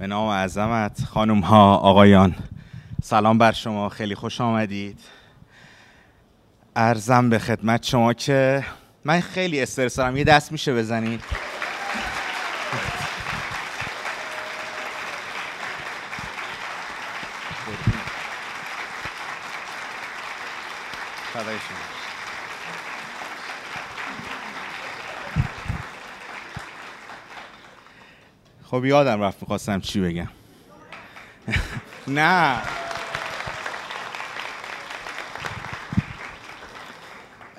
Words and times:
به 0.00 0.06
نام 0.06 0.30
عظمت 0.30 1.04
خانم 1.04 1.40
ها 1.40 1.76
آقایان. 1.76 2.34
سلام 3.02 3.38
بر 3.38 3.52
شما 3.52 3.88
خیلی 3.88 4.14
خوش 4.14 4.40
آمدید. 4.40 4.98
ارزم 6.76 7.30
به 7.30 7.38
خدمت 7.38 7.82
شما 7.82 8.12
که 8.12 8.64
من 9.04 9.20
خیلی 9.20 9.62
استرس 9.62 9.96
دارم. 9.96 10.16
یه 10.16 10.24
دست 10.24 10.52
میشه 10.52 10.74
بزنید؟ 10.74 11.20
خب 28.70 28.84
یادم 28.84 29.22
رفت 29.22 29.42
می‌خواستم 29.42 29.80
چی 29.80 30.00
بگم. 30.00 30.28
نه. 32.08 32.56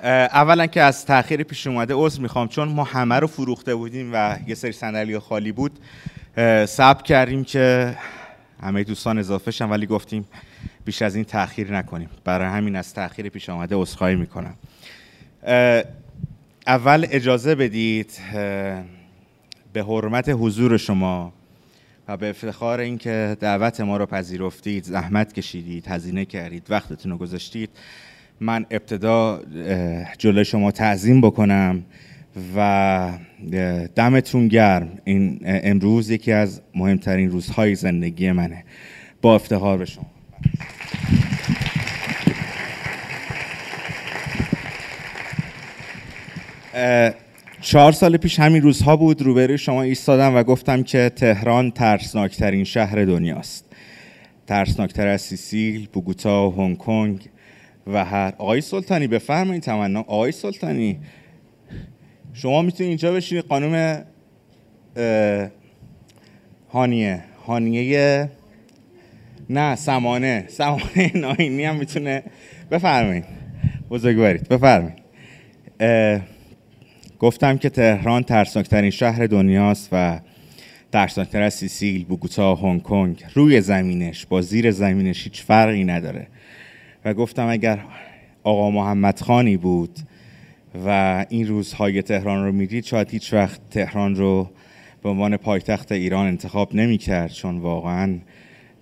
اولا 0.04 0.66
که 0.66 0.82
از 0.82 1.06
تاخیر 1.06 1.42
پیش 1.42 1.66
اومده 1.66 1.94
عذر 1.94 2.22
می‌خوام 2.22 2.48
چون 2.48 2.68
ما 2.68 2.84
همه 2.84 3.18
رو 3.18 3.26
فروخته 3.26 3.74
بودیم 3.74 4.10
و 4.12 4.36
یه 4.46 4.54
سری 4.54 4.72
صندلی 4.72 5.18
خالی 5.18 5.52
بود. 5.52 5.78
ثبت 6.64 7.02
کردیم 7.02 7.44
که 7.44 7.96
همه 8.62 8.84
دوستان 8.84 9.18
اضافه 9.18 9.50
شن 9.50 9.70
ولی 9.70 9.86
گفتیم 9.86 10.28
بیش 10.84 11.02
از 11.02 11.14
این 11.14 11.24
تاخیر 11.24 11.76
نکنیم. 11.76 12.10
برای 12.24 12.48
همین 12.48 12.76
از 12.76 12.94
تاخیر 12.94 13.28
پیش 13.28 13.50
آمده 13.50 13.76
عذرخواهی 13.76 14.16
می‌کنم. 14.16 14.54
اول 16.66 17.06
اجازه 17.10 17.54
بدید 17.54 18.12
به 19.72 19.82
حرمت 19.82 20.28
حضور 20.28 20.76
شما 20.76 21.32
و 22.08 22.16
به 22.16 22.30
افتخار 22.30 22.80
اینکه 22.80 23.36
دعوت 23.40 23.80
ما 23.80 23.96
رو 23.96 24.06
پذیرفتید 24.06 24.84
زحمت 24.84 25.32
کشیدید 25.32 25.86
هزینه 25.88 26.24
کردید 26.24 26.66
وقتتون 26.68 27.12
رو 27.12 27.18
گذاشتید 27.18 27.70
من 28.40 28.66
ابتدا 28.70 29.40
جلوی 30.18 30.44
شما 30.44 30.70
تعظیم 30.70 31.20
بکنم 31.20 31.84
و 32.56 33.12
دمتون 33.94 34.48
گرم. 34.48 34.88
این 35.04 35.40
امروز 35.44 36.10
یکی 36.10 36.32
از 36.32 36.60
مهمترین 36.74 37.30
روزهای 37.30 37.74
زندگی 37.74 38.32
منه. 38.32 38.64
با 39.22 39.34
افتخار 39.34 39.78
به 39.78 39.84
شما. 39.84 40.06
چهار 47.62 47.92
سال 47.92 48.16
پیش 48.16 48.40
همین 48.40 48.62
روزها 48.62 48.96
بود 48.96 49.22
روبروی 49.22 49.58
شما 49.58 49.82
ایستادم 49.82 50.36
و 50.36 50.42
گفتم 50.42 50.82
که 50.82 51.12
تهران 51.16 51.70
ترسناکترین 51.70 52.64
شهر 52.64 53.04
دنیاست. 53.04 53.64
ترسناکتر 54.46 55.06
از 55.06 55.20
سیسیل، 55.20 55.88
بوگوتا 55.92 56.50
هنگ 56.50 56.78
کنگ 56.78 57.28
و 57.86 58.04
هر 58.04 58.34
آقای 58.38 58.60
سلطانی 58.60 59.06
بفرمایید 59.06 59.62
تمنا. 59.62 60.00
آقای 60.00 60.32
سلطانی 60.32 60.98
شما 62.32 62.62
می‌تونید 62.62 62.88
اینجا 62.88 63.12
بشینید 63.12 63.44
قانون 63.44 64.02
هانیه. 66.72 67.24
هانیه 67.46 68.30
نه 69.50 69.76
سمانه. 69.76 70.44
سمانه 70.48 71.12
ناینی 71.14 71.64
هم 71.64 71.76
می‌تونه 71.76 72.22
بفرمایید. 72.70 73.24
بزرگوارید 73.90 74.48
بفرمایید. 74.48 75.02
گفتم 77.22 77.58
که 77.58 77.70
تهران 77.70 78.22
ترسناکترین 78.22 78.90
شهر 78.90 79.26
دنیاست 79.26 79.88
و 79.92 80.20
ترسناکتر 80.92 81.42
از 81.42 81.54
سیسیل، 81.54 82.04
بوگوتا، 82.04 82.54
هنگ 82.54 82.82
کنگ. 82.82 83.24
روی 83.34 83.60
زمینش 83.60 84.26
با 84.26 84.42
زیر 84.42 84.70
زمینش 84.70 85.24
هیچ 85.24 85.42
فرقی 85.42 85.84
نداره. 85.84 86.26
و 87.04 87.14
گفتم 87.14 87.48
اگر 87.48 87.78
آقا 88.44 88.70
محمد 88.70 89.20
خانی 89.20 89.56
بود 89.56 89.98
و 90.86 91.26
این 91.28 91.48
روزهای 91.48 92.02
تهران 92.02 92.44
رو 92.44 92.52
می‌دید 92.52 92.84
شاید 92.84 93.10
هیچ 93.10 93.32
وقت 93.32 93.60
تهران 93.70 94.16
رو 94.16 94.50
به 95.02 95.08
عنوان 95.08 95.36
پایتخت 95.36 95.92
ایران 95.92 96.26
انتخاب 96.26 96.74
نمی 96.74 96.98
کرد 96.98 97.32
چون 97.32 97.58
واقعا 97.58 98.18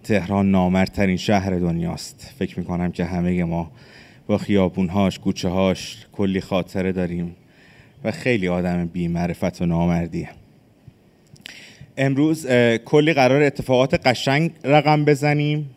تهران 0.02 0.50
نامردترین 0.50 1.16
شهر 1.16 1.50
دنیاست. 1.58 2.34
فکر 2.38 2.58
می‌کنم 2.58 2.92
که 2.92 3.04
همه 3.04 3.44
ما 3.44 3.70
با 4.26 4.38
خیابونهاش 4.38 5.18
کوچه 5.18 5.48
هاش 5.48 6.06
کلی 6.12 6.40
خاطره 6.40 6.92
داریم. 6.92 7.36
و 8.04 8.10
خیلی 8.10 8.48
آدم 8.48 8.86
بی 8.86 9.08
معرفت 9.08 9.62
و 9.62 9.66
نامردیه. 9.66 10.28
امروز 11.96 12.46
کلی 12.84 13.12
قرار 13.12 13.42
اتفاقات 13.42 14.06
قشنگ 14.06 14.50
رقم 14.64 15.04
بزنیم. 15.04 15.70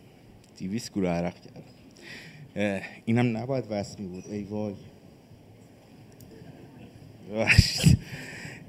دیویس 0.58 0.92
گروه 0.92 1.10
عرق 1.10 1.34
کرد 1.34 2.82
اینم 3.06 3.38
نباید 3.38 3.64
وصل 3.70 4.04
بود. 4.04 4.24
ای 4.32 4.44
وای. 4.44 4.74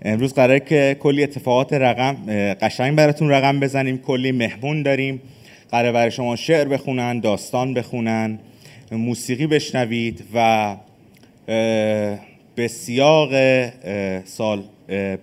امروز 0.03 0.35
قراره 0.35 0.61
که 0.61 0.97
کلی 1.01 1.23
اتفاقات 1.23 1.73
رقم 1.73 2.17
قشنگ 2.61 2.97
براتون 2.97 3.31
رقم 3.31 3.61
بزنیم. 3.61 3.99
کلی 3.99 4.33
مهمون 4.33 4.83
داریم. 4.83 5.23
قراره 5.71 5.93
برای 5.93 6.11
شما 6.11 6.37
شعر 6.37 6.69
بخونن 6.69 7.21
داستان 7.21 7.75
بخونن 7.75 8.39
موسیقی 8.93 9.47
بشنوید 9.47 10.25
و 10.35 10.77
به 12.55 12.69
سیاق 12.69 13.31
سال 14.25 14.63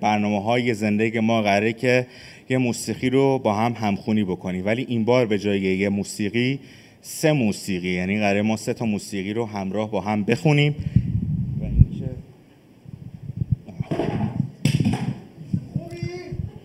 برنامه 0.01 0.43
های 0.43 0.73
زندگی 0.73 1.19
ما 1.19 1.41
قراره 1.41 1.73
که 1.73 2.07
یه 2.49 2.57
موسیقی 2.57 3.09
رو 3.09 3.39
با 3.39 3.53
هم 3.53 3.73
همخونی 3.73 4.23
بکنیم. 4.23 4.65
ولی 4.65 4.85
این 4.89 5.05
بار 5.05 5.25
به 5.25 5.39
جای 5.39 5.59
یه 5.59 5.89
موسیقی 5.89 6.59
سه 7.01 7.31
موسیقی. 7.31 7.89
یعنی 7.89 8.19
قراره 8.19 8.41
ما 8.41 8.57
سه 8.57 8.73
تا 8.73 8.85
موسیقی 8.85 9.33
رو 9.33 9.45
همراه 9.45 9.91
با 9.91 10.01
هم 10.01 10.23
بخونیم. 10.23 10.75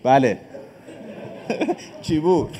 بله. 0.03 0.37
چی 2.01 2.19
بود؟ 2.19 2.57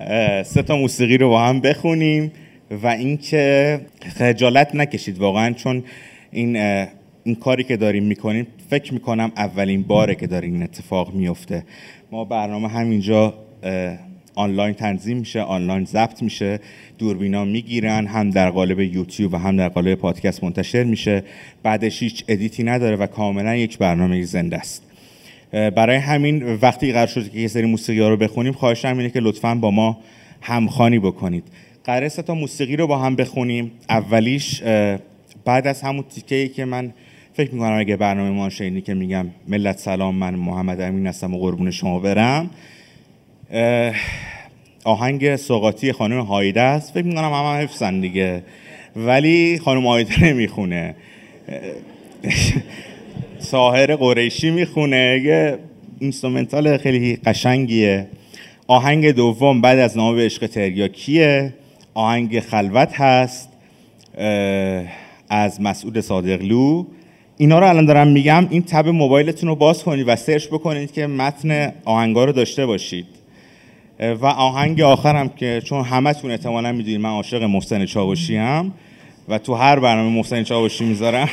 سه 0.52 0.62
تا 0.62 0.76
موسیقی 0.76 1.18
رو 1.18 1.28
با 1.28 1.40
هم 1.40 1.60
بخونیم. 1.60 2.32
و 2.70 2.86
اینکه 2.86 3.80
خجالت 4.16 4.74
نکشید 4.74 5.18
واقعا 5.18 5.52
چون 5.52 5.84
این 6.30 6.56
این 7.24 7.34
کاری 7.34 7.64
که 7.64 7.76
داریم 7.76 8.04
می‌کنیم 8.04 8.46
فکر 8.70 8.94
می‌کنم 8.94 9.32
اولین 9.36 9.82
باره 9.82 10.14
که 10.14 10.26
داره 10.26 10.48
این 10.48 10.62
اتفاق 10.62 11.14
میفته 11.14 11.64
ما 12.12 12.24
برنامه 12.24 12.68
همینجا 12.68 13.34
آنلاین 14.34 14.74
تنظیم 14.74 15.18
میشه 15.18 15.40
آنلاین 15.40 15.84
ضبط 15.84 16.22
میشه 16.22 16.60
دوربینا 16.98 17.44
می‌گیرن 17.44 18.06
هم 18.06 18.30
در 18.30 18.50
قالب 18.50 18.80
یوتیوب 18.80 19.34
و 19.34 19.36
هم 19.36 19.56
در 19.56 19.68
قالب 19.68 19.94
پادکست 19.94 20.44
منتشر 20.44 20.84
میشه. 20.84 21.22
بعدش 21.62 22.02
هیچ 22.02 22.24
ادیتی 22.28 22.62
نداره 22.62 22.96
و 22.96 23.06
کاملا 23.06 23.56
یک 23.56 23.78
برنامه 23.78 24.22
زنده 24.22 24.56
است. 24.56 24.82
برای 25.52 25.96
همین 25.96 26.42
وقتی 26.62 26.92
قرار 26.92 27.06
شد 27.06 27.30
که 27.32 27.38
یه 27.38 27.48
سری 27.48 27.66
موسیقی 27.66 28.00
ها 28.00 28.08
رو 28.08 28.16
بخونیم 28.16 28.52
خواهشم 28.52 28.98
اینه 28.98 29.10
که 29.10 29.20
لطفا 29.20 29.54
با 29.54 29.70
ما 29.70 29.98
همخانی 30.40 30.98
بکنید. 30.98 31.44
قراره 31.88 32.08
تا 32.08 32.34
موسیقی 32.34 32.76
رو 32.76 32.86
با 32.86 32.98
هم 32.98 33.16
بخونیم. 33.16 33.70
اولیش 33.88 34.62
بعد 35.44 35.66
از 35.66 35.82
همون 35.82 36.04
تیکه 36.14 36.34
ای 36.34 36.48
که 36.48 36.64
من 36.64 36.92
فکر 37.34 37.54
می‌کنم 37.54 37.78
اگه 37.78 37.96
برنامه 37.96 38.30
ما 38.30 38.48
شینی 38.48 38.80
که 38.80 38.94
میگم 38.94 39.26
ملت 39.48 39.78
سلام 39.78 40.14
من 40.14 40.34
محمد 40.34 40.80
امین 40.80 41.06
هستم 41.06 41.34
و 41.34 41.38
قربون 41.38 41.70
شما 41.70 41.98
برم. 41.98 42.50
آهنگ 44.84 45.36
سوقاتی 45.36 45.92
خانم 45.92 46.20
هایده 46.20 46.60
است. 46.60 46.94
فکر 46.94 47.04
می‌کنم 47.04 47.24
هم, 47.24 47.32
هم 47.32 47.62
حفظن 47.62 48.00
دیگه. 48.00 48.42
ولی 48.96 49.58
خانم 49.64 49.86
هایده 49.86 50.24
نمی‌خونه. 50.24 50.94
سحر 53.38 53.96
قریشی 53.96 54.50
می‌خونه. 54.50 55.20
یه 55.24 55.58
instrumental 55.98 56.76
خیلی 56.76 57.16
قشنگیه. 57.16 58.06
آهنگ 58.66 59.10
دوم 59.10 59.60
بعد 59.60 59.78
از 59.78 59.96
نام 59.96 60.16
به 60.16 60.24
عشق 60.24 60.46
تریاکیه. 60.46 61.54
آهنگ 61.94 62.40
خلوت 62.40 63.00
هست 63.00 63.48
از 65.28 65.60
مسعود 65.60 66.00
صادقلو. 66.00 66.84
اینا 67.36 67.58
رو 67.58 67.68
الان 67.68 67.86
دارم 67.86 68.08
میگم 68.08 68.46
این 68.50 68.62
tab 68.62 68.88
موبایلتون 68.88 69.48
رو 69.48 69.54
باز 69.54 69.84
کنید 69.84 70.08
و 70.08 70.16
search 70.16 70.46
بکنید 70.46 70.92
که 70.92 71.06
متن 71.06 71.72
آهنگا 71.84 72.24
رو 72.24 72.32
داشته 72.32 72.66
باشید. 72.66 73.06
و 74.00 74.26
آهنگ 74.26 74.80
آخرم 74.80 75.28
که 75.28 75.62
چون 75.64 75.84
همتون 75.84 76.30
احتمالا 76.30 76.72
می‌دونید 76.72 77.00
من 77.00 77.10
عاشق 77.10 77.42
محسن 77.42 77.86
چاوشی 77.86 78.36
هم 78.36 78.72
و 79.28 79.38
تو 79.38 79.54
هر 79.54 79.78
برنامه 79.78 80.16
محسن 80.16 80.42
چاوشی 80.42 80.84
می‌ذارم. 80.84 81.28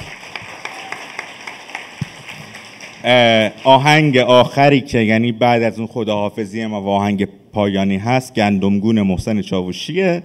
آهنگ 3.64 4.18
آخری 4.18 4.82
که 4.82 5.00
یعنی 5.00 5.32
بعد 5.32 5.64
از 5.64 5.80
اون 5.80 5.88
خداحافظی 5.88 6.66
ما 6.66 6.82
و 6.82 6.88
آهنگ 6.88 7.28
پایانی 7.54 7.98
هست 7.98 8.34
گندمگون 8.34 9.02
محسن 9.02 9.42
چاوشیه. 9.42 10.24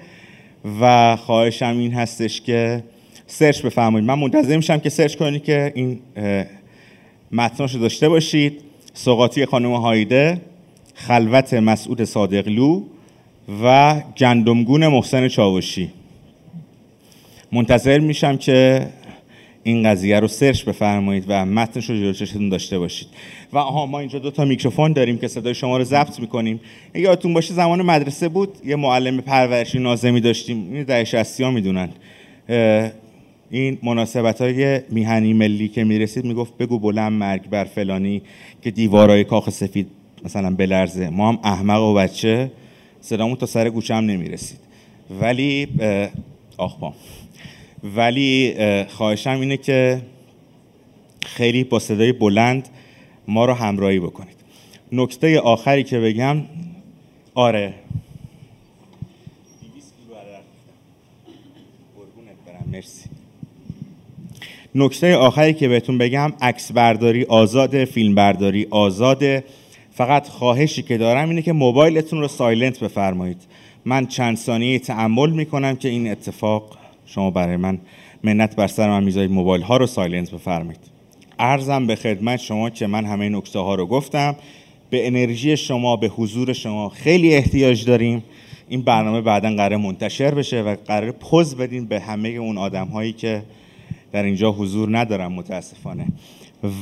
و 0.81 1.17
خواهشم 1.17 1.79
این 1.79 1.93
هستش 1.93 2.41
که 2.41 2.85
سرچ 3.27 3.63
بفرمایید. 3.63 4.09
من 4.09 4.19
منتظر 4.19 4.57
میشم 4.57 4.79
که 4.79 4.89
سرچ 4.89 5.17
کنید 5.17 5.45
که 5.45 5.73
این 5.75 5.99
متناشو 7.33 7.79
داشته 7.79 8.09
باشید. 8.09 8.61
سقاطی 8.95 9.47
خانم 9.47 9.73
هایده 9.73 10.41
خلوت 10.95 11.55
مسعود 11.55 12.05
صادقلو 12.05 12.83
و 13.65 14.01
گندمگون 14.17 14.87
محسن 14.89 15.29
چاوشی. 15.29 15.91
منتظر 17.53 17.99
میشم 17.99 18.37
که 18.37 18.87
این 19.63 19.83
قضیه 19.83 20.21
رو 20.21 20.29
سرچ 20.29 20.65
بفرمایید 20.65 21.25
و 21.29 21.47
متنش 21.47 21.91
رو 21.91 21.97
جلو 21.97 22.13
چشتون 22.13 22.49
داشته 22.49 22.79
باشید. 22.79 23.09
و 23.53 23.59
آها 23.59 23.87
ما 23.87 23.99
اینجا 23.99 24.19
دو 24.19 24.31
تا 24.31 24.45
میکروفون 24.45 24.93
داریم 24.93 25.19
که 25.19 25.29
صدای 25.29 25.55
شما 25.55 25.79
رو 25.79 25.85
ضبط 25.85 26.21
می‌کنیم. 26.21 26.61
یادتون 26.95 27.35
باشه 27.35 27.55
زمان 27.55 27.83
مدرسه 27.83 28.29
بود 28.29 28.49
یه 28.65 28.77
معلم 28.77 29.21
پرورشی 29.21 29.79
نازمی 29.79 30.21
داشتیم. 30.21 30.73
این 30.73 30.83
در 30.83 31.05
60 31.05 31.41
ها 31.41 31.51
می‌دونن 31.51 31.89
این 33.51 33.79
مناسبت 33.83 34.41
های 34.41 34.81
میهنی 34.91 35.33
ملی 35.33 35.69
که 35.69 35.85
می‌رسید 35.85 36.25
می‌گفت 36.25 36.59
بگو 36.59 36.79
بلند 36.79 37.13
مرگ 37.13 37.49
بر 37.49 37.65
فلانی 37.65 38.23
که 38.63 38.71
دیوارای 38.71 39.25
کاخ 39.25 39.51
سفید 39.51 39.87
مثلا 40.25 40.55
بلرزه. 40.55 41.09
ما 41.09 41.29
هم 41.29 41.39
احمق 41.45 41.83
و 41.83 41.95
بچه 41.95 42.51
صدامون 43.01 43.37
تا 43.37 43.47
سر 43.47 43.71
گوشم 43.71 43.95
نمی‌رسید. 43.95 44.59
ولی 45.21 45.69
آخ 46.57 46.79
با 46.79 46.95
ولی 47.85 48.55
خواهشم 48.89 49.41
اینه 49.41 49.57
که 49.57 50.03
خیلی 51.27 51.65
با 51.65 51.79
صدای 51.79 52.13
بلند 52.13 52.69
ما 53.29 53.45
رو 53.45 53.55
همراهی 53.55 54.01
بکنید. 54.01 54.37
نکته 54.93 55.41
آخری 55.41 55.85
که 55.85 56.01
بگم 56.01 56.43
آره. 57.35 57.75
مرسی. 62.73 63.11
نکته 64.75 65.17
آخری 65.17 65.55
که 65.55 65.69
بهتون 65.69 65.99
بگم 65.99 66.33
عکس 66.41 66.73
برداری 66.73 67.25
آزاد 67.25 67.85
فیلم 67.85 68.15
برداری 68.15 68.67
آزاده 68.71 69.45
فقط 69.93 70.29
خواهشی 70.29 70.83
که 70.83 70.99
دارم 70.99 71.29
اینه 71.29 71.43
که 71.43 71.53
موبایلتون 71.53 72.21
رو 72.21 72.29
silent 72.29 72.81
بفرمایید. 72.81 73.43
من 73.85 74.07
چند 74.07 74.37
ثانیه 74.37 74.79
تأمل 74.79 75.31
می‌کنم 75.31 75.77
که 75.77 75.89
این 75.89 76.11
اتفاق 76.11 76.80
شما 77.15 77.31
برای 77.31 77.57
من 77.57 77.79
منت 78.23 78.57
بر 78.57 78.67
سر 78.67 78.89
من 78.89 79.05
می‌ذارید. 79.05 79.31
موبایل 79.31 79.63
ها 79.63 79.77
رو 79.77 79.87
silent 79.87 80.31
بفرمایید. 80.31 80.81
عرضم 81.39 81.87
به 81.87 81.97
خدمت 81.97 82.41
شما 82.41 82.71
که 82.71 82.87
من 82.87 83.05
همه 83.05 83.29
نکته 83.29 83.59
ها 83.59 83.75
رو 83.75 83.87
گفتم. 83.87 84.37
به 84.91 85.07
انرژی 85.07 85.57
شما 85.57 85.97
به 85.97 86.09
حضور 86.09 86.53
شما 86.53 86.89
خیلی 86.89 87.35
احتیاج 87.35 87.85
داریم. 87.85 88.25
این 88.69 88.83
برنامه 88.83 89.21
بعدا 89.21 89.55
قرار 89.55 89.77
منتشر 89.77 90.35
بشه 90.35 90.63
و 90.63 90.77
قرار 90.87 91.11
پز 91.11 91.57
بدیم 91.57 91.87
به 91.87 92.01
همه 92.01 92.29
اون 92.29 92.59
آدم 92.59 92.87
هایی 92.87 93.13
که 93.13 93.43
در 94.13 94.23
اینجا 94.23 94.53
حضور 94.53 94.99
ندارم 94.99 95.33
متاسفانه. 95.33 96.07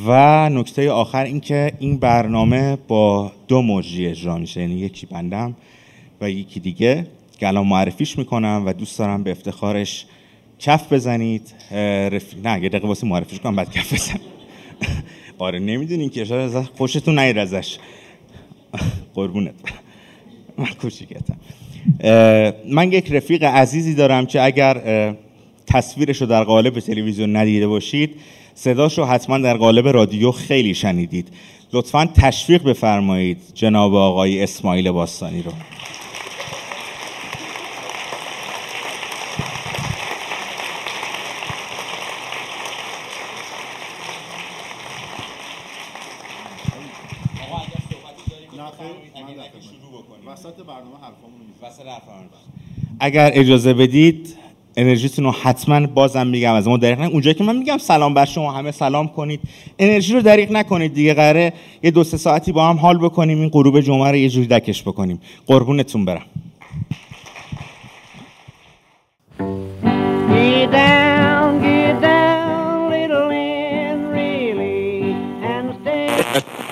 و 0.07 0.49
نکته 0.51 0.91
آخر 0.91 1.25
این 1.25 1.41
که 1.41 1.73
این 1.79 1.97
برنامه 1.97 2.79
با 2.89 3.33
دو 3.49 3.63
مجری 3.63 4.07
اجرا 4.07 4.39
میشه. 4.39 4.61
یعنی 4.61 4.75
یکی 4.75 5.07
بندم 5.07 5.55
و 6.21 6.31
یکی 6.31 6.61
دیگه 6.61 7.07
که 7.39 7.49
الان 7.49 7.67
معرفیش 7.67 8.19
می‌کنم 8.19 8.63
و 8.67 8.73
دوست 8.73 8.99
دارم 8.99 9.23
به 9.23 9.31
افتخارش 9.31 10.07
کف 10.59 10.93
بزنید 10.93 11.55
رف... 12.13 12.35
نه 12.45 12.63
یه 12.63 12.69
دقیقه 12.69 12.89
واسه 12.89 13.07
معرفیش 13.07 13.41
کنم 13.41 13.57
بعد 13.57 13.71
کف 13.73 13.95
بزن 13.95 14.21
آره 15.39 15.59
نمی‌دونین 15.59 16.11
که 16.11 16.35
ازش 16.35 16.67
خوشتون 16.77 17.19
نیر 17.19 17.41
ازش. 17.41 17.79
قربونت. 19.15 19.55
من 20.59 20.67
کوچیکتم. 20.67 21.37
من 22.69 22.93
یک 22.93 23.13
رفیق 23.13 23.45
عزیزی 23.45 23.95
دارم 23.95 24.27
که 24.27 24.43
اگر 24.43 25.15
تصویرش 25.67 26.21
رو 26.21 26.27
در 26.27 26.45
قالب 26.45 26.81
تلویزیون 26.81 27.37
ندیده 27.37 27.67
باشید 27.67 28.15
صداش 28.55 28.99
رو 28.99 29.05
حتما 29.05 29.39
در 29.39 29.57
قالب 29.57 29.89
رادیو 29.89 30.33
خیلی 30.33 30.75
شنیدید. 30.75 31.29
لطفا 31.73 32.07
تشویق 32.15 32.63
بفرمایید 32.63 33.39
جناب 33.55 33.95
آقای 33.95 34.43
اسماعیل 34.43 34.91
باستانی 34.91 35.43
رو. 35.43 35.53
اگر 53.01 53.31
اجازه 53.35 53.75
بدید 53.75 54.37
انرژیتون 54.77 55.25
رو 55.25 55.31
حتما 55.31 55.87
بازم 55.87 56.27
میگم 56.27 56.55
از 56.55 56.69
ما 56.69 56.77
دریق 56.77 56.99
نکنید. 56.99 57.13
اونجایی 57.13 57.35
که 57.35 57.45
من 57.45 57.57
میگم 57.57 57.79
سلام 57.79 58.15
بر 58.15 58.25
شما 58.25 58.53
همه 58.53 58.71
سلام 58.71 59.09
کنید. 59.09 59.41
انرژی 59.79 60.15
رو 60.15 60.23
دریق 60.23 60.53
نکنید 60.53 60.95
دیگه 60.95 61.15
قراره 61.15 61.53
یه 61.83 61.91
دو 61.91 62.05
سه 62.05 62.17
ساعتی 62.17 62.53
با 62.53 62.69
هم 62.69 62.77
حال 62.77 62.99
بکنیم 62.99 63.41
این 63.41 63.49
غروب 63.49 63.81
جمعه 63.81 64.11
رو 64.11 64.17
یه 64.17 64.29
جوری 64.29 64.47
دکش 64.47 64.83
بکنیم. 64.83 65.21
قربونتون 65.47 66.05
برم. 66.05 66.23
علامتی 75.79 76.07
که 76.35 76.43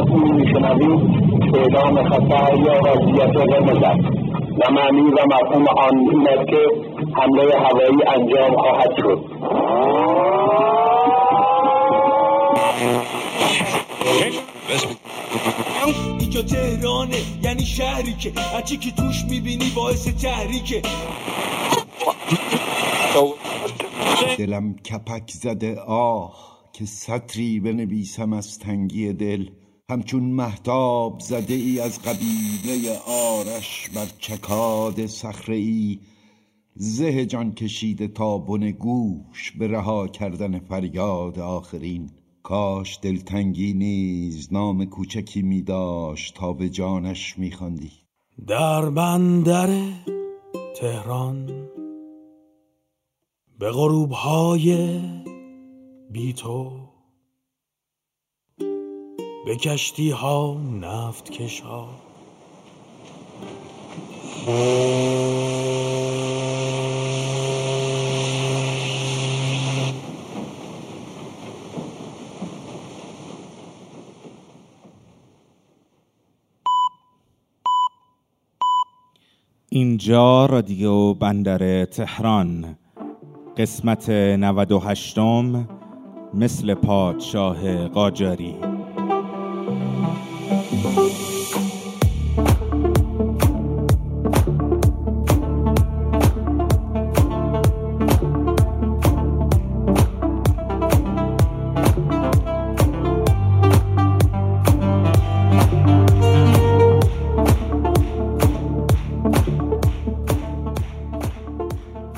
همتون 0.00 0.34
میشنوید 0.34 1.00
اعلام 1.54 2.08
خطر 2.08 2.56
یا 2.58 2.80
وضعیت 2.84 3.36
قرمز 3.36 3.82
و 4.60 4.72
معنی 4.72 5.00
و 5.00 5.18
مفهوم 5.26 5.66
آن 5.68 5.98
این 5.98 6.28
است 6.28 6.48
که 6.48 6.58
حمله 7.14 7.58
هوایی 7.58 8.02
انجام 8.06 8.56
خواهد 8.56 8.96
شد. 8.96 9.20
اینجا 16.20 16.42
تهرانه 16.42 17.16
یعنی 17.42 17.62
شهری 17.62 18.12
که 18.12 18.32
هرچی 18.54 18.76
که 18.76 18.90
توش 18.90 19.24
می‌بینی 19.30 19.72
باعث 19.76 20.08
تحریکه. 20.08 20.82
دلم 24.38 24.74
کپک 24.74 25.30
زده 25.30 25.80
آه 25.80 26.32
که 26.72 26.84
سطری 26.84 27.60
بنویسم 27.60 28.32
از 28.32 28.58
تنگی 28.58 29.12
دل. 29.12 29.46
همچون 29.90 30.22
محتاب 30.22 31.20
زده 31.20 31.54
ای 31.54 31.80
از 31.80 32.02
قبیله 32.02 32.98
آرش 33.06 33.90
بر 33.94 34.06
چکاد 34.18 35.06
صخره 35.06 35.56
ای 35.56 35.98
زه 36.74 37.26
جان 37.26 37.54
کشیده 37.54 38.08
تا 38.08 38.38
بن 38.38 38.70
گوش 38.70 39.52
به 39.58 39.68
رها 39.68 40.08
کردن 40.08 40.58
فریاد 40.58 41.38
آخرین. 41.38 42.10
کاش 42.42 42.98
دلتنگی 43.02 43.72
نیز 43.72 44.52
نام 44.52 44.84
کوچکی 44.84 45.42
می 45.42 45.62
داشت 45.62 46.34
تا 46.34 46.52
به 46.52 46.68
جانش 46.68 47.38
می 47.38 47.52
در 48.46 48.90
بندر 48.90 49.68
تهران 50.76 51.68
به 53.58 53.70
غروب 53.70 54.10
های 54.10 55.00
بی 56.10 56.32
تو 56.32 56.89
به 59.44 59.56
کشتی 59.56 60.10
ها 60.10 60.56
نفت 60.80 61.30
کش 61.30 61.60
ها 61.60 61.88
اینجا 79.68 80.46
رادیو 80.46 81.14
بندر 81.14 81.84
تهران. 81.84 82.76
قسمت 83.56 84.10
98 84.10 85.18
مثل 86.34 86.74
پادشاه 86.74 87.88
قاجاری. 87.88 88.79
Thank 90.82 90.96
you. 90.98 91.29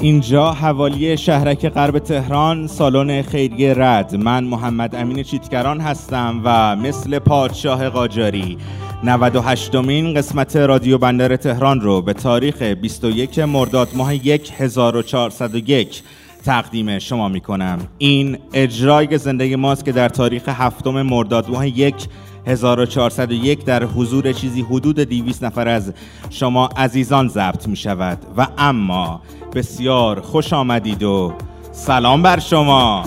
اینجا 0.02 0.52
حوالی 0.52 1.16
شهرک 1.16 1.68
غرب 1.68 1.98
تهران 1.98 2.66
سالن 2.66 3.22
خیریه 3.22 3.74
رد. 3.76 4.16
من 4.16 4.44
محمد 4.44 4.94
امین 4.94 5.22
چیتگران 5.22 5.80
هستم 5.80 6.40
و 6.44 6.76
مثل 6.76 7.18
پادشاه 7.18 7.88
قاجاری 7.88 8.58
98 9.04 9.74
مین 9.74 10.14
قسمت 10.14 10.56
رادیو 10.56 10.98
بندر 10.98 11.36
تهران 11.36 11.80
رو 11.80 12.02
به 12.02 12.12
تاریخ 12.12 12.62
21 12.62 13.38
مرداد 13.38 13.88
ماه 13.94 14.12
1401 14.12 16.02
تقدیم 16.44 16.98
شما 16.98 17.28
می 17.28 17.40
کنم 17.40 17.78
این 17.98 18.38
اجرای 18.52 19.18
زندگی 19.18 19.56
ماست 19.56 19.84
که 19.84 19.92
در 19.92 20.08
تاریخ 20.08 20.48
هفتم 20.48 21.02
مرداد 21.02 21.50
ماه 21.50 21.68
یک 21.68 22.08
1401 22.46 23.64
در 23.64 23.84
حضور 23.84 24.32
چیزی 24.32 24.62
حدود 24.62 25.00
200 25.00 25.44
نفر 25.44 25.68
از 25.68 25.92
شما 26.30 26.66
عزیزان 26.66 27.28
ضبط 27.28 27.68
می 27.68 27.76
شود 27.76 28.18
و 28.36 28.46
اما 28.58 29.20
بسیار 29.54 30.20
خوش 30.20 30.52
آمدید 30.52 31.02
و 31.02 31.32
سلام 31.72 32.22
بر 32.22 32.38
شما. 32.38 33.04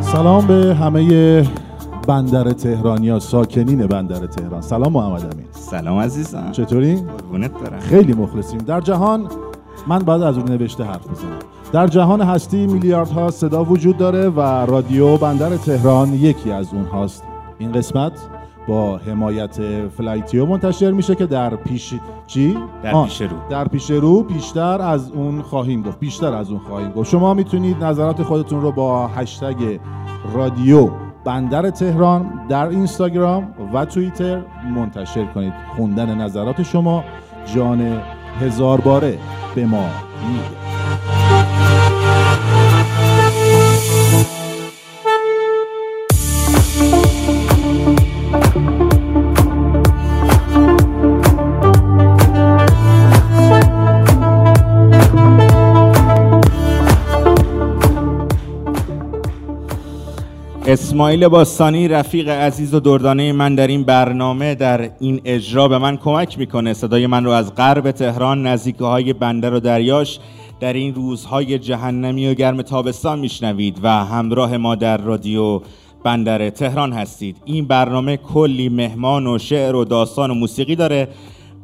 سلام 0.00 0.46
به 0.46 0.74
همه 0.74 1.42
بندر 2.08 2.52
تهران 2.52 3.04
یا 3.04 3.18
ساکنین 3.18 3.86
بندر 3.86 4.26
تهران. 4.26 4.60
سلام 4.60 4.92
محمد 4.92 5.24
امین. 5.34 5.46
سلام 5.70 5.98
عزیزم. 5.98 6.52
چطوری؟ 6.52 6.96
قربونت 6.96 7.50
برم. 7.50 7.80
خیلی 7.80 8.12
مخلصیم. 8.12 8.58
در 8.58 8.80
جهان 8.80 9.28
من 9.86 9.98
بعد 9.98 10.22
از 10.22 10.38
اون 10.38 10.48
نوشته 10.48 10.84
حرف 10.84 11.08
بزنم 11.08 11.38
در 11.72 11.86
جهان 11.86 12.20
هستی 12.20 12.66
میلیاردها 12.66 13.30
صدا 13.30 13.64
وجود 13.64 13.96
داره 13.96 14.28
و 14.28 14.40
رادیو 14.40 15.16
بندر 15.16 15.56
تهران 15.56 16.14
یکی 16.14 16.52
از 16.52 16.74
اونهاست. 16.74 17.22
این 17.58 17.72
قسمت 17.72 18.12
با 18.68 18.96
حمایت 18.96 19.58
فلایتیو 19.88 20.46
منتشر 20.46 20.90
میشه 20.90 21.14
که 21.14 21.26
در 21.26 21.56
پیش 21.56 21.94
چی؟ 22.26 22.58
در 22.82 23.04
پیش 23.04 23.20
رو. 23.20 23.36
در 23.50 23.68
پیش 23.68 23.90
رو 23.90 24.22
بیشتر 24.22 24.82
از 24.82 25.10
اون 25.10 25.42
خواهیم 25.42 25.82
گفت. 25.82 26.00
بیشتر 26.00 26.34
از 26.34 26.50
اون 26.50 26.60
خواهیم 26.60 26.90
گفت. 26.90 27.10
شما 27.10 27.34
می‌تونید 27.34 27.84
نظرات 27.84 28.22
خودتون 28.22 28.62
رو 28.62 28.72
با 28.72 29.06
هشتگ 29.06 29.78
رادیو 30.34 30.90
بندر 31.28 31.70
تهران 31.70 32.46
در 32.48 32.66
اینستاگرام 32.66 33.54
و 33.74 33.84
توییتر 33.84 34.42
منتشر 34.74 35.24
کنید. 35.24 35.52
خوندن 35.76 36.14
نظرات 36.14 36.62
شما 36.62 37.04
جان 37.54 38.00
هزار 38.40 38.80
باره 38.80 39.18
به 39.54 39.66
ما 39.66 39.90
میده. 40.28 40.77
اسماعیل 60.70 61.28
باستانی 61.28 61.88
رفیق 61.88 62.28
عزیز 62.28 62.74
و 62.74 62.80
دردانه 62.80 63.32
من 63.32 63.54
در 63.54 63.66
این 63.66 63.84
برنامه 63.84 64.54
در 64.54 64.90
این 65.00 65.20
اجرا 65.24 65.68
به 65.68 65.78
من 65.78 65.96
کمک 65.96 66.38
می‌کنه. 66.38 66.72
صدای 66.72 67.06
من 67.06 67.24
رو 67.24 67.30
از 67.30 67.54
غرب 67.54 67.90
تهران 67.90 68.46
نزدیکه 68.46 68.84
های 68.84 69.12
بندر 69.12 69.54
و 69.54 69.60
دریاش 69.60 70.18
در 70.60 70.72
این 70.72 70.94
روزهای 70.94 71.58
جهنمی 71.58 72.28
و 72.28 72.34
گرم 72.34 72.62
تابستان 72.62 73.18
میشنوید 73.18 73.78
و 73.82 74.04
همراه 74.04 74.56
ما 74.56 74.74
در 74.74 74.96
رادیو 74.96 75.60
بندر 76.04 76.50
تهران 76.50 76.92
هستید. 76.92 77.36
این 77.44 77.66
برنامه 77.66 78.16
کلی 78.16 78.68
مهمان 78.68 79.26
و 79.26 79.38
شعر 79.38 79.74
و 79.74 79.84
داستان 79.84 80.30
و 80.30 80.34
موسیقی 80.34 80.76
داره. 80.76 81.08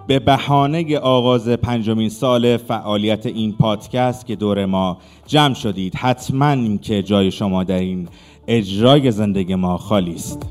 به 0.07 0.19
بهانه 0.19 0.99
آغاز 0.99 1.49
پنجمین 1.49 2.09
سال 2.09 2.57
فعالیت 2.57 3.27
این 3.27 3.53
پادکست 3.53 4.27
که 4.27 4.37
دور 4.37 4.67
ما 4.67 4.99
جمع 5.27 5.55
شدید 5.55 5.95
حتما 5.95 6.77
که 6.77 7.03
جای 7.03 7.31
شما 7.31 7.65
در 7.65 7.79
این 7.79 8.09
اجرای 8.49 9.11
زنده‌ی 9.11 9.55
ما 9.55 9.77
خالی 9.77 10.15
است. 10.15 10.51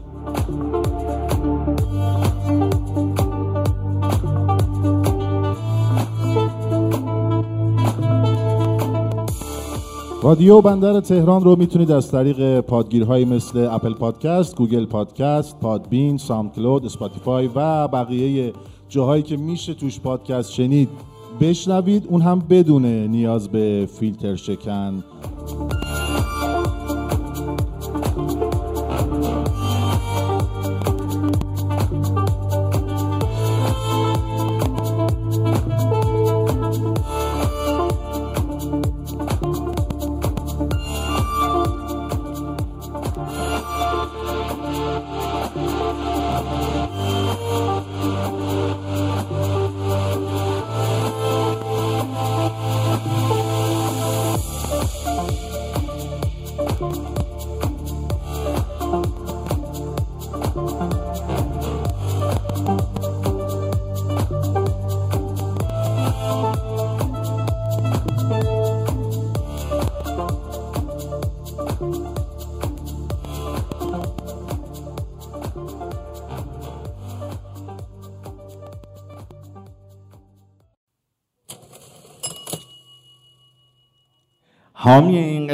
رادیو 10.24 10.62
بندر 10.62 11.00
تهران 11.00 11.44
رو 11.44 11.56
می‌تونید 11.56 11.92
از 11.92 12.12
طریق 12.12 12.60
پادگیرهایی 12.60 13.26
مثل 13.26 13.68
Apple 13.72 13.94
Podcast، 13.94 14.56
Google 14.56 14.86
Podcast، 14.86 15.60
Podbean، 15.60 16.18
SoundCloud، 16.18 16.86
Spotify 16.86 17.50
و 17.56 17.88
بقیه 17.88 18.54
جاهایی 18.90 19.24
که 19.24 19.38
میشه 19.38 19.74
توش 19.74 20.00
پادکست 20.00 20.52
شنید 20.52 20.90
بشنوید. 21.42 22.08
اون 22.10 22.22
هم 22.22 22.40
بدون 22.50 22.86
نیاز 22.86 23.50
به 23.50 23.90
فیلتر 24.00 24.36
شکن. 24.36 25.04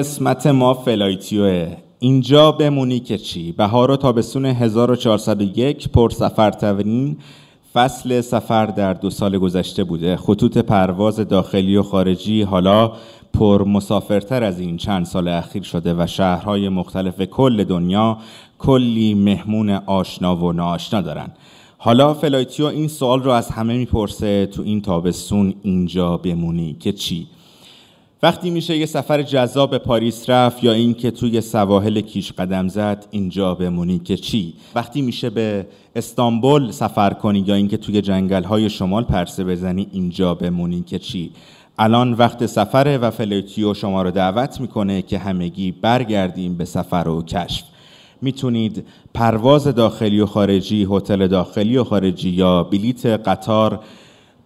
قسمت 0.09 0.47
ما 0.47 0.73
فلایتیوه. 0.73 1.77
اینجا 1.99 2.51
بمونی 2.51 2.99
که 2.99 3.17
چی؟ 3.17 3.51
بهار 3.51 3.91
و 3.91 3.95
تابستون 3.95 4.45
1401 4.45 5.89
پر 5.89 6.09
سفرترین. 6.09 7.17
فصل 7.73 8.21
سفر 8.21 8.65
در 8.65 8.93
دو 8.93 9.09
سال 9.09 9.37
گذشته 9.37 9.83
بوده. 9.83 10.15
خطوط 10.17 10.57
پرواز 10.57 11.19
داخلی 11.19 11.77
و 11.77 11.83
خارجی 11.83 12.41
حالا 12.41 12.91
پر 13.33 13.63
مسافرتر 13.63 14.43
از 14.43 14.59
این 14.59 14.77
چند 14.77 15.05
سال 15.05 15.27
اخیر 15.27 15.63
شده 15.63 15.93
و 15.93 16.07
شهرهای 16.07 16.69
مختلف 16.69 17.21
کل 17.21 17.63
دنیا 17.63 18.17
کلی 18.59 19.13
مهمون 19.13 19.69
آشنا 19.69 20.35
و 20.35 20.53
ناآشنا 20.53 21.01
دارن. 21.01 21.27
حالا 21.77 22.13
فلایتیو 22.13 22.65
این 22.65 22.87
سوال 22.87 23.23
رو 23.23 23.31
از 23.31 23.49
همه 23.49 23.77
می‌پرسه 23.77 24.45
تو 24.45 24.61
این 24.61 24.81
تابستون 24.81 25.53
اینجا 25.63 26.17
بمونی 26.17 26.75
که 26.79 26.91
چی؟ 26.91 27.27
وقتی 28.23 28.49
میشه 28.49 28.77
یه 28.77 28.85
سفر 28.85 29.21
جذاب 29.21 29.71
به 29.71 29.77
پاریس 29.77 30.29
رفت 30.29 30.63
یا 30.63 30.71
اینکه 30.71 31.11
توی 31.11 31.41
سواحل 31.41 32.01
کیش 32.01 32.31
قدم 32.31 32.67
زد 32.67 33.05
اینجا 33.11 33.55
بمونی 33.55 33.99
که 33.99 34.17
چی؟ 34.17 34.53
وقتی 34.75 35.01
میشه 35.01 35.29
به 35.29 35.65
استانبول 35.95 36.71
سفر 36.71 37.13
کنی 37.13 37.39
یا 37.47 37.55
اینکه 37.55 37.77
توی 37.77 38.01
جنگل 38.01 38.43
های 38.43 38.69
شمال 38.69 39.03
پرسه 39.03 39.43
بزنی 39.43 39.87
اینجا 39.91 40.33
بمونی 40.33 40.81
که 40.81 40.99
چی؟ 40.99 41.31
الان 41.77 42.13
وقت 42.13 42.45
سفره 42.45 42.97
و 42.97 43.11
فلایتیو 43.11 43.73
شما 43.73 44.01
رو 44.01 44.11
دعوت 44.11 44.61
می‌کنه 44.61 45.01
که 45.01 45.17
همگی 45.17 45.71
برگردیم 45.71 46.57
به 46.57 46.65
سفر 46.65 47.07
و 47.07 47.23
کشف. 47.23 47.63
می‌تونید 48.21 48.85
پرواز 49.13 49.67
داخلی 49.67 50.19
و 50.19 50.25
خارجی 50.25 50.87
هتل 50.91 51.27
داخلی 51.27 51.77
و 51.77 51.83
خارجی 51.83 52.29
یا 52.29 52.63
بلیت 52.63 53.05
قطار 53.05 53.79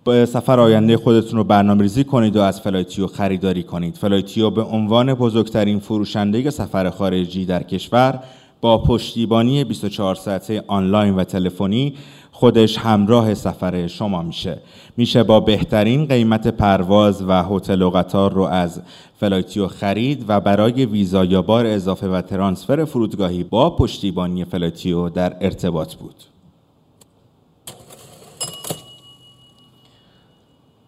سفر 0.05 0.59
آینده 0.59 0.97
خودتون 0.97 1.37
رو 1.37 1.43
برنامه 1.43 1.81
ریزی 1.81 2.03
کنید 2.03 2.35
و 2.35 2.41
از 2.41 2.61
فلایتیو 2.61 3.07
خریداری 3.07 3.63
کنید. 3.63 3.97
فلایتیو 3.97 4.49
به 4.49 4.61
عنوان 4.61 5.13
بزرگترین 5.13 5.79
فروشنده 5.79 6.49
سفر 6.49 6.89
خارجی 6.89 7.45
در 7.45 7.63
کشور 7.63 8.19
با 8.61 8.77
پشتیبانی 8.77 9.63
24 9.63 10.15
ساعته 10.15 10.63
آنلاین 10.67 11.15
و 11.15 11.23
تلفنی 11.23 11.93
خودش 12.31 12.77
همراه 12.77 13.33
سفر 13.33 13.87
شما 13.87 14.21
میشه. 14.21 14.57
میشه 14.97 15.23
با 15.23 15.39
بهترین 15.39 16.05
قیمت 16.05 16.47
پرواز 16.47 17.23
و 17.27 17.43
هتل 17.43 17.81
و 17.81 17.89
قطار 17.89 18.33
رو 18.33 18.41
از 18.43 18.81
فلایتیو 19.19 19.67
خرید 19.67 20.25
و 20.27 20.39
برای 20.39 20.85
ویزا 20.85 21.25
یا 21.25 21.41
بار 21.41 21.65
اضافه 21.65 22.07
و 22.07 22.21
ترانسفر 22.21 22.85
فرودگاهی 22.85 23.43
با 23.43 23.69
پشتیبانی 23.69 24.45
فلایتیو 24.45 25.09
در 25.09 25.37
ارتباط 25.41 25.95
بود. 25.95 26.32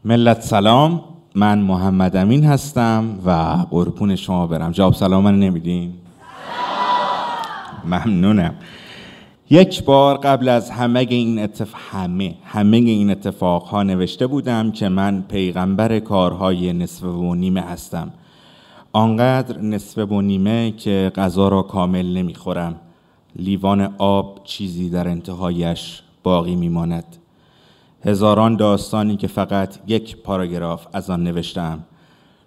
ملت 0.07 0.41
سلام 0.41 1.03
من 1.35 1.59
محمد 1.59 2.15
امین 2.15 2.43
هستم 2.43 3.19
و 3.25 3.31
قربون 3.71 4.15
شما 4.15 4.47
برم. 4.47 4.71
جواب 4.71 4.93
سلام 4.93 5.23
من 5.23 5.39
نمیدین؟ 5.39 5.93
ممنونم. 7.85 8.55
یک 9.49 9.83
بار 9.83 10.17
قبل 10.17 10.49
از 10.49 10.69
همه 10.71 10.99
این 11.09 11.39
اتفاق 11.39 11.81
همه 11.91 12.35
همه 12.45 12.77
این 12.77 13.09
اتفاق 13.09 13.63
ها 13.63 13.83
نوشته 13.83 14.27
بودم 14.27 14.71
که 14.71 14.89
من 14.89 15.21
پیغمبر 15.21 15.99
کارهای 15.99 16.73
نصف 16.73 17.03
و 17.03 17.35
نیمه 17.35 17.61
هستم. 17.61 18.13
آنقدر 18.93 19.61
نصف 19.61 20.11
و 20.11 20.21
نیمه 20.21 20.71
که 20.71 21.11
غذا 21.15 21.47
را 21.47 21.61
کامل 21.61 22.17
نمی‌خورم. 22.17 22.75
لیوان 23.35 23.93
آب 23.97 24.41
چیزی 24.43 24.89
در 24.89 25.07
انتهایش 25.07 26.01
باقی 26.23 26.55
میماند. 26.55 27.17
هزاران 28.05 28.55
داستانی 28.55 29.17
که 29.17 29.27
فقط 29.27 29.79
یک 29.87 30.17
پاراگراف 30.17 30.87
از 30.93 31.09
آن 31.09 31.23
نوشتم 31.23 31.79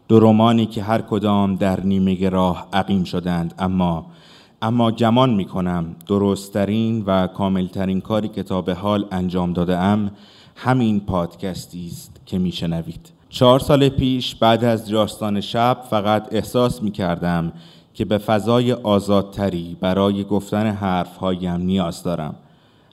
دو 0.09 0.21
رومانی 0.21 0.67
که 0.67 0.83
هر 0.83 1.01
کدام 1.01 1.57
در 1.57 1.81
نیمه 1.81 2.29
راه 2.29 2.69
عقیم 2.73 3.05
شدند 3.05 3.55
اما 3.59 4.07
اما 4.63 4.91
گمان 4.91 5.35
می 5.35 5.45
کنم 5.45 5.97
درستترین 6.07 7.03
و 7.07 7.27
کاملترین 7.27 8.01
کاری 8.01 8.29
که 8.29 8.43
تا 8.43 8.63
به 8.63 8.75
حال 8.75 9.07
انجام 9.11 9.53
داده 9.53 9.79
ام 9.79 10.11
همین 10.57 11.01
پادکستی 11.01 11.87
است 11.87 12.21
که 12.27 12.39
می 12.39 12.53
شنوید. 12.53 13.13
چهار 13.29 13.59
سال 13.59 13.89
پیش 13.89 14.35
بعد 14.35 14.65
از 14.65 14.89
داستان 14.89 15.41
شب 15.41 15.79
فقط 15.91 16.29
احساس 16.35 16.83
می 16.83 16.91
کردم 16.91 17.53
که 17.95 18.05
به 18.05 18.19
فضای 18.19 18.73
آزادتری 18.73 19.77
برای 19.81 20.25
گفتن 20.25 20.67
حرفهایم 20.67 21.61
نیاز 21.61 22.03
دارم. 22.03 22.35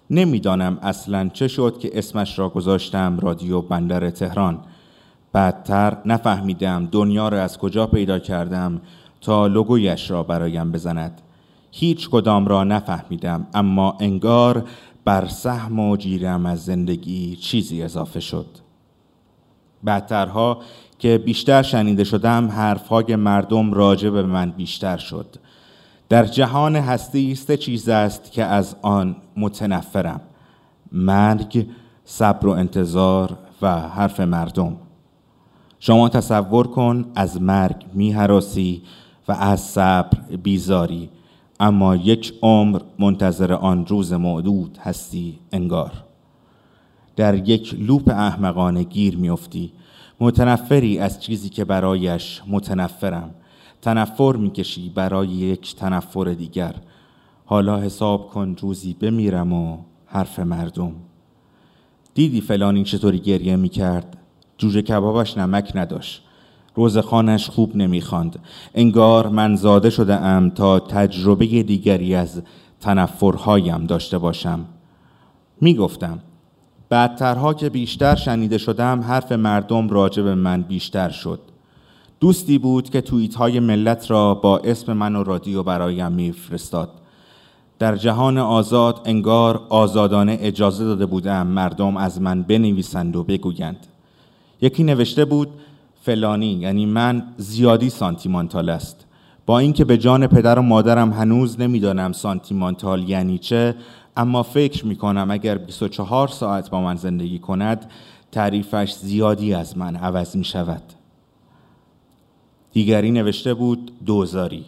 نمی‌دانم 0.09 0.77
اصلا 0.81 1.29
چه 1.33 1.47
شد 1.47 1.77
که 1.79 1.89
اسمش 1.93 2.39
را 2.39 2.49
گذاشتم 2.49 3.19
رادیو 3.19 3.61
بندر 3.61 4.09
تهران. 4.09 4.59
بعدتر 5.31 5.97
نفهمیدم 6.05 6.85
دنیا 6.91 7.29
را 7.29 7.41
از 7.41 7.57
کجا 7.57 7.87
پیدا 7.87 8.19
کردم 8.19 8.81
تا 9.21 9.47
لوگویش 9.47 10.11
را 10.11 10.23
برایم 10.23 10.71
بزند. 10.71 11.21
هیچ 11.71 12.09
کدام 12.09 12.47
را 12.47 12.63
نفهمیدم 12.63 13.47
اما 13.53 13.97
انگار 13.99 14.63
بر 15.05 15.25
سهم 15.25 15.79
و 15.79 15.97
جیرم 15.97 16.45
از 16.45 16.65
زندگی 16.65 17.35
چیزی 17.35 17.83
اضافه 17.83 18.19
شد 18.19 18.45
بعدترها 19.83 20.61
که 20.99 21.17
بیشتر 21.17 21.61
شنیده 21.61 22.03
شدم 22.03 22.47
حرفهای 22.47 23.15
مردم 23.15 23.73
راجع 23.73 24.09
به 24.09 24.23
من 24.23 24.51
بیشتر 24.51 24.97
شد 24.97 25.35
در 26.09 26.25
جهان 26.25 26.75
هستی 26.75 27.35
سه 27.35 27.57
چیز 27.57 27.89
است 27.89 28.31
که 28.31 28.43
از 28.43 28.75
آن 28.81 29.15
متنفرم 29.37 30.21
مرگ 30.91 31.67
صبر 32.05 32.47
و 32.47 32.49
انتظار 32.49 33.37
و 33.61 33.79
حرف 33.79 34.19
مردم. 34.19 34.77
شما 35.79 36.09
تصور 36.09 36.67
کن 36.67 37.05
از 37.15 37.41
مرگ 37.41 37.85
میهراسی 37.93 38.81
و 39.27 39.31
از 39.31 39.61
صبر 39.61 40.17
بیزاری 40.43 41.09
اما 41.59 41.95
یک 41.95 42.33
عمر 42.41 42.81
منتظر 42.99 43.53
آن 43.53 43.85
روز 43.85 44.13
معدود 44.13 44.77
هستی 44.81 45.39
انگار. 45.51 45.91
در 47.15 47.49
یک 47.49 47.75
لوپ 47.79 48.09
احمقانه 48.09 48.83
گیر 48.83 49.17
میافتی. 49.17 49.71
متنفری 50.19 50.99
از 50.99 51.21
چیزی 51.21 51.49
که 51.49 51.65
برایش 51.65 52.41
متنفرم. 52.47 53.31
تنفر 53.85 54.35
می‌کشی 54.35 54.89
برای 54.89 55.27
یک 55.27 55.75
تنفر 55.75 56.23
دیگر. 56.23 56.75
حالا 57.45 57.79
حساب 57.79 58.29
کن 58.29 58.55
روزی 58.61 58.93
بمیرم 58.93 59.53
و 59.53 59.77
حرف 60.05 60.39
مردم. 60.39 60.91
دیدی 62.13 62.41
فلانی 62.41 62.83
چطوری 62.83 63.19
گریه 63.19 63.55
می‌کرد؟ 63.55 64.17
جوجه 64.57 64.81
کبابش 64.81 65.37
نمک 65.37 65.71
نداشت. 65.75 66.23
روزخانش 66.75 67.49
خوب 67.49 67.75
نمی‌خواند. 67.75 68.39
انگار 68.75 69.27
من 69.27 69.55
زاده 69.55 69.89
شده 69.89 70.15
ام 70.15 70.49
تا 70.49 70.79
تجربه 70.79 71.45
دیگری 71.45 72.15
از 72.15 72.41
تنفرهایم 72.79 73.85
داشته 73.85 74.17
باشم. 74.17 74.65
می‌گفتم 75.61 76.19
بعدترها 76.89 77.53
که 77.53 77.69
بیشتر 77.69 78.15
شنیده 78.15 78.57
شدم 78.57 79.01
حرف 79.01 79.31
مردم 79.31 79.89
راجع 79.89 80.23
به 80.23 80.35
من 80.35 80.61
بیشتر 80.61 81.09
شد. 81.09 81.39
دوستی 82.19 82.57
بود 82.57 82.89
که 82.89 83.01
توییت 83.01 83.35
های 83.35 83.59
ملت 83.59 84.11
را 84.11 84.33
با 84.33 84.57
اسم 84.57 84.93
من 84.93 85.15
و 85.15 85.23
رادیو 85.23 85.63
برایم 85.63 86.11
میفرستاد. 86.11 86.89
در 87.79 87.95
جهان 87.95 88.37
آزاد 88.37 89.01
انگار 89.05 89.61
آزادانه 89.69 90.37
اجازه 90.41 90.85
داده 90.85 91.05
بودم 91.05 91.47
مردم 91.47 91.97
از 91.97 92.21
من 92.21 92.41
بنویسند 92.41 93.15
و 93.15 93.23
بگویند. 93.23 93.87
یکی 94.61 94.83
نوشته 94.83 95.25
بود 95.25 95.47
فلانی 96.01 96.51
یعنی 96.53 96.85
من 96.85 97.23
زیادی 97.37 97.89
سانتیمانتال 97.89 98.69
است. 98.69 99.05
با 99.45 99.59
اینکه 99.59 99.85
به 99.85 99.97
جان 99.97 100.27
پدر 100.27 100.59
و 100.59 100.61
مادرم 100.61 101.13
هنوز 101.13 101.59
نمی‌دانم 101.59 102.11
سانتیمانتال 102.11 103.09
یعنی 103.09 103.37
چه 103.37 103.75
اما 104.17 104.43
فکر 104.43 104.85
می 104.85 104.95
کنم 104.95 105.31
اگر 105.31 105.57
24 105.57 106.27
ساعت 106.27 106.69
با 106.69 106.81
من 106.81 106.95
زندگی 106.95 107.39
کند 107.39 107.91
تعریفش 108.31 108.93
زیادی 108.93 109.53
از 109.53 109.77
من 109.77 109.95
عوض 109.95 110.35
می 110.35 110.43
شود 110.43 110.81
دیگری 112.75 113.11
نوشته 113.11 113.53
بود 113.53 113.91
دوزاری. 114.05 114.65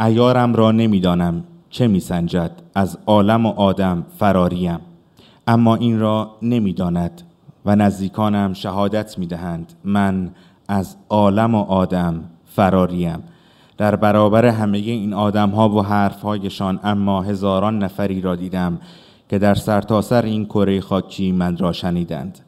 ایارم 0.00 0.54
را 0.54 0.72
نمی‌دانم 0.72 1.44
چه 1.70 1.86
میسنجد. 1.86 2.50
از 2.74 2.98
عالم 3.06 3.46
و 3.46 3.48
آدم 3.48 4.06
فراریم. 4.18 4.78
اما 5.46 5.76
این 5.76 6.00
را 6.00 6.30
نمی‌داند 6.42 7.22
و 7.64 7.76
نزدیکانم 7.76 8.52
شهادت 8.52 9.18
می‌دهند. 9.18 9.72
من 9.84 10.30
از 10.68 10.96
عالم 11.08 11.54
و 11.54 11.62
آدم 11.62 12.24
فراریم. 12.44 13.18
در 13.76 13.96
برابر 13.96 14.46
همه 14.46 14.78
این 14.78 15.12
آدم 15.12 15.50
ها 15.50 15.68
و 15.68 15.82
حرف 15.82 16.22
هایشان 16.22 16.80
اما 16.84 17.22
هزاران 17.22 17.78
نفری 17.78 18.20
را 18.20 18.36
دیدم 18.36 18.78
که 19.28 19.38
در 19.38 19.54
سرتاسر 19.54 20.20
سر 20.20 20.26
این 20.26 20.44
کره 20.44 20.80
خاکی 20.80 21.32
من 21.32 21.56
را 21.56 21.72
شنیدند. 21.72 22.38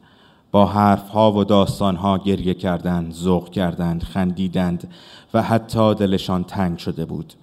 با 0.51 0.65
حرف 0.65 1.09
ها 1.09 1.31
و 1.31 1.43
داستان 1.43 1.95
ها 1.95 2.17
گریه 2.17 2.53
کردند 2.53 3.13
ذوق 3.13 3.49
کردند 3.49 4.03
خندیدند 4.03 4.93
و 5.33 5.41
حتی 5.41 5.95
دلشان 5.95 6.43
تنگ 6.43 6.77
شده 6.77 7.05
بود. 7.05 7.33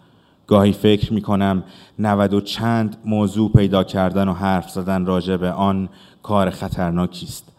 گاهی 0.47 0.73
فکر 0.73 1.12
می 1.12 1.23
کنم 1.23 1.62
نود 1.99 2.35
و 2.35 2.40
چند 2.40 2.97
موضوع 3.05 3.53
پیدا 3.53 3.85
کردن 3.85 4.29
و 4.29 4.33
حرف 4.33 4.71
زدن 4.71 5.07
راجع 5.07 5.37
به 5.37 5.53
آن 5.53 5.88
کار 6.23 6.51
خطرناکی 6.51 7.27
است. 7.27 7.53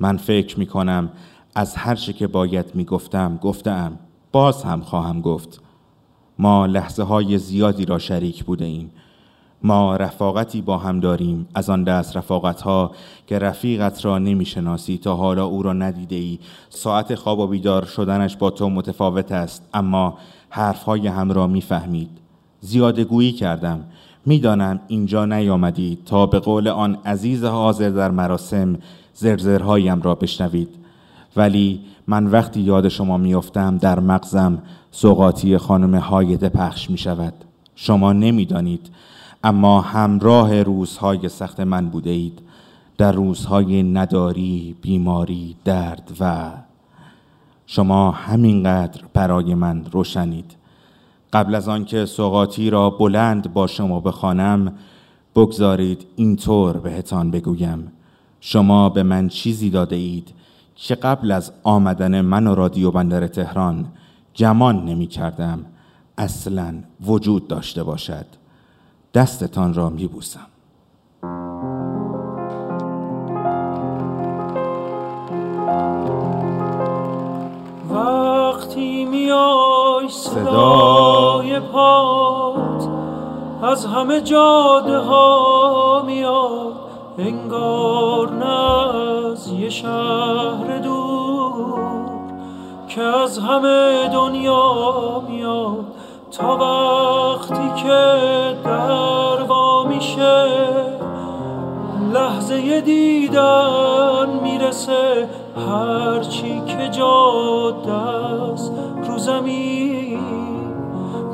من 0.00 0.16
فکر 0.16 0.58
می 0.58 0.66
کنم 0.66 1.10
از 1.54 1.76
هر 1.76 1.94
چه 1.94 2.12
که 2.12 2.26
باید 2.26 2.74
می‌گفتم 2.74 3.38
گفتم 3.42 3.98
باز 4.32 4.64
هم 4.64 4.80
خواهم 4.80 5.20
گفت. 5.20 5.60
ما 6.38 6.66
لحظه 6.66 7.02
های 7.02 7.38
زیادی 7.38 7.84
را 7.84 7.98
شریک 7.98 8.44
بوده 8.44 8.64
ایم. 8.64 8.90
ما 9.62 9.96
رفاقتی 9.96 10.62
با 10.62 10.78
هم 10.78 11.00
داریم. 11.00 11.48
از 11.54 11.70
آن 11.70 11.84
دست 11.84 12.16
رفاقت 12.16 12.60
ها 12.60 12.90
که 13.26 13.38
رفیقت 13.38 14.04
را 14.04 14.18
نمی‌شناسی 14.18 14.98
تا 14.98 15.14
حالا 15.14 15.44
او 15.44 15.62
را 15.62 15.72
ندیده 15.72 16.16
ای 16.16 16.38
ساعت 16.70 17.14
خواب 17.14 17.38
و 17.38 17.46
بیدار 17.46 17.84
شدنش 17.84 18.36
با 18.36 18.50
تو 18.50 18.68
متفاوت 18.68 19.32
است 19.32 19.68
اما 19.74 20.18
حرف 20.50 20.82
های 20.82 21.06
هم 21.06 21.32
را 21.32 21.46
می‌فهمید. 21.46 22.10
زیاده 22.60 23.04
گویی 23.04 23.32
کردم. 23.32 23.84
می‌دانم 24.26 24.80
اینجا 24.88 25.24
نیامدید 25.24 26.04
تا 26.04 26.26
به 26.26 26.38
قول 26.38 26.68
آن 26.68 26.98
عزیز 27.04 27.44
حاضر 27.44 27.90
در 27.90 28.10
مراسم 28.10 28.78
زرزرهایم 29.14 30.02
را 30.02 30.14
بشنوید. 30.14 30.68
ولی 31.36 31.80
من 32.06 32.26
وقتی 32.26 32.60
یاد 32.60 32.88
شما 32.88 33.16
میافتم 33.16 33.78
در 33.78 34.00
مغزم 34.00 34.62
سوقاتی 34.90 35.58
خانم 35.58 35.94
هایده 35.94 36.48
پخش 36.48 36.90
می 36.90 36.98
شود 36.98 37.34
شما 37.74 38.12
نمی‌دانید 38.12 38.90
اما 39.46 39.80
همراه 39.80 40.62
روزهای 40.62 41.28
سخت 41.28 41.60
من 41.60 41.88
بوده 41.88 42.10
اید 42.10 42.38
در 42.98 43.12
روزهای 43.12 43.82
نداری، 43.82 44.76
بیماری، 44.82 45.56
درد 45.64 46.12
و 46.20 46.50
شما 47.66 48.10
همینقدر 48.10 49.00
برای 49.14 49.54
من 49.54 49.84
روشنید. 49.84 50.56
قبل 51.32 51.54
از 51.54 51.68
آنکه 51.68 52.04
سوقاتی 52.04 52.70
را 52.70 52.90
بلند 52.90 53.52
با 53.52 53.66
شما 53.66 54.00
بخوانم 54.00 54.72
بگذارید 55.36 56.06
اینطور 56.16 56.76
بهتان 56.76 57.30
بگویم. 57.30 57.92
شما 58.40 58.88
به 58.88 59.02
من 59.02 59.28
چیزی 59.28 59.70
داده 59.70 59.96
اید 59.96 60.28
که 60.76 60.94
قبل 60.94 61.30
از 61.30 61.52
آمدن 61.62 62.20
من 62.20 62.46
و 62.46 62.54
رادیو 62.54 62.90
بندر 62.90 63.26
تهران 63.26 63.86
جمان 64.34 64.84
نمی 64.84 65.06
کردم. 65.06 65.66
اصلا 66.18 66.74
وجود 67.06 67.48
داشته 67.48 67.82
باشد. 67.82 68.26
دستتان 69.16 69.74
را 69.74 69.88
می 69.88 70.06
بوسم 70.06 70.46
وقتی 77.90 79.04
میای 79.04 80.08
صدای 80.08 81.60
پات 81.60 82.88
از 83.62 83.86
همه 83.86 84.20
جاده 84.20 84.98
ها 84.98 86.02
میاد. 86.06 86.72
انگار 87.18 88.30
نه 88.30 88.86
از 89.32 89.48
یه 89.48 89.70
شهر 89.70 90.78
دور 90.78 91.80
که 92.88 93.02
از 93.02 93.38
همه 93.38 94.08
دنیا 94.12 95.22
میاد. 95.28 95.95
تا 96.38 96.56
وقتی 96.56 97.82
که 97.82 98.04
دروا 98.64 99.84
میشه 99.84 100.46
لحظه 102.12 102.80
دیدن 102.80 104.40
می‌رسه. 104.42 105.28
هرچی 105.68 106.62
که 106.66 106.88
جاده 106.88 107.92
است 107.92 108.72
رو 109.08 109.18
زمین 109.18 110.20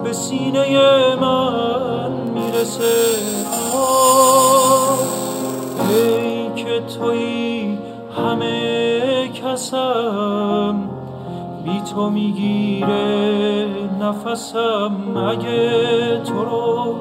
به 0.05 0.13
سینه 0.13 1.17
من 1.21 2.13
می‌رسه. 2.35 2.95
ای 5.89 6.55
که 6.65 6.81
توی 6.81 7.79
همه 8.19 9.29
کسم 9.29 10.92
بی 11.65 11.81
تو 11.95 12.11
می‌گیره 12.11 13.67
نفسم. 14.01 15.17
اگه 15.17 16.21
تو 16.25 16.45
رو 16.45 16.95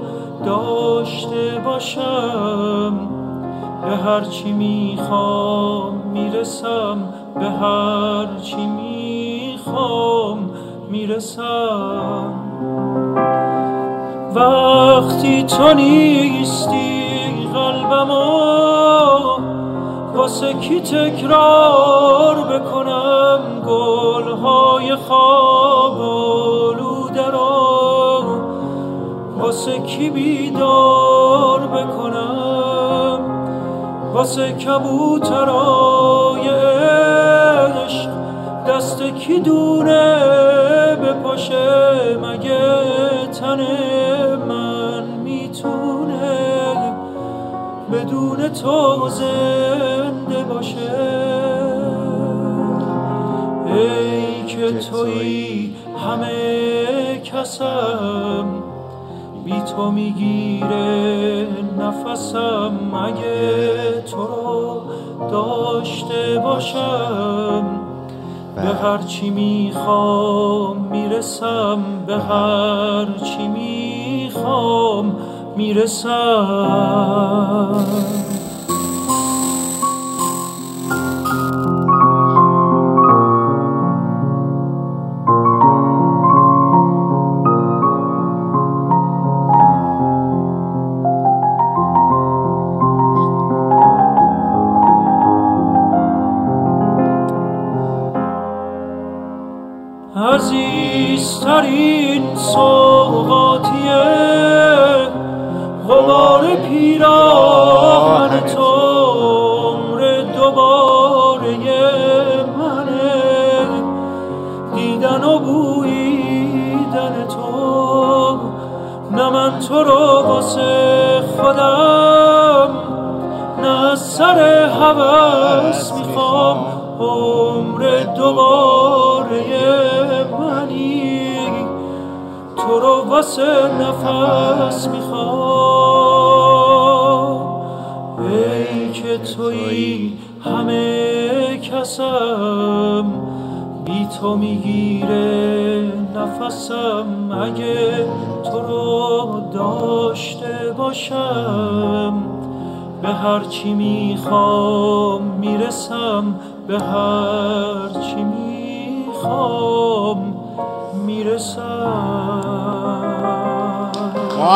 داشته 0.45 1.62
باشم 1.65 3.10
به 3.86 3.95
هر 3.95 4.21
چی 4.21 4.52
می‌خوام 4.52 5.93
می‌رسم 6.13 6.97
به 7.39 7.45
هر 7.45 8.28
چی 8.41 8.65
می‌خوام 8.65 10.50
می‌رسم. 10.91 12.34
وقتی 14.36 15.43
تو 15.43 15.74
نیستی 15.74 17.02
قلبمو 17.54 18.61
واسه 20.15 20.54
کی 20.54 20.82
تکرار 20.82 22.36
بکنم 22.36 23.39
گلهای 23.67 24.95
خواب 24.95 26.02
آلوده 26.02 27.28
رو 27.28 28.24
واسه 29.38 29.80
کی 29.80 30.10
بیدار 30.10 31.60
بکنم؟ 31.60 33.19
واسه 34.13 34.52
کبوترای 34.52 36.50
عشق 36.50 38.10
دست 38.67 39.04
کی 39.04 39.39
دونه 39.39 40.15
بپاشه 40.95 42.17
مگه 42.21 42.82
تن 43.39 43.60
من 44.47 45.04
می‌تونه 45.04 46.52
بدون 47.91 48.50
تو 48.50 49.10
باشه. 50.53 50.91
ای 53.65 54.45
که 54.47 54.71
توی 54.79 55.73
همه 56.07 57.21
کسم 57.23 58.45
بی 59.45 59.61
تو 59.61 59.91
می‌گیره 59.91 61.47
نفسم. 61.79 62.71
اگه 63.05 64.01
تو 64.01 64.17
رو 64.17 64.81
داشته 65.31 66.41
باشم 66.43 67.63
به 68.55 68.61
هر 68.61 68.97
چی 68.97 69.29
می‌خوام 69.29 70.77
می‌رسم 70.91 71.83
به 72.07 72.17
هر 72.17 73.05
چی 73.23 73.47
می‌خوام 73.47 75.15
می‌رسم. 75.57 76.11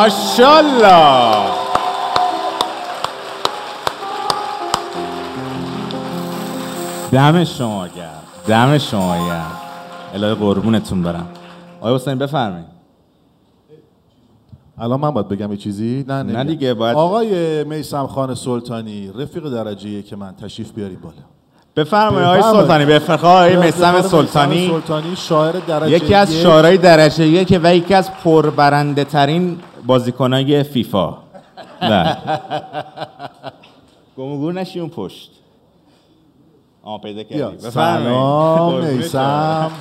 ماشاءالله. 0.06 1.36
دم 7.12 7.44
شما 7.44 7.88
گرم. 7.88 8.10
دم 8.48 8.78
شما 8.78 9.28
گرم. 9.28 9.52
الهی 10.14 10.34
قربونتون 10.34 11.04
برم. 11.04 11.28
آقای 11.82 11.96
حسین 11.96 12.16
بفرمایید. 12.16 12.66
الان 14.78 15.00
من 15.00 15.12
باید 15.12 15.28
بگم 15.28 15.52
یه 15.52 15.58
چیزی؟ 15.58 16.06
نه 16.08 16.24
نه 16.24 16.44
دیگه، 16.44 16.74
باید- 16.74 16.98
آقای 16.98 17.64
میسم 17.64 18.08
خان 18.08 18.36
سلطانی 18.36 19.12
رفیق 19.20 19.50
درجه 19.50 20.02
که 20.02 20.16
من 20.16 20.36
تشریف 20.36 20.72
بیاری 20.72 20.96
بالا. 20.96 21.16
بفرمایید 21.76 22.28
آقای. 22.28 22.42
سلطانی. 22.42 22.86
بفرمایید. 22.86 23.26
آقای 23.26 23.66
میثم 23.66 24.02
سلطانی. 24.02 24.68
سلطانی 24.68 25.16
شاعر 25.16 25.56
درجه 25.68 25.92
یکی 25.96 26.14
از. 26.14 26.34
شاعرای 26.34 26.78
درجه 26.78 27.28
یک 27.28 27.60
و 27.64 27.76
یکی 27.76 27.94
از 27.94 28.12
پربرنده 28.24 29.04
ترین 29.04 29.58
بازیکنای 29.86 30.64
فیفا. 30.64 31.18
نه. 31.82 32.18
گمگور 34.18 34.54
نشی 34.54 34.80
اون 34.80 34.90
پشت. 34.90 35.32
آه 36.84 37.02
پیدا. 37.02 37.24
کردی. 37.24 37.58
سلام. 37.70 38.84
میسم. 38.86 39.72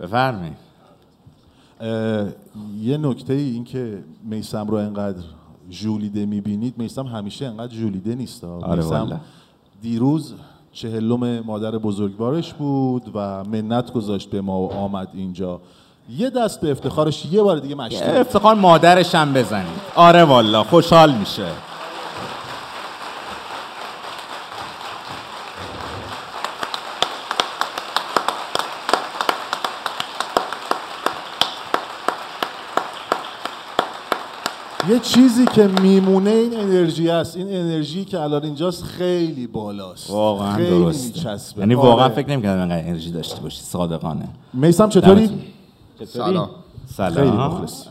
بفرمایید. 0.00 0.56
اه، 1.80 2.28
یه 2.80 2.96
نکته 2.96 3.32
ای 3.32 3.50
این 3.50 3.64
که 3.64 4.04
میسم 4.24 4.66
رو 4.66 4.74
انقدر 4.74 5.22
ژولیده 5.70 6.26
می‌بینید 6.26 6.78
میسم 6.78 7.06
همیشه 7.06 7.46
انقدر 7.46 7.74
ژولیده 7.74 8.14
نیست. 8.14 8.44
آره 8.44 8.82
والا. 8.82 9.20
دیروز 9.82 10.34
چهلم 10.72 11.40
مادر 11.40 11.70
بزرگوارش 11.70 12.54
بود 12.54 13.02
و 13.14 13.44
منت 13.44 13.92
گذاشت 13.92 14.30
به 14.30 14.40
ما 14.40 14.60
و 14.60 14.72
آمد 14.72 15.08
اینجا. 15.14 15.60
یه 16.16 16.30
دست 16.30 16.60
به 16.60 16.70
افتخارش 16.70 17.26
یه 17.32 17.42
بار 17.42 17.58
دیگه 17.58 17.74
مشتی. 17.74 18.04
افتخار 18.04 18.54
مادرش 18.54 19.14
هم 19.14 19.32
بزنید. 19.32 19.80
آره 19.94 20.24
والا 20.24 20.62
خوشحال 20.62 21.14
میشه. 21.14 21.46
چیزی 35.02 35.46
که 35.46 35.68
میمونه 35.82 36.30
این 36.30 36.60
انرژی 36.60 37.10
است. 37.10 37.36
این 37.36 37.48
انرژی 37.48 38.04
که 38.04 38.20
الان 38.20 38.44
اینجاست 38.44 38.84
خیلی 38.84 39.46
بالاست. 39.46 40.10
واقعا 40.10 40.56
خیلی 40.56 40.68
درسته. 40.70 41.60
یعنی 41.60 41.74
واقعا 41.74 42.04
آره. 42.04 42.14
فکر 42.14 42.30
نمی‌کردم 42.30 42.60
اینقدر 42.60 42.88
انرژی 42.88 43.10
داشته 43.10 43.40
باشی 43.40 43.62
صادقانه. 43.62 44.28
میسم 44.52 44.88
چطوری؟ 44.88 45.30
سلام. 46.04 46.50
خیلی 46.88 47.14
سلام. 47.14 47.36
مخلص. 47.36 47.86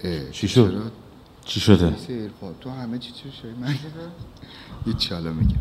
اه، 0.00 0.30
چی 0.32 0.48
شد؟ 0.48 0.82
چی 1.44 1.60
شده؟ 1.60 1.94
تو 2.60 2.70
همه 2.70 2.98
چی 2.98 3.12
چی 3.12 3.32
شوی 3.42 3.50
من 3.60 3.74
هیچ 4.84 5.12
میگم. 5.12 5.60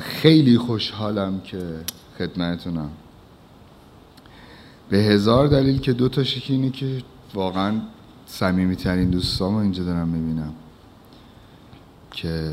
خیلی 0.00 0.58
خوشحالم 0.58 1.40
که 1.40 1.80
خدمتونم 2.18 2.90
به 4.92 4.98
هزار 4.98 5.48
دلیل 5.48 5.78
که 5.78 5.92
دو 5.92 6.08
تا 6.08 6.22
اینه 6.48 6.70
که 6.70 7.02
واقعا 7.34 7.80
صمیمی 8.26 8.76
ترین 8.76 9.10
دوستامو 9.10 9.56
اینجا 9.56 9.84
دارم 9.84 10.08
می‌بینم. 10.08 10.52
که 12.10 12.52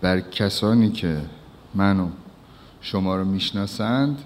بر 0.00 0.20
کسانی 0.20 0.90
که 0.90 1.20
منو 1.74 2.08
شما 2.80 3.16
رو 3.16 3.24
می‌شناسند 3.24 4.18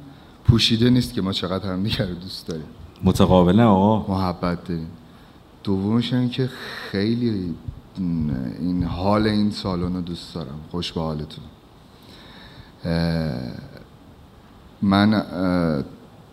پوشیده 0.44 0.90
نیست 0.90 1.14
که 1.14 1.22
ما 1.22 1.32
چقدر 1.32 1.72
همدیگه 1.72 2.08
رو 2.08 2.14
دوست 2.14 2.46
داریم. 2.46 2.66
متقابله 3.04 3.62
آقا. 3.62 4.14
محبت 4.14 4.64
داریم. 4.64 4.90
دومش 5.64 6.10
که 6.10 6.50
خیلی 6.90 7.54
این 8.58 8.82
حال 8.82 9.26
این 9.26 9.50
سالن 9.50 9.94
رو 9.94 10.00
دوست 10.00 10.34
دارم. 10.34 10.60
خوش 10.70 10.92
به 10.92 11.00
حالتون. 11.00 11.44
من 14.82 15.24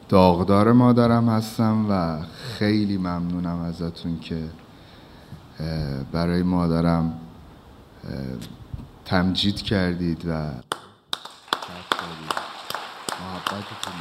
داغدار 0.10 0.72
مادرم 0.72 1.30
هستم 1.30 1.86
و 1.90 2.24
خیلی 2.58 2.98
ممنونم 2.98 3.62
ازتون 3.62 4.20
که 4.20 4.44
برای 6.12 6.44
مادرم 6.44 7.14
تمجید 9.06 9.62
کردید 9.62 10.26
و 10.26 10.32
محبتتون 13.22 13.94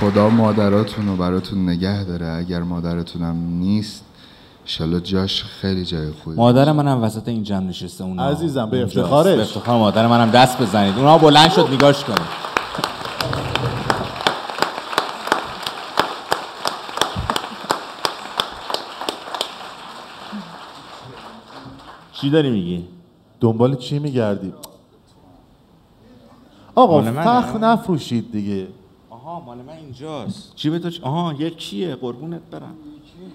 خدا 0.00 0.28
مادراتون 0.28 1.06
رو 1.06 1.16
براتون 1.16 1.68
نگه 1.68 2.04
داره. 2.04 2.26
اگر 2.26 2.62
مادرتونم 2.62 3.36
نیست 3.36 4.04
انشالله 4.64 5.00
جاش 5.00 5.44
خیلی 5.44 5.84
جای 5.84 6.10
خوبی 6.10 6.36
مادر 6.36 6.72
منم 6.72 7.02
وسط 7.02 7.28
این 7.28 7.42
جمع 7.42 7.66
نشسته 7.66 8.04
اون 8.04 8.18
عزیزم، 8.20 8.70
به 8.70 8.82
افتخارش. 8.82 9.36
به 9.36 9.42
افتخار 9.42 9.78
مادر 9.78 10.06
منم 10.06 10.30
دست 10.30 10.58
بزنید. 10.62 10.96
اونها 10.98 11.18
بلند 11.18 11.50
شد 11.50 11.68
نگاش 11.72 12.04
کنید. 12.04 12.44
چی 22.12 22.30
داری 22.30 22.50
میگی؟ 22.50 22.84
دنبال 23.40 23.76
چی 23.76 23.98
میگردی؟ 23.98 24.52
آقا؟ 26.74 27.02
فخ 27.02 27.56
نفروشید 27.56 28.32
دیگه. 28.32 28.66
آها 29.10 29.40
مال 29.40 29.58
من 29.58 29.72
اینجاست. 29.72 30.52
چی 30.54 30.70
به 30.70 30.78
تو 30.78 30.90
چ- 30.90 31.02
آها 31.02 31.32
یکیه 31.38 31.94
قربونت 31.94 32.40
برم. 32.50 32.74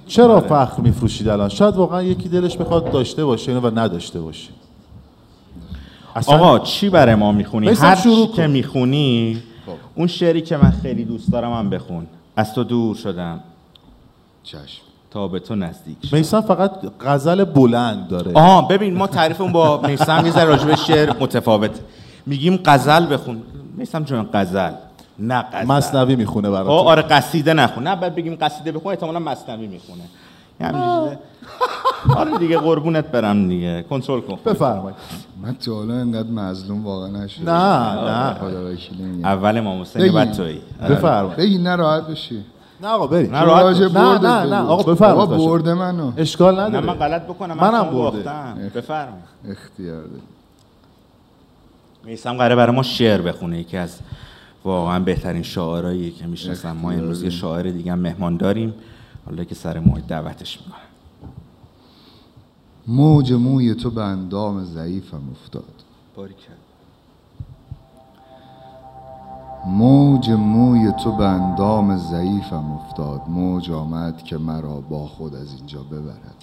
چرا 0.09 0.41
فخر 0.41 0.81
میفروشید 0.81 1.27
الان؟ 1.27 1.49
شاید 1.49 1.75
واقعا 1.75 2.03
یکی 2.03 2.29
دلش 2.29 2.57
بخواد 2.57 2.91
داشته 2.91 3.25
باشه 3.25 3.51
اینو 3.51 3.69
و 3.69 3.79
نداشته 3.79 4.21
باشه. 4.21 4.49
اصلا 6.15 6.35
آقا 6.35 6.59
چی 6.59 6.89
برای 6.89 7.15
ما 7.15 7.31
می‌خونی؟ 7.31 7.69
هر 7.69 7.95
شروع. 7.95 8.31
که 8.31 8.47
می‌خونی 8.47 9.43
اون 9.95 10.07
شعری 10.07 10.41
که 10.41 10.57
من 10.57 10.71
خیلی 10.71 11.05
دوست 11.05 11.31
دارم 11.31 11.53
هم 11.53 11.69
بخون. 11.69 12.07
از 12.35 12.53
تو 12.53 12.63
دور 12.63 12.95
شدم. 12.95 13.39
چشم. 14.43 14.81
تا 15.11 15.27
به 15.27 15.39
تو 15.39 15.55
نزدیک 15.55 15.97
شدم. 16.05 16.17
میسان 16.17 16.41
فقط 16.41 16.71
غزل 17.01 17.43
بلند 17.43 18.07
داره. 18.07 18.31
آها 18.33 18.61
ببین 18.61 18.97
ما 18.97 19.07
تعریفمون 19.07 19.51
با 19.51 19.81
میسم 19.81 20.25
یه 20.25 20.31
ذره 20.31 20.45
راجع 20.45 20.65
به 20.65 20.75
شعر 20.75 21.13
متفاوت. 21.19 21.79
میگیم 22.25 22.59
غزل 22.65 23.13
بخون. 23.13 23.41
میسم 23.77 24.03
جان 24.03 24.29
غزل. 24.33 24.71
نه 25.19 25.45
غزل 25.53 25.67
مصنوی 25.67 26.15
می‌خونه 26.15 26.49
برات 26.49 26.67
آره 26.67 27.01
قصیده 27.01 27.53
نخون. 27.53 27.83
نه 27.87 27.95
بعد 27.95 28.15
بگیم 28.15 28.37
قصیده 28.41 28.71
بخون 28.71 28.91
احتمالاً 28.91 29.19
مصنوی 29.19 29.67
می‌خونه. 29.67 30.03
یه 30.61 30.67
همین 30.67 30.81
چیزه. 30.81 31.19
آره 32.15 32.37
دیگه 32.37 32.57
قربونت 32.57 33.11
برم 33.11 33.47
دیگه. 33.47 33.85
کنترل 33.89 34.21
کن. 34.21 34.39
بفرمایید. 34.45 34.95
من 35.43 35.55
تا 35.55 35.73
حالا 35.73 35.97
اینقدر 35.97 36.29
مظلوم 36.29 36.85
واقعا 36.85 37.07
نشدم. 37.07 37.51
نه 37.51 37.93
نه. 38.11 38.33
خدا 38.33 38.71
وکیلی 38.71 39.23
اول 39.23 39.57
امام 39.57 39.81
حسین. 39.81 40.13
بعد 40.13 40.31
تویی 40.31 40.61
بفرمایید. 40.89 41.37
بگی 41.37 41.57
نه 41.57 41.75
راحت 41.75 42.07
بشی. 42.07 42.45
نه 42.81 42.87
آقا 42.87 43.07
برید 43.07 43.31
نه، 43.31 43.41
راحت. 43.41 43.81
نه 43.81 44.19
نه. 44.19 44.43
نه. 44.45 44.67
آقا 44.67 44.93
بفرمایید. 44.93 45.33
آقا. 45.33 45.45
برده 45.47 45.73
منو. 45.73 46.11
اشکال 46.17 46.55
نه 46.55 46.67
نداره. 46.67 46.85
من 46.85 46.93
غلط 46.93 47.21
بکنم. 47.21 47.57
منم 47.57 47.71
من 47.71 47.83
برده. 47.83 47.93
باختم. 47.93 48.71
بفرمایید. 48.75 49.25
اختیار 49.49 50.01
داری 50.01 50.21
میسم 52.03 52.37
قراره 52.37 52.55
برای 52.55 52.75
ما 52.75 52.83
شعر 52.83 53.21
بخونه. 53.21 53.59
یکی 53.59 53.77
از 53.77 53.99
واقعا 54.63 54.99
بهترین 54.99 55.43
شاعرایی 55.43 56.11
که 56.11 56.27
می‌شناسم. 56.27 56.71
ما 56.71 56.91
امروز 56.91 57.23
یه 57.23 57.29
شاعر 57.29 57.71
دیگه 57.71 57.91
هم 57.91 57.99
مهمان 57.99 58.37
داریم. 58.37 58.73
حالا 59.25 59.43
که 59.43 59.55
سر 59.55 59.79
موعد 59.79 60.03
دعوتش 60.03 60.59
می‌کنم. 60.61 60.75
موج 62.87 63.33
موی 63.33 63.75
تو 63.75 63.89
به 63.89 64.03
اندام 64.03 64.63
ضعیفم 64.63 65.21
افتاد. 65.31 65.83
موج 69.67 70.29
موی 70.29 70.91
تو 71.03 71.11
به 71.11 71.25
اندام 71.25 71.97
ضعیفم 71.97 72.71
افتاد. 72.71 73.21
موج 73.27 73.71
آمد 73.71 74.23
که 74.23 74.37
مرا 74.37 74.81
با 74.81 75.07
خود 75.07 75.35
از 75.35 75.53
اینجا 75.53 75.83
ببرد. 75.83 76.38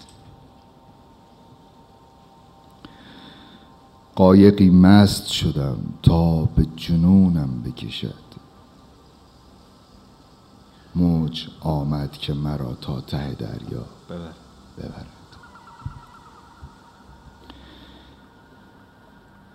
قایقی 4.17 4.71
مست 4.71 5.27
شدم 5.27 5.77
تا 6.03 6.45
به 6.45 6.67
جنونم 6.77 7.63
بکشد. 7.65 8.27
موج 10.95 11.49
آمد 11.61 12.13
که 12.13 12.35
مرا 12.35 12.75
تا 12.81 13.01
ته 13.01 13.35
دریا 13.35 13.85
ببر 14.09 14.33
ببرد. 14.79 15.07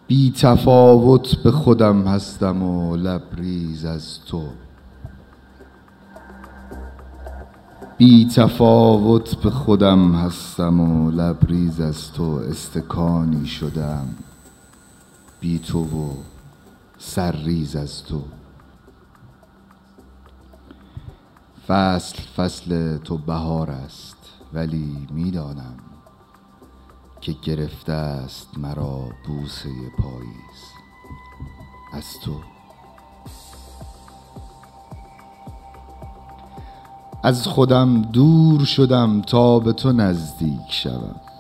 بی 0.08 0.32
تفاوت 0.32 1.36
به 1.36 1.52
خودم 1.52 2.08
هستم 2.08 2.64
و 2.64 2.96
لبریز 2.96 3.86
از 3.86 4.20
تو. 4.26 4.44
بی 7.98 8.28
تفاوت 8.36 9.36
به 9.36 9.50
خودم 9.50 10.16
هستم 10.16 10.80
و 10.80 11.12
لبریز 11.12 11.80
از 11.80 12.12
تو 12.14 12.24
استکانی 12.24 13.46
شدم. 13.46 14.08
بی 15.42 15.60
تو 15.60 15.84
و 15.84 16.14
سرریز 16.98 17.76
از 17.76 18.04
تو. 18.04 18.22
فصل 21.68 22.22
فصل 22.22 22.98
تو 22.98 23.18
بهار 23.18 23.72
است 23.72 24.18
ولی 24.54 25.08
می‌دانم 25.12 25.78
که 27.22 27.36
گرفته 27.44 27.94
است 27.94 28.48
مرا 28.58 29.10
بوسه 29.28 29.70
پاییز. 29.98 30.62
از 31.94 32.20
تو. 32.24 32.36
از 37.24 37.48
خودم 37.48 38.02
دور 38.02 38.66
شدم 38.66 39.22
تا 39.22 39.60
به 39.60 39.74
تو 39.74 39.92
نزدیک 39.92 40.72
شوم. 40.72 41.31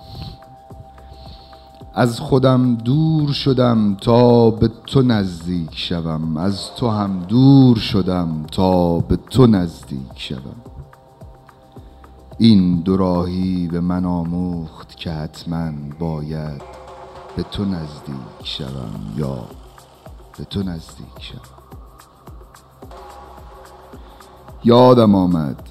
از 1.93 2.19
خودم 2.19 2.75
دور 2.75 3.31
شدم 3.31 3.95
تا 3.95 4.51
به 4.51 4.69
تو 4.87 5.01
نزدیک 5.01 5.77
شوم. 5.77 6.37
از 6.37 6.75
تو 6.75 6.89
هم 6.89 7.19
دور 7.19 7.77
شدم 7.77 8.45
تا 8.51 8.99
به 8.99 9.15
تو 9.15 9.47
نزدیک 9.47 10.11
شوم. 10.15 10.55
این 12.37 12.81
دو 12.81 12.97
راهی 12.97 13.67
به 13.67 13.79
من 13.79 14.05
آموخت 14.05 14.97
که 14.97 15.11
حتما 15.11 15.71
باید 15.99 16.61
به 17.35 17.43
تو 17.43 17.65
نزدیک 17.65 18.43
شوم 18.43 19.13
یا 19.17 19.37
به 20.37 20.43
تو 20.43 20.63
نزدیک 20.63 21.19
شوم. 21.19 21.41
یادم 24.63 25.15
آمد 25.15 25.69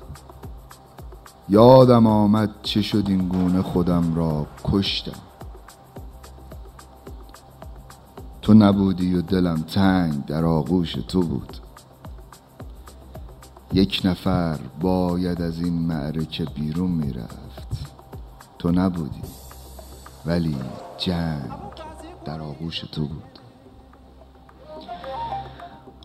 یادم 1.48 2.06
آمد 2.06 2.50
چه 2.62 2.82
شد 2.82 3.04
این 3.08 3.28
گونه 3.28 3.62
خودم 3.62 4.14
را 4.14 4.46
کشتم. 4.64 5.29
تو 8.50 8.54
نبودی 8.54 9.14
و 9.14 9.22
دلم 9.22 9.62
تنگ 9.62 10.24
در 10.26 10.44
آغوش 10.44 10.92
تو 10.92 11.22
بود. 11.22 11.56
یک 13.72 14.00
نفر 14.04 14.58
باید 14.80 15.42
از 15.42 15.60
این 15.60 15.72
معرکه 15.72 16.44
بیرون 16.44 16.90
می‌رفت. 16.90 17.68
تو 18.58 18.70
نبودی 18.70 19.22
ولی 20.26 20.56
جنگ 20.98 21.50
در 22.24 22.40
آغوش 22.40 22.80
تو 22.80 23.00
بود. 23.00 23.38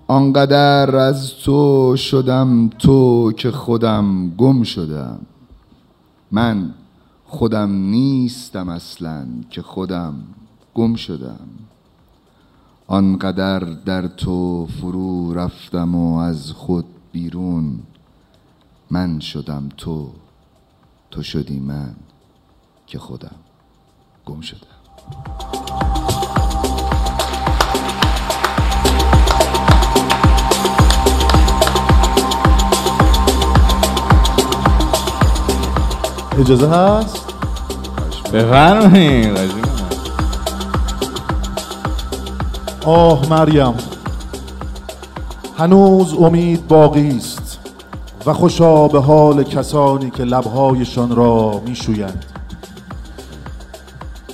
آنقدر 0.07 0.95
از 0.95 1.35
تو 1.35 1.95
شدم 1.97 2.69
تو 2.69 3.31
که 3.31 3.51
خودم 3.51 4.29
گم 4.29 4.63
شدم. 4.63 5.19
من 6.31 6.73
خودم 7.25 7.71
نیستم 7.71 8.69
اصلا 8.69 9.27
که 9.49 9.61
خودم 9.61 10.13
گم 10.73 10.95
شدم. 10.95 11.64
آنقدر 12.87 13.59
در 13.59 14.07
تو 14.07 14.65
فرو 14.65 15.33
رفتم 15.33 15.95
و 15.95 16.17
از 16.17 16.51
خود 16.51 16.85
بیرون 17.11 17.79
من 18.91 19.19
شدم 19.19 19.69
تو 19.77 20.11
تو 21.11 21.23
شدی 21.23 21.59
من 21.59 21.95
که 22.87 22.99
خودم. 22.99 23.35
گم 24.25 24.41
شدم 24.41 24.59
اجازه 36.39 36.69
هست؟ 36.69 37.33
بفرمایید. 38.33 39.64
آه 42.85 43.29
مریم. 43.29 43.73
هنوز 45.57 46.13
امید 46.13 46.67
باقی 46.67 47.17
است 47.17 47.59
و 48.25 48.33
خوشا 48.33 48.87
به 48.87 49.01
حال 49.01 49.43
کسانی 49.43 50.09
که 50.09 50.23
لبهایشان 50.23 51.15
را 51.15 51.61
میشویند. 51.67 52.25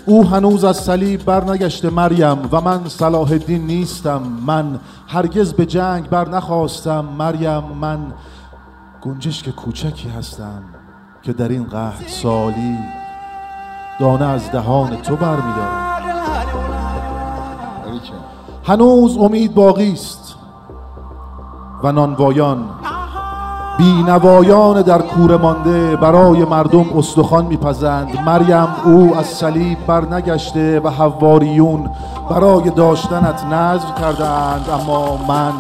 او 0.06 0.28
هنوز 0.28 0.64
از 0.64 0.78
صلیب 0.78 1.26
برنگشته 1.26 1.90
مریم 1.90 2.38
و 2.52 2.62
من 2.62 2.90
صلاح 2.90 3.32
الدین 3.32 3.68
نیستم. 3.68 4.22
من 4.46 4.80
هرگز 5.08 5.54
به 5.54 5.66
جنگ 5.66 6.10
بر 6.10 6.30
نخواستم 6.30 7.06
مریم 7.06 7.64
من 7.82 8.00
گنجشک 9.02 9.50
کوچکی 9.50 10.10
هستم 10.10 10.64
که 11.24 11.34
در 11.34 11.50
این 11.50 11.64
قحط 11.64 12.10
سالی 12.10 12.78
دانه 14.00 14.26
از 14.26 14.52
دهان 14.52 14.96
تو 14.96 15.16
برمیدارم. 15.16 16.71
هنوز 18.72 19.18
امید 19.18 19.54
باقی 19.54 19.94
است. 19.94 20.36
و 21.84 21.92
نانوایان 21.92 22.58
بینوایان 23.78 24.82
در 24.82 25.02
کوره 25.02 25.38
مانده 25.38 25.96
برای 25.96 26.46
مردم 26.46 26.86
استخوان 26.98 27.46
میپزند. 27.46 28.20
مریم 28.26 28.68
او 28.86 29.16
از 29.18 29.26
صلیب 29.26 29.78
برنگشته 29.88 30.80
و 30.80 30.90
حواریون 30.90 31.90
برای 32.30 32.70
داشتنت 32.70 33.44
نظر 33.46 33.92
کردند. 34.02 34.66
اما 34.74 35.18
من 35.28 35.54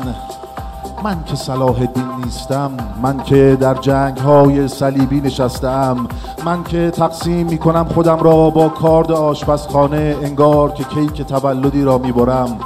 من 1.03 1.23
که 1.25 1.35
صلاح 1.35 1.79
الدین 1.79 2.07
نیستم 2.25 2.71
من 3.01 3.23
که 3.23 3.57
در 3.59 3.73
جنگ 3.73 4.17
های 4.17 4.67
صلیبی 4.67 5.21
نشستم 5.21 6.07
من 6.45 6.63
که 6.63 6.91
تقسیم 6.91 7.47
می 7.47 7.57
کنم 7.57 7.85
خودم 7.93 8.19
را 8.19 8.49
با 8.49 8.69
کارد 8.69 9.11
آشپزخانه 9.11 10.15
انگار 10.23 10.71
که 10.71 10.83
کیک 10.83 11.21
تولدی 11.21 11.83
را 11.83 11.97
می‌برم. 11.97 12.57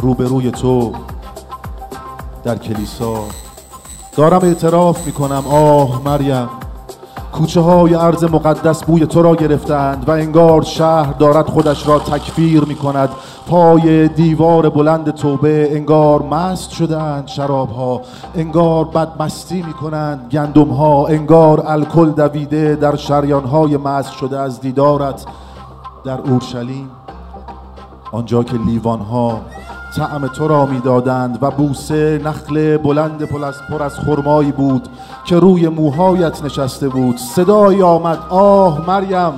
روبروی 0.00 0.50
تو 0.50 0.92
در 2.44 2.58
کلیسا. 2.58 3.14
دارم 4.16 4.40
اعتراف 4.42 5.06
می 5.06 5.12
کنم 5.12 5.44
آه 5.50 6.02
مریم. 6.04 6.48
کوچه 7.32 7.60
های 7.60 7.94
عرض 7.94 8.24
مقدس 8.24 8.84
بوی 8.84 9.06
تو 9.06 9.22
را 9.22 9.36
گرفتند 9.36 10.08
و 10.08 10.10
انگار 10.10 10.62
شهر 10.62 11.12
دارد 11.12 11.46
خودش 11.46 11.88
را 11.88 11.98
تکفیر 11.98 12.64
می 12.64 12.74
کند 12.74 13.08
پای 13.46 14.08
دیوار 14.08 14.68
بلند 14.70 15.10
توبه 15.10 15.68
انگار 15.76 16.22
مست 16.22 16.70
شدند 16.70 17.26
شراب 17.26 17.70
ها 17.70 18.00
انگار 18.34 18.84
بدمستی 18.84 19.62
می 19.62 19.72
کنند 19.72 20.28
گندم 20.32 20.68
ها 20.68 21.06
انگار 21.06 21.62
الکل 21.66 22.10
دویده 22.10 22.74
در 22.74 22.96
شریان 22.96 23.44
های 23.44 23.76
مست 23.76 24.12
شده 24.12 24.38
از 24.38 24.60
دیدارت. 24.60 25.24
در 26.04 26.18
اورشلیم 26.20 26.90
آنجا 28.12 28.42
که 28.42 28.56
لیوان 28.56 29.00
ها 29.00 29.40
طعم 29.96 30.26
تو 30.26 30.48
را 30.48 30.66
می‌دادند 30.66 31.38
و 31.40 31.50
بوسه 31.50 32.20
نخل 32.24 32.76
بلند 32.76 33.22
پر 33.22 33.82
از, 33.82 33.98
خرمایی 33.98 34.52
بود 34.52 34.88
که 35.24 35.38
روی 35.38 35.68
موهایت 35.68 36.44
نشسته 36.44 36.88
بود. 36.88 37.16
صدایی 37.16 37.82
آمد 37.82 38.18
آه 38.30 38.86
مریم! 38.86 39.32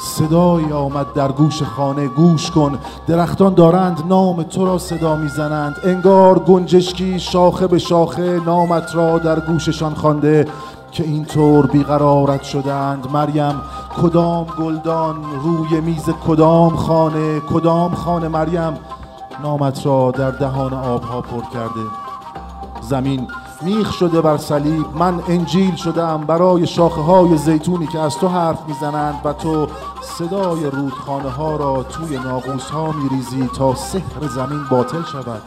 صدایی 0.00 0.72
آمد 0.72 1.06
در 1.14 1.32
گوش 1.32 1.62
خانه 1.62 2.06
گوش 2.06 2.50
کن 2.50 2.78
درختان 3.06 3.54
دارند 3.54 4.02
نام 4.08 4.42
تو 4.42 4.66
را 4.66 4.78
صدا 4.78 5.16
می‌زنند. 5.16 5.76
انگار 5.84 6.38
گنجشکی 6.38 7.20
شاخه 7.20 7.66
به 7.66 7.78
شاخه 7.78 8.40
نامت 8.46 8.94
را 8.94 9.18
در 9.18 9.40
گوششان 9.40 9.94
خوانده 9.94 10.46
که 10.92 11.04
اینطور 11.04 11.66
بیقرارت 11.66 12.42
شدند. 12.42 13.06
مریم 13.12 13.54
کدام 14.02 14.46
گلدان 14.58 15.16
روی 15.44 15.80
میز 15.80 16.10
کدام 16.26 16.76
خانه 16.76 17.40
کدام 17.40 17.94
خانه 17.94 18.28
مریم؟ 18.28 18.78
نامت 19.42 19.86
را 19.86 20.10
در 20.10 20.30
دهان 20.30 20.74
آبها 20.74 21.20
پر 21.20 21.42
کرده. 21.52 21.86
زمین 22.80 23.28
میخ 23.62 23.92
شده 23.92 24.20
بر 24.20 24.36
صلیب 24.36 24.86
من 24.94 25.22
انجیل 25.28 25.76
شدم 25.76 26.24
برای 26.26 26.66
شاخه 26.66 27.00
های 27.00 27.36
زیتونی 27.36 27.86
که 27.86 27.98
از 27.98 28.18
تو 28.18 28.28
حرف 28.28 28.58
می‌زنند 28.68 29.14
و 29.24 29.32
تو 29.32 29.68
صدای 30.02 30.70
رودخانه 30.70 31.30
ها 31.30 31.56
را 31.56 31.82
توی 31.82 32.18
ناقوس 32.18 32.70
ها 32.70 32.92
میریزی 32.92 33.50
تا 33.56 33.74
سحر 33.74 34.28
زمین 34.34 34.64
باطل 34.70 35.02
شود 35.02 35.42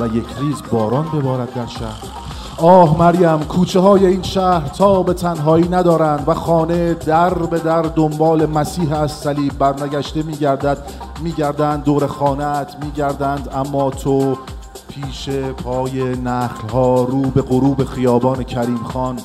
و 0.00 0.06
یک 0.06 0.26
ریز 0.40 0.62
باران 0.70 1.08
ببارد 1.08 1.54
در 1.54 1.66
شهر. 1.66 2.29
آه 2.62 2.98
مریم 2.98 3.38
کوچه 3.38 3.80
های 3.80 4.06
این 4.06 4.22
شهر 4.22 4.68
تا 4.68 5.02
به 5.02 5.14
تنهایی 5.14 5.68
ندارند 5.68 6.24
و 6.26 6.34
خانه 6.34 6.94
در 6.94 7.34
به 7.34 7.58
در 7.58 7.82
دنبال 7.82 8.46
مسیح 8.46 9.00
از 9.00 9.12
صلیب 9.12 9.58
برنگشته 9.58 10.22
میگردد 10.22 10.78
میگردند 11.22 11.84
دور 11.84 12.06
خانهت 12.06 12.76
میگردند 12.84 13.48
اما 13.54 13.90
تو 13.90 14.36
پیش 14.88 15.28
پای 15.64 16.16
نخل 16.16 16.68
ها 16.68 17.02
رو 17.02 17.22
به 17.22 17.42
غروب 17.42 17.84
خیابان 17.84 18.42
کریم 18.42 18.82
خان. 18.84 19.18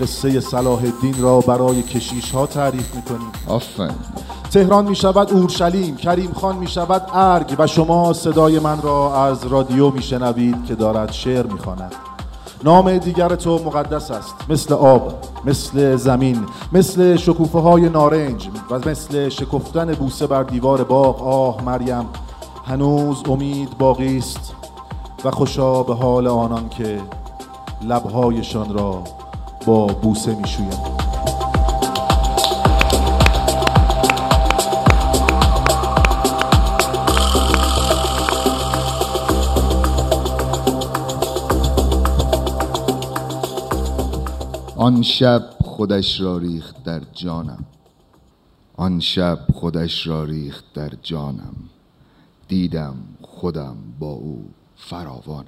قصه 0.00 0.40
صلاح 0.40 0.82
الدین 0.82 1.22
را 1.22 1.40
برای 1.40 1.82
کشیش 1.82 2.30
ها 2.30 2.46
تعریف 2.46 2.94
می‌کنیم. 2.94 3.32
آفرین. 3.48 3.94
تهران 4.50 4.88
می 4.88 4.96
شود 4.96 5.32
اورشلیم 5.32 5.96
کریم 5.96 6.32
خان 6.32 6.56
می 6.56 6.66
شود 6.68 7.02
ارگ 7.14 7.56
و 7.58 7.66
شما 7.66 8.12
صدای 8.12 8.58
من 8.58 8.82
را 8.82 9.24
از 9.24 9.46
رادیو 9.46 9.90
می 9.90 10.02
شنوید 10.02 10.64
که 10.64 10.74
دارد 10.74 11.12
شعر 11.12 11.46
می 11.46 11.58
خواند. 11.58 12.11
نام 12.64 12.98
دیگر 12.98 13.28
تو 13.28 13.60
مقدس 13.64 14.10
است. 14.10 14.34
مثل 14.48 14.74
آب 14.74 15.14
مثل 15.44 15.96
زمین 15.96 16.46
مثل 16.72 17.16
شکوفه 17.16 17.58
های 17.58 17.88
نارنج 17.88 18.48
و 18.70 18.88
مثل 18.88 19.28
شکفتن 19.28 19.94
بوسه 19.94 20.26
بر 20.26 20.42
دیوار 20.42 20.84
باغ. 20.84 21.22
آه 21.22 21.64
مریم 21.64 22.06
هنوز 22.66 23.22
امید 23.28 23.78
باقی 23.78 24.18
است 24.18 24.54
و 25.24 25.30
خوشا 25.30 25.82
به 25.82 25.94
حال 25.94 26.26
آنان 26.26 26.68
که 26.68 27.00
لبهایشان 27.82 28.74
را 28.74 29.02
با 29.66 29.86
بوسه 29.86 30.34
می 30.34 30.48
آن 44.82 45.02
شب 45.02 45.44
خودش 45.64 46.20
را 46.20 46.38
ریخت 46.38 46.84
در 46.84 47.00
جانم. 47.12 47.64
آن 48.76 49.00
شب 49.00 49.38
خودش 49.54 50.06
را 50.06 50.24
ریخت 50.24 50.64
در 50.74 50.90
جانم. 51.02 51.54
دیدم 52.48 52.94
خودم 53.22 53.76
با 53.98 54.06
او 54.06 54.44
فراوانم. 54.76 55.46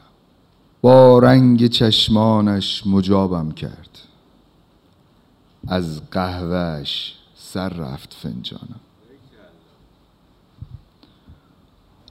با 0.80 1.18
رنگ 1.18 1.66
چشمانش 1.66 2.86
مجابم 2.86 3.52
کرد. 3.52 3.98
از 5.66 6.10
قهوهش 6.10 7.14
سر 7.36 7.68
رفت 7.68 8.14
فنجانم. 8.14 8.80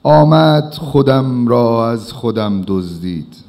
آمد 0.03 0.73
خودم 0.73 1.47
را 1.47 1.91
از 1.91 2.13
خودم 2.13 2.61
دزدید. 2.67 3.42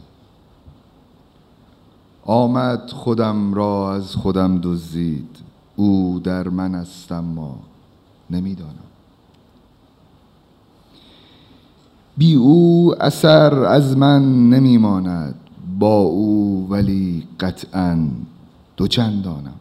آمد 2.26 2.90
خودم 2.90 3.54
را 3.54 3.94
از 3.94 4.14
خودم 4.16 4.58
دزدید. 4.62 5.36
او 5.76 6.20
در 6.24 6.48
من 6.48 6.74
است 6.74 7.12
اما 7.12 7.58
نمی‌دانم. 8.30 8.74
بی 12.16 12.34
او 12.34 12.94
اثر 13.00 13.54
از 13.64 13.96
من 13.96 14.50
نمیماند. 14.50 15.34
با 15.78 15.98
او 15.98 16.66
ولی 16.70 17.26
قطعا 17.40 18.08
دو 18.76 18.86
چندانم. 18.86 19.60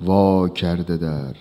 وا 0.00 0.48
کرده 0.48 0.96
در 0.96 1.34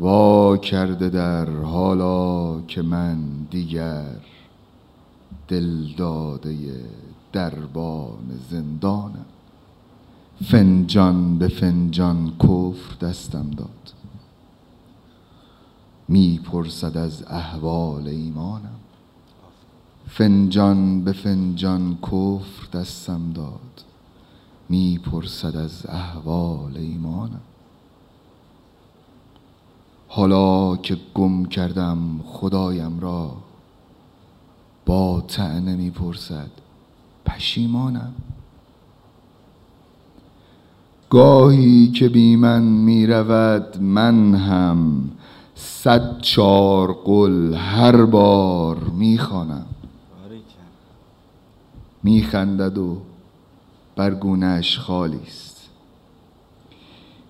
وا 0.00 0.56
کرده 0.56 1.08
در 1.08 1.50
حالا 1.50 2.60
که 2.60 2.82
من 2.82 3.18
دیگر 3.50 4.16
دل 5.48 5.92
داده 5.96 6.84
دربان 7.32 8.40
زندانم 8.50 9.26
فنجان 10.44 11.38
به 11.38 11.48
فنجان 11.48 12.32
کفر 12.40 13.06
دستم 13.06 13.50
داد. 13.50 13.92
می‌پرسد 16.08 16.96
از 16.96 17.24
احوال 17.26 18.08
ایمانم. 18.08 18.78
فنجان 20.08 21.04
به 21.04 21.12
فنجان 21.12 21.98
کفر 22.02 22.78
دستم 22.78 23.32
داد. 23.32 23.84
می‌پرسد 24.68 25.56
از 25.56 25.86
احوال 25.86 26.76
ایمانم. 26.76 27.40
حالا 30.08 30.76
که 30.76 30.96
گم 31.14 31.44
کردم 31.44 32.20
خدایم 32.26 33.00
را 33.00 33.36
با 34.86 35.20
تعنه 35.28 35.76
می‌پرسد 35.76 36.50
پشیمانم؟ 37.26 38.14
گاهی 41.10 41.88
که 41.88 42.08
بی 42.08 42.36
من 42.36 42.62
می‌رود 42.62 43.78
من 43.80 44.34
هم 44.34 45.10
صد 45.54 46.20
چار 46.20 46.92
قل 46.92 47.54
هر 47.54 48.04
بار 48.04 48.78
می‌خوانم. 48.78 49.66
میخندد 52.02 52.78
و 52.78 52.98
بر 53.96 54.14
گونهش 54.14 54.78
خالی 54.78 55.20
است. 55.26 55.70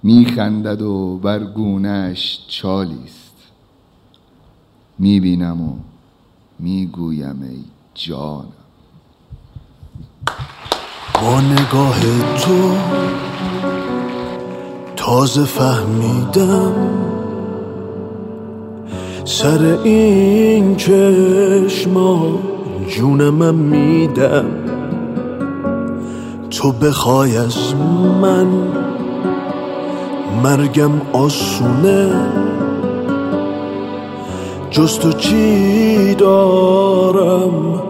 میخندد 0.03 0.83
و 0.83 1.19
بر 1.19 1.45
گونهش 1.45 2.45
چالی 2.49 3.05
است. 3.05 3.35
می‌بینم 4.99 5.61
و 5.61 5.77
می‌گویم 6.59 7.43
ای 7.43 7.65
جانم. 7.95 8.45
با 11.15 11.41
نگاه 11.41 12.01
تو 12.41 12.71
تازه 14.97 15.45
فهمیدم 15.45 16.73
سر 19.25 19.79
این 19.85 20.77
چشما 20.77 22.39
جونم 22.89 23.55
میدم. 23.55 24.45
تو 26.51 26.73
بخوای 26.73 27.37
از 27.37 27.75
من 28.21 28.47
مرگم 30.43 31.01
آسونه. 31.13 32.54
جز 34.75 34.99
تو 34.99 35.13
چی 35.13 36.15
دارم؟ 36.15 37.83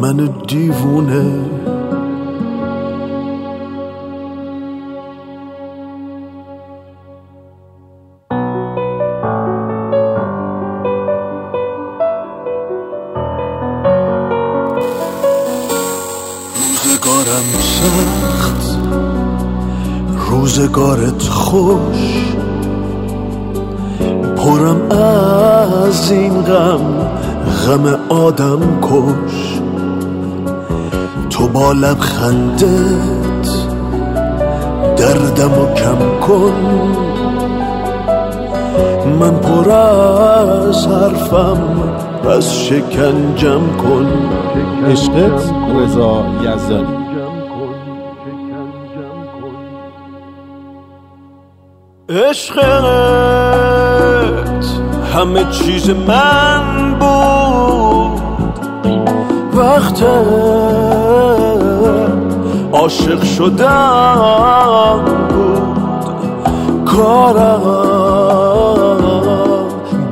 من 0.00 0.28
دیوونه. 0.48 1.24
روزگارم 16.56 17.46
سخت. 17.60 18.78
روزگارت 20.30 21.22
خوش. 21.22 22.25
از 25.96 26.12
این 26.12 26.42
غم 26.42 27.10
غم 27.66 27.98
آدم 28.08 28.80
کش. 28.82 29.60
تو 31.30 31.48
با 31.48 31.72
لبخندت 31.72 33.48
دردم 34.96 35.52
و 35.52 35.74
کم 35.74 36.20
کن. 36.26 36.52
من 39.20 39.36
پر 39.36 39.70
از 39.70 40.86
حرفم 40.86 41.58
پس 42.24 42.52
شکنجم 42.52 43.76
کن. 43.76 44.06
عشقت 44.86 45.52
رضا 45.74 46.24
یزدانی. 46.44 46.96
عشقت 52.08 53.15
همه 55.16 55.44
چیز 55.44 55.90
من 55.90 56.94
بود. 57.00 58.20
وقت 59.54 60.02
عاشق 62.72 63.24
شدم 63.24 65.00
بود. 65.28 65.76
کارم 66.84 67.62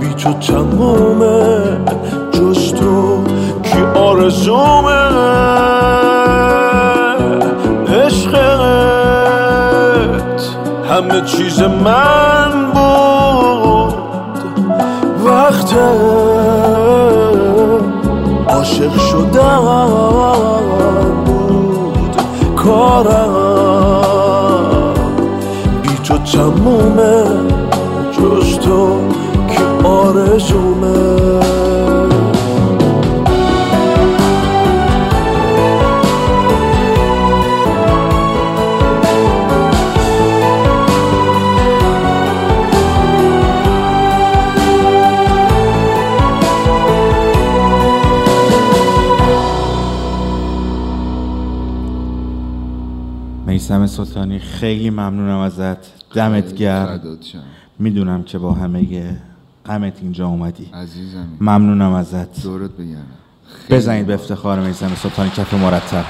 بی 0.00 0.14
تو 0.14 0.32
تمومه 0.32 1.78
جز 2.32 2.74
تو 2.74 3.24
کی 3.62 3.82
آرزومه. 3.94 5.04
عشقت 7.88 8.44
همه 10.90 11.20
چیز 11.20 11.62
من 11.62 12.43
وقت 15.76 16.14
عاشق 18.48 18.96
شدم 18.96 19.64
بود 21.26 22.16
کارم. 22.56 23.34
بی 25.82 25.94
تو 26.04 26.18
تمومه 26.18 27.24
جز 28.12 28.58
تو 28.58 28.98
که 29.48 29.88
آرزومه. 29.88 31.23
میسم 53.64 53.86
سلطانی 53.86 54.38
خیلی 54.38 54.90
ممنونم 54.90 55.38
ازت. 55.38 55.76
دمت 56.14 56.54
گرم. 56.54 57.00
می‌دونم 57.78 58.22
که 58.22 58.38
با 58.38 58.52
همه 58.52 59.16
غمت 59.66 59.98
اینجا 60.02 60.26
اومدی. 60.26 60.70
عزیزم. 60.74 61.28
ممنونم 61.40 61.92
ازت. 61.92 62.42
دورت 62.42 62.70
خیلی 62.78 63.78
بزنید 63.80 64.06
به 64.06 64.14
افتخار 64.14 64.60
میسم 64.60 64.94
سلطانی 64.94 65.30
کف 65.30 65.54
مرتب. 65.54 66.04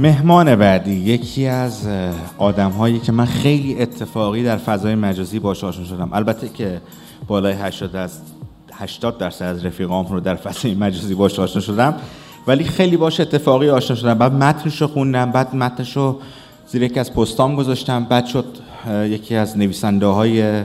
مهمان 0.00 0.56
بعدی 0.56 0.94
یکی 0.94 1.46
از 1.46 1.88
آدم 2.38 2.70
هایی 2.70 2.98
که 2.98 3.12
من 3.12 3.24
خیلی 3.24 3.82
اتفاقی 3.82 4.42
در 4.42 4.56
فضای 4.56 4.94
مجازی 4.94 5.38
باش 5.38 5.64
آشنا 5.64 5.84
شدم. 5.84 6.12
البته 6.12 6.48
که 6.48 6.80
بالای 7.26 7.52
80 7.52 7.96
از 7.96 8.18
80 8.74 9.18
درصد 9.18 9.44
از 9.44 9.64
رفیقام 9.64 10.06
رو 10.06 10.20
در 10.20 10.34
فضای 10.34 10.74
مجازی 10.74 11.14
باش 11.14 11.38
آشنا 11.38 11.62
شدم. 11.62 11.94
ولی 12.46 12.64
خیلی 12.64 12.96
باش 12.96 13.20
اتفاقی 13.20 13.70
آشنا 13.70 13.96
شدم. 13.96 14.14
بعد 14.14 14.32
متنش 14.32 14.80
رو 14.80 14.86
خوندم 14.86 15.30
بعد 15.30 15.56
متنش 15.56 15.96
رو 15.96 16.20
زیر 16.66 16.82
یکی 16.82 17.00
از 17.00 17.14
پستام 17.14 17.56
گذاشتم. 17.56 18.04
بعد 18.04 18.26
شد 18.26 18.46
یکی 19.04 19.34
از 19.34 19.58
نویسنده 19.58 20.06
های 20.06 20.62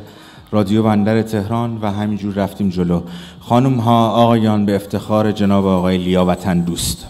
رادیو 0.52 0.84
بندر 0.84 1.22
تهران 1.22 1.78
و 1.82 1.92
همینجور 1.92 2.34
رفتیم 2.34 2.70
جلو. 2.70 3.02
خانم 3.40 3.80
ها 3.80 4.10
آقایان 4.10 4.66
به 4.66 4.76
افتخار 4.76 5.32
جناب 5.32 5.66
آقای 5.66 5.98
لیا 5.98 6.26
وطن 6.26 6.60
دوست. 6.60 7.06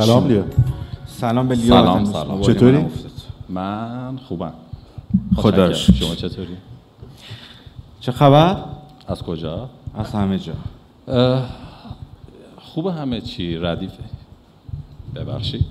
سلام 0.00 0.28
لیا 0.28 0.44
سلام 1.06 1.48
به 1.48 1.54
لیا 1.54 1.68
سلام،. 1.68 2.04
سلام. 2.04 2.40
چطوری؟ 2.42 2.86
من 3.48 4.18
خوبم 4.28 4.52
خدا 5.36 5.64
رو 5.64 5.70
متشکرم. 5.70 5.96
شکر. 5.96 6.04
شما 6.06 6.14
چطوری؟ 6.14 6.56
چه 8.00 8.12
خبر؟ 8.12 8.56
از 9.06 9.22
کجا؟ 9.22 9.68
از 9.94 10.12
همه 10.12 10.38
جا 10.38 10.52
خوب 12.58 12.86
همه 12.86 13.20
چی 13.20 13.56
ردیفه 13.58 14.02
ببخشید 15.14 15.64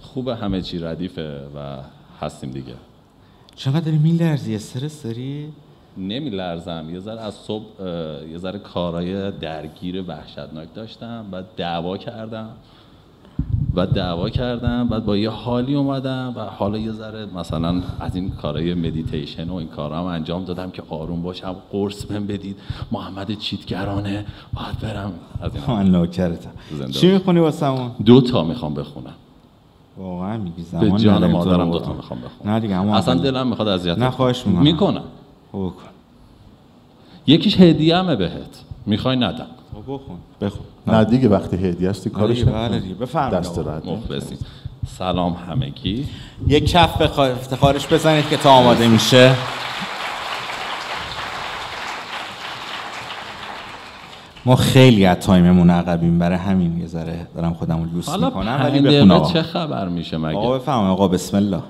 خوب 0.00 0.28
همه 0.28 0.62
چی 0.62 0.78
ردیفه 0.78 1.40
و 1.56 1.76
هستیم 2.20 2.50
دیگه 2.50 2.74
چقدر 3.54 3.80
داری 3.80 3.98
میلرزی 3.98 4.54
استرس 4.54 5.02
داری 5.02 5.52
نمی 5.96 6.30
لرزم 6.30 6.86
یه 6.92 7.00
ذره 7.00 7.20
از 7.20 7.34
صبح 7.34 7.64
یه 8.30 8.38
ذره 8.38 8.58
کارهای 8.58 9.30
درگیر 9.30 10.04
وحشتناک 10.08 10.68
داشتم 10.74 11.26
بعد 11.30 11.44
دعوا 11.56 11.96
کردم 11.96 12.50
بعد 13.74 13.92
دعوا 13.92 14.30
کردم 14.30 14.88
بعد 14.88 15.04
با 15.04 15.16
یه 15.16 15.30
حالی 15.30 15.74
اومدم 15.74 16.32
و 16.36 16.40
حالا 16.40 16.78
یه 16.78 16.92
ذره 16.92 17.26
مثلا 17.26 17.82
از 18.00 18.16
این 18.16 18.30
کارهای 18.30 18.74
مدیتیشن 18.74 19.48
و 19.48 19.54
این 19.54 19.68
کارا 19.68 19.98
هم 19.98 20.04
انجام 20.04 20.44
دادم 20.44 20.70
که 20.70 20.82
آروم 20.88 21.22
باشم 21.22 21.56
قرص 21.72 22.04
بهم 22.04 22.26
بدید 22.26 22.56
محمد 22.92 23.38
چیتگرانه 23.38 24.26
باید 24.54 24.80
برم 24.82 25.12
از 25.40 25.50
این 25.54 25.76
من 25.76 25.90
نوکرتم. 25.90 26.50
چی. 26.92 27.12
می‌خونی 27.12 27.40
واسمون؟ 27.40 27.90
دو 28.04 28.20
تا 28.20 28.44
می‌خوام 28.44 28.74
بخونم. 28.74 29.14
واقعا 29.96 30.36
میگی 30.36 30.62
زمان 30.62 30.90
به 30.90 30.98
جان 30.98 31.30
مادرم 31.30 31.70
دو 31.70 31.78
تا. 31.78 31.92
می‌خوام 31.92 32.20
بخونم. 32.20 32.54
نه 32.54 32.60
دیگه 32.60 32.94
اصلا 32.94 33.14
دلم 33.14 33.46
می‌خواد 33.46 33.68
اذیت 33.68 33.98
نه، 33.98 34.10
خواهش 34.10 34.46
می‌کنم. 34.46 34.62
می‌کنم. 34.62 35.04
بکن. 35.52 35.72
یکیش 37.26 37.60
هدیه 37.60 37.96
همه 37.96 38.16
بهت. 38.16 38.64
می‌خوای 38.86 39.16
ندم 39.16 39.46
خب 39.46 39.53
بخون. 39.82 40.16
بخون. 40.40 40.66
نه. 40.86 41.04
دیگه 41.04 41.28
وقتی 41.28 41.56
هدیه 41.56 41.90
هستی 41.90 42.10
کارش 42.10 42.44
بله. 42.44 42.80
دیگه. 42.80 42.94
بفرمایید 42.94 43.38
دست. 43.38 43.58
راحت 43.58 43.86
مخلصیم. 43.86 44.38
سلام 44.86 45.32
همگی. 45.32 46.08
یک 46.46 46.70
کف 46.70 46.96
به 46.96 47.20
افتخارش 47.20 47.92
بزنید 47.92 48.28
که 48.28 48.36
تا 48.36 48.50
آماده 48.50 48.88
میشه. 48.88 49.34
ما 54.46 54.56
خیلی 54.56 55.06
از 55.06 55.16
تایممون 55.16 55.70
عقبیم 55.70 56.18
برای 56.18 56.38
همین 56.38 56.78
یه 56.78 56.86
ذره 56.86 57.26
دارم 57.34 57.54
خودم 57.54 57.82
رو 57.82 57.90
لوس 57.90 58.08
می‌کنم 58.08 58.60
ولی 58.64 58.80
بخون 58.80 59.10
آقا. 59.10 59.32
چه 59.32 59.42
خبر 59.42 59.88
میشه 59.88 60.16
مگه؟ 60.18 60.38
آقا 60.38 60.58
بفهم 60.58 60.84
آقا 60.84 61.08
بسم 61.08 61.36
الله. 61.36 61.60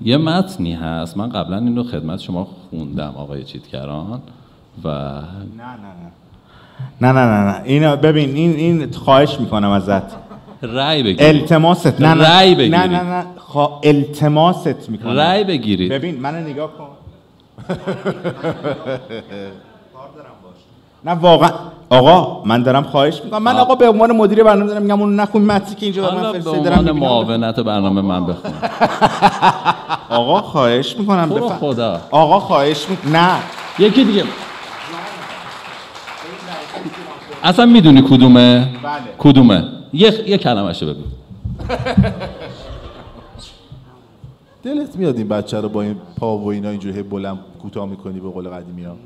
یه 0.00 0.16
متنی 0.16 0.74
هست. 0.74 1.16
من 1.16 1.28
قبلا 1.28 1.56
این 1.56 1.76
رو 1.76 1.82
خدمت 1.82 2.20
شما 2.20 2.44
خوندم 2.70 3.12
آقای 3.16 3.44
چیتکران 3.44 4.22
و 4.84 4.88
نه 4.88 4.92
نه 4.92 5.76
نه. 5.76 6.12
نه 7.00 7.12
نه 7.12 7.26
نه 7.26 7.60
اینو 7.64 7.96
ببین 7.96 8.34
این 8.34 8.56
این 8.56 8.92
خواهش 8.92 9.40
می‌کنم 9.40 9.70
ازت. 9.70 10.02
رأی 10.62 11.02
بگیرید. 11.02 11.36
التماست. 11.36 12.00
نه 12.00 12.14
نه. 12.14 12.28
رأی 12.28 12.50
نه 12.50 12.56
بگیرید. 12.56 12.74
نه. 12.74 13.02
نه 13.02 13.24
خوا... 13.36 13.80
التماست 13.84 14.88
می‌کنم. 14.90 15.18
رأی 15.18 15.44
بگیرید. 15.44 15.92
ببین 15.92 16.20
منو 16.20 16.40
نگاه 16.48 16.70
کن. 16.78 16.86
نه 21.04 21.12
واقعا. 21.12 21.50
آقا 21.90 22.42
من 22.44 22.62
دارم 22.62 22.82
خواهش 22.82 23.20
می‌کنم. 23.24 23.42
من 23.42 23.56
آقا 23.56 23.74
به 23.74 23.88
عنوان 23.88 24.12
مدیر 24.12 24.42
برنامه 24.42 24.70
دارم 24.70 24.82
میگم 24.82 25.00
اون 25.00 25.20
نخون 25.20 25.42
متنی 25.42 25.74
که 25.74 25.86
اینجا 25.86 26.02
من 26.14 26.22
به 26.22 26.32
فرستادی 26.32 26.62
دارم 26.62 26.78
عنوان 26.78 26.94
می‌بینم. 26.94 27.08
معاونت 27.10 27.60
برنامه 27.60 28.02
من 28.02 28.26
بخون. 28.26 28.50
آقا 30.20 30.40
خواهش 30.40 30.96
می‌کنم. 30.96 31.28
بفهم. 31.28 31.58
خدا. 31.58 32.00
آقا 32.10 32.40
خواهش 32.40 32.86
می‌کنم 32.90 33.16
نه. 33.16 33.30
یکی 33.78 34.04
دیگه. 34.04 34.24
اصلا 37.42 37.66
می‌دونی 37.66 38.02
کدومه؟ 38.02 38.68
بله. 38.82 39.00
کدومه؟ 39.18 39.64
یه 39.92 40.28
یه 40.28 40.38
کلمه‌شو 40.38 40.86
بگو. 40.94 41.02
دلت 44.64 44.96
میاد 44.96 45.16
این 45.16 45.28
بچه 45.28 45.60
رو 45.60 45.68
با 45.68 45.82
این 45.82 45.96
پا 46.16 46.38
و 46.38 46.48
اینا 46.48 46.68
اینجوری 46.70 46.96
هی 46.96 47.02
بلند 47.02 47.38
کوتاه 47.62 47.88
می‌کنی 47.88 48.20
به 48.20 48.30
قول 48.30 48.48
قدیمی 48.48 48.84
ها؟ 48.84 48.96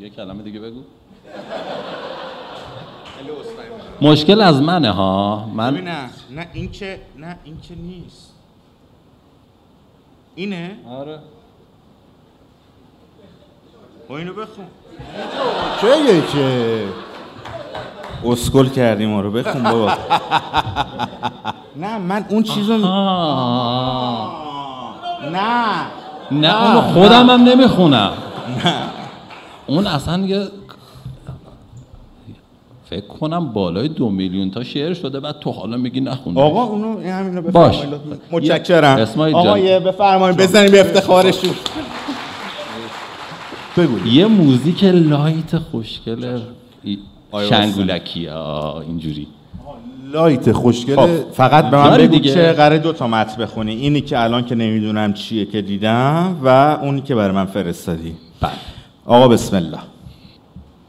یه 0.00 0.10
کلمه 0.10 0.42
دیگه 0.42 0.60
بگو. 0.60 0.80
مشکل 4.02 4.40
از 4.40 4.62
منه 4.62 4.90
ها. 4.90 5.50
من 5.54 5.74
نه 5.74 6.10
نه 6.30 6.46
این 6.52 6.70
که 6.70 7.00
نه 7.18 7.36
این 7.44 7.60
که 7.60 7.74
نیست. 7.74 8.32
اینه؟ 10.34 10.76
آره. 10.88 11.18
با 14.08 14.18
اینو 14.18 14.32
بخون. 14.32 14.64
چه 15.80 16.22
که. 16.32 16.84
اسکل 18.26 18.66
کردیم 18.68 19.08
ما 19.08 19.20
رو. 19.20 19.30
بخون 19.30 19.62
بابا. 19.62 19.92
نه 21.76 21.98
من 21.98 22.26
اون 22.28 22.42
چیزو. 22.42 22.76
نه. 22.76 22.86
نه 26.30 26.62
اونو 26.64 26.80
خودم 26.80 27.30
هم 27.30 27.42
نمی‌خونم. 27.42 28.12
اون 29.66 29.86
اصلا 29.86 30.18
یه 30.26 30.48
فکر 32.90 33.06
کنم 33.06 33.52
بالای 33.52 33.88
دو 33.88 34.10
میلیون 34.10 34.50
تا 34.50 34.62
شعر 34.64 34.94
شده 34.94 35.20
بعد 35.20 35.38
تو 35.38 35.50
حالا 35.50 35.76
میگی 35.76 36.00
نخونی. 36.00 36.40
آقا 36.40 36.62
اونو 36.62 36.98
این 36.98 37.08
همینو 37.12 37.42
باش. 37.42 37.76
بفرمایید. 37.78 37.94
لطفاً. 38.10 38.36
متشکرم 38.36 39.34
آقا. 39.34 39.58
یه 39.58 39.80
بفرمایید. 39.80 40.36
بزنیم 40.36 40.70
به 40.72 40.80
افتخارشون. 40.80 41.54
بگو. 43.76 44.06
یه 44.06 44.26
موزیک 44.26 44.84
light 44.84 45.58
خوشگل 45.58 46.40
شنگولکی 47.48 48.26
ها 48.26 48.80
اینجوری. 48.80 49.26
light 50.12 50.52
خوشگله 50.52 50.96
خب. 50.96 51.30
فقط 51.30 51.70
به 51.70 51.76
من 51.76 51.90
داری 51.90 52.06
بگو 52.08 52.18
دیگه. 52.18 52.34
که 52.34 52.40
قراره 52.40 52.78
دو 52.78 52.92
تا 52.92 53.06
متن 53.06 53.42
بخونی. 53.42 53.74
اینی 53.74 54.00
که 54.00 54.22
الان 54.22 54.44
که 54.44 54.54
نمی‌دونم 54.54 55.12
چیه 55.12 55.46
که 55.46 55.62
دیدم 55.62 56.36
و 56.42 56.78
اونی 56.82 57.00
که 57.00 57.14
برای 57.14 57.34
من 57.34 57.46
فرستادی. 57.46 58.14
بله. 58.40 58.52
آقا 59.06 59.28
بسم 59.28 59.56
الله. 59.56 59.80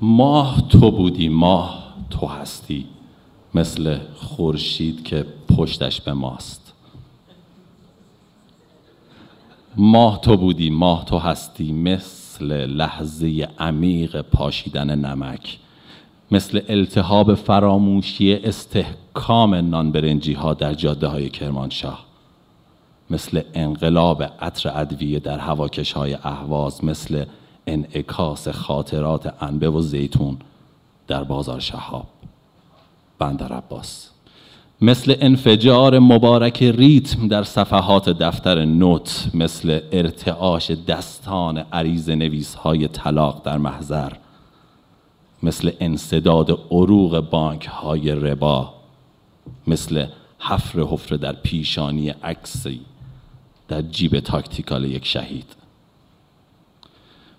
ماه 0.02 0.68
تو 0.70 0.92
بودی 0.92 1.30
ماه 1.30 1.94
تو 2.10 2.28
هستی. 2.28 2.86
مثل 3.56 3.98
خورشید 4.16 5.04
که 5.04 5.26
پشتش 5.58 6.02
به 6.02 6.14
ماست. 6.14 6.74
ماه 9.78 10.22
تو 10.22 10.38
بودی 10.38 10.70
ماه 10.70 11.06
تو 11.06 11.18
هستی. 11.18 11.72
مثل 11.72 12.15
لحظه 12.44 13.48
عمیق 13.60 14.22
پاشیدن 14.22 14.96
نمک 14.96 15.60
مثل 16.32 16.62
التهاب 16.70 17.36
فراموشی 17.36 18.34
استحکام 18.34 19.56
نانبرنجی 19.56 20.34
ها 20.34 20.54
در 20.54 20.74
جاده 20.74 21.08
های 21.08 21.30
کرمانشاه 21.30 22.06
مثل 23.10 23.42
انقلاب 23.54 24.24
عطر 24.24 24.72
ادویه 24.80 25.20
در 25.20 25.40
هواکش 25.40 25.94
های 25.94 26.14
اهواز 26.14 26.84
مثل 26.84 27.26
انعکاس 27.68 28.48
خاطرات 28.48 29.44
انبه 29.44 29.70
و 29.70 29.82
زیتون 29.82 30.38
در 31.08 31.24
بازار 31.24 31.60
شهاب. 31.60 32.08
بندر 33.20 33.54
عباس. 33.54 34.15
مثل 34.82 35.16
انفجار 35.22 36.00
مبارک 36.00 36.64
ریتم 36.64 37.28
در 37.28 37.44
صفحات 37.44 38.10
دفتر 38.10 38.66
نوت 38.66 39.32
مثل 39.34 39.80
ارتعاش 39.92 40.72
دستان 40.72 41.58
عریض 41.58 42.10
نویس 42.10 42.56
های 42.56 42.88
طلاق 42.88 43.42
در 43.46 43.58
محضر 43.58 44.12
مثل 45.44 45.72
انصداد 45.80 46.60
عروق 46.72 47.20
بانک 47.20 47.66
های 47.66 48.12
ربا 48.12 48.74
مثل 49.68 50.06
حفر 50.40 50.80
حفره 50.80 51.18
در 51.18 51.34
پیشانی 51.34 52.10
عکسی 52.10 52.82
در 53.68 53.82
جیب 53.82 54.20
تاکتیکال 54.20 54.86
یک 54.86 55.06
شهید 55.06 55.56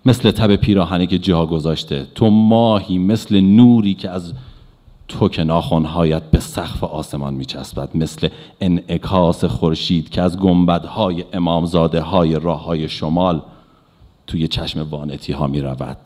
مثل 0.05 0.31
تب 0.31 0.55
پیراهنی 0.55 1.07
که 1.07 1.19
جا 1.19 1.45
گذاشته 1.45 2.07
تو 2.15 2.29
ماهی 2.29 2.97
مثل 2.97 3.39
نوری 3.39 3.93
که 3.93 4.09
از 4.09 4.33
تو 5.07 5.29
که 5.29 5.43
ناخونهایت 5.43 6.23
به 6.23 6.39
سقف 6.39 6.83
آسمان 6.83 7.33
میچسبد 7.33 7.97
مثل 7.97 8.29
انعکاس 8.61 9.45
خورشید 9.45 10.09
که 10.09 10.21
از 10.21 10.37
گنبدهای 10.37 11.25
امامزاده 11.33 12.01
های 12.01 12.39
راه 12.39 12.63
های 12.63 12.89
شمال 12.89 13.41
توی 14.27 14.47
چشم 14.47 14.89
وانتی 14.89 15.33
ها 15.33 15.47
می 15.47 15.61
رود 15.61 15.97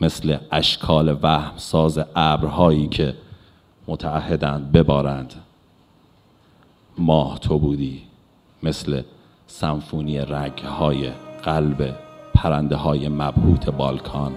مثل 0.00 0.36
اشکال 0.52 1.18
وهم 1.22 1.52
ساز 1.56 1.98
ابرهایی 2.16 2.88
که 2.88 3.14
متعهدند 3.86 4.72
ببارند. 4.72 5.34
ماه 6.98 7.38
تو 7.38 7.58
بودی 7.58 8.02
مثل 8.62 9.02
سمفونی 9.46 10.18
رگهای 10.18 11.10
قلب 11.42 11.96
پرنده 12.34 12.76
های 12.76 13.08
مبهوت 13.08 13.70
بالکان. 13.70 14.32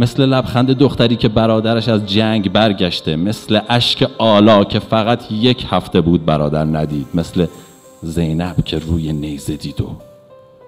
مثل 0.00 0.26
لبخند 0.26 0.70
دختری 0.70 1.16
که 1.16 1.28
برادرش 1.28 1.88
از 1.88 2.06
جنگ 2.06 2.52
برگشته 2.52 3.16
مثل 3.16 3.60
اشک 3.68 4.10
آلا 4.18 4.64
که 4.64 4.78
فقط 4.78 5.32
یک 5.32 5.66
هفته 5.70 6.00
بود 6.00 6.24
برادر 6.24 6.64
ندید 6.64 7.06
مثل 7.14 7.46
زینب 8.02 8.64
که 8.64 8.78
روی 8.78 9.12
نیزه 9.12 9.56
دید 9.56 9.80
و 9.80 9.86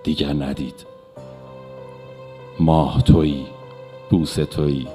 دیگر 0.05 0.33
ندید. 0.33 0.87
ماه 2.61 3.03
تویی 3.03 3.47
بوس 4.11 4.35
تویی 4.35 4.87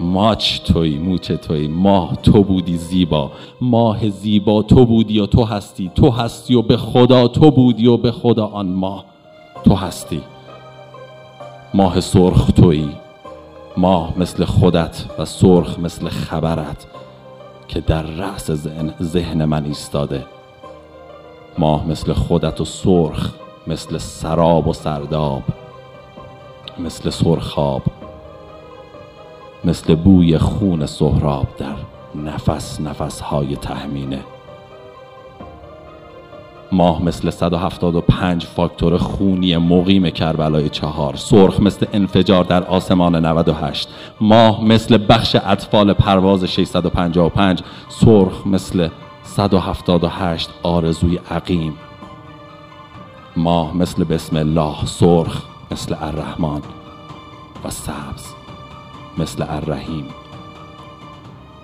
ماچ 0.00 0.60
توی 0.60 0.98
موچ 0.98 1.32
توی 1.32 1.68
ماه 1.68 2.16
تو 2.22 2.42
بودی 2.42 2.76
زیبا 2.76 3.32
ماه 3.60 4.08
زیبا 4.08 4.62
تو 4.62 4.86
بودی 4.86 5.18
و 5.20 5.26
تو 5.26 5.44
هستی 5.44 5.90
تو 5.94 6.10
هستی 6.10 6.54
و 6.54 6.62
به 6.62 6.76
خدا 6.76 7.28
تو 7.28 7.50
بودی 7.50 7.86
و 7.86 7.96
به 7.96 8.12
خدا 8.12 8.46
آن 8.46 8.66
ماه 8.66 9.04
تو 9.64 9.74
هستی. 9.74 10.20
ماه 11.74 12.00
سرخ 12.00 12.50
تویی 12.56 12.92
ماه 13.76 14.18
مثل 14.18 14.44
خودت 14.44 15.04
و 15.18 15.24
سرخ 15.24 15.78
مثل 15.78 16.08
خبرت 16.08 16.86
که 17.68 17.80
در 17.80 18.02
رأس 18.02 18.50
ذهن, 18.50 18.94
ذهن 19.02 19.44
من 19.44 19.64
ایستاده. 19.64 20.26
ماه 21.58 21.86
مثل 21.86 22.12
خودت 22.12 22.60
و 22.60 22.64
سرخ 22.64 23.32
مثل 23.66 23.98
سراب 23.98 24.68
و 24.68 24.72
سرداب 24.72 25.42
مثل 26.78 27.10
سرخاب 27.10 27.82
مثل 29.64 29.94
بوی 29.94 30.38
خون 30.38 30.86
سهراب 30.86 31.46
در 31.58 31.76
نفس 32.14 32.80
نفس 32.80 33.20
های 33.20 33.56
تهمینه 33.56 34.20
ماه 36.72 37.02
مثل 37.02 37.30
175 37.30 38.44
فاکتور 38.44 38.98
خونی 38.98 39.56
مقیم 39.56 40.10
کربلای 40.10 40.68
چهار. 40.68 41.16
سرخ 41.16 41.60
مثل 41.60 41.86
انفجار 41.92 42.44
در 42.44 42.64
آسمان 42.64 43.26
98 43.26 43.88
ماه 44.20 44.64
مثل 44.64 44.98
بخش 45.08 45.36
اطفال 45.44 45.92
پرواز 45.92 46.44
655 46.44 47.62
سرخ 47.88 48.46
مثل 48.46 48.88
178 49.22 50.50
آرزوی 50.62 51.20
عقیم. 51.30 51.74
ماه 53.36 53.76
مثل 53.76 54.04
بسم 54.04 54.36
الله. 54.36 54.74
سرخ 54.84 55.42
مثل 55.70 55.96
الرحمن. 56.00 56.60
و 57.64 57.70
سبز 57.70 58.34
مثل 59.18 59.44
الرحیم. 59.48 60.04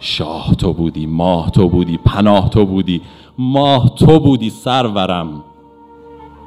شاه 0.00 0.54
تو 0.54 0.72
بودی 0.72 1.06
ماه 1.06 1.50
تو 1.50 1.68
بودی 1.68 1.96
پناه 1.96 2.50
تو 2.50 2.66
بودی. 2.66 3.02
ماه 3.42 3.94
تو 3.94 4.20
بودی 4.20 4.50
سرورم. 4.50 5.44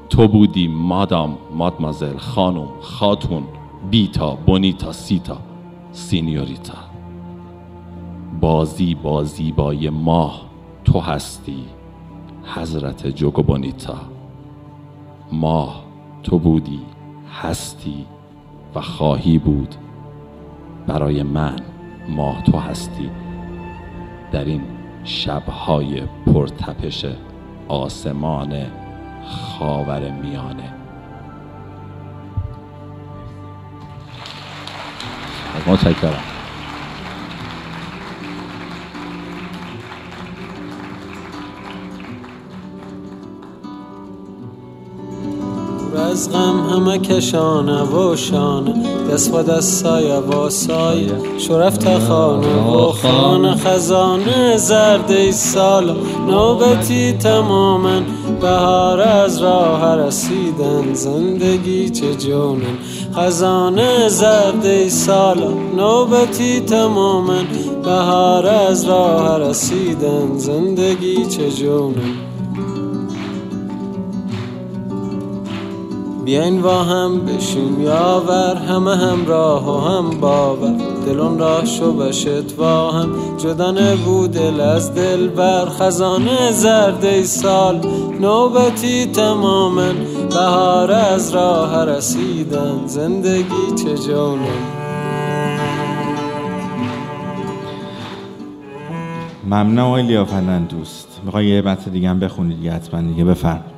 تو 0.09 0.27
بودی 0.27 0.67
مادام 0.67 1.37
مادمازل 1.55 2.17
خانم 2.17 2.67
خاتون 2.81 3.43
بیتا 3.91 4.35
بونیتا 4.35 4.91
سیتا 4.91 5.37
سینیوریتا. 5.91 6.77
بازی 8.41 8.95
با 8.95 9.23
زیبای 9.23 9.89
ماه 9.89 10.41
تو 10.85 10.99
هستی 10.99 11.63
حضرت 12.43 13.07
جوگو 13.07 13.43
بونیتا. 13.43 13.97
ماه 15.31 15.83
تو 16.23 16.39
بودی 16.39 16.81
هستی 17.41 18.05
و 18.75 18.81
خواهی 18.81 19.37
بود. 19.37 19.75
برای 20.87 21.23
من 21.23 21.55
ماه 22.09 22.43
تو 22.43 22.57
هستی. 22.57 23.09
در 24.31 24.45
این 24.45 24.61
شبهای 25.03 26.01
پرتپش 26.25 27.05
آسمان 27.67 28.65
خاور 29.27 30.11
میانه. 30.11 30.73
متشکرم 35.67 36.42
دور 45.93 46.01
از 46.01 46.31
غم 46.31 46.69
همه 46.69 46.97
کشانه 46.97 47.83
و 47.83 48.15
شانه 48.15 48.73
دست 49.11 49.33
و 49.33 49.43
دست 49.43 49.83
سایه 49.83 50.15
و 50.15 50.49
سایه. 50.49 51.11
شرفت 51.37 51.99
خانه 51.99 52.71
و 52.71 52.91
خانه 52.91 53.55
خزانه 53.55 54.57
زرد 54.57 55.31
سال. 55.31 55.95
نوبتی 56.27 57.11
تماما 57.11 58.01
بهار 58.41 59.01
از 59.01 59.41
راه 59.41 59.95
رسیدن 59.95 60.93
زندگی 60.93 61.89
چه 61.89 62.15
جونن 62.15 62.77
خزانه 63.15 64.09
زرد 64.09 64.87
سال. 64.87 65.53
نوبتی 65.77 66.59
تماما 66.59 67.41
بهار 67.83 68.47
از 68.47 68.85
راه 68.85 69.39
رسیدن 69.39 70.37
زندگی 70.37 71.25
چه 71.25 71.51
جونن 71.51 72.32
بیاین 76.25 76.61
با 76.61 76.83
هم 76.83 77.25
بشیم 77.25 77.81
یاور 77.81 78.55
همه 78.55 78.95
همراه 78.95 79.69
و 79.69 79.87
هم 79.87 80.19
باور. 80.19 80.73
دلون 81.05 81.39
راه 81.39 81.65
شو 81.65 81.93
بشت 81.93 82.55
با 82.55 82.91
هم 82.91 83.37
جدا 83.37 83.71
نبود 83.71 84.31
دل 84.31 84.61
از 84.61 84.93
دل 84.95 85.27
بر. 85.27 85.65
خزانه 85.65 86.51
زرد 86.51 87.23
سال 87.23 87.81
نوبتی 88.21 89.05
تماما 89.05 89.91
بهار 90.29 90.91
از 90.91 91.35
راه 91.35 91.85
رسیدن 91.85 92.81
زندگی 92.87 93.75
چه 93.83 93.97
جونه 93.97 94.47
ممنون 99.45 99.79
آقای 99.79 100.03
لیافندن 100.03 100.63
دوست 100.63 101.07
می‌خوای 101.25 101.47
یه 101.47 101.61
متن 101.61 101.91
دیگه 101.91 102.09
هم 102.09 102.19
بخونید 102.19 102.57
دیگه 102.57 102.71
حتما 102.71 103.01
دیگه 103.01 103.23
بفرمید 103.23 103.72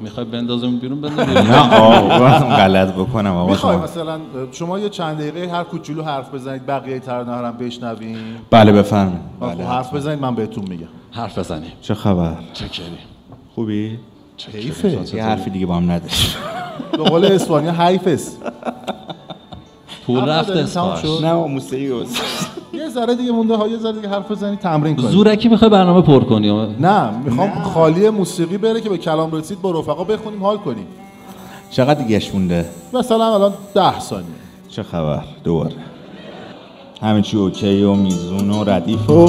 می‌خوای 0.00 0.26
بندازم 0.26 0.78
بیرون 0.78 1.00
بندازم 1.00 1.30
نه 1.52 1.76
آقا 1.76 2.56
غلط 2.56 2.92
بکنم 2.92 3.32
آقا 3.36 3.50
می‌خوای 3.50 3.74
شما 3.76 3.84
مثلا 3.84 4.20
شما 4.52 4.78
یه 4.78 4.88
چند 4.88 5.18
دقیقه 5.18 5.52
هر 5.52 5.64
کوچولو 5.64 6.02
حرف 6.02 6.34
بزنید 6.34 6.66
بقیه 6.66 6.98
ترانه 6.98 7.32
ها 7.34 7.40
رو 7.40 7.46
هم 7.46 7.56
بشنویم. 7.56 8.16
بله 8.50 8.72
بفرمایید. 8.72 9.20
خب 9.40 9.46
بله 9.46 9.64
حرف 9.64 9.94
بزنید 9.94 10.20
من 10.20 10.34
بهتون 10.34 10.64
میگم. 10.68 10.86
حرف 11.10 11.38
بزنیم. 11.38 11.72
چه 11.82 11.94
خبر؟ 11.94 12.36
چکری 12.52 12.98
خوبی؟ 13.54 13.98
حیفه. 14.52 15.16
یه 15.16 15.24
حرفی 15.24 15.50
دیگه 15.50 15.66
با 15.66 15.76
هم 15.76 15.90
نداشت 15.90 16.36
به 16.92 16.98
قول 16.98 17.24
اسپانیا 17.24 17.72
حیفس 17.72 18.36
پول 20.06 20.30
حرف 20.30 20.50
رفت. 20.50 21.22
نه 21.22 21.32
موسیقی 21.32 21.88
بود 21.88 22.06
یه 22.72 22.88
ذره 22.88 23.14
دیگه 23.14 23.32
مونده 23.32 23.56
ها 23.56 23.68
یه 23.68 23.78
ذره 23.78 23.92
دیگه 23.92 24.08
حرف 24.08 24.30
بزنید 24.30 24.58
تمرین 24.58 24.96
کنید 24.96 25.08
زورکی 25.08 25.48
می‌خوای 25.48 25.70
برنامه 25.70 26.02
پر 26.02 26.24
کنی؟ 26.24 26.66
نه 26.80 27.10
می‌خوام 27.24 27.62
خالی 27.62 28.10
موسیقی 28.10 28.58
بره 28.58 28.80
که 28.80 28.88
به 28.88 28.98
کلام 28.98 29.32
رسید 29.32 29.60
با 29.60 29.70
رفقا 29.70 30.04
بخونیم 30.04 30.42
حال 30.42 30.56
کنیم. 30.56 30.86
چقدر 31.70 32.02
دیگهش 32.02 32.34
مونده؟ 32.34 32.64
مثلا 32.92 33.34
الان 33.34 33.52
ده 33.74 34.00
ثانیه. 34.00 34.26
چه 34.68 34.82
خبر؟ 34.82 35.24
دوباره. 35.44 35.74
همه 37.02 37.22
چی 37.22 37.36
اوکی 37.36 37.82
و 37.82 37.94
میزون 37.94 38.50
و 38.50 38.64
ردیف 38.64 39.10
و 39.10 39.26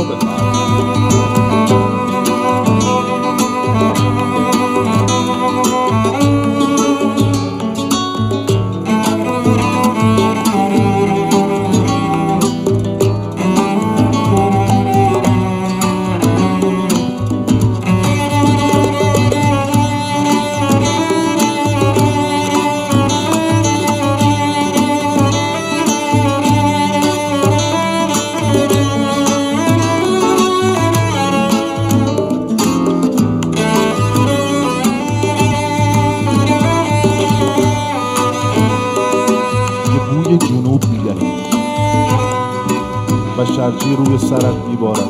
شرجی 43.55 43.95
روی 43.95 44.17
سرت 44.17 44.55
میبارد. 44.69 45.09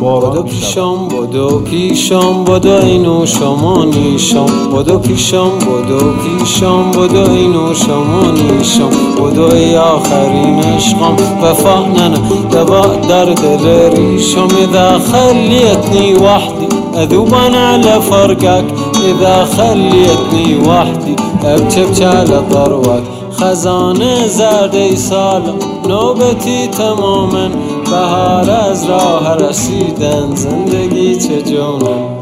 می‌شود. 0.00 0.44
پیشام 0.44 1.08
بدو 1.08 1.58
پیشام 1.58 2.44
بدو 2.44 2.72
اینو 2.72 3.26
شما 3.26 3.84
نیشام. 3.84 4.46
بدو 4.46 4.98
پیشام 4.98 5.58
بدو 5.58 6.12
پیشام 6.12 6.90
بدو 6.90 7.30
اینو 7.30 7.74
شما 7.74 8.22
نیشام. 8.30 8.90
بدو 9.16 9.54
ای 9.54 9.76
آخرین 9.76 10.58
عشقام. 10.64 11.16
وفا 11.42 11.86
ننه 11.86 12.18
دوا 12.50 12.86
در 13.08 13.24
دل 13.24 13.96
ریشام. 13.96 14.48
اذا 14.64 14.98
خليتني 14.98 16.14
وحدي 16.14 16.68
اذوب 16.96 17.34
انا 17.34 17.68
على 17.68 18.00
فرقك 18.00 18.64
اذا 19.04 19.44
خليتني 19.44 20.68
وحدي 20.68 21.16
ابكي 21.44 21.82
ابكي 21.82 22.04
على 22.04 22.42
ضروك 22.50 23.15
خزانه 23.40 24.26
زرد 24.26 24.74
ای 24.74 24.96
سالم 24.96 25.58
نوبتی 25.88 26.66
تماما 26.66 27.48
بهار 27.84 28.50
از 28.50 28.84
راه 28.84 29.34
رسیدن. 29.34 30.34
زندگی 30.34 31.16
چه 31.16 31.42
جونم 31.42 32.16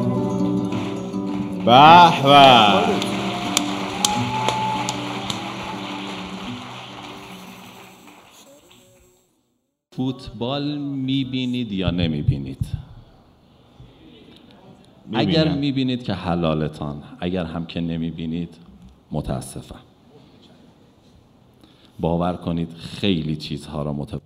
به 1.64 2.22
به. 2.22 2.84
فوتبال 9.96 10.78
می‌بینید 10.78 11.72
یا 11.72 11.90
نمی‌بینید. 11.90 12.66
اگر 15.12 15.48
می‌بینید 15.48 16.02
که 16.02 16.12
حلالتان 16.12 17.02
اگر 17.20 17.44
هم 17.44 17.66
که 17.66 17.80
نمی‌بینید 17.80 18.54
متاسفم. 19.12 19.80
باور 22.00 22.36
کنید 22.36 22.72
خیلی 22.72 23.36
چیزها 23.36 23.82
را 23.82 23.92
متوجه 23.92 24.22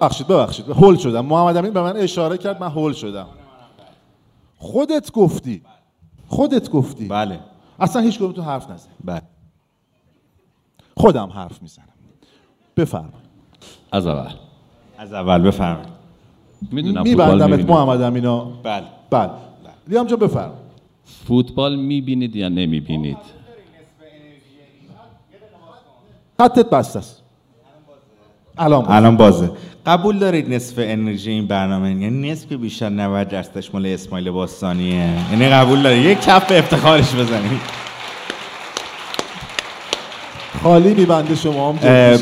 ببخشید 0.00 0.26
ببخشید. 0.26 0.68
هول 0.68 0.96
شدم. 0.96 1.26
محمد 1.26 1.56
امین 1.56 1.72
به 1.72 1.82
من 1.82 1.96
اشاره 1.96 2.38
کرد 2.38 2.60
من 2.60 2.68
هول 2.68 2.92
شدم. 2.92 3.26
خودت 4.58 5.12
گفتی. 5.12 5.62
خودت 6.28 6.70
گفتی. 6.70 7.08
بله. 7.08 7.40
اصلا 7.80 8.02
هیچ 8.02 8.18
تو 8.18 8.42
حرف 8.42 8.70
نزن 8.70 8.88
بله. 9.04 9.22
خودم 10.96 11.28
حرف 11.28 11.62
می‌زنم. 11.62 11.88
بفرمایید. 12.76 13.14
از 13.92 14.06
اول. 14.06 14.32
از 14.98 15.12
اول 15.12 15.42
بفرمایید. 15.42 15.88
می‌دونم 16.70 17.04
فوتبال 17.04 17.26
میبندمت 17.26 17.50
می‌بینید. 17.50 17.70
محمد 17.70 18.02
امینا 18.02 18.44
بله. 18.44 18.84
بله. 19.10 19.30
لیام 19.88 20.06
جا 20.06 20.16
بفرم 20.16 20.52
فوتبال 21.04 21.76
می‌بینید 21.76 22.36
یا 22.36 22.48
نمی‌بینید؟ 22.48 23.43
خطت 26.40 26.70
بسته 26.70 26.98
است. 26.98 27.22
الان 28.58 28.80
بود. 28.80 28.90
الان 28.90 29.16
بازه. 29.16 29.50
قبول 29.86 30.18
دارید 30.18 30.54
نصف 30.54 30.74
انرژی 30.78 31.30
این 31.30 31.46
برنامه؟ 31.46 31.90
یعنی 31.90 32.30
نصف 32.30 32.48
که 32.48 32.56
بیشتر 32.56 32.88
90 32.88 33.28
درصدش 33.28 33.74
مال 33.74 33.86
اسماعیل 33.86 34.30
باستانیه. 34.30 35.10
یعنی 35.30 35.48
قبول 35.48 35.82
دارید؟ 35.82 36.06
یک 36.06 36.20
کف 36.20 36.48
به 36.48 36.58
افتخارش 36.58 37.14
بزنید. 37.14 37.60
خالی 40.62 40.94
میبنده 40.94 41.34
شما 41.34 41.72
هم 41.72 41.78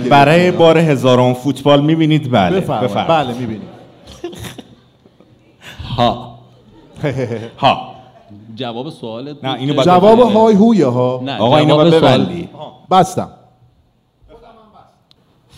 برای. 0.09 0.51
بار 0.51 0.79
هزارم 0.79 1.35
فوتبال 1.35 1.81
می‌بینید؟ 1.85 2.31
بله. 2.31 2.61
بفرمایید. 2.61 3.09
بله 3.09 3.35
می‌بینیم. 3.35 3.69
ها. 5.97 6.39
ها. 7.59 7.93
جواب 8.55 8.91
سوالت 8.91 9.45
نه، 9.45 9.55
اینو 9.55 9.83
جواب. 9.83 10.21
های 10.21 10.55
هویه 10.55 10.87
ها. 10.87 11.21
نه 11.25 11.39
آقا 11.39 11.59
اینو 11.59 11.77
باید 11.77 11.95
ببندی 11.95 12.49
بستم. 12.91 13.31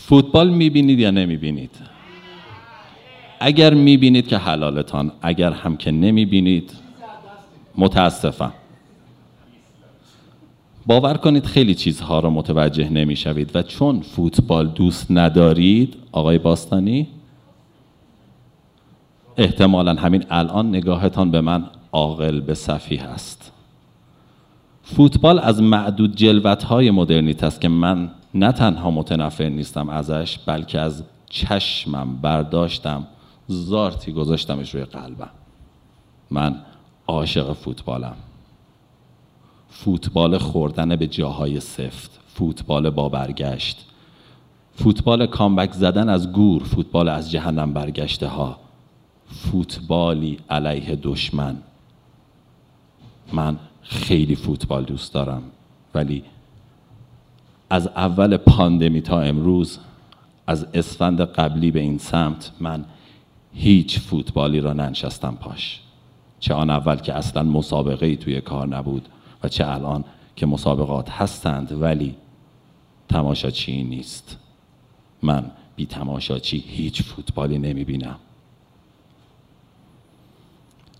فوتبال 0.06 0.48
می‌بینید 0.50 0.98
یا 0.98 1.10
نمی‌بینید؟ 1.10 1.70
اگر 3.40 3.74
می‌بینید 3.74 4.26
که 4.26 4.38
حلالتان 4.38 5.12
اگر 5.22 5.52
هم 5.52 5.76
که 5.76 5.90
نمی‌بینید 5.90 6.72
متاسفم. 7.76 8.52
باور 10.86 11.14
کنید 11.16 11.46
خیلی 11.46 11.74
چیزها 11.74 12.20
را 12.20 12.30
متوجه 12.30 12.88
نمی‌شوید 12.90 13.56
و 13.56 13.62
چون 13.62 14.00
فوتبال 14.00 14.68
دوست 14.68 15.06
ندارید 15.10 15.96
آقای 16.12 16.38
باستانی 16.38 17.08
احتمالا 19.36 19.94
همین 19.94 20.24
الان 20.30 20.68
نگاهتان 20.68 21.30
به 21.30 21.40
من 21.40 21.64
عاقل 21.92 22.40
به 22.40 22.54
صفی 22.54 22.96
هست 22.96 23.52
فوتبال 24.82 25.38
از 25.38 25.62
معدود 25.62 26.16
جلوت 26.16 26.62
های 26.62 26.90
مدرنیت 26.90 27.44
است 27.44 27.60
که 27.60 27.68
من 27.68 28.10
نه 28.34 28.52
تنها 28.52 28.90
متنفر 28.90 29.48
نیستم 29.48 29.88
ازش 29.88 30.38
بلکه 30.38 30.80
از 30.80 31.04
چشمم 31.30 32.16
برداشتم. 32.16 33.06
زارتی 33.48 34.12
گذاشتمش 34.12 34.74
روی 34.74 34.84
قلبم. 34.84 35.30
من 36.30 36.56
عاشق 37.06 37.52
فوتبالم. 37.52 38.16
فوتبال 39.68 40.38
خوردن 40.38 40.96
به 40.96 41.06
جاهای 41.06 41.60
سفت 41.60 42.20
فوتبال 42.34 42.90
با 42.90 43.08
برگشت. 43.08 43.86
فوتبال 44.76 45.26
کامبک 45.26 45.72
زدن 45.72 46.08
از 46.08 46.32
گور 46.32 46.62
فوتبال 46.62 47.08
از 47.08 47.30
جهنم 47.30 47.72
برگشته 47.72 48.26
ها. 48.26 48.58
فوتبالی 49.26 50.38
علیه 50.50 50.96
دشمن. 51.02 51.56
من 53.32 53.56
خیلی 53.82 54.36
فوتبال 54.36 54.84
دوست 54.84 55.14
دارم 55.14 55.42
ولی 55.94 56.24
از 57.70 57.86
اول 57.86 58.36
پاندمی 58.36 59.00
تا 59.00 59.20
امروز 59.20 59.78
از 60.46 60.66
اسفند 60.74 61.20
قبلی 61.20 61.70
به 61.70 61.80
این 61.80 61.98
سمت 61.98 62.52
من 62.60 62.84
هیچ 63.54 63.98
فوتبالی 63.98 64.60
را 64.60 64.72
ننشستم 64.72 65.38
پاش. 65.40 65.80
چه 66.40 66.54
آن 66.54 66.70
اول 66.70 66.96
که 66.96 67.14
اصلا 67.14 67.42
مسابقه 67.42 68.06
ای 68.06 68.16
توی 68.16 68.40
کار 68.40 68.66
نبود 68.66 69.08
و 69.42 69.48
چه 69.48 69.68
الان 69.68 70.04
که 70.36 70.46
مسابقات 70.46 71.10
هستند 71.10 71.82
ولی 71.82 72.14
تماشاچی 73.08 73.82
نیست. 73.82 74.36
من 75.22 75.50
بی 75.76 75.86
تماشاچی 75.86 76.58
هیچ 76.58 77.02
فوتبالی 77.02 77.58
نمی 77.58 77.84
بینم 77.84 78.16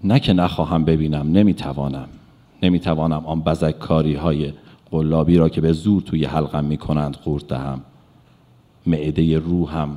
نه 0.05 0.21
که 0.21 0.33
نخواهم 0.33 0.85
ببینم 0.85 1.33
نمی‌توانم. 1.33 2.09
نمی‌توانم 2.63 3.27
آن 3.27 3.41
بزک 3.41 3.79
کاری 3.79 4.15
های 4.15 4.53
قلابی 4.95 5.37
را 5.37 5.49
که 5.49 5.61
به 5.61 5.73
زور 5.73 6.03
توی 6.03 6.25
حلقم 6.25 6.65
می 6.65 6.77
کنند 6.77 7.17
قورت 7.17 7.47
دهم. 7.47 7.81
معده 8.87 9.39
روحم 9.39 9.97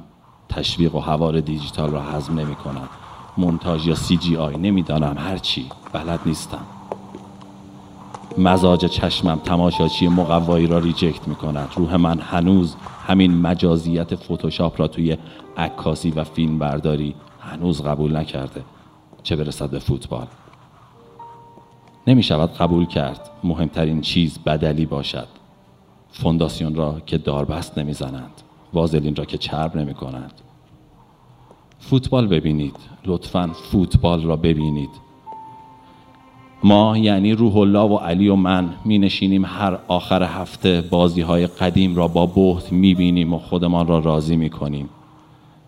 تشویق 0.50 0.96
و 0.96 1.00
هوار 1.00 1.40
دیجیتال 1.40 1.92
را 1.92 2.02
هضم 2.02 2.40
نمی 2.40 2.56
کند 2.56 2.90
مونتاژ 3.38 3.88
یا 3.88 3.96
سی 3.96 4.18
جی 4.18 4.38
آی 4.38 4.58
نمی‌دانم 4.58 5.16
هرچی 5.18 5.66
بلد 5.94 6.20
نیستم. 6.26 6.66
مزاج 8.38 8.86
چشمم 8.86 9.40
تماشاچی 9.44 10.08
مقوایی 10.08 10.68
را 10.68 10.78
ریجکت 10.78 11.28
می 11.28 11.36
کند 11.36 11.70
روح 11.76 11.96
من 11.96 12.20
هنوز 12.20 12.76
همین 13.08 13.38
مجازیت 13.42 14.16
فتوشاپ 14.16 14.80
را 14.80 14.88
توی 14.88 15.18
عکاسی 15.58 16.12
و 16.12 16.24
فیلم 16.24 16.60
برداری 16.60 17.16
هنوز 17.42 17.82
قبول 17.82 18.18
نکرده. 18.18 18.64
چه 19.24 19.36
برسد 19.36 19.70
به 19.70 19.80
فوتبال؟ 19.80 20.28
نمی 22.08 22.24
شود 22.24 22.54
قبول 22.54 22.86
کرد. 22.86 23.30
مهمترین 23.44 24.02
چیز 24.02 24.40
بدلی 24.46 24.86
باشد. 24.86 25.28
فونداسیون 26.12 26.76
را 26.76 27.02
که 27.06 27.18
داربست 27.18 27.78
نمی 27.78 27.94
زنند 27.94 28.32
وازلین 28.74 29.16
را 29.16 29.26
که 29.26 29.38
چرب 29.38 29.78
نمی 29.78 29.94
کنند 29.94 30.34
فوتبال 31.80 32.28
ببینید. 32.28 32.76
لطفا 33.06 33.48
فوتبال 33.72 34.24
را 34.24 34.36
ببینید. 34.36 34.90
ما 36.64 36.98
یعنی 36.98 37.34
روح 37.34 37.58
الله 37.58 37.80
و 37.80 37.98
علی 37.98 38.28
و 38.28 38.36
من 38.36 38.74
می 38.86 39.00
نشینیم 39.00 39.46
هر 39.46 39.80
آخر 39.88 40.24
هفته 40.24 40.82
بازی 40.82 41.22
های 41.22 41.48
قدیم 41.48 41.96
را 41.96 42.08
با 42.08 42.26
بهت 42.26 42.72
می 42.72 42.96
بینیم 42.96 43.34
و 43.34 43.40
خودمان 43.40 43.88
را 43.88 44.00
راضی 44.00 44.36
می 44.36 44.50
کنیم 44.50 44.90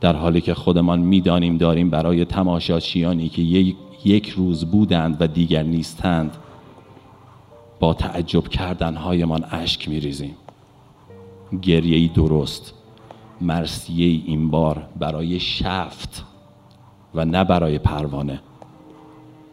در 0.01 0.15
حالی 0.15 0.41
که 0.41 0.53
خودمان 0.53 0.99
می‌دانیم 0.99 1.57
داریم 1.57 1.89
برای 1.89 2.25
تماشاچیانی 2.25 3.29
که 3.29 3.41
یک, 3.41 3.75
یک 4.05 4.29
روز 4.29 4.65
بودند 4.65 5.17
و 5.19 5.27
دیگر 5.27 5.63
نیستند. 5.63 6.37
با 7.79 7.93
تعجب 7.93 8.47
کردنهایمان 8.47 9.45
اشک 9.51 9.89
میریزیم. 9.89 10.35
گریه 11.61 12.13
درست. 12.13 12.73
مرسیه 13.41 14.21
این 14.25 14.49
بار 14.49 14.87
برای 14.99 15.39
شفت 15.39 16.25
و 17.15 17.25
نه 17.25 17.43
برای 17.43 17.79
پروانه. 17.79 18.41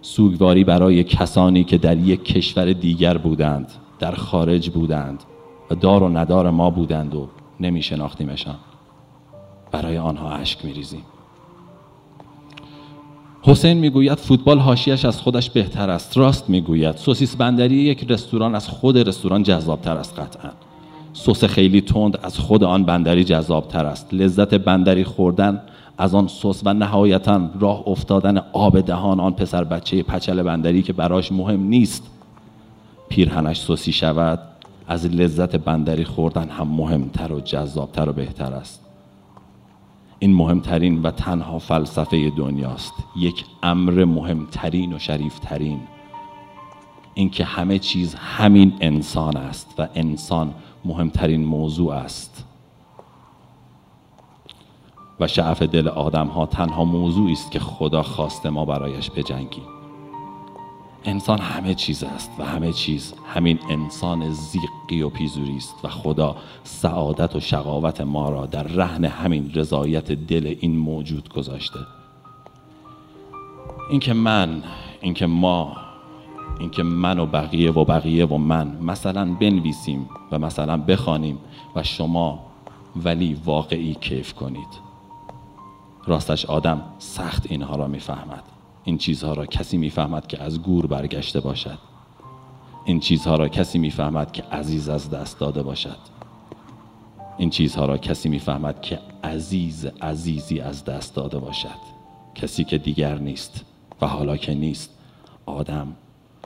سوگواری 0.00 0.64
برای 0.64 1.04
کسانی 1.04 1.64
که 1.64 1.78
در 1.78 1.96
یک 1.96 2.24
کشور 2.24 2.72
دیگر 2.72 3.18
بودند 3.18 3.72
در 3.98 4.14
خارج 4.14 4.70
بودند 4.70 5.22
و 5.70 5.74
دار 5.74 6.02
و 6.02 6.08
ندار 6.08 6.50
ما 6.50 6.70
بودند 6.70 7.14
و 7.14 7.28
نمی 7.60 7.82
شناختیمشان 7.82 8.56
برای 9.72 9.98
آنها 9.98 10.30
اشک 10.30 10.64
میریزیم. 10.64 11.02
حسین 13.48 13.78
می‌گوید 13.78 14.18
فوتبال 14.18 14.58
حاشیش 14.58 15.04
از 15.04 15.20
خودش 15.20 15.50
بهتر 15.50 15.90
است. 15.90 16.18
راست 16.18 16.50
می‌گوید. 16.50 16.96
سوسیس 16.96 17.36
بندری 17.36 17.74
یک 17.74 18.04
رستوران 18.08 18.54
از 18.54 18.68
خود 18.68 19.08
رستوران 19.08 19.42
جذابتر 19.42 19.96
است 19.96 20.18
قطعا. 20.18 20.50
سس 21.12 21.44
خیلی 21.44 21.80
تند 21.80 22.18
از 22.22 22.38
خود 22.38 22.64
آن 22.64 22.84
بندری 22.84 23.24
جذابتر 23.24 23.86
است. 23.86 24.14
لذت 24.14 24.54
بندری 24.54 25.04
خوردن 25.04 25.62
از 25.98 26.14
آن 26.14 26.28
سس 26.28 26.62
و 26.64 26.74
نهایتا 26.74 27.50
راه 27.60 27.82
افتادن 27.86 28.38
آب 28.52 28.80
دهان 28.80 29.20
آن 29.20 29.32
پسر 29.32 29.64
بچه 29.64 30.02
پچل 30.02 30.42
بندری 30.42 30.82
که 30.82 30.92
براش 30.92 31.32
مهم 31.32 31.62
نیست. 31.62 32.02
پیرهنش 33.08 33.58
سوسی 33.58 33.92
شود 33.92 34.38
از 34.88 35.06
لذت 35.06 35.56
بندری 35.56 36.04
خوردن 36.04 36.48
هم 36.48 36.68
مهمتر 36.68 37.32
و 37.32 37.40
جذابتر 37.40 38.08
و 38.08 38.12
بهتر 38.12 38.52
است. 38.52 38.85
این 40.18 40.34
مهمترین 40.34 41.02
و 41.02 41.10
تنها 41.10 41.58
فلسفه 41.58 42.30
دنیاست. 42.30 42.94
یک 43.16 43.44
امر 43.62 44.04
مهمترین 44.04 44.92
و 44.92 44.98
شریفترین. 44.98 45.80
اینکه 47.14 47.44
همه 47.44 47.78
چیز 47.78 48.14
همین 48.14 48.72
انسان 48.80 49.36
است 49.36 49.74
و 49.78 49.88
انسان 49.94 50.54
مهمترین 50.84 51.44
موضوع 51.44 51.92
است. 51.94 52.44
و 55.20 55.26
شعف 55.26 55.62
دل 55.62 55.88
آدم 55.88 56.26
ها 56.26 56.46
تنها 56.46 56.84
موضوعی 56.84 57.32
است 57.32 57.50
که 57.50 57.58
خدا 57.58 58.02
خواسته 58.02 58.50
ما 58.50 58.64
برایش 58.64 59.10
بجنگیم. 59.10 59.75
انسان 61.06 61.38
همه 61.38 61.74
چیز 61.74 62.04
است 62.04 62.30
و 62.38 62.44
همه 62.44 62.72
چیز 62.72 63.14
همین 63.34 63.58
انسان 63.70 64.30
زیقی 64.30 65.02
و 65.02 65.08
پیزوری 65.08 65.56
است 65.56 65.74
و 65.84 65.88
خدا 65.88 66.36
سعادت 66.64 67.36
و 67.36 67.40
شقاوت 67.40 68.00
ما 68.00 68.30
را 68.30 68.46
در 68.46 68.62
رهن 68.62 69.04
همین 69.04 69.52
رضایت 69.54 70.12
دل 70.12 70.54
این 70.60 70.76
موجود 70.76 71.28
گذاشته. 71.28 71.78
اینکه 73.90 74.12
من 74.12 74.62
اینکه 75.00 75.26
ما 75.26 75.76
اینکه 76.60 76.82
من 76.82 77.18
و 77.18 77.26
بقیه 77.26 77.70
و 77.70 77.84
بقیه 77.84 78.26
و 78.26 78.38
من 78.38 78.78
مثلا 78.82 79.34
بنویسیم 79.34 80.08
و 80.32 80.38
مثلا 80.38 80.76
بخوانیم 80.76 81.38
و 81.76 81.82
شما 81.82 82.46
ولی 82.96 83.34
واقعی 83.44 83.94
کیف 83.94 84.34
کنید. 84.34 84.86
راستش 86.06 86.46
آدم 86.46 86.82
سخت 86.98 87.46
اینها 87.50 87.76
را 87.76 87.86
می‌فهمد. 87.86 88.55
این 88.86 88.98
چیزها 88.98 89.32
را 89.32 89.46
کسی 89.46 89.76
می‌فهمد 89.76 90.26
که 90.26 90.42
از 90.42 90.62
گور 90.62 90.86
برگشته 90.86 91.40
باشد. 91.40 91.78
این 92.84 93.00
چیزها 93.00 93.36
را 93.36 93.48
کسی 93.48 93.78
می‌فهمد 93.78 94.32
که 94.32 94.42
عزیز 94.42 94.88
از 94.88 95.10
دست 95.10 95.38
داده 95.40 95.62
باشد. 95.62 95.98
این 97.38 97.50
چیزها 97.50 97.84
را 97.84 97.98
کسی 97.98 98.28
می‌فهمد 98.28 98.80
که 98.80 98.98
عزیز 99.24 99.86
عزیزی 99.86 100.60
از 100.60 100.84
دست 100.84 101.14
داده 101.14 101.38
باشد. 101.38 101.96
کسی 102.34 102.64
که 102.64 102.78
دیگر 102.78 103.18
نیست 103.18 103.64
و 104.00 104.06
حالا 104.06 104.36
که 104.36 104.54
نیست 104.54 104.90
آدم 105.46 105.96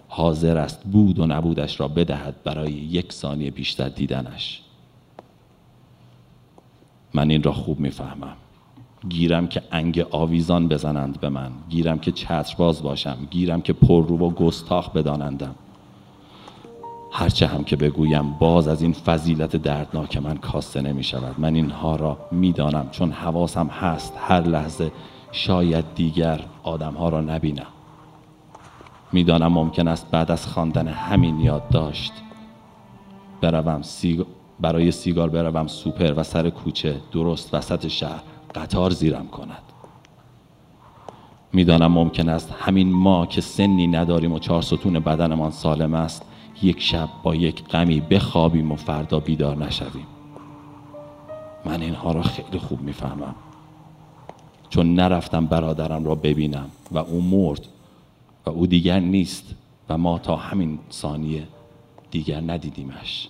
حاضر 0.08 0.56
است 0.56 0.84
بود 0.84 1.18
و 1.18 1.26
نبودش 1.26 1.80
را 1.80 1.88
بدهد 1.88 2.42
برای 2.44 2.72
یک 2.72 3.12
ثانیه 3.12 3.50
بیشتر 3.50 3.88
دیدنش. 3.88 4.62
من 7.14 7.30
این 7.30 7.42
را 7.42 7.52
خوب 7.52 7.80
می‌فهمم. 7.80 8.36
گیرم 9.08 9.46
که 9.46 9.62
انگ 9.72 10.06
آویزان 10.10 10.68
بزنند 10.68 11.20
به 11.20 11.28
من. 11.28 11.50
گیرم 11.68 11.98
که 11.98 12.12
چترباز 12.12 12.82
باشم. 12.82 13.16
گیرم 13.30 13.62
که 13.62 13.72
پررو 13.72 14.18
و 14.18 14.30
گستاخ 14.30 14.90
بدانندم. 14.90 15.54
هرچه 17.12 17.46
هم 17.46 17.64
که 17.64 17.76
بگویم 17.76 18.30
باز 18.38 18.68
از 18.68 18.82
این 18.82 18.92
فضیلت 18.92 19.56
دردناک 19.56 20.16
من 20.16 20.36
کاسته 20.36 20.82
نمی 20.82 21.04
شود. 21.04 21.34
من 21.40 21.54
اینها 21.54 21.96
را 21.96 22.18
می‌دانم 22.32 22.88
چون 22.90 23.12
حواسم 23.12 23.66
هست. 23.66 24.12
هر 24.20 24.40
لحظه 24.40 24.92
شاید 25.32 25.84
دیگر 25.94 26.40
آدمها 26.62 27.08
را 27.08 27.20
نبینم. 27.20 27.66
می‌دانم 29.12 29.52
ممکن 29.52 29.88
است 29.88 30.10
بعد 30.10 30.30
از 30.30 30.46
خواندن 30.46 30.88
همین 30.88 31.40
یاد 31.40 31.68
داشت 31.68 32.12
بروم 33.40 33.82
سیگ... 33.82 34.22
برای 34.60 34.90
سیگار 34.90 35.28
بروم 35.28 35.66
سوپر 35.66 36.14
و 36.16 36.22
سر 36.22 36.50
کوچه 36.50 36.96
درست 37.12 37.54
وسط 37.54 37.88
شهر. 37.88 38.22
قطار 38.54 38.90
زیرم 38.90 39.26
کند. 39.26 39.62
می‌دانم 41.52 41.92
ممکن 41.92 42.28
است 42.28 42.54
همین 42.58 42.92
ما 42.92 43.26
که 43.26 43.40
سنی 43.40 43.86
نداریم 43.86 44.32
و 44.32 44.38
چهار 44.38 44.62
ستون 44.62 44.98
بدنمان 44.98 45.50
سالم 45.50 45.94
است 45.94 46.22
یک 46.62 46.80
شب 46.80 47.08
با 47.22 47.34
یک 47.34 47.64
غمی 47.64 48.00
بخوابیم 48.00 48.72
و 48.72 48.76
فردا 48.76 49.20
بیدار 49.20 49.56
نشویم. 49.56 50.06
من 51.64 51.82
اینها 51.82 52.12
را 52.12 52.22
خیلی 52.22 52.58
خوب 52.58 52.80
می‌فهمم. 52.80 53.34
چون 54.70 54.94
نرفتم 54.94 55.46
برادرم 55.46 56.04
را 56.04 56.14
ببینم 56.14 56.70
و 56.90 56.98
او 56.98 57.22
مرد 57.22 57.66
و 58.46 58.50
او 58.50 58.66
دیگر 58.66 59.00
نیست 59.00 59.54
و 59.88 59.98
ما 59.98 60.18
تا 60.18 60.36
همین 60.36 60.78
ثانیه 60.92 61.48
دیگر 62.10 62.40
ندیدیمش. 62.40 63.28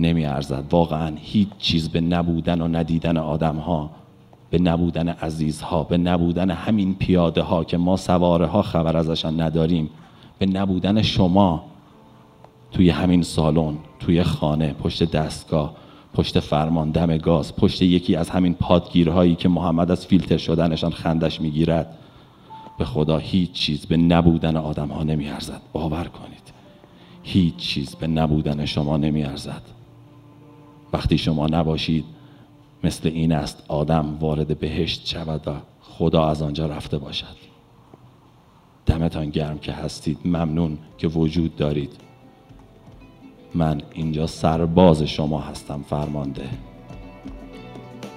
نمی 0.00 0.24
ارزد 0.24 0.64
واقعا 0.70 1.12
هیچ 1.16 1.48
چیز 1.58 1.88
به 1.88 2.00
نبودن 2.00 2.60
و 2.60 2.68
ندیدن 2.68 3.16
آدم 3.16 3.56
ها 3.56 3.90
به 4.50 4.58
نبودن 4.58 5.08
عزیزها 5.08 5.82
به 5.82 5.98
نبودن 5.98 6.50
همین 6.50 6.94
پیاده 6.94 7.42
ها 7.42 7.64
که 7.64 7.76
ما 7.76 7.96
سواره 7.96 8.46
ها 8.46 8.62
خبر 8.62 8.96
ازشان 8.96 9.40
نداریم 9.40 9.90
به 10.38 10.46
نبودن 10.46 11.02
شما 11.02 11.64
توی 12.72 12.90
همین 12.90 13.22
سالن 13.22 13.74
توی 14.00 14.22
خانه 14.22 14.72
پشت 14.72 15.10
دستگاه 15.10 15.74
پشت 16.14 16.40
فرمان 16.40 16.90
دم 16.90 17.16
گاز 17.16 17.56
پشت 17.56 17.82
یکی 17.82 18.16
از 18.16 18.30
همین 18.30 18.54
پادگیرهایی 18.54 19.34
که 19.34 19.48
محمد 19.48 19.90
از 19.90 20.06
فیلتر 20.06 20.36
شدنشان 20.36 20.90
خندش 20.90 21.40
می‌گیرد. 21.40 21.96
به 22.78 22.84
خدا 22.84 23.18
هیچ 23.18 23.52
چیز 23.52 23.86
به 23.86 23.96
نبودن 23.96 24.56
آدم 24.56 24.88
ها 24.88 25.02
نمی 25.02 25.28
ارزد 25.28 25.60
باور 25.72 26.04
کنید. 26.04 26.52
هیچ 27.22 27.56
چیز 27.56 27.94
به 27.94 28.06
نبودن 28.06 28.66
شما 28.66 28.96
نمی 28.96 29.24
ارزد 29.24 29.62
وقتی 30.92 31.18
شما 31.18 31.46
نباشید 31.46 32.04
مثل 32.84 33.08
این 33.08 33.32
است 33.32 33.64
آدم 33.68 34.16
وارد 34.20 34.58
بهشت 34.58 35.06
شود 35.06 35.48
و 35.48 35.54
خدا 35.80 36.28
از 36.28 36.42
آنجا 36.42 36.66
رفته 36.66 36.98
باشد. 36.98 37.40
دمتان 38.86 39.30
گرم 39.30 39.58
که 39.58 39.72
هستید. 39.72 40.18
ممنون 40.24 40.78
که 40.98 41.08
وجود 41.08 41.56
دارید. 41.56 41.92
من 43.54 43.82
اینجا 43.92 44.26
سرباز 44.26 45.02
شما 45.02 45.40
هستم 45.40 45.84
فرمانده. 45.90 46.48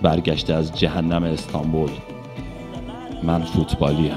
برگشته 0.01 0.53
از 0.53 0.79
جهنم 0.79 1.23
استانبول. 1.23 1.91
من 3.23 3.41
فوتبالیم. 3.41 4.15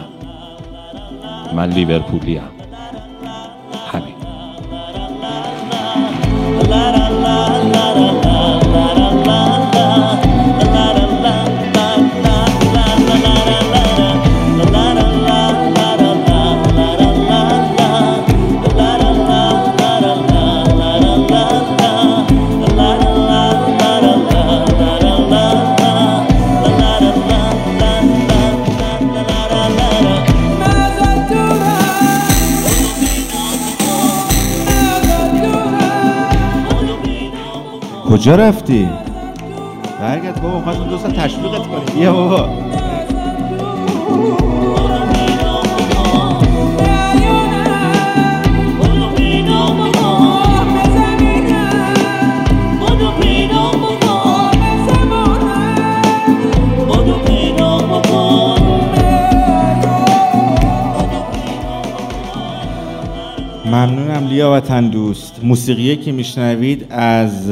من 1.55 1.71
لیورپولیم. 1.71 2.43
همین. 3.93 4.17
on 8.47 8.96
کجا 38.17 38.35
رفتی؟ 38.37 38.89
برگرد 40.01 40.43
بابا 40.43 40.61
خواهد 40.61 40.89
دو 40.89 40.99
سال 40.99 41.11
تشویقت 41.11 41.67
کنیم 41.67 41.85
بیا 41.95 42.13
بابا 42.13 42.66
ممنونم 63.77 64.29
لیا 64.29 64.53
وطن 64.53 64.89
دوست 64.89 65.41
موسیقی 65.43 65.97
که 65.97 66.13
میشنوید 66.13 66.87
از 66.91 67.51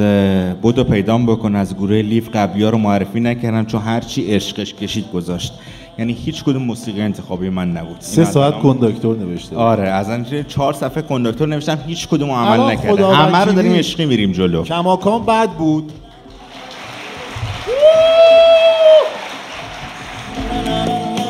بدو 0.63 0.85
پیدام 0.85 1.27
بکن 1.27 1.55
از 1.55 1.77
گروه 1.77 1.97
لیف 1.97 2.29
قبلی 2.35 2.65
ها 2.65 2.71
رو 2.71 2.79
معرفی 2.79 3.21
نکردم 3.21 3.65
چون 3.65 3.81
هرچی 3.81 4.35
عشقش 4.35 4.75
کشید 4.75 5.05
گذاشت. 5.15 5.53
یعنی 5.99 6.17
هیچ 6.25 6.45
کدوم 6.45 6.63
موسیقی 6.63 7.01
انتخابی 7.01 7.49
من 7.49 7.71
نبود. 7.71 7.97
سه 8.01 8.25
ساعت 8.25 8.55
کنداکتور 8.55 9.17
نوشته. 9.17 9.57
آره 9.57 9.89
از 9.89 10.11
اینجا 10.11 10.43
چهار 10.43 10.73
صفحه 10.73 11.03
کنداکتور 11.03 11.49
نوشتم 11.49 11.79
هیچ 11.87 12.09
کدوم 12.09 12.31
عمل 12.31 12.77
خدا 12.77 13.15
همه 13.15 13.45
رو. 13.45 13.53
داریم 13.53 13.73
عشقی 13.73 14.07
میریم 14.07 14.33
جلو. 14.33 14.63
کماکان 14.63 15.25
بد 15.25 15.49
بود. 15.49 15.93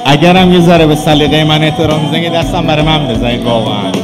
اگرم 0.06 0.52
یه 0.52 0.60
ذره 0.60 0.86
به 0.86 0.94
سلیقه 0.94 1.44
من 1.44 1.62
احترام 1.62 2.00
می‌زنید 2.04 2.32
دستم 2.32 2.66
برای 2.66 2.84
من 2.84 3.08
بزنید 3.08 3.42
واقعا. 3.42 4.03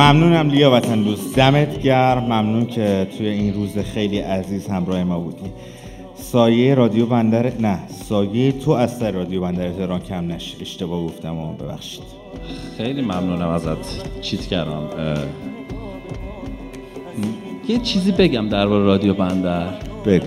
ممنونم 0.00 0.48
لیا 0.48 0.70
وطن 0.70 1.02
دوست 1.02 1.36
دمت 1.36 1.82
گرم. 1.82 2.24
ممنون 2.24 2.66
که 2.66 3.06
توی 3.18 3.28
این 3.28 3.54
روز 3.54 3.78
خیلی 3.78 4.18
عزیز 4.18 4.68
همراه 4.68 5.04
ما 5.04 5.18
بودی. 5.18 5.52
سایه 6.14 6.74
رادیو 6.74 7.06
بندر 7.06 7.52
نه 7.60 7.78
سایه 7.88 8.52
تو 8.52 8.70
از 8.70 8.98
سر 8.98 9.10
رادیو 9.10 9.40
بندر 9.40 9.72
تهران 9.72 10.00
کم 10.00 10.32
نش. 10.32 10.56
اشتباه 10.60 11.04
گفتم 11.04 11.36
و 11.38 11.52
ببخشید. 11.52 12.02
خیلی 12.76 13.02
ممنونم 13.02 13.48
ازت. 13.48 14.20
چیت 14.20 14.46
کردم. 14.46 14.72
اه، 14.72 15.18
یه 17.68 17.78
چیزی 17.78 18.12
بگم 18.12 18.48
درباره 18.48 18.84
رادیو 18.84 19.14
بندر. 19.14 19.68
بگو. 20.06 20.26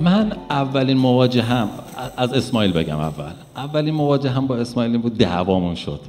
من 0.00 0.32
اولین 0.50 0.96
مواجه 0.96 1.42
هم 1.42 1.68
از 2.16 2.32
اسماعیل 2.32 2.72
بگم 2.72 2.98
اول. 2.98 3.32
اولین 3.56 3.94
مواجه 3.94 4.30
هم 4.30 4.46
با 4.46 4.56
اسماعیل 4.56 4.98
بود 4.98 5.18
دعوامون 5.18 5.74
شد. 5.74 6.00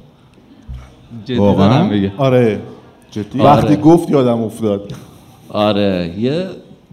جدی 1.24 1.34
واقعا؟ 1.38 1.68
دارم 1.68 1.86
میگم. 1.86 2.10
آره. 2.18 2.60
جدی؟ 3.10 3.40
آره. 3.40 3.50
وقتی 3.50 3.76
گفت 3.76 4.10
یادم 4.10 4.42
افتاد. 4.42 4.92
آره. 5.48 6.14
یه 6.18 6.46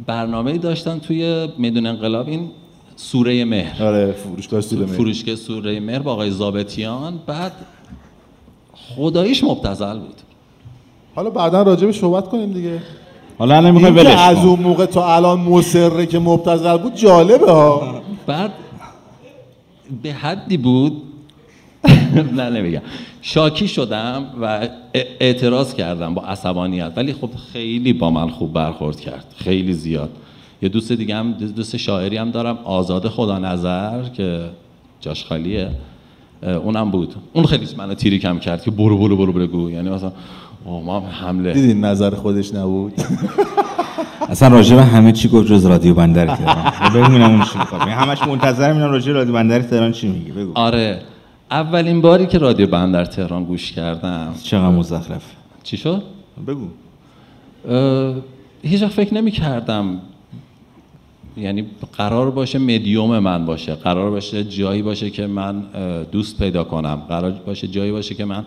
برنامه 0.06 0.58
داشتن 0.58 1.00
توی 1.00 1.48
میدون 1.58 1.86
انقلاب؟ 1.86 2.28
این 2.28 2.50
سوره 2.96 3.46
مهر. 3.46 3.84
آره 3.84 4.12
فروشگاه 4.12 4.62
سوره 4.62 4.86
مهر. 4.86 4.94
فروشگاه 4.94 5.36
سوره 5.36 5.80
مهر 5.80 6.00
با 6.00 6.12
آقای 6.12 6.32
زابتیان 6.32 7.20
بعد 7.28 7.52
خداییش 8.74 9.44
مبتزل 9.44 10.00
بود. 10.00 10.16
حالا 11.16 11.30
بعدا 11.30 11.64
راجع 11.64 11.86
به 11.86 11.92
صحبت 11.92 12.28
کنیم 12.28 12.54
دیگه. 12.54 12.82
حالا 13.38 13.56
الان 13.56 13.72
می‌خوای 13.72 13.92
اینکه 13.92 14.10
ولش 14.10 14.20
از 14.20 14.46
اون 14.46 14.60
موقع 14.60 14.86
تا 14.86 15.16
الان 15.16 15.40
مصره 15.40 16.06
که 16.06 16.20
مبتذل 16.20 16.78
بود 16.78 16.96
جالبه 16.96 17.52
ها. 17.52 18.02
بعد 18.28 18.52
به 20.04 20.14
حدی 20.14 20.58
بود 20.58 21.02
نه 22.36 22.50
نمیگم. 22.50 22.82
شاکی 23.22 23.68
شدم 23.68 24.26
و 24.42 24.68
اعتراض 25.20 25.74
کردم 25.74 26.14
با 26.14 26.22
عصبانیت. 26.22 26.92
ولی 26.96 27.14
خب 27.14 27.30
خیلی 27.54 27.94
با 27.94 28.12
من 28.12 28.30
خوب 28.30 28.54
برخورد 28.54 29.00
کرد. 29.00 29.26
خیلی 29.38 29.74
زیاد. 29.74 30.10
یه 30.62 30.70
دوست 30.70 30.92
دیگه 30.92 31.16
هم 31.16 31.32
دوست 31.32 31.78
شاعری 31.78 32.18
هم 32.18 32.32
دارم 32.32 32.58
آزاد 32.64 33.08
خدا 33.08 33.38
نظر 33.40 34.04
که 34.04 34.40
جاش 35.02 35.26
خالیه. 35.26 35.70
اونم 36.64 36.92
بود. 36.92 37.16
اون 37.34 37.46
خیلی 37.46 37.68
منو 37.78 37.94
تیری 37.94 38.20
کم 38.20 38.40
کرد 38.40 38.64
که 38.64 38.72
برو 38.72 38.98
برو 38.98 39.18
برو 39.18 39.34
بگو 39.34 39.72
یعنی 39.72 39.90
مثلا 39.90 40.12
اوه 40.66 40.86
ما 40.86 41.00
حمله. 41.00 41.54
دیدین 41.54 41.86
نظر 41.86 42.16
خودش 42.16 42.54
نبود؟ 42.54 42.94
اصلا 44.30 44.48
راجع 44.48 44.76
به 44.76 44.84
همه 44.84 45.12
چی 45.12 45.30
گفت 45.30 45.48
جز 45.48 45.66
رادیو 45.66 45.94
بندر 45.94 46.36
تهران. 46.36 46.74
ببینم 46.96 47.30
اون 47.32 47.42
چی 47.44 47.58
می‌خواد. 47.60 47.82
همش 47.82 48.22
منتظرم 48.22 48.78
اینم 48.78 48.92
راجع 48.92 49.12
رادیو 49.12 49.34
بندر 49.34 49.62
تهران 49.62 49.92
چی 49.92 50.08
میگی 50.08 50.32
بگو. 50.32 50.52
آره. 50.56 51.02
اولین 51.52 52.02
باری 52.02 52.26
که 52.26 52.38
رادیو 52.38 52.68
بندر 52.68 53.06
تهران 53.06 53.44
گوش 53.44 53.72
کردم. 53.72 54.34
چقدر 54.44 54.70
مزخرف. 54.70 55.32
چی 55.64 55.78
شد؟ 55.78 56.04
بگو. 56.48 56.68
هیچ 58.62 58.84
فکر 58.84 59.14
نمی 59.14 59.32
کردم 59.32 60.00
یعنی 61.38 61.66
قرار 61.98 62.32
باشه 62.32 62.60
مدیوم 62.60 63.20
من 63.20 63.46
باشه 63.46 63.76
قرار 63.76 64.12
باشه 64.12 64.44
جایی 64.44 64.82
باشه 64.82 65.10
که 65.10 65.28
من 65.28 65.64
دوست 66.12 66.38
پیدا 66.38 66.64
کنم 66.64 67.02
قرار 67.10 67.32
باشه 67.32 67.68
جایی 67.68 67.92
باشه 67.92 68.16
که 68.16 68.26
من 68.26 68.46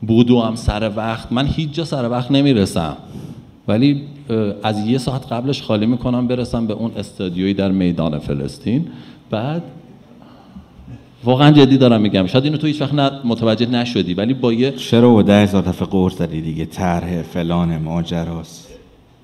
بودوام 0.00 0.54
سر 0.54 0.90
وقت. 0.96 1.32
من 1.32 1.46
هیچ 1.46 1.70
جا 1.70 1.84
سر 1.84 2.10
وقت 2.10 2.30
نمی‌رسم. 2.30 2.96
ولی 3.68 4.02
از 4.62 4.86
یه 4.86 4.98
ساعت 4.98 5.32
قبلش 5.32 5.62
خالی 5.62 5.86
می‌کنم 5.86 6.26
برسم 6.26 6.66
به 6.66 6.74
اون 6.74 6.90
استادیویی 6.96 7.54
در 7.54 7.70
میدان 7.70 8.18
فلسطین. 8.18 8.86
بعد 9.30 9.62
واقعا 11.24 11.50
جدی 11.50 11.78
دارم 11.78 12.00
میگم. 12.00 12.26
شاید 12.26 12.44
اینو 12.44 12.56
تو 12.56 12.66
هیچ 12.66 12.82
وقت 12.82 12.94
متوجه 13.24 13.66
نشدی 13.66 14.14
ولی 14.14 14.34
با 14.34 14.52
یه 14.52 14.70
چرا 14.70 15.10
با 15.10 15.22
ده 15.22 15.42
هزار 15.42 15.62
دفعه 15.62 15.88
قرص 15.88 16.14
زدی 16.14 16.40
دیگه؟ 16.40 16.64
طرح 16.64 17.22
فلان 17.22 17.78
ماجراست. 17.78 18.68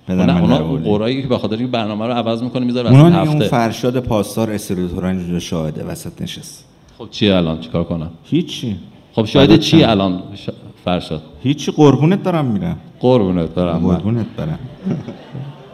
بدن 0.09 0.27
نه 0.27 0.41
من 0.41 0.53
اونا. 0.53 0.91
قرایی 0.91 1.23
که 1.23 1.29
به 1.29 1.39
خاطر 1.39 1.57
اینکه 1.57 1.73
برنامه 1.73 2.07
رو 2.07 2.13
عوض 2.13 2.43
می‌کنه 2.43 2.67
می‌ذاره 2.67 2.91
اونا 2.91 3.05
وسط 3.05 3.29
اون 3.29 3.29
هفته 3.29 3.49
فرشاد 3.49 4.01
پاسدار 4.01 4.51
استراتوران 4.51 5.19
اینجا 5.19 5.39
شاهده 5.39 5.85
وسط 5.85 6.23
نشست. 6.23 6.65
خب 6.99 7.09
چیه 7.11 7.35
الان؟ 7.35 7.61
چیکار 7.61 7.85
کنم؟ 7.85 8.11
هیچی. 8.25 8.77
خب 9.13 9.25
شاید 9.25 9.57
چی. 9.57 9.83
الان؟ 9.83 10.23
ش... 10.35 10.51
فرشاد. 10.85 11.23
هیچی 11.43 11.73
قربونت 11.73 12.23
دارم 12.23 12.45
میرم 12.45 12.77
قربونت 13.01 13.59
من. 13.59 13.79
قربونت 13.79 14.27
برم 14.37 14.59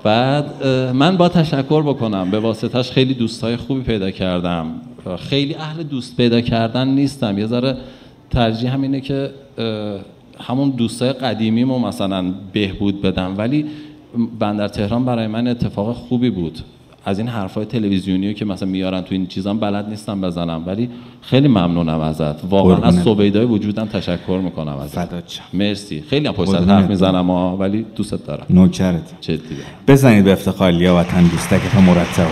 بعد 0.02 0.66
من 0.94 1.16
با 1.16 1.28
تشکر 1.28 1.82
بکنم. 1.82 2.30
به 2.30 2.40
واسطش 2.40 2.90
خیلی 2.90 3.14
دوستای 3.14 3.56
خوبی 3.56 3.80
پیدا 3.80 4.10
کردم. 4.10 4.66
خیلی 5.16 5.54
اهل 5.54 5.82
دوست 5.82 6.16
پیدا 6.16 6.40
کردن 6.40 6.88
نیستم. 6.88 7.38
یه 7.38 7.46
ذره 7.46 7.76
ترجیح 8.30 8.72
همینه 8.74 9.00
که 9.00 9.30
اه، 9.58 10.00
همون 10.40 10.70
دوستای 10.70 11.12
قدیمیمو 11.12 11.78
مثلا 11.78 12.34
بهبود 12.52 13.02
بدم. 13.02 13.34
ولی 13.38 13.66
بندر 14.38 14.68
تهران 14.68 15.04
برای 15.04 15.26
من 15.26 15.48
اتفاق 15.48 15.96
خوبی 15.96 16.30
بود. 16.30 16.58
از 17.04 17.18
این 17.18 17.28
حرفای 17.28 17.64
تلویزیونی 17.64 18.34
که 18.34 18.44
مثلا 18.44 18.68
میارن 18.68 19.00
تو 19.00 19.06
این 19.10 19.26
چیزام 19.26 19.58
بلد 19.58 19.88
نیستم 19.88 20.20
بزنم. 20.20 20.62
ولی 20.66 20.90
خیلی 21.20 21.48
ممنونم 21.48 22.00
ازت. 22.00 22.44
واقعا 22.44 22.82
از. 22.82 23.02
سویدای 23.02 23.44
وجودم 23.44 23.86
تشکر 23.86 24.40
می‌کنم 24.44 24.76
ازت. 24.76 25.08
مرسی. 25.52 26.04
خیلی 26.10 26.26
هم 26.26 26.34
پشت. 26.34 26.54
حرف 26.54 26.90
می‌زنم 26.90 27.30
ولی 27.30 27.86
دوستت 27.96 28.26
دارم. 28.26 28.46
نوکرت. 28.50 29.14
جدی. 29.20 29.40
بزنید 29.88 30.24
به 30.24 30.32
افتخالیا 30.32 30.96
وطن 30.96 31.22
دوستک 31.22 31.60
تا 31.72 31.80
مرتبا 31.80 32.26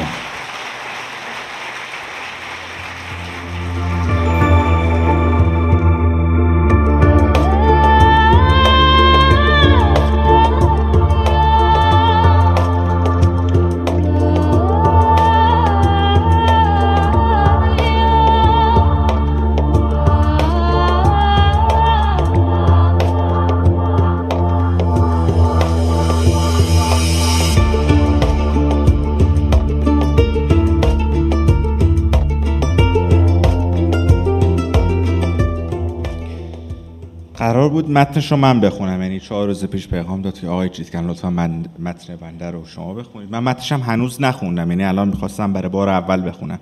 متنش 37.94 38.30
رو 38.30 38.36
من 38.36 38.60
بخونم. 38.60 39.02
یعنی 39.02 39.20
چهار 39.20 39.46
روز 39.46 39.64
پیش 39.64 39.88
پیغام 39.88 40.22
داد 40.22 40.40
که 40.40 40.46
آقای 40.46 40.68
چیزکن 40.68 41.06
لطفا 41.06 41.30
من 41.30 41.64
متن 41.78 42.16
بنده 42.16 42.50
رو 42.50 42.66
شما 42.66 42.94
بخونید. 42.94 43.30
من 43.30 43.42
متنش 43.42 43.72
هم 43.72 43.80
هنوز 43.80 44.22
نخوندم 44.22 44.70
یعنی 44.70 44.84
الان 44.84 45.08
می‌خواستم 45.08 45.52
برای 45.52 45.68
بار 45.68 45.88
اول 45.88 46.28
بخونم. 46.28 46.58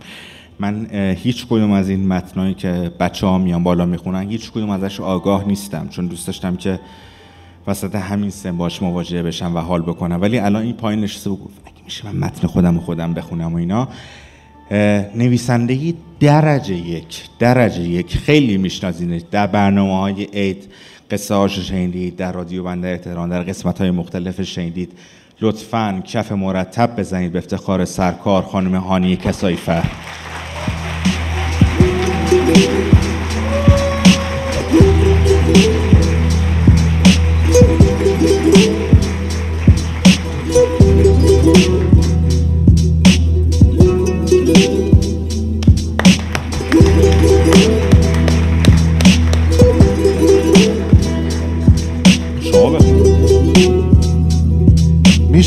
من 0.58 0.86
هیچ 1.16 1.46
کدوم 1.46 1.70
از 1.70 1.88
این 1.88 2.08
متنایی 2.08 2.54
که 2.54 2.92
بچه 3.00 3.26
ها 3.26 3.38
میان 3.38 3.62
بالا 3.62 3.86
می‌خونن 3.86 4.30
هیچ 4.30 4.50
کدوم 4.50 4.70
ازش 4.70 5.00
آگاه 5.00 5.48
نیستم. 5.48 5.88
چون 5.88 6.06
دوست 6.06 6.26
داشتم 6.26 6.56
که 6.56 6.80
وسط 7.66 7.94
همین 7.94 8.30
سن 8.30 8.56
باش 8.56 8.82
مواجه 8.82 9.22
بشم 9.22 9.56
و 9.56 9.58
حال 9.58 9.82
بکنم. 9.82 10.20
ولی 10.20 10.38
الان 10.38 10.62
این 10.62 10.72
پایین 10.72 11.00
نشسته 11.00 11.30
گفت 11.30 11.60
اگه 11.64 11.84
میشه 11.84 12.06
من 12.06 12.16
متن 12.16 12.46
خودم 12.46 12.76
و 12.76 12.80
خودم 12.80 13.14
بخونم 13.14 13.54
و 13.54 13.56
اینا. 13.56 13.88
نویسندگی 15.14 15.94
درجه 16.20 16.74
یک 16.74 17.22
درجه 17.38 17.82
یک. 17.82 18.16
خیلی 18.16 18.56
میشناسینش. 18.56 19.22
در 19.30 19.46
برنامه 19.46 19.98
های 19.98 20.24
عید 20.24 20.72
قصه 21.12 21.34
هاش 21.34 21.58
شنیدید 21.58 22.16
در 22.16 22.32
رادیو 22.32 22.64
بندر 22.64 22.96
تهران 22.96 23.28
در 23.28 23.42
قسمت 23.42 23.80
های 23.80 23.90
مختلف 23.90 24.42
شنیدید. 24.42 24.92
لطفا 25.40 26.02
کف 26.06 26.32
مرتب 26.32 26.96
بزنید 26.96 27.32
به 27.32 27.38
افتخار 27.38 27.84
سرکار 27.84 28.42
خانم 28.42 28.74
هانی 28.74 29.16
کسایفر. 29.16 29.82
شما 29.82 30.21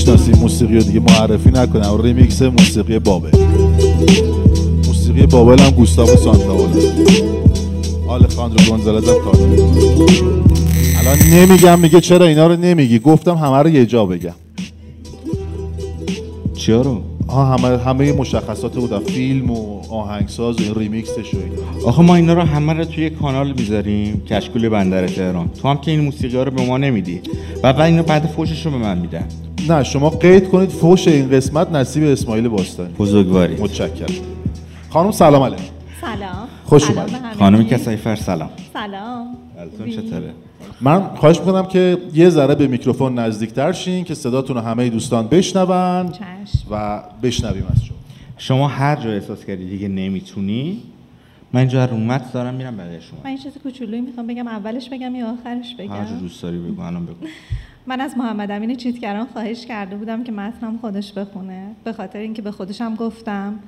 می‌شناسیم 0.06 0.38
موسیقی 0.38 0.80
دیگه 0.80 1.00
معرفی 1.00 1.52
نکنم 1.52 2.02
ریمیکس 2.02 2.42
موسیقی 2.42 3.00
بابل. 3.00 3.30
موسیقی 4.88 5.26
بابل 5.26 5.60
هم 5.60 5.70
گوستاوو 5.70 6.08
سانتائولایا 6.08 6.68
آلخاندرو 8.08 8.66
گونزالز 8.70 9.10
هم 9.10 9.16
کار. 9.24 9.36
الان 11.00 11.18
نمیگم 11.34 11.80
میگه 11.80 12.02
چرا 12.02 12.26
اینا 12.26 12.48
رو 12.48 12.56
نمیگی؟ 12.56 13.00
گفتم 13.00 13.36
همه 13.36 13.58
رو 13.58 13.70
یه 13.70 13.86
جا 13.86 14.06
بگم. 14.06 14.34
ها 16.68 17.15
همه 17.30 17.78
همه 17.78 18.14
مشخصات 18.14 18.76
بودن. 18.76 19.00
فیلم 19.00 19.52
و 19.52 19.82
آهنگساز 19.90 20.62
و 20.62 20.64
این 20.64 20.76
ریمیکسش 20.76 21.34
و 21.34 21.38
اینا. 21.38 21.88
آخه 21.88 22.02
ما 22.02 22.16
اینا 22.16 22.34
رو 22.34 22.42
همه 22.42 22.74
رو 22.74 22.86
توی 22.86 23.10
کانال 23.10 23.52
می‌ذاریم 23.52 24.24
کشکول 24.30 24.70
بندر 24.70 25.08
تهران. 25.08 25.50
تو 25.50 25.68
هم 25.68 25.78
که 25.78 25.92
این 25.92 26.00
موسیقی 26.02 26.38
ها 26.38 26.44
رو 26.44 26.52
به 26.52 26.66
ما 26.66 26.78
نمیدی. 26.78 27.22
و 27.64 27.74
بعد 27.74 27.82
اینو 27.82 28.04
بعد 28.04 28.26
فوشش 28.26 28.66
رو 28.66 28.72
به 28.72 28.78
من 28.78 28.98
میدن. 28.98 29.28
نه 29.70 29.84
شما 29.84 30.10
قید 30.10 30.50
کنید 30.50 30.70
فوش 30.70 31.08
این 31.08 31.30
قسمت 31.30 31.72
نصیب 31.72 32.04
اسماعیل 32.04 32.48
باستانی. 32.48 32.94
بزرگواری. 33.00 33.56
متشکرم. 33.56 34.16
خانم 34.90 35.12
سلام 35.12 35.44
علیکم. 35.44 35.64
سلام. 36.02 36.48
خوش 36.66 36.90
اومدید. 36.90 37.16
خانم 37.40 37.64
کسایفر 37.64 38.16
سلام. 38.16 38.50
سلام. 38.74 39.28
حالتون 39.58 39.90
چطوره؟ 39.90 40.34
من 40.82 41.02
خواهش 41.16 41.40
می‌کنم 41.40 41.66
که 41.66 41.98
یه 42.14 42.30
ذره 42.30 42.56
به 42.56 42.68
میکروفون 42.68 43.20
نزدیکتر 43.20 43.72
شین 43.72 44.04
که 44.04 44.14
صداتون 44.14 44.56
رو 44.56 44.62
همه 44.62 44.90
دوستان 44.90 45.28
بشنون 45.28 46.12
چشم. 46.12 46.68
و 46.72 47.04
بشنویم 47.24 47.66
از 47.72 47.84
شما. 47.84 47.98
شما 48.38 48.68
هر 48.68 48.96
جا 48.96 49.10
احساس 49.10 49.46
کردی 49.46 49.70
دیگه 49.70 49.88
نمی‌تونی؟ 49.88 50.82
من 51.54 51.60
اینجا 51.60 51.86
رومت 51.86 52.34
دارم 52.34 52.54
میرم 52.54 52.74
من 52.74 53.00
شما. 53.00 53.20
این 53.26 53.38
چیز 53.38 53.54
کوچولویی 53.64 54.02
می‌خوام 54.02 54.28
بگم 54.28 54.48
اولش 54.48 54.90
بگم 54.90 55.16
یا 55.16 55.32
آخرش 55.32 55.76
هر 55.80 55.88
جا 55.88 56.02
بگم 56.04 56.20
دوست 56.20 56.44
داری 56.44 56.58
بگو 56.58 56.82
الان 56.82 57.06
بگو. 57.06 57.16
من 57.88 58.02
از 58.02 58.18
محمد 58.18 58.52
امین 58.52 58.76
چیتگران 58.76 59.28
خواهش 59.34 59.66
کرده 59.66 59.96
بودم 59.96 60.24
که 60.24 60.32
متنم 60.32 60.78
خودش 60.78 61.14
بخونه 61.14 61.68
به 61.84 61.94
خاطر 61.94 62.20
اینکه 62.20 62.42
به 62.42 62.52
خودشم 62.52 62.96
گفتم 62.96 63.60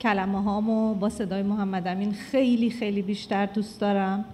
کلمه 0.00 0.42
هامو 0.42 0.94
با 0.94 1.08
صدای 1.08 1.42
محمد 1.42 1.88
امین 1.88 2.12
خیلی 2.12 2.70
خیلی 2.70 3.02
بیشتر 3.02 3.46
دوست 3.46 3.80
دارم. 3.80 4.24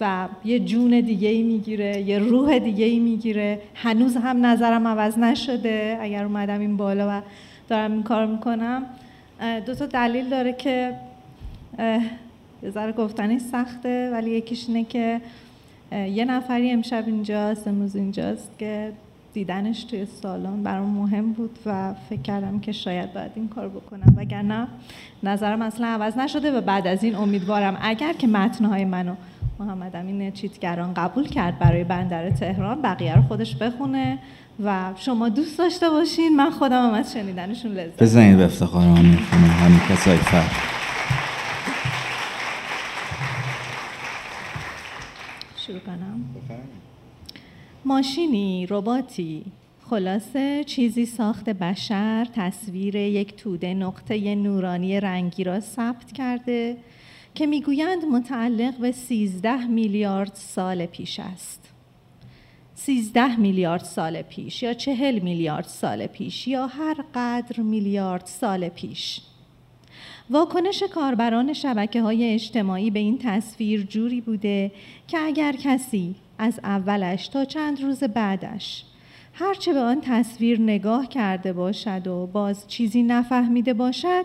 و 0.00 0.28
یه 0.44 0.58
جون 0.58 1.00
دیگه 1.00 1.28
ای 1.28 1.42
می‌گیره 1.42 2.00
یه 2.00 2.18
روح 2.18 2.58
دیگه 2.58 2.84
ای 2.84 2.98
می‌گیره. 2.98 3.60
هنوز 3.74 4.16
هم 4.16 4.46
نظرم 4.46 4.86
عوض 4.86 5.18
نشده 5.18 5.98
اگر 6.00 6.24
اومدم 6.24 6.60
این 6.60 6.76
بالا 6.76 7.08
و 7.08 7.22
دارم 7.68 7.92
این 7.92 8.02
کار 8.02 8.26
می‌کنم. 8.26 8.82
دو 9.66 9.74
تا 9.74 9.86
دلیل 9.86 10.28
داره 10.28 10.52
که 10.52 10.94
یه 12.62 12.70
ذره 12.70 12.92
گفتنش 12.92 13.40
سخته 13.40 14.10
ولی 14.12 14.30
یکیش 14.30 14.68
اینه 14.68 14.84
که 14.84 15.20
یه 15.92 16.24
نفری 16.24 16.70
امشب 16.70 17.04
اینجاست 17.06 17.68
امروز 17.68 17.96
اینجاست 17.96 18.50
که 18.58 18.92
دیدنش 19.34 19.84
توی 19.84 20.06
سالن 20.06 20.62
برام 20.62 20.88
مهم 20.88 21.32
بود 21.32 21.58
و 21.66 21.94
فکر 22.10 22.22
کردم 22.22 22.60
که 22.60 22.72
شاید 22.72 23.12
باید 23.12 23.30
این 23.34 23.48
کار 23.48 23.68
بکنم. 23.68 24.14
وگرنه 24.16 24.66
نظرم 25.22 25.62
اصلا 25.62 25.86
عوض 25.86 26.16
نشده 26.16 26.50
و 26.50 26.60
بعد 26.60 26.86
از 26.86 27.04
این 27.04 27.14
امیدوارم 27.14 27.78
اگر 27.80 28.12
که 28.12 28.26
متنهای 28.26 28.84
منو 28.84 29.14
محمد 29.60 29.96
امین 29.96 30.32
چیتگران 30.32 30.94
قبول 30.94 31.28
کرد 31.28 31.58
برای 31.58 31.84
بندر 31.84 32.30
تهران 32.30 32.82
بقیه 32.82 33.16
رو 33.16 33.22
خودش 33.22 33.56
بخونه 33.56 34.18
و 34.64 34.92
شما 34.96 35.28
دوست 35.28 35.58
داشته 35.58 35.90
باشین. 35.90 36.36
من 36.36 36.50
خودم 36.50 36.88
هم 36.88 36.94
از 36.94 37.12
شنیدنشون 37.12 37.72
لذت 37.72 38.02
بزنید 38.02 38.36
به 38.36 38.44
افتخار 38.44 38.82
همین 38.82 39.16
خانم 39.16 39.44
همین 39.44 39.78
کسای 39.78 40.16
فر. 40.16 40.44
شروع 45.56 45.78
کنم. 45.78 46.24
ماشینی 47.84 48.66
رباتی. 48.70 49.44
خلاصه 49.90 50.64
چیزی 50.64 51.06
ساخت 51.06 51.50
بشر 51.50 52.26
تصویر 52.34 52.96
یک 52.96 53.36
توده 53.36 53.74
نقطه 53.74 54.34
نورانی 54.34 55.00
رنگی 55.00 55.44
را 55.44 55.60
ثبت 55.60 56.12
کرده. 56.12 56.76
که 57.38 57.46
می‌گویند 57.46 58.04
متعلق 58.04 58.76
به 58.76 58.92
13 58.92 59.66
میلیارد 59.66 60.34
سال 60.34 60.86
پیش 60.86 61.20
است. 61.20 61.70
13 62.74 63.36
میلیارد 63.36 63.84
سال 63.84 64.22
پیش 64.22 64.62
یا 64.62 64.74
40 64.74 65.18
میلیارد 65.18 65.64
سال 65.64 66.06
پیش 66.06 66.48
یا 66.48 66.66
هر 66.66 67.04
قدر 67.14 67.60
میلیارد 67.60 68.26
سال 68.26 68.68
پیش. 68.68 69.20
واکنش 70.30 70.82
کاربران 70.82 71.52
شبکه 71.52 72.02
های 72.02 72.34
اجتماعی 72.34 72.90
به 72.90 72.98
این 72.98 73.18
تصویر 73.18 73.82
جوری 73.82 74.20
بوده 74.20 74.72
که 75.08 75.18
اگر 75.18 75.52
کسی 75.52 76.14
از 76.38 76.60
اولش 76.62 77.28
تا 77.28 77.44
چند 77.44 77.82
روز 77.82 78.04
بعدش 78.04 78.84
هرچه 79.32 79.72
به 79.72 79.80
آن 79.80 80.00
تصویر 80.00 80.60
نگاه 80.60 81.08
کرده 81.08 81.52
باشد 81.52 82.06
و 82.06 82.26
باز 82.26 82.68
چیزی 82.68 83.02
نفهمیده 83.02 83.74
باشد 83.74 84.24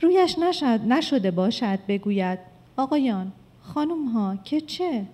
رویش 0.00 0.38
نشد 0.38 0.80
نشده 0.88 1.30
باشد 1.30 1.78
بگوید 1.88 2.38
آقایان 2.76 3.32
خانم 3.62 4.08
ها 4.08 4.36
که 4.44 4.60
چه؟ 4.60 5.06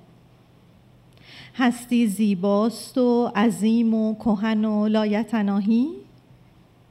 هستی 1.54 2.06
زیباست 2.06 2.98
و 2.98 3.32
عظیم 3.36 3.94
و 3.94 4.14
کهن 4.14 4.64
و 4.64 4.88
لایتناهی؟ 4.88 5.88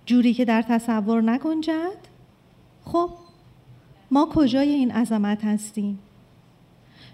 جوری 0.06 0.34
که 0.34 0.46
در 0.46 0.62
تصور 0.62 1.22
نگنجد؟ 1.22 1.98
خب 2.86 3.10
ما 4.12 4.30
کجای 4.36 4.70
این 4.70 4.92
عظمت 4.92 5.46
هستیم؟ 5.46 6.00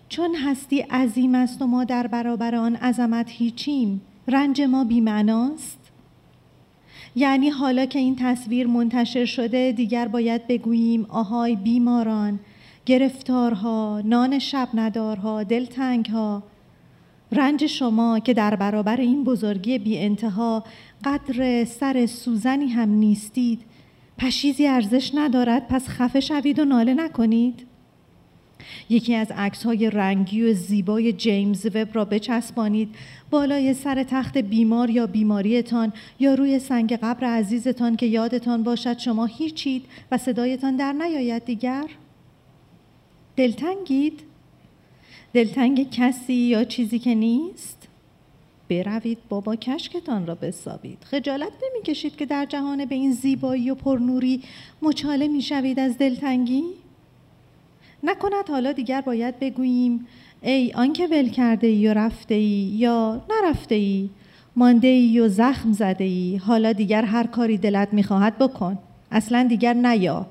چون 0.09 0.35
هستی 0.35 0.79
عظیم 0.79 1.35
است 1.35 1.61
و 1.61 1.67
ما 1.67 1.83
در 1.83 2.07
برابر 2.07 2.55
آن 2.55 2.75
عظمت 2.75 3.29
هیچیم 3.29 4.01
رنج 4.27 4.61
ما 4.61 4.83
بیمعناست؟ 4.83 5.86
یعنی 7.15 7.49
حالا 7.49 7.85
که 7.85 7.99
این 7.99 8.15
تصویر 8.15 8.67
منتشر 8.67 9.25
شده 9.25 9.71
دیگر 9.71 10.07
باید 10.07 10.47
بگوییم 10.47 11.05
آهای 11.09 11.55
بیماران 11.55 12.39
گرفتارها 12.87 14.01
نان 14.05 14.39
شب 14.39 14.69
ندارها 14.73 15.43
دلتنگها. 15.43 16.43
رنج 17.31 17.65
شما 17.65 18.19
که 18.19 18.33
در 18.33 18.55
برابر 18.55 18.97
این 18.97 19.23
بزرگی 19.23 19.77
بی 19.77 19.97
انتها 19.97 20.63
قدر 21.03 21.65
سر 21.65 22.05
سوزنی 22.05 22.67
هم 22.67 22.89
نیستید. 22.89 23.61
پشیزی 24.17 24.67
ارزش 24.67 25.11
ندارد 25.15 25.67
پس 25.67 25.87
خفه 25.87 26.19
شوید 26.19 26.59
و 26.59 26.65
ناله 26.65 26.93
نکنید. 26.93 27.65
یکی 28.89 29.15
از 29.15 29.31
عکس 29.31 29.63
های 29.63 29.89
رنگی 29.89 30.43
و 30.43 30.53
زیبای 30.53 31.13
جیمز 31.13 31.65
وب 31.65 31.87
را 31.93 32.05
بچسبانید. 32.05 32.95
بالای 33.29 33.73
سر 33.73 34.03
تخت 34.03 34.37
بیمار 34.37 34.89
یا 34.89 35.07
بیماریتان 35.07 35.93
یا 36.19 36.33
روی 36.33 36.59
سنگ 36.59 36.93
قبر 36.93 37.27
عزیزتان 37.27 37.95
که 37.95 38.05
یادتان 38.05 38.63
باشد 38.63 38.97
شما 38.97 39.25
هیچید 39.25 39.85
و 40.11 40.17
صدایتان 40.17 40.75
در 40.75 40.93
نیاید 40.93 41.45
دیگر؟ 41.45 41.85
دلتنگید؟ 43.35 44.19
دلتنگ 45.33 45.89
کسی 45.89 46.33
یا 46.33 46.63
چیزی 46.63 46.99
که 46.99 47.15
نیست؟ 47.15 47.87
بروید 48.69 49.17
بابا 49.29 49.55
کشکتان 49.55 50.27
را 50.27 50.35
بسابید. 50.35 50.97
خجالت 51.03 51.51
نمی‌کشید 51.63 52.15
که 52.15 52.25
در 52.25 52.45
جهان 52.45 52.85
به 52.85 52.95
این 52.95 53.11
زیبایی 53.11 53.71
و 53.71 53.75
پرنوری 53.75 54.43
مچاله 54.81 55.27
می‌شوید 55.27 55.79
از 55.79 55.97
دلتنگی؟ 55.97 56.63
نکند 58.03 58.49
حالا 58.49 58.71
دیگر 58.71 59.01
باید 59.01 59.39
بگوییم 59.39 60.07
ای 60.41 60.71
آنکه 60.75 61.07
ول 61.07 61.29
کرده 61.29 61.67
ای 61.67 61.87
و 61.87 61.93
رفته 61.93 62.35
ای 62.35 62.71
یا 62.73 63.21
نرفته 63.29 63.75
ای 63.75 64.09
مانده 64.55 64.87
ای 64.87 65.19
و 65.19 65.27
زخم 65.27 65.71
زده 65.71 66.03
ای 66.03 66.37
حالا 66.37 66.73
دیگر 66.73 67.05
هر 67.05 67.27
کاری 67.27 67.57
دلت 67.57 67.93
می‌خواهد 67.93 68.37
بکن. 68.37 68.77
اصلا 69.11 69.47
دیگر 69.49 69.73
نیا. 69.73 70.25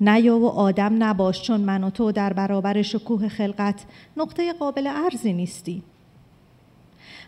نیا 0.00 0.38
و 0.38 0.46
آدم 0.48 1.04
نباش 1.04 1.42
چون 1.42 1.60
من 1.60 1.84
و 1.84 1.90
تو 1.90 2.12
در 2.12 2.32
برابر 2.32 2.82
شکوه 2.82 3.28
خلقت 3.28 3.84
نقطه 4.16 4.52
قابل 4.52 4.86
ارزی 4.86 5.32
نیستی. 5.32 5.82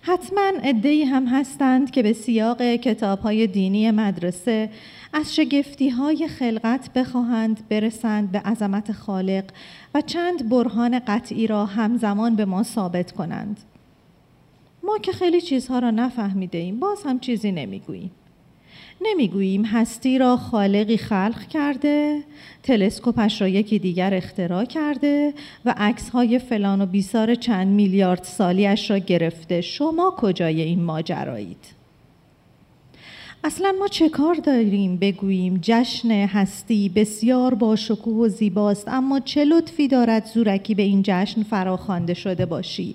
حتما 0.05 0.53
عدهای 0.63 1.03
هم 1.05 1.27
هستند 1.27 1.91
که 1.91 2.03
به 2.03 2.13
سیاق 2.13 2.63
کتاب 2.63 3.19
های 3.21 3.47
دینی 3.47 3.91
مدرسه 3.91 4.71
از 5.13 5.35
شگفتی 5.35 5.89
های 5.89 6.29
خلقت 6.29 6.93
بخواهند 6.93 7.69
برسند 7.69 8.33
به 8.33 8.39
عظمت 8.39 8.93
خالق 8.93 9.45
و 9.95 10.01
چند 10.01 10.49
برهان 10.49 10.99
قطعی 10.99 11.47
را 11.47 11.67
همزمان 11.67 12.37
به 12.37 12.45
ما 12.45 12.63
ثابت 12.63 13.13
کنند. 13.13 13.61
ما 14.83 14.99
که 14.99 15.13
خیلی 15.13 15.41
چیزها 15.41 15.79
را 15.79 15.91
نفهمیده 15.91 16.59
ایم 16.59 16.81
باز 16.81 17.03
هم 17.03 17.21
چیزی 17.21 17.53
نمی‌گوییم. 17.53 18.11
نمی‌گوییم 19.07 19.65
هستی 19.65 20.19
را 20.19 20.37
خالقی 20.37 20.97
خلق 20.97 21.49
کرده 21.49 22.23
تلسکوپش 22.63 23.41
را 23.41 23.49
یکی 23.49 23.79
دیگر 23.79 24.15
اختراع 24.15 24.65
کرده 24.65 25.35
و 25.65 25.75
عکس 25.77 26.11
های 26.11 26.39
فلان 26.39 26.81
و 26.81 26.87
بیسار 26.87 27.35
چند 27.35 27.69
میلیارد 27.69 28.23
سالیش 28.23 28.91
را 28.91 28.99
گرفته. 28.99 29.61
شما 29.61 30.15
کجای 30.17 30.63
این 30.63 30.83
ماجرایید؟ 30.83 31.83
اصلا 33.45 33.75
ما 33.79 33.89
چه 33.89 34.09
کار 34.09 34.35
داریم 34.35 34.97
بگوییم؟ 34.97 35.59
جشن 35.63 36.11
هستی 36.11 36.89
بسیار 36.89 37.55
با 37.55 37.77
شکوه 37.77 38.17
و 38.17 38.29
زیباست 38.29 38.89
اما 38.89 39.21
چه 39.21 39.45
لطفی 39.45 39.89
دارد 39.89 40.27
زورکی 40.27 40.75
به 40.75 40.83
این 40.83 41.03
جشن 41.05 41.43
فراخوانده 41.43 42.15
شده 42.15 42.47
باشی؟ 42.47 42.95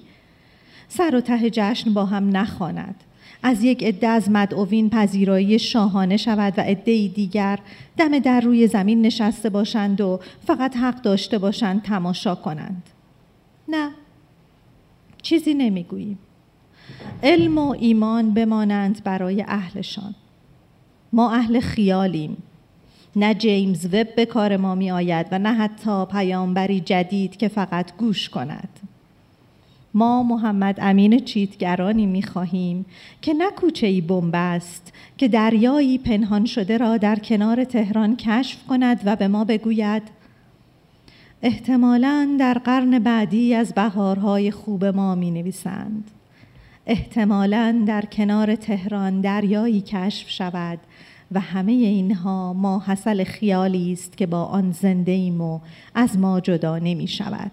سر 0.88 1.16
و 1.16 1.22
ته 1.22 1.50
جشن 1.50 1.94
با 1.94 2.06
هم 2.06 2.38
نخواند. 2.38 2.96
از 3.44 3.64
یک 3.64 3.84
عده 3.84 4.08
از 4.08 4.32
مدعوین 4.32 4.90
پذیرایی 4.90 5.60
شاهانه 5.60 6.18
شود 6.18 6.54
و 6.58 6.62
عده 6.62 7.08
دیگر 7.08 7.60
دم 7.98 8.20
در 8.20 8.42
روی 8.42 8.68
زمین 8.68 9.02
نشسته 9.02 9.50
باشند 9.50 10.02
و 10.02 10.20
فقط 10.48 10.78
حق 10.78 11.02
داشته 11.02 11.38
باشند 11.38 11.84
تماشا 11.84 12.36
کنند. 12.36 12.84
نه 13.68 13.90
چیزی 15.22 15.54
نمی‌گوییم. 15.54 16.20
علم 17.24 17.58
و 17.58 17.76
ایمان 17.80 18.34
بمانند 18.34 19.04
برای 19.04 19.42
اهلشان. 19.48 20.16
ما 21.14 21.32
اهل 21.32 21.60
خیالیم. 21.60 22.38
نه 23.16 23.34
جیمز 23.34 23.86
وب 23.86 24.16
به 24.16 24.26
کار 24.26 24.58
ما 24.58 24.76
می 24.76 24.92
آید 24.92 25.28
و 25.32 25.40
نه 25.40 25.54
حتی 25.54 26.06
پیامبری 26.06 26.80
جدید 26.80 27.38
که 27.38 27.48
فقط 27.48 27.98
گوش 27.98 28.30
کند. 28.30 28.70
ما 29.98 30.24
محمد 30.24 30.80
امین 30.82 31.20
چیتگرانی 31.20 32.06
می 32.06 32.24
خواهیم 32.24 32.86
که 33.22 33.34
نه 33.34 33.52
کوچه 33.52 33.88
ای 33.88 34.02
بنبست 34.02 34.94
که 35.18 35.28
دریایی 35.28 35.98
پنهان 35.98 36.46
شده 36.46 36.78
را 36.78 36.98
در 36.98 37.20
کنار 37.20 37.64
تهران 37.64 38.16
کشف 38.16 38.68
کند 38.68 39.02
و 39.06 39.16
به 39.16 39.28
ما 39.28 39.44
بگوید 39.44 40.04
احتمالاً 41.42 42.36
در 42.40 42.54
قرن 42.54 43.00
بعدی 43.00 43.54
از 43.54 43.74
بهارهای 43.74 44.52
خوب 44.52 44.86
ما 44.86 45.16
می 45.16 45.32
نویسند. 45.32 46.12
احتمالاً 46.88 47.84
در 47.88 48.06
کنار 48.06 48.56
تهران 48.56 49.22
دریایی 49.22 49.82
کشف 49.82 50.30
شود 50.30 50.80
و 51.32 51.40
همه 51.40 51.72
اینها 51.72 52.54
ما 52.54 52.80
حاصل 52.80 53.24
خیالی 53.24 53.94
است 53.94 54.18
که 54.18 54.26
با 54.26 54.44
آن 54.44 54.72
زنده 54.72 55.12
ایم 55.12 55.42
و 55.42 55.60
از 55.96 56.18
ما 56.18 56.40
جدا 56.40 56.78
نمی 56.78 57.08
شود. 57.08 57.52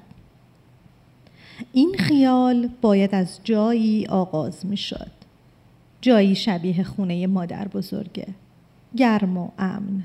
این 1.72 1.94
خیال 1.98 2.68
باید 2.81 3.14
از 3.14 3.40
جایی 3.44 4.06
آغاز 4.06 4.66
می 4.66 4.76
شد. 4.76 5.10
جایی 6.01 6.35
شبیه 6.35 6.82
خونه 6.82 7.26
مادر 7.26 7.68
بزرگه. 7.68 8.26
گرم 8.97 9.39
و 9.39 9.48
امن. 9.59 10.02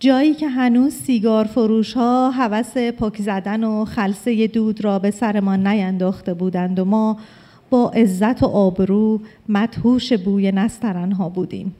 جایی 0.00 0.34
که 0.34 0.48
هنوز 0.48 0.92
سیگار 0.92 1.44
فروش 1.44 1.92
ها 1.92 2.30
هوس 2.30 2.76
پک 2.76 3.22
زدن 3.22 3.64
و 3.64 3.84
خلصه 3.84 4.46
دود 4.46 4.84
را 4.84 4.98
به 4.98 5.10
سرمان 5.10 5.66
نینداخته 5.66 6.34
بودند 6.34 6.78
و 6.78 6.84
ما 6.84 7.18
با 7.70 7.90
عزت 7.90 8.42
و 8.42 8.46
آبرو 8.46 9.20
مدهوش 9.48 10.12
بوی 10.12 10.52
نسترن 10.52 11.12
ها 11.12 11.28
بودیم 11.28 11.74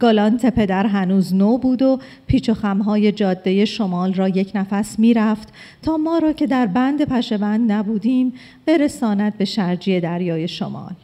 گالانت 0.00 0.54
پدر 0.54 0.86
هنوز 0.86 1.34
نو 1.34 1.58
بود 1.58 1.82
و 1.82 1.98
پیچ 2.26 2.48
و 2.48 2.54
خمهای 2.54 3.12
جاده 3.12 3.64
شمال 3.64 4.14
را 4.14 4.28
یک 4.28 4.52
نفس 4.54 4.98
می‌رفت 4.98 5.48
تا 5.82 5.96
ما 5.96 6.18
را 6.18 6.32
که 6.32 6.46
در 6.46 6.66
بند 6.66 7.04
پشبند 7.04 7.72
نبودیم 7.72 8.32
برساند 8.66 9.38
به 9.38 9.44
شرجی 9.44 10.00
دریای 10.00 10.48
شمال 10.48 10.94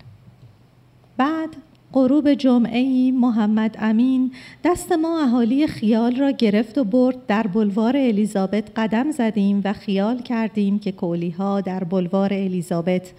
بعد 1.16 1.56
غروب 1.92 2.34
جمعه 2.34 2.78
ای 2.78 3.10
محمد 3.10 3.76
امین 3.80 4.32
دست 4.64 4.92
ما 4.92 5.22
اهالی 5.22 5.66
خیال 5.66 6.16
را 6.16 6.30
گرفت 6.30 6.78
و 6.78 6.84
برد 6.84 7.26
در 7.26 7.46
بلوار 7.46 7.96
الیزابت 7.96 8.64
قدم 8.76 9.10
زدیم 9.10 9.60
و 9.64 9.72
خیال 9.72 10.22
کردیم 10.22 10.78
که 10.78 10.92
کولی 10.92 11.30
ها 11.30 11.60
در 11.60 11.84
بلوار 11.84 12.32
الیزابت 12.32 13.12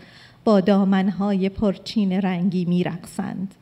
با 0.46 0.60
دامنهای 0.60 1.50
پرچین 1.50 2.12
رنگی 2.12 2.66
می 2.66 2.84
رقصند. 2.84 3.56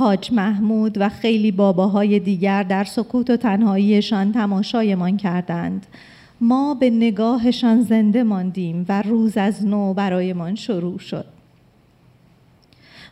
حاج 0.00 0.32
محمود 0.32 0.96
و 1.00 1.08
خیلی 1.08 1.50
باباهای 1.50 2.18
دیگر 2.18 2.62
در 2.62 2.84
سکوت 2.84 3.30
و 3.30 3.36
تنهاییشان 3.36 4.32
تماشایمان 4.32 5.16
کردند. 5.16 5.86
ما 6.40 6.74
به 6.74 6.90
نگاهشان 6.90 7.82
زنده 7.82 8.22
ماندیم 8.22 8.86
و 8.88 9.02
روز 9.02 9.36
از 9.36 9.66
نو 9.66 9.94
برایمان 9.94 10.54
شروع 10.54 10.98
شد. 10.98 11.24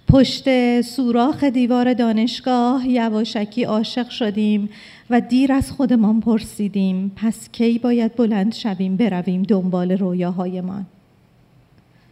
پشت 0.08 0.80
سوراخ 0.80 1.44
دیوار 1.44 1.94
دانشگاه 1.94 2.88
یواشکی 2.88 3.64
عاشق 3.64 4.08
شدیم 4.08 4.68
و 5.10 5.20
دیر 5.20 5.52
از 5.52 5.70
خودمان 5.70 6.20
پرسیدیم 6.20 7.12
پس 7.16 7.48
کی 7.52 7.78
باید 7.78 8.16
بلند 8.16 8.54
شویم 8.54 8.96
برویم 8.96 9.42
دنبال 9.42 9.92
رویاهایمان 9.92 10.86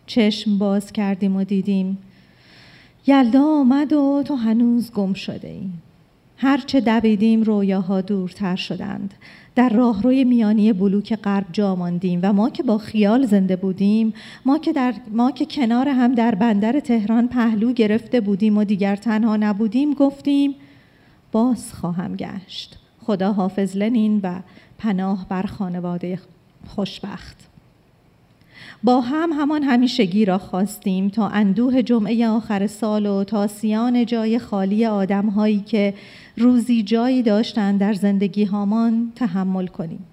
چشم 0.07 0.59
باز 0.59 0.93
کردیم 0.93 1.36
و 1.36 1.44
دیدیم 1.44 1.98
یلدا 3.07 3.45
آمد 3.45 3.93
و 3.93 4.23
تو 4.27 4.35
هنوز 4.35 4.93
گم 4.93 5.15
شده 5.15 5.49
ایم 5.49 5.83
هرچه 6.37 6.81
دویدیم 6.81 7.43
رویاها 7.43 8.01
دورتر 8.01 8.57
شدند. 8.57 9.15
در 9.55 9.69
راهروی 9.69 10.24
میانی 10.24 10.73
بلوک 10.73 11.15
غرب 11.15 11.47
جا 11.53 11.77
ماندیم 11.77 12.20
و 12.23 12.33
ما 12.33 12.51
که 12.51 12.62
با 12.62 12.78
خیال 12.78 13.27
زنده 13.27 13.57
بودیم 13.57 14.15
ما 14.45 14.59
که, 14.59 14.73
در 14.73 14.95
ما 15.12 15.31
که 15.31 15.47
کنار 15.47 15.89
هم 15.89 16.15
در 16.15 16.35
بندر 16.35 16.81
تهران 16.81 17.28
پهلو 17.28 17.73
گرفته 17.73 18.20
بودیم 18.20 18.59
و 18.59 18.65
دیگر 18.65 18.97
تنها 18.97 19.37
نبودیم 19.37 19.95
گفتیم 19.95 20.55
باز 21.33 21.73
خواهم 21.73 22.16
گشت. 22.16 22.78
خدا 23.03 23.33
حافظ 23.33 23.77
لنین 23.77 24.20
و 24.23 24.41
پناه 24.78 25.27
بر 25.28 25.43
خانواده 25.43 26.19
خوشبخت. 26.66 27.37
با 28.82 29.01
هم 29.01 29.31
همان 29.32 29.62
همیشگی 29.62 30.24
را 30.24 30.39
خواستیم 30.39 31.09
تا 31.09 31.28
اندوه 31.28 31.82
جمعه 31.82 32.28
آخر 32.28 32.66
سال 32.66 33.07
و 33.07 33.24
تا 33.24 33.47
سیان 33.47 34.07
جای 34.07 34.39
خالی 34.39 34.86
آدم 34.86 35.27
هایی 35.27 35.61
که 35.61 35.94
روزی 36.36 36.82
جایی 36.82 37.23
داشتند 37.23 37.81
در 37.81 37.93
زندگی 37.93 38.44
هامان 38.44 39.12
تحمل 39.15 39.66
کنیم. 39.66 40.05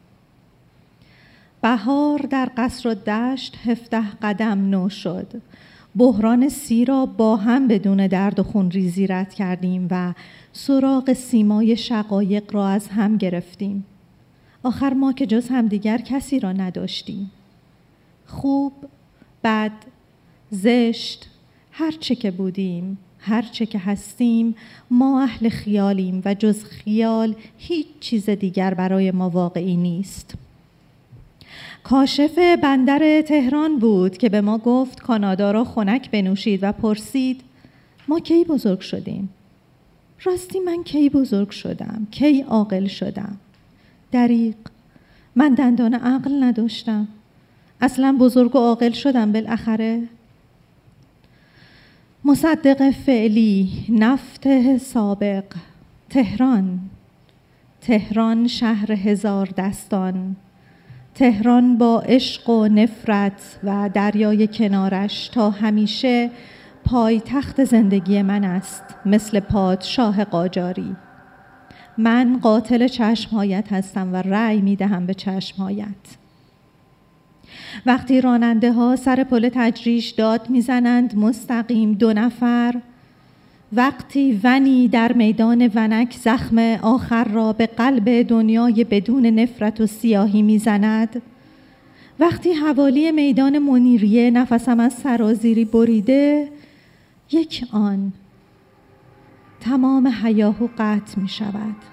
بهار 1.61 2.19
در 2.19 2.49
قصر 2.57 2.89
و 2.89 2.93
دشت 2.93 3.57
هفته 3.65 4.03
قدم 4.21 4.69
نو 4.69 4.89
شد. 4.89 5.41
بحران 5.95 6.49
سی 6.49 6.85
را 6.85 7.05
با 7.05 7.35
هم 7.35 7.67
بدون 7.67 8.07
درد 8.07 8.39
و 8.39 8.43
خون 8.43 8.71
ریزی 8.71 9.07
رد 9.07 9.33
کردیم 9.33 9.87
و 9.91 10.13
سراغ 10.53 11.13
سیمای 11.13 11.77
شقایق 11.77 12.55
را 12.55 12.67
از 12.67 12.87
هم 12.87 13.17
گرفتیم. 13.17 13.85
آخر 14.63 14.93
ما 14.93 15.13
که 15.13 15.25
جز 15.25 15.49
همدیگر 15.49 15.97
کسی 15.97 16.39
را 16.39 16.51
نداشتیم. 16.51 17.31
خوب 18.33 18.73
بد 19.43 19.71
زشت 20.51 21.29
هر 21.71 21.91
چه 21.91 22.15
که 22.15 22.31
بودیم 22.31 22.97
هر 23.19 23.41
چه 23.41 23.65
که 23.65 23.79
هستیم 23.79 24.55
ما 24.91 25.21
اهل 25.21 25.49
خیالیم 25.49 26.21
و 26.25 26.33
جز 26.33 26.63
خیال 26.63 27.35
هیچ 27.57 27.87
چیز 27.99 28.29
دیگر 28.29 28.73
برای 28.73 29.11
ما 29.11 29.29
واقعی 29.29 29.77
نیست. 29.77 30.33
کاشف 31.83 32.37
بندر 32.63 33.21
تهران 33.21 33.79
بود 33.79 34.17
که 34.17 34.29
به 34.29 34.41
ما 34.41 34.57
گفت 34.57 35.01
کانادا 35.01 35.51
را 35.51 35.63
خنک 35.63 36.11
بنوشید 36.11 36.59
و 36.63 36.71
پرسید 36.71 37.41
ما 38.07 38.19
کی 38.19 38.43
بزرگ 38.43 38.79
شدیم؟ 38.79 39.29
راستی 40.23 40.59
من 40.59 40.83
کی 40.83 41.09
بزرگ 41.09 41.49
شدم؟ 41.49 42.07
کی 42.11 42.41
عاقل 42.41 42.87
شدم؟ 42.87 43.37
دریق 44.11 44.55
من 45.35 45.53
دندان 45.53 45.93
عقل 45.93 46.43
نداشتم. 46.43 47.07
اصلا 47.81 48.17
بزرگ 48.19 48.55
و 48.55 48.59
عاقل 48.59 48.91
شدم 48.91 49.31
بالاخره. 49.31 50.01
مصدق 52.25 52.91
فعلی 52.91 53.69
نفت 53.89 54.77
سابق 54.77 55.43
تهران. 56.09 56.79
تهران 57.81 58.47
شهر 58.47 58.91
هزار 58.91 59.49
دستان. 59.57 60.35
تهران 61.15 61.77
با 61.77 62.01
عشق 62.01 62.49
و 62.49 62.67
نفرت 62.67 63.59
و 63.63 63.89
دریای 63.93 64.47
کنارش 64.47 65.27
تا 65.27 65.49
همیشه 65.49 66.29
پایتخت 66.85 67.63
زندگی 67.63 68.21
من 68.21 68.43
است 68.43 68.83
مثل 69.05 69.39
پادشاه 69.39 70.23
قاجاری. 70.23 70.95
من 71.97 72.39
قاتل 72.41 72.87
چشمهایت 72.87 73.73
هستم 73.73 74.13
و 74.13 74.15
رأی 74.15 74.61
می 74.61 74.75
دهم 74.75 75.05
به 75.05 75.13
چشمهایت. 75.13 76.22
وقتی 77.85 78.21
راننده 78.21 78.71
ها 78.71 78.95
سر 78.95 79.23
پل 79.23 79.49
تجریش 79.53 80.09
داد 80.09 80.49
می‌زنند 80.49 81.17
مستقیم 81.17 81.93
دو 81.93 82.13
نفر. 82.13 82.75
وقتی 83.73 84.39
ونی 84.43 84.87
در 84.87 85.13
میدان 85.13 85.71
ونک 85.75 86.17
زخم 86.21 86.59
آخر 86.81 87.23
را 87.23 87.53
به 87.53 87.65
قلب 87.65 88.21
دنیای 88.21 88.83
بدون 88.83 89.25
نفرت 89.25 89.81
و 89.81 89.87
سیاهی 89.87 90.41
می‌زند. 90.41 91.21
وقتی 92.19 92.53
حوالی 92.53 93.11
میدان 93.11 93.59
منیریه 93.59 94.31
نفسم 94.31 94.79
از 94.79 94.93
سرازیری 94.93 95.65
بریده 95.65 96.49
یک 97.31 97.65
آن 97.71 98.13
تمام 99.61 100.07
حیاهو 100.07 100.67
قطع 100.77 101.19
می 101.19 101.27
شود 101.29 101.92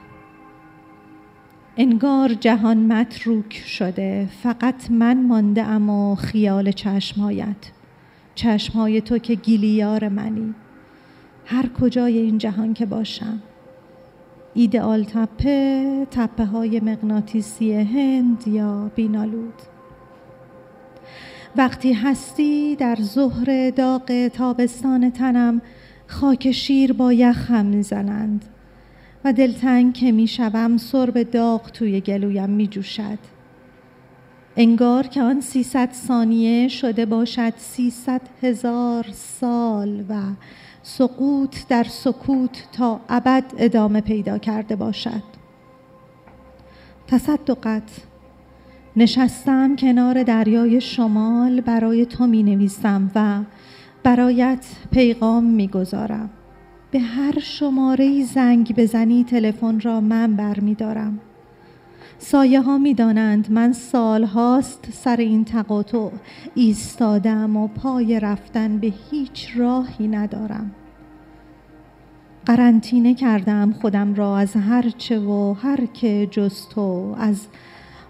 انگار 1.83 2.35
جهان 2.35 2.93
متروک 2.93 3.63
شده. 3.67 4.29
فقط 4.43 4.91
من 4.91 5.27
مانده 5.27 5.63
اما 5.63 6.15
خیال 6.15 6.71
چشمهایت. 6.71 7.57
چشمهای 8.35 9.01
تو 9.01 9.19
که 9.19 9.35
گیلیار 9.35 10.09
منی. 10.09 10.55
هر 11.47 11.69
کجای 11.81 12.19
این 12.19 12.39
جهان 12.39 12.75
که 12.75 12.87
باشم. 12.87 13.43
ایدئال 14.55 15.05
تپه 15.05 16.07
تپه 16.11 16.45
های 16.45 16.81
مغناطیسی 16.81 17.75
هند 17.75 18.49
یا 18.49 18.91
بینالود. 18.97 19.55
وقتی 21.57 21.93
هستی 21.93 22.77
در 22.77 22.99
ظهر 23.03 23.71
داغ 23.71 24.29
تابستان 24.29 25.11
تنم 25.11 25.63
خاک 26.07 26.51
شیر 26.51 26.93
با 26.93 27.13
یخ 27.13 27.51
هم 27.51 27.67
می‌زنند. 27.67 28.45
و 29.25 29.33
دلتنگ 29.33 29.95
که 29.95 30.13
می‌شوم 30.13 30.77
سرب 30.77 31.23
داغ 31.23 31.71
توی 31.71 32.01
گلویم 32.01 32.51
میجوشد 32.51 33.19
انگار 34.57 35.07
که 35.07 35.23
آن 35.23 35.41
سیصد 35.41 35.93
ثانیه 35.93 36.69
شده 36.69 37.07
باشد 37.07 37.53
سیصد 37.57 38.21
هزار 38.43 39.07
سال 39.13 40.05
و 40.09 40.15
سقوط 40.83 41.57
در 41.69 41.85
سکوت 41.85 42.69
تا 42.73 43.01
ابد 43.09 43.45
ادامه 43.59 44.01
پیدا 44.01 44.39
کرده 44.39 44.77
باشد 44.77 45.23
تصدقت 47.07 47.91
نشستم 48.97 49.77
کنار 49.77 50.23
دریای 50.23 50.81
شمال 50.81 51.61
برای 51.61 52.07
تو 52.07 52.27
می 52.27 52.43
نویسم 52.43 53.11
و 53.15 53.41
برایت 54.03 54.67
پیغام 54.91 55.45
می 55.45 55.69
گذارم. 55.69 56.31
به 56.91 57.01
هر 57.01 57.39
شماره 57.39 58.25
زنگ 58.25 58.75
بزنی 58.77 59.25
تلفن 59.25 59.81
را 59.81 60.01
من 60.01 60.37
برمیدارم. 60.37 61.21
سایه 62.19 62.61
ها 62.61 62.79
می 62.79 62.95
دانند 62.95 63.51
من 63.51 63.73
سال 63.73 64.25
هاست 64.25 64.89
سر 64.93 65.17
این 65.17 65.45
تقاطع 65.45 66.09
ایستادم 66.55 67.57
و 67.57 67.69
پای 67.69 68.21
رفتن 68.21 68.79
به 68.79 68.93
هیچ 69.11 69.49
راهی 69.57 70.09
ندارم. 70.09 70.71
قرنطینه 72.47 73.15
کردم 73.15 73.73
خودم 73.73 74.15
را 74.15 74.39
از 74.39 74.57
هر 74.57 74.91
چه 74.91 75.21
و 75.21 75.53
هر 75.53 75.87
که 75.87 76.29
جز 76.31 76.69
تو 76.69 77.15
از 77.19 77.47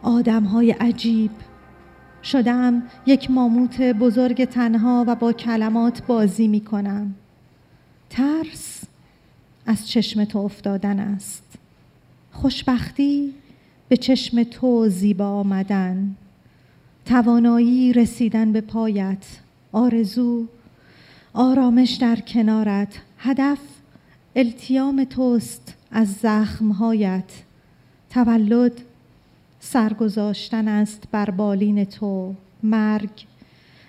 آدم 0.02 0.44
های 0.44 0.70
عجیب. 0.70 1.30
شدم 2.22 2.82
یک 3.06 3.30
ماموت 3.30 3.82
بزرگ 3.82 4.44
تنها 4.44 5.04
و 5.08 5.14
با 5.14 5.32
کلمات 5.32 6.06
بازی 6.06 6.48
می 6.48 6.60
کنم 6.60 7.14
ترس 8.10 8.69
از 9.70 9.88
چشم 9.88 10.24
تو 10.24 10.38
افتادن 10.38 11.00
است. 11.00 11.58
خوشبختی 12.32 13.34
به 13.88 13.96
چشم 13.96 14.42
تو 14.42 14.88
زیبا 14.88 15.28
آمدن. 15.28 16.16
توانایی 17.06 17.92
رسیدن 17.92 18.52
به 18.52 18.60
پایت 18.60 19.26
آرزو. 19.72 20.46
آرامش 21.32 21.90
در 21.90 22.16
کنارت. 22.16 23.00
هدف 23.18 23.58
التیام 24.36 25.04
توست 25.04 25.74
از 25.90 26.12
زخمهایت. 26.12 27.30
تولد 28.10 28.72
سرگذاشتن 29.60 30.68
است 30.68 31.02
بر 31.12 31.30
بالین 31.30 31.84
تو. 31.84 32.34
مرگ 32.62 33.26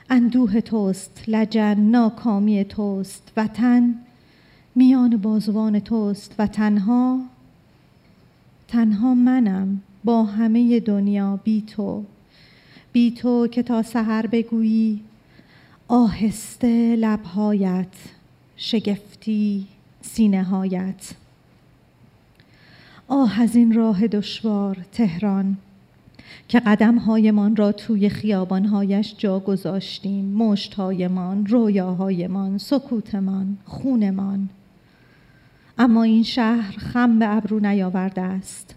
اندوه 0.10 0.62
توست. 0.62 1.24
لجن 1.28 1.80
ناکامی 1.80 2.66
توست. 2.66 3.32
وطن 3.38 3.96
میان 4.76 5.18
بازوان 5.18 5.80
توست 5.80 6.36
و 6.40 6.48
تنها 6.48 7.20
تنها 8.68 9.14
منم 9.14 9.82
با 10.04 10.24
همه 10.24 10.80
دنیا 10.80 11.40
بی 11.44 11.62
تو. 11.62 12.04
بی 12.92 13.12
تو 13.12 13.48
که 13.48 13.64
تا 13.64 13.84
سحر 13.84 14.28
بگویی 14.28 15.02
آهسته 15.88 16.96
لبهایت 16.96 17.88
شگفتی 18.58 19.68
سینه 20.02 20.44
هایت 20.44 21.12
آه 23.08 23.42
از 23.42 23.56
این 23.56 23.74
راه 23.74 24.08
دشوار 24.08 24.78
تهران 24.92 25.58
که 26.48 26.60
قدمهایمان 26.60 27.56
را 27.56 27.72
توی 27.72 28.10
خیابانهایش 28.10 29.16
جا 29.18 29.40
گذاشتیم 29.40 30.26
مشتهایمان 30.26 31.46
رویاهایمان 31.46 32.58
سکوتمان 32.58 33.58
خونمان. 33.66 34.50
اما 35.82 36.04
این 36.04 36.24
شهر 36.24 36.78
خم 36.78 37.20
به 37.20 37.36
ابرو 37.38 37.60
نیاورده 37.60 38.22
است. 38.22 38.76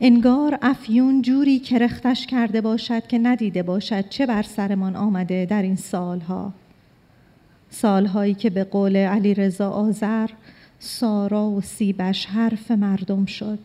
انگار 0.00 0.58
افیون 0.62 1.22
جوری 1.22 1.58
کرختش 1.58 2.26
کرده 2.26 2.60
باشد 2.60 3.06
که 3.06 3.18
ندیده 3.18 3.62
باشد 3.62 4.08
چه 4.08 4.26
بر 4.26 4.42
سرمان 4.42 4.96
آمده 4.96 5.46
در 5.50 5.62
این 5.62 5.76
سالها. 5.76 6.52
سالهایی 7.70 8.34
که 8.34 8.50
به 8.50 8.64
قول 8.64 8.96
علی 8.96 9.34
رضا 9.34 9.70
آذر 9.70 10.30
سارا 10.78 11.46
و 11.46 11.60
سیبش 11.60 12.26
حرف 12.26 12.70
مردم 12.70 13.26
شد. 13.26 13.58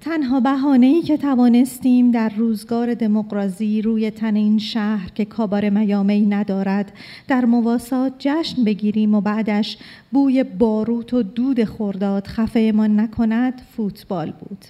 تنها 0.00 0.40
بهانه‌ای 0.40 1.02
که 1.02 1.16
توانستیم 1.16 2.10
در 2.10 2.28
روزگار 2.28 2.94
دموکراسی 2.94 3.82
روی 3.82 4.10
تن 4.10 4.36
این 4.36 4.58
شهر 4.58 5.10
که 5.10 5.24
کابار 5.24 5.70
میامی 5.70 6.26
ندارد 6.26 6.92
در 7.28 7.44
مواسات 7.44 8.12
جشن 8.18 8.64
بگیریم 8.64 9.14
و 9.14 9.20
بعدش 9.20 9.78
بوی 10.10 10.44
باروت 10.44 11.14
و 11.14 11.22
دود 11.22 11.64
خرداد 11.64 12.26
خفهمان 12.26 13.00
نکند 13.00 13.62
فوتبال 13.76 14.30
بود. 14.30 14.64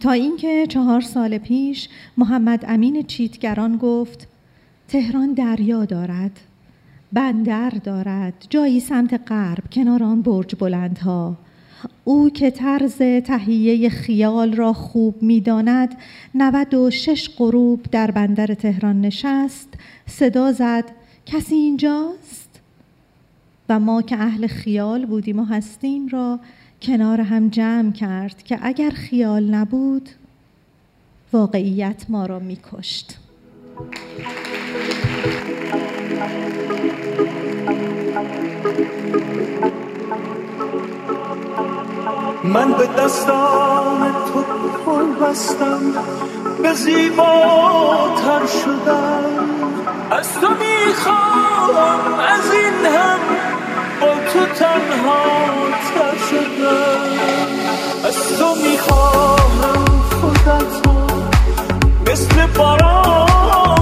تا 0.00 0.10
اینکه 0.10 0.66
چهار 0.68 1.00
سال 1.00 1.38
پیش 1.38 1.88
محمد 2.16 2.64
امین 2.68 3.02
چیتگران 3.02 3.76
گفت 3.76 4.28
تهران 4.88 5.32
دریا 5.32 5.84
دارد 5.84 6.40
بندر 7.12 7.70
دارد 7.70 8.46
جایی 8.50 8.80
سمت 8.80 9.20
غرب 9.26 9.70
کنار 9.72 10.02
آن 10.02 10.22
برج 10.22 10.54
بلندها. 10.54 11.36
او 12.04 12.30
که 12.30 12.50
طرز 12.50 12.96
تهیه 12.98 13.88
خیال 13.88 14.52
را 14.52 14.72
خوب 14.72 15.22
می‌داند 15.22 15.96
96 16.34 17.30
غروب 17.38 17.82
در 17.82 18.10
بندر 18.10 18.46
تهران 18.46 19.00
نشست 19.00 19.68
صدا 20.06 20.52
زد 20.52 20.84
کسی 21.26 21.54
اینجاست؟ 21.54 22.60
و 23.68 23.80
ما 23.80 24.02
که 24.02 24.16
اهل 24.16 24.46
خیال 24.46 25.06
بودیم 25.06 25.38
و 25.38 25.44
هستیم 25.44 26.08
را 26.08 26.40
کنار 26.82 27.20
هم 27.20 27.48
جمع 27.48 27.92
کرد 27.92 28.42
که 28.42 28.58
اگر 28.62 28.90
خیال 28.90 29.54
نبود 29.54 30.08
واقعیت 31.32 32.06
ما 32.08 32.26
را 32.26 32.38
میکشت. 32.38 33.18
من 42.44 42.72
به 42.72 42.86
دستان 42.86 44.12
تو 44.32 44.44
کل 44.86 45.24
بستم 45.24 45.80
به 46.62 46.72
زیباتر 46.72 48.46
شدم. 48.64 49.24
از 50.10 50.40
تو 50.40 50.48
می‌خوام 50.48 52.14
از 52.28 52.52
این 52.52 52.86
هم 52.94 53.18
با 54.00 54.06
تو 54.32 54.46
تنها 54.54 55.22
تر 55.94 56.16
شدم. 56.30 57.10
از 58.08 58.38
تو 58.38 58.54
می‌خواهم 58.54 59.84
خودت 60.20 60.72
مثل 62.10 62.46
باران 62.58 63.79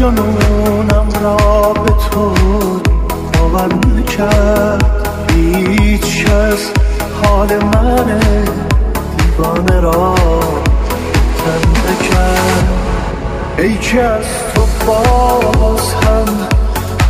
جنونم 0.00 1.08
را 1.22 1.72
به 1.72 1.90
تو 1.90 2.34
باور 3.32 3.74
نکرد. 3.74 5.08
هیچ 5.36 6.24
کس 6.24 6.70
حال 7.22 7.48
من 7.64 8.20
دیوانه 9.16 9.80
را 9.80 10.14
تن 11.38 11.62
نکرد. 11.92 12.68
ای 13.58 13.78
که 13.78 14.02
از 14.02 14.24
تو 14.54 14.62
باز 14.86 15.94
هم 15.94 16.26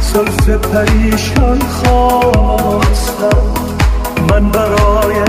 زلف 0.01 0.49
پریشان 0.49 1.59
خواستم. 1.59 3.43
من 4.31 4.51
برای 4.51 5.25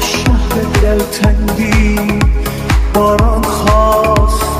شهر 0.00 0.62
دلتنگی 0.82 2.18
باران 2.94 3.42
خواستم. 3.42 4.51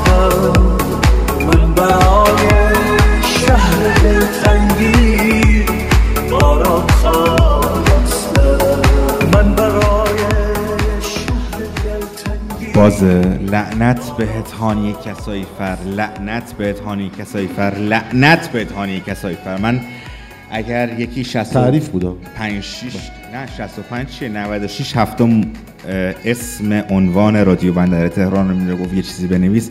باز 12.75 13.03
لعنت 13.51 14.17
بهت 14.17 14.51
هانی 14.51 14.95
کسایی 15.05 15.45
فر 15.59 15.77
لعنت 15.85 16.53
بهت 16.53 16.79
هانی 16.79 17.11
کسایی 17.19 17.47
فر 17.47 17.73
لعنت 17.75 18.49
بهت 18.51 18.71
هانی 18.71 18.99
کسایی 18.99 19.37
فر. 19.45 19.57
من 19.57 19.81
اگر 20.51 20.99
یکی 20.99 21.23
60 21.23 21.53
تعریف 21.53 21.89
بودا 21.89 22.15
5 22.35 22.63
6 22.63 22.83
نه 23.33 23.47
65 23.57 24.07
چیه؟ 24.07 24.29
96 24.29 24.97
هفتم 24.97 25.41
اسم 26.25 26.73
عنوان 26.89 27.45
رادیو 27.45 27.73
بندر 27.73 28.07
تهران 28.07 28.49
رو 28.49 28.55
میره 28.55 28.75
گفت 28.75 28.93
یه 28.93 29.01
چیزی 29.01 29.27
بنویس. 29.27 29.69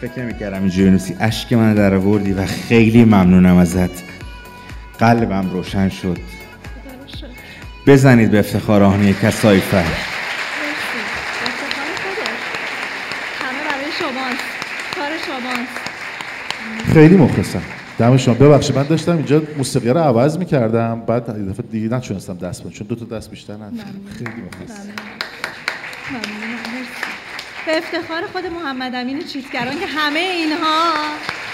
فکر 0.00 0.22
نمی‌کردم 0.22 0.60
اینجوری 0.60 0.90
نویسی. 0.90 1.16
اشک 1.20 1.52
من 1.52 1.74
در 1.74 1.94
آوردی 1.94 2.32
و 2.32 2.46
خیلی 2.46 3.04
ممنونم 3.04 3.56
ازت. 3.56 4.13
قلبم 4.98 5.50
روشن 5.50 5.88
شد. 5.88 6.18
بزنید 7.86 8.30
به 8.30 8.38
افتخار 8.38 8.82
آهنی 8.82 9.14
کسایی 9.22 9.60
فر. 9.60 9.84
خیلی 16.92 17.16
مخلصم. 17.16 17.62
دم 17.98 18.16
شما. 18.16 18.34
ببخشید 18.34 18.76
من 18.76 18.82
داشتم 18.82 19.16
اینجا 19.16 19.42
موسیقی 19.56 19.88
رو 19.88 19.98
عوض 19.98 20.38
می‌کردم. 20.38 21.00
بعد 21.00 21.28
یه 21.28 21.44
دفعه 21.44 21.66
دیگه 21.66 21.88
نتونستم 21.96 22.38
دست 22.38 22.60
بدم 22.60 22.70
چون 22.70 22.86
دو 22.86 22.94
تا 22.94 23.16
دست 23.16 23.30
بیشتر 23.30 23.54
نداشتم 23.54 23.86
خیلی 24.18 24.30
مخلصم. 24.30 24.88
به 27.66 27.78
افتخار 27.78 28.22
خود 28.32 28.46
محمد 28.46 28.94
امین 28.94 29.24
چیتگران 29.24 29.80
که 29.80 29.86
همه 29.86 30.20
اینها 30.20 30.92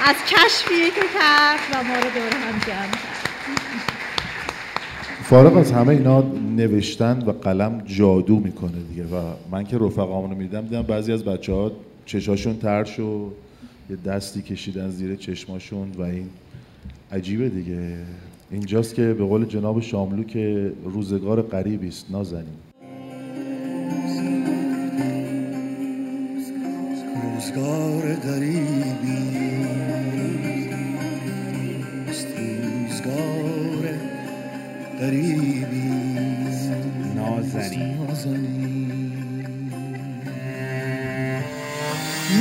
از 0.06 0.16
کشفیه 0.28 0.90
که 0.90 1.00
کرد 1.18 1.60
و 1.72 1.84
ما 1.84 1.94
رو 1.94 2.00
دور 2.00 2.32
هم 2.46 2.58
جمع 2.66 2.90
کرد. 2.90 3.30
فارغ 5.22 5.56
از 5.56 5.72
همه 5.72 5.89
اینا 5.89 6.24
نوشتن 6.56 7.22
و 7.27 7.32
قلم 7.32 7.82
جادو 7.86 8.36
می‌کنه 8.36 8.82
دیگه 8.89 9.05
و 9.05 9.22
من 9.51 9.64
که 9.64 9.78
رفقامونو 9.78 10.35
میدم 10.35 10.60
دیدم 10.60 10.82
بعضی 10.82 11.12
از 11.12 11.24
بچه 11.24 11.52
ها 11.52 11.72
چشاشون 12.06 12.56
ترش 12.56 13.01
و 13.01 13.31
یه 13.90 13.97
دستی 13.97 14.43
کشیدن 14.43 14.90
زیر 14.90 15.16
چشماشون 15.16 15.93
و 15.98 16.02
این 16.02 16.28
عجیبه 17.12 17.48
دیگه. 17.48 17.97
اینجاست 18.51 18.94
که 18.94 19.14
به 19.14 19.24
قول 19.24 19.44
جناب 19.44 19.81
شاملو 19.81 20.24
که 20.24 20.72
روزگار 20.85 21.43
غریبی 21.43 21.89
است 21.89 22.06
نازنین. 22.10 22.44
روزگار 27.35 28.14
غریبی. 28.14 28.82
است، 28.82 30.39
روزگار 33.05 33.94
قریبی 35.01 36.05
نازنی 37.14 37.97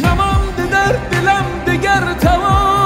نمانده 0.04 0.66
در 0.72 0.92
دلم 1.12 1.46
دگر 1.68 2.14
توان. 2.14 2.79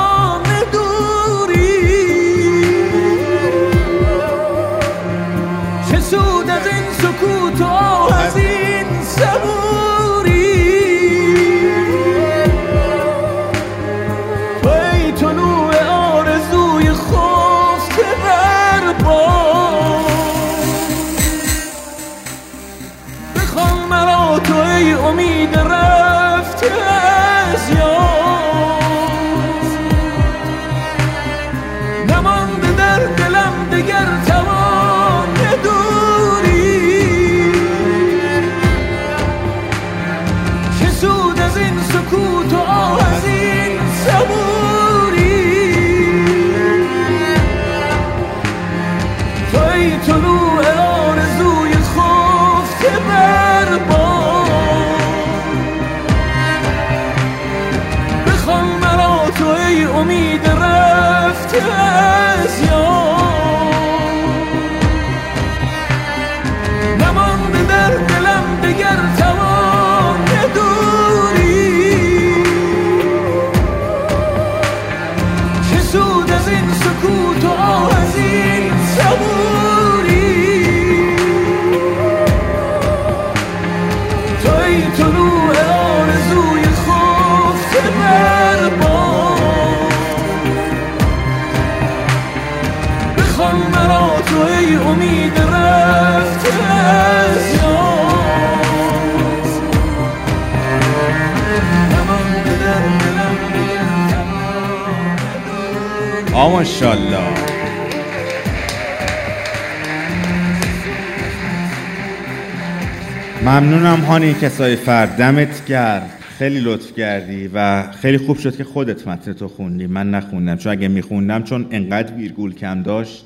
ممنونم 113.45 113.99
هانی 113.99 114.33
کسای 114.33 114.75
فرد. 114.75 115.17
دمت 115.17 115.65
گرم. 115.65 116.09
خیلی 116.37 116.59
لطف 116.59 116.95
کردی 116.95 117.49
و 117.53 117.83
خیلی 117.91 118.17
خوب 118.17 118.37
شد 118.37 118.55
که 118.55 118.63
خودت 118.63 119.07
متن 119.07 119.33
تو 119.33 119.47
خوندی. 119.47 119.87
من 119.87 120.11
نخوندم. 120.11 120.57
چون 120.57 120.71
اگه 120.71 120.87
میخوندم 120.87 121.43
چون 121.43 121.65
انقدر 121.71 122.13
ویرگول 122.13 122.53
کم 122.53 122.83
داشت 122.83 123.25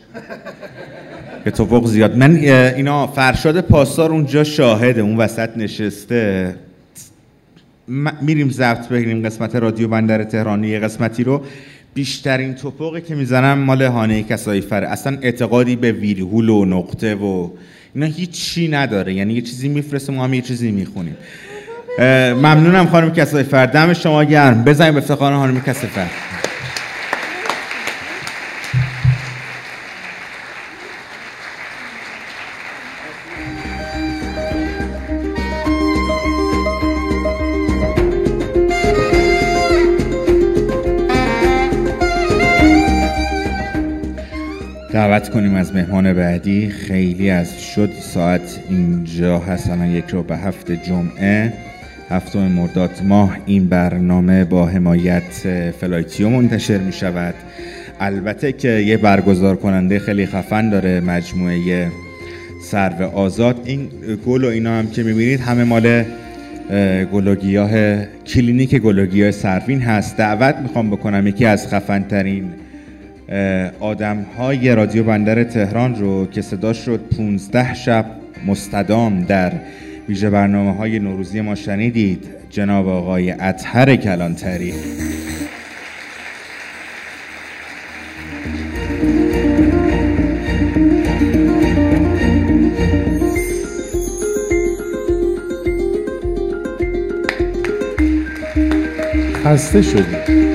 به 1.43 1.51
توفق 1.51 1.85
زیاد. 1.85 2.17
من 2.17 2.35
اینا 2.35 3.07
فرشاد 3.07 3.61
پاسدار 3.61 4.11
اونجا 4.11 4.43
شاهده 4.43 5.01
اون 5.01 5.17
وسط 5.17 5.57
نشسته. 5.57 6.55
میریم 8.21 8.49
ضبط 8.49 8.87
بگیریم 8.87 9.25
قسمت 9.25 9.55
رادیو 9.55 9.87
بندر 9.87 10.23
تهرانی. 10.23 10.67
یه 10.67 10.79
قسمتی 10.79 11.23
رو 11.23 11.41
بیشترین 11.93 12.53
توپقی 12.53 13.01
که 13.01 13.15
می‌زنم 13.15 13.59
مال 13.59 13.81
هانه 13.81 14.23
کسایی 14.23 14.61
فره 14.61 14.87
اصلا 14.87 15.17
اعتقادی 15.21 15.75
به 15.75 15.91
ویرگول 15.91 16.49
و 16.49 16.65
نقطه 16.65 17.15
و 17.15 17.49
اینا 17.95 18.05
هیچی 18.05 18.67
نداره. 18.67 19.13
یعنی 19.13 19.33
یه 19.33 19.41
چیزی 19.41 19.67
میفرسته 19.67 20.13
ما 20.13 20.23
هم 20.23 20.33
یه 20.33 20.41
چیزی 20.41 20.71
می‌خونیم. 20.71 21.17
ممنونم 22.33 22.87
خانم 22.87 23.13
کسایی 23.13 23.43
فرد 23.43 23.71
دم 23.71 23.93
شما 23.93 24.23
گرم. 24.23 24.63
بزنیم 24.63 24.97
افتخار 24.97 25.33
خانم 25.33 25.61
کسایی 25.61 25.91
دعوت 45.17 45.29
کنیم 45.29 45.55
از 45.55 45.75
مهمان 45.75 46.13
بعدی. 46.13 46.69
خیلی 46.69 47.29
از 47.29 47.61
شد 47.61 47.89
ساعت 48.01 48.59
اینجا 48.69 49.39
هست. 49.39 49.69
الان 49.69 49.87
یک 49.87 50.09
رو 50.09 50.23
به 50.23 50.37
هفت 50.37 50.71
جمعه. 50.71 51.53
هفتم 52.09 52.39
مرداد 52.39 52.89
ماه. 53.03 53.37
این 53.45 53.67
برنامه 53.67 54.43
با 54.43 54.65
حمایت 54.65 55.23
فلایتیو 55.81 56.29
منتشر 56.29 56.77
می 56.77 56.93
شود. 56.93 57.33
البته 57.99 58.51
که 58.51 58.69
یه 58.69 58.97
برگزار 58.97 59.55
کننده 59.55 59.99
خیلی 59.99 60.25
خفن 60.25 60.69
داره 60.69 60.99
مجموعه 60.99 61.87
سرو 62.63 63.05
آزاد. 63.05 63.61
این 63.65 63.89
گل 64.25 64.43
و 64.43 64.47
اینا 64.47 64.79
هم 64.79 64.87
که 64.87 65.03
می‌بینید 65.03 65.39
همه 65.39 65.63
مال 65.63 66.03
اه، 66.69 67.05
گل 67.05 67.27
و 67.27 67.35
گیاه 67.35 68.05
کلینیک 68.25 68.75
گل 68.75 68.99
و 68.99 69.05
گیاه 69.05 69.31
سروین 69.31 69.81
هست. 69.81 70.17
دعوت 70.17 70.55
می‌خوام 70.55 70.89
بکنم 70.89 71.27
یکی 71.27 71.45
از 71.45 71.67
خفن 71.67 72.03
ترین 72.03 72.49
آدم 73.79 74.25
های 74.37 74.75
رادیو 74.75 75.03
بندر 75.03 75.43
تهران 75.43 75.95
رو 75.95 76.25
که 76.25 76.41
صدا 76.41 76.73
شد 76.73 76.99
15 77.17 77.73
شب 77.73 78.05
مستدام 78.45 79.23
در 79.23 79.53
ویژه 80.09 80.29
برنامه 80.29 80.73
های 80.73 80.99
نوروزی 80.99 81.41
ما 81.41 81.55
شنیدید. 81.55 82.23
جناب 82.49 82.87
آقای 82.87 83.31
اطهر 83.31 83.95
کلانتری. 83.95 84.73
خسته 99.43 99.81
شدی 99.81 100.46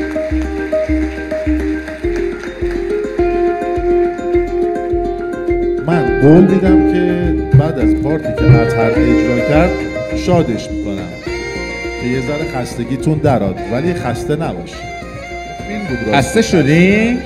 قول 6.22 6.44
میدم 6.44 6.92
که 6.92 7.32
بعد 7.58 7.78
از 7.78 7.94
پارتی 7.94 8.32
که 8.38 8.60
اطهر 8.60 8.90
اجرا 8.90 9.48
کرد 9.48 9.70
شادش 10.16 10.70
می‌کنم 10.70 11.08
که 12.02 12.08
یه 12.08 12.20
ذره 12.20 12.44
خستگیتون 12.54 13.18
دراد 13.18 13.58
ولی 13.72 13.94
خسته 13.94 14.36
راست. 14.36 14.74
خسته 16.14 16.42
شدی؟ 16.42 17.18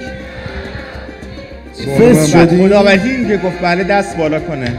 فس 1.99 2.33
شدی؟ 2.33 2.69
خداوندی 2.69 3.11
این 3.11 3.29
که 3.29 3.37
گفت 3.37 3.63
بله 3.63 3.85
دست 3.85 4.17
بالا 4.17 4.41
کنه 4.41 4.75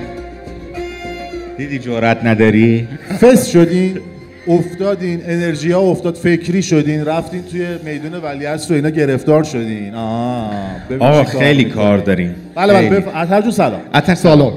دیدی 1.58 1.80
جورت 1.80 2.26
نداری؟ 2.26 2.88
فس 3.22 3.48
شدین 3.48 4.00
افتادین 4.48 5.22
انرژی 5.24 5.72
ها 5.72 5.82
افتاد 5.82 6.16
فکری 6.16 6.64
شدین 6.64 7.06
رفتین 7.06 7.44
توی 7.44 7.78
میدون 7.86 8.14
ولیعصر 8.14 8.74
و 8.74 8.76
اینا 8.76 8.90
گرفتار 8.90 9.44
شدین. 9.44 9.94
آه 9.96 10.52
آقا 11.00 11.24
خیلی. 11.24 11.66
کار 11.66 11.98
داریم. 11.98 12.36
بله 12.56 12.74
بله. 12.74 12.90
بف... 12.90 13.16
اطهر 13.16 13.42
جون 13.42 13.52
سلام. 13.52 13.82
اطهر 13.94 14.16
سلام. 14.16 14.54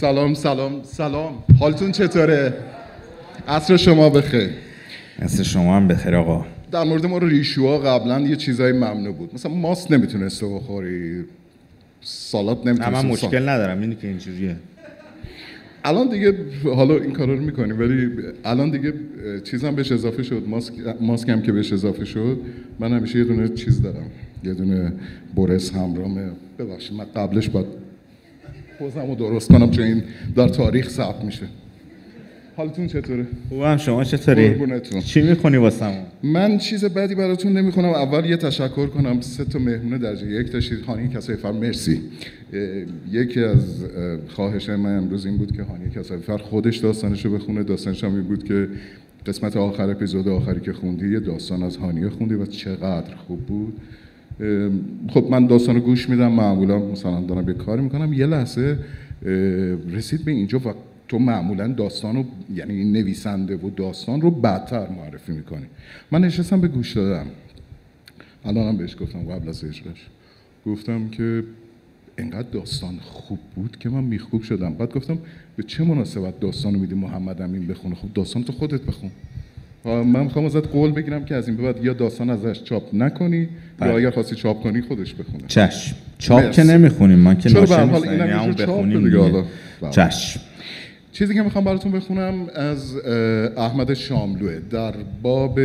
سلام 0.00 0.34
سلام 0.34 0.72
سلام. 0.82 1.32
حالتون 1.60 1.92
چطوره؟ 1.92 2.54
عصر 3.48 3.76
شما 3.76 4.10
بخیر. 4.10 4.50
مثل 5.22 5.42
شما 5.42 5.76
هم 5.76 5.88
بخیر 5.88 6.16
آقا. 6.16 6.46
در 6.72 6.84
مورد 6.84 7.06
ما 7.06 7.18
ریشوها 7.18 7.78
قبلا 7.78 8.20
یه 8.20 8.36
چیزای 8.36 8.72
ممنوع 8.72 9.14
بود. 9.14 9.34
مثلا 9.34 9.52
ماست 9.52 9.90
نمی‌تونسته 9.90 10.46
بخوری. 10.46 11.24
سالات 12.00 12.58
نه 12.58 12.72
نمی‌تونسته 12.72 13.02
من 13.02 13.12
مشکل 13.12 13.48
ندارم. 13.48 13.80
اینی 13.80 13.94
که 13.94 14.08
اینجوریه. 14.08 14.56
الان 15.84 16.08
دیگه 16.08 16.34
حالا 16.64 16.94
این 16.94 17.12
کارا 17.12 17.34
رو 17.34 17.40
می‌کنیم 17.40 17.80
ولی 17.80 18.10
الان 18.44 18.70
دیگه 18.70 18.92
چیزم 19.44 19.74
بهش 19.74 19.92
اضافه 19.92 20.22
شد 20.22 20.42
ماسک 20.46 20.74
ماسک 21.00 21.28
هم 21.28 21.42
که 21.42 21.52
بهش 21.52 21.72
اضافه 21.72 22.04
شد 22.04 22.40
من 22.80 22.92
همیشه 22.92 23.18
یه 23.18 23.24
دونه 23.24 23.48
چیز 23.48 23.82
دارم 23.82 24.10
یه 24.44 24.54
دونه 24.54 24.92
برس 25.36 25.72
همرامه 25.72 26.30
ببخشید 26.58 26.96
من 26.96 27.04
قبلش 27.16 27.48
باید 27.48 27.66
پوزم 28.78 29.06
رو 29.06 29.14
درست 29.14 29.48
کنم 29.48 29.70
چون 29.70 29.84
این 29.84 30.02
در 30.36 30.48
تاریخ 30.48 30.88
ثبت 30.88 31.24
میشه 31.24 31.46
حالتون 32.56 32.86
چطوره؟ 32.86 33.26
خوبم 33.48 33.76
شما 33.76 34.04
چطوری؟ 34.04 34.54
چی 35.04 35.22
می‌خونی 35.22 35.56
واسمون؟ 35.56 36.02
من 36.22 36.58
چیز 36.58 36.84
بدی 36.84 37.14
براتون 37.14 37.52
نمی‌خونم 37.52 37.88
اول 37.88 38.30
یه 38.30 38.36
تشکر 38.36 38.86
کنم 38.86 39.20
سه 39.20 39.44
تا 39.44 39.58
مهمون 39.58 39.98
درجه 39.98 40.26
یک 40.26 40.52
داشتید 40.52 40.80
هانی 40.80 41.08
کسای 41.08 41.36
فر 41.36 41.52
مرسی 41.52 42.00
یکی 43.10 43.40
از 43.40 43.84
اه، 43.84 44.18
خواهش 44.28 44.68
من 44.68 44.96
امروز 44.96 45.26
این 45.26 45.36
بود 45.36 45.56
که 45.56 45.62
هانی 45.62 45.90
کسای 45.90 46.18
فر 46.18 46.36
خودش 46.36 46.76
داستانش 46.76 47.24
رو 47.24 47.34
بخونه. 47.34 47.62
داستانش 47.62 48.04
هم 48.04 48.14
این 48.14 48.22
بود 48.24 48.44
که 48.44 48.68
قسمت 49.26 49.56
آخر 49.56 49.90
اپیزود 49.90 50.28
آخری 50.28 50.60
که 50.60 50.72
خوندی 50.72 51.12
یه 51.12 51.20
داستان 51.20 51.62
از 51.62 51.76
هانیه 51.76 52.08
خوندی 52.08 52.34
و 52.34 52.46
چقدر 52.46 53.14
خوب 53.14 53.40
بود. 53.40 53.80
خب 55.08 55.26
من 55.30 55.46
داستان 55.46 55.74
رو 55.74 55.80
گوش 55.80 56.08
میدم 56.08 56.32
معمولا 56.32 56.78
مثلا 56.78 57.20
دارم 57.20 57.48
یه 57.48 57.54
کاری 57.54 57.82
می‌کنم 57.82 58.12
یه 58.12 58.26
لحظه 58.26 58.78
رسید 59.90 60.24
به 60.24 60.30
اینجا 60.30 60.58
و 60.58 60.74
تو 61.08 61.18
معمولا 61.18 61.68
داستان 61.68 62.16
رو 62.16 62.24
یعنی 62.54 62.84
نویسنده 62.84 63.56
و 63.56 63.70
داستان 63.70 64.20
رو 64.20 64.30
بدتر 64.30 64.88
معرفی 64.88 65.32
می‌کنی. 65.32 65.66
من 66.10 66.20
نشستم 66.20 66.60
به 66.60 66.68
گوش 66.68 66.96
دادم. 66.96 67.26
الانم 68.44 68.76
بهش 68.76 68.96
گفتم 69.00 69.22
قبل 69.22 69.48
از 69.48 69.64
اجراش 69.64 70.06
گفتم 70.66 71.08
که 71.08 71.44
انقدر 72.20 72.48
داستان 72.52 72.98
خوب 73.02 73.38
بود 73.54 73.76
که 73.80 73.88
من 73.88 74.04
میخکوب 74.04 74.42
شدم. 74.42 74.74
بعد 74.74 74.94
گفتم 74.94 75.18
به 75.56 75.62
چه 75.62 75.84
مناسبت 75.84 76.40
داستان 76.40 76.74
رو 76.74 76.80
میدی 76.80 76.94
محمد 76.94 77.42
امین 77.42 77.66
بخونه؟ 77.66 77.94
خب 77.94 78.08
داستان 78.14 78.44
تو 78.44 78.52
خودت 78.52 78.80
بخون. 78.80 79.10
من 79.84 80.24
می‌خوام 80.24 80.44
ازت 80.44 80.66
قول 80.66 80.92
بگیرم 80.92 81.24
که 81.24 81.34
از 81.34 81.48
این 81.48 81.56
به 81.56 81.62
بعد 81.62 81.84
یا 81.84 81.92
داستان 81.92 82.30
ازش 82.30 82.62
چاپ 82.62 82.94
نکنی 82.94 83.48
بله. 83.78 83.90
یا 83.90 83.98
اگر 83.98 84.10
خواستی 84.10 84.36
چاپ 84.36 84.62
کنی 84.62 84.80
خودش 84.80 85.14
بخونه. 85.14 85.44
چشم. 85.46 85.96
چاپ. 86.18 86.50
که 86.50 86.62
نمی‌خونیم 86.62 87.18
ما 87.18 87.34
که 87.34 87.48
حال 87.48 87.88
نیستیم 87.88 88.12
یعنی 88.12 88.52
بخونیم 88.52 89.04
دیگه،. 89.04 89.44
بله. 89.80 89.90
چشم. 89.90 90.40
چیزی 91.12 91.34
که 91.34 91.42
می‌خوام 91.42 91.64
براتون 91.64 91.92
بخونم 91.92 92.46
از 92.54 92.96
احمد 93.56 93.94
شاملوه. 93.94 94.58
در 94.70 94.94
باب 95.22 95.60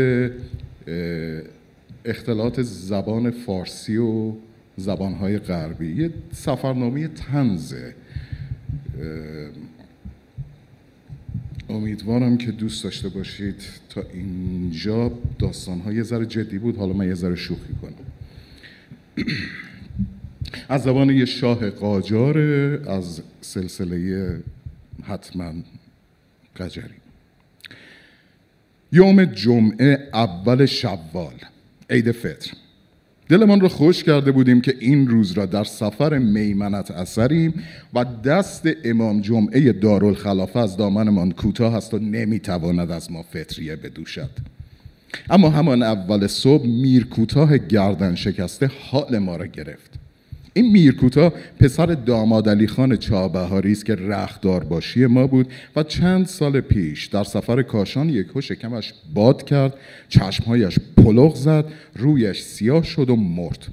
اختلاط 2.05 2.59
زبان 2.61 3.31
فارسی 3.31 3.97
و 3.97 4.31
زبانهای 4.77 5.37
غربی. 5.37 5.95
یه 5.95 6.13
سفرنامه 6.33 7.07
تنزه 7.07 7.95
امیدوارم 11.69 12.37
که 12.37 12.51
دوست 12.51 12.83
داشته 12.83 13.09
باشید. 13.09 13.63
تا 13.89 14.01
اینجا 14.13 15.11
داستانها 15.39 15.93
یه 15.93 16.03
ذره 16.03 16.25
جدی 16.25 16.57
بود. 16.57 16.77
حالا 16.77 16.93
من 16.93 17.07
یه 17.07 17.13
ذره 17.13 17.35
شوخی 17.35 17.73
کنم. 17.81 17.93
از 20.69 20.83
زبان 20.83 21.09
یه 21.09 21.25
شاه 21.25 21.69
قاجار 21.69 22.37
از 22.89 23.21
سلسله 23.41 24.43
حتما 25.03 25.53
قجری. 26.57 26.95
یوم 28.91 29.25
جمعه 29.25 30.09
اول 30.13 30.65
شوال. 30.65 31.33
عید 31.89 32.11
فطر. 32.11 32.51
دلمان 33.29 33.61
را 33.61 33.69
خوش 33.69 34.03
کرده 34.03 34.31
بودیم 34.31 34.61
که 34.61 34.75
این 34.79 35.07
روز 35.07 35.31
را 35.31 35.45
در 35.45 35.63
سفر 35.63 36.17
میمنت 36.17 36.91
اثریم 36.91 37.53
و 37.93 38.05
دست 38.23 38.69
امام 38.83 39.21
جمعه 39.21 39.71
دارالخلافه 39.71 40.59
از 40.59 40.77
دامنمان 40.77 41.31
کوتاه 41.31 41.75
است 41.75 41.93
و 41.93 41.99
نمی‌تواند 41.99 42.91
از 42.91 43.11
ما 43.11 43.23
فطریه 43.23 43.75
بدوشد. 43.75 44.29
اما 45.29 45.49
همان 45.49 45.83
اول 45.83 46.27
صبح 46.27 46.67
میر 46.67 47.05
کوتاه 47.05 47.57
گردن 47.57 48.15
شکسته 48.15 48.71
حال 48.91 49.17
ما 49.17 49.35
را 49.35 49.45
گرفت. 49.45 49.94
این 50.57 50.71
میرکوتا 50.71 51.33
پسر 51.59 51.85
داماد 51.85 52.49
علی 52.49 52.67
خان 52.67 52.95
چابهاری 52.95 53.71
است 53.71 53.85
که 53.85 53.95
رختدار 53.95 54.63
باشی 54.63 55.05
ما 55.05 55.27
بود 55.27 55.47
و 55.75 55.83
چند 55.83 56.25
سال 56.25 56.61
پیش 56.61 57.05
در 57.05 57.23
سفر 57.23 57.61
کاشان 57.61 58.09
یکو 58.09 58.41
شکمش 58.41 58.93
باد 59.13 59.43
کرد 59.43 59.73
چشمهایش 60.09 60.79
پلغ 60.97 61.35
زد 61.35 61.65
رویش 61.95 62.41
سیاه 62.41 62.83
شد 62.83 63.09
و 63.09 63.15
مرد. 63.15 63.67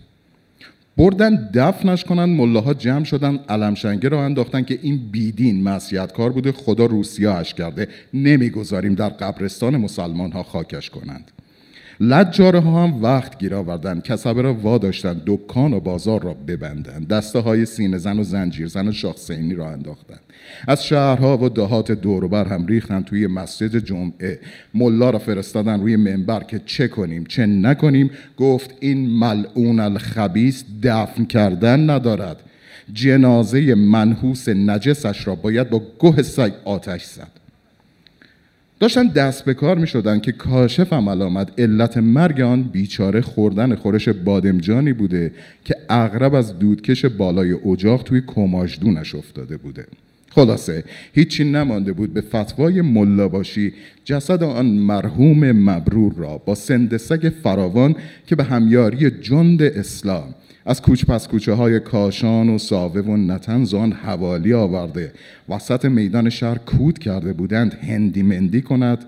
بردن 0.97 1.51
دفنش 1.55 2.05
کنن 2.05 2.25
ملاها 2.25 2.75
جمع 2.75 3.05
شدن 3.05 3.39
علمشنگه 3.49 4.09
را 4.09 4.25
انداختن 4.25 4.63
که 4.63 4.79
این 4.83 5.01
بیدین 5.13 5.63
معصیتکار 5.63 6.33
بوده 6.33 6.53
خدا 6.53 6.87
روسیاش 6.87 7.55
کرده. 7.55 7.89
نمی‌گذاریم 8.15 8.95
در 8.95 9.09
قبرستان 9.09 9.77
مسلمان 9.77 10.33
ها 10.33 10.43
خاکش 10.43 10.91
کنند. 10.91 11.31
لجاره 12.03 12.61
ها 12.61 12.85
هم 12.85 13.03
وقت 13.03 13.39
گیر 13.39 13.55
آوردن 13.55 14.01
کسبه 14.01 14.43
را 14.43 14.55
واداشتن 14.55 15.23
دکان 15.27 15.73
و 15.73 15.81
بازار 15.81 16.23
را 16.23 16.35
ببندند 16.35 17.09
دسته 17.09 17.39
های 17.39 17.67
سینه 17.67 17.99
زن 17.99 18.19
و 18.19 18.23
زنجیر 18.23 18.69
زن 18.69 18.89
و 18.89 18.93
شاخسینی 18.93 19.55
را 19.55 19.71
انداختند 19.71 20.21
از 20.69 20.85
شهرها 20.85 21.39
و 21.39 21.49
دهات 21.49 21.93
دوروبر 21.93 22.49
هم 22.49 22.67
ریختن 22.67 23.03
توی 23.03 23.27
مسجد 23.27 23.77
جمعه. 23.77 24.41
ملا 24.75 25.11
را 25.11 25.19
فرستادن 25.19 25.81
روی 25.81 25.97
منبر 25.97 26.43
که 26.43 26.61
چه 26.67 26.89
کنیم 26.89 27.25
چه 27.25 27.47
نکنیم؟ 27.47 28.11
گفت 28.37 28.75
این 28.81 29.11
ملعون 29.11 29.81
الخبیس 29.81 30.65
دفن 30.83 31.25
کردن 31.25 31.91
ندارد. 31.91 32.37
جنازه 32.93 33.75
منحوس 33.75 34.49
نجسش 34.49 35.27
را 35.27 35.35
باید 35.35 35.71
با 35.71 35.83
گوه 35.99 36.23
سگ 36.23 36.53
آتش 36.65 37.05
زد. 37.05 37.42
داشتن 38.83 39.09
دست 39.09 39.45
به 39.45 39.55
کار 39.55 39.79
می 39.79 39.87
شدن 39.87 40.21
که 40.21 40.33
کاشف 40.33 40.93
عمل 40.93 41.23
آمد 41.23 41.53
علت 41.59 41.99
مرگ 41.99 42.41
آن 42.41 42.63
بیچاره 42.63 43.21
خوردن 43.21 43.75
خورش 43.75 44.09
بادمجانی 44.09 44.93
بوده 44.93 45.33
که 45.65 45.75
اغرب 45.89 46.35
از 46.35 46.59
دودکش 46.59 47.05
بالای 47.05 47.53
اجاق 47.53 48.03
توی 48.03 48.23
کماژدونش 48.27 49.15
افتاده 49.15 49.57
بوده. 49.57 49.87
خلاصه 50.31 50.85
هیچی 51.13 51.45
نمانده 51.45 51.93
بود 51.93 52.15
به 52.15 52.21
فتوای 52.21 52.81
ملا 52.81 53.29
باشی 53.29 53.73
جسد 54.05 54.43
آن 54.43 54.67
مرحوم 54.67 55.53
مبرور 55.53 56.15
را 56.15 56.39
با 56.39 56.55
سند 56.55 56.97
سگ 56.97 57.33
فراوان 57.43 57.95
که 58.27 58.37
به 58.37 58.45
همیاری 58.45 59.11
جند 59.11 59.63
اسلام 59.63 60.35
از 60.67 60.83
کوچ 60.83 61.05
پس 61.05 61.29
کوچه 61.29 61.53
های 61.53 61.81
کاشان 61.81 62.49
و 62.49 62.59
ساوه 62.59 63.01
و 63.01 63.17
نتنز 63.17 63.75
آن 63.75 63.93
حوالی 63.93 64.53
آورده. 64.53 65.13
وسط 65.49 65.85
میدان 65.85 66.31
شهر 66.31 66.59
کود 66.59 66.99
کرده 66.99 67.33
بودند 67.33 67.75
هندی 67.75 68.23
مندی 68.23 68.63
کند. 68.63 69.05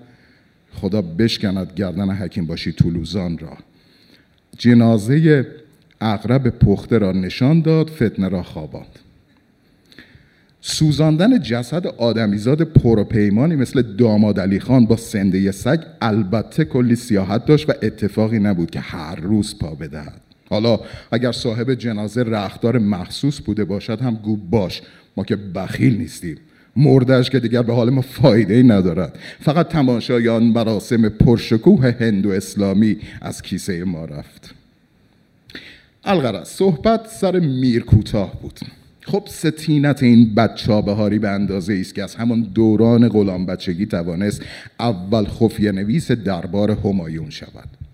خدا 0.73 1.01
بشکند 1.01 1.73
گردن 1.75 2.09
حکیم 2.11 2.45
باشی 2.45 2.71
طولوزان 2.71 3.37
را. 3.37 3.57
جنازه 4.57 5.47
اغرب 6.01 6.49
پخته 6.49 6.97
را 6.97 7.11
نشان 7.11 7.61
داد 7.61 7.89
فتنه 7.89 8.29
را 8.29 8.43
خواباند. 8.43 8.99
سوزاندن 10.61 11.39
جسد 11.39 11.87
آدمیزاد 11.87 12.61
پروپیمانی 12.61 13.55
مثل 13.55 13.81
داماد 13.81 14.39
علی 14.39 14.59
خان 14.59 14.85
با 14.85 14.95
سنده 14.95 15.51
سگ 15.51 15.79
البته 16.01 16.65
کلی 16.65 16.95
سیاحت 16.95 17.45
داشت 17.45 17.69
و 17.69 17.73
اتفاقی 17.81 18.39
نبود 18.39 18.71
که 18.71 18.79
هر 18.79 19.15
روز 19.15 19.59
پا 19.59 19.75
بدهد. 19.75 20.24
حالا 20.49 20.79
اگر 21.11 21.31
صاحب 21.31 21.73
جنازه 21.73 22.23
رختار 22.23 22.77
مخصوص 22.77 23.41
بوده 23.45 23.65
باشد 23.65 24.01
هم 24.01 24.15
گو 24.15 24.35
باش 24.35 24.81
ما 25.17 25.23
که 25.23 25.35
بخیل 25.35 25.97
نیستیم. 25.97 26.37
مردش 26.75 27.29
که 27.29 27.39
دیگر 27.39 27.61
به 27.61 27.73
حال 27.73 27.89
ما 27.89 28.01
فایده 28.01 28.53
ای 28.53 28.63
ندارد. 28.63 29.19
فقط 29.41 29.67
تماشای 29.67 30.29
آن 30.29 30.43
مراسم 30.43 31.09
پرشکوه 31.09 31.95
هندو 31.99 32.29
اسلامی 32.29 32.97
از 33.21 33.41
کیسه 33.41 33.83
ما 33.83 34.05
رفت. 34.05 34.53
الغرض 36.03 36.47
صحبت 36.47 37.07
سر 37.07 37.39
میر 37.39 37.83
کوتاه 37.83 38.41
بود. 38.41 38.59
خب 39.01 39.23
ستینت 39.27 40.03
این 40.03 40.35
بچه 40.35 40.81
بهاری 40.81 41.19
به 41.19 41.29
اندازه 41.29 41.73
است 41.73 41.95
که 41.95 42.03
از 42.03 42.15
همان 42.15 42.41
دوران 42.41 43.09
غلام 43.09 43.45
بچگی 43.45 43.85
توانست 43.85 44.41
اول 44.79 45.25
خفیه 45.25 45.71
نویس 45.71 46.11
دربار 46.11 46.71
همایون 46.71 47.29
شود. 47.29 47.84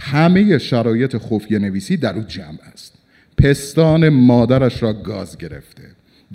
همه 0.00 0.58
شرایط 0.58 1.16
خفیه 1.16 1.58
نویسی 1.58 1.96
در 1.96 2.16
او 2.16 2.22
جمع 2.22 2.58
است. 2.72 2.94
پستان 3.38 4.08
مادرش 4.08 4.82
را 4.82 4.92
گاز 4.92 5.38
گرفته. 5.38 5.82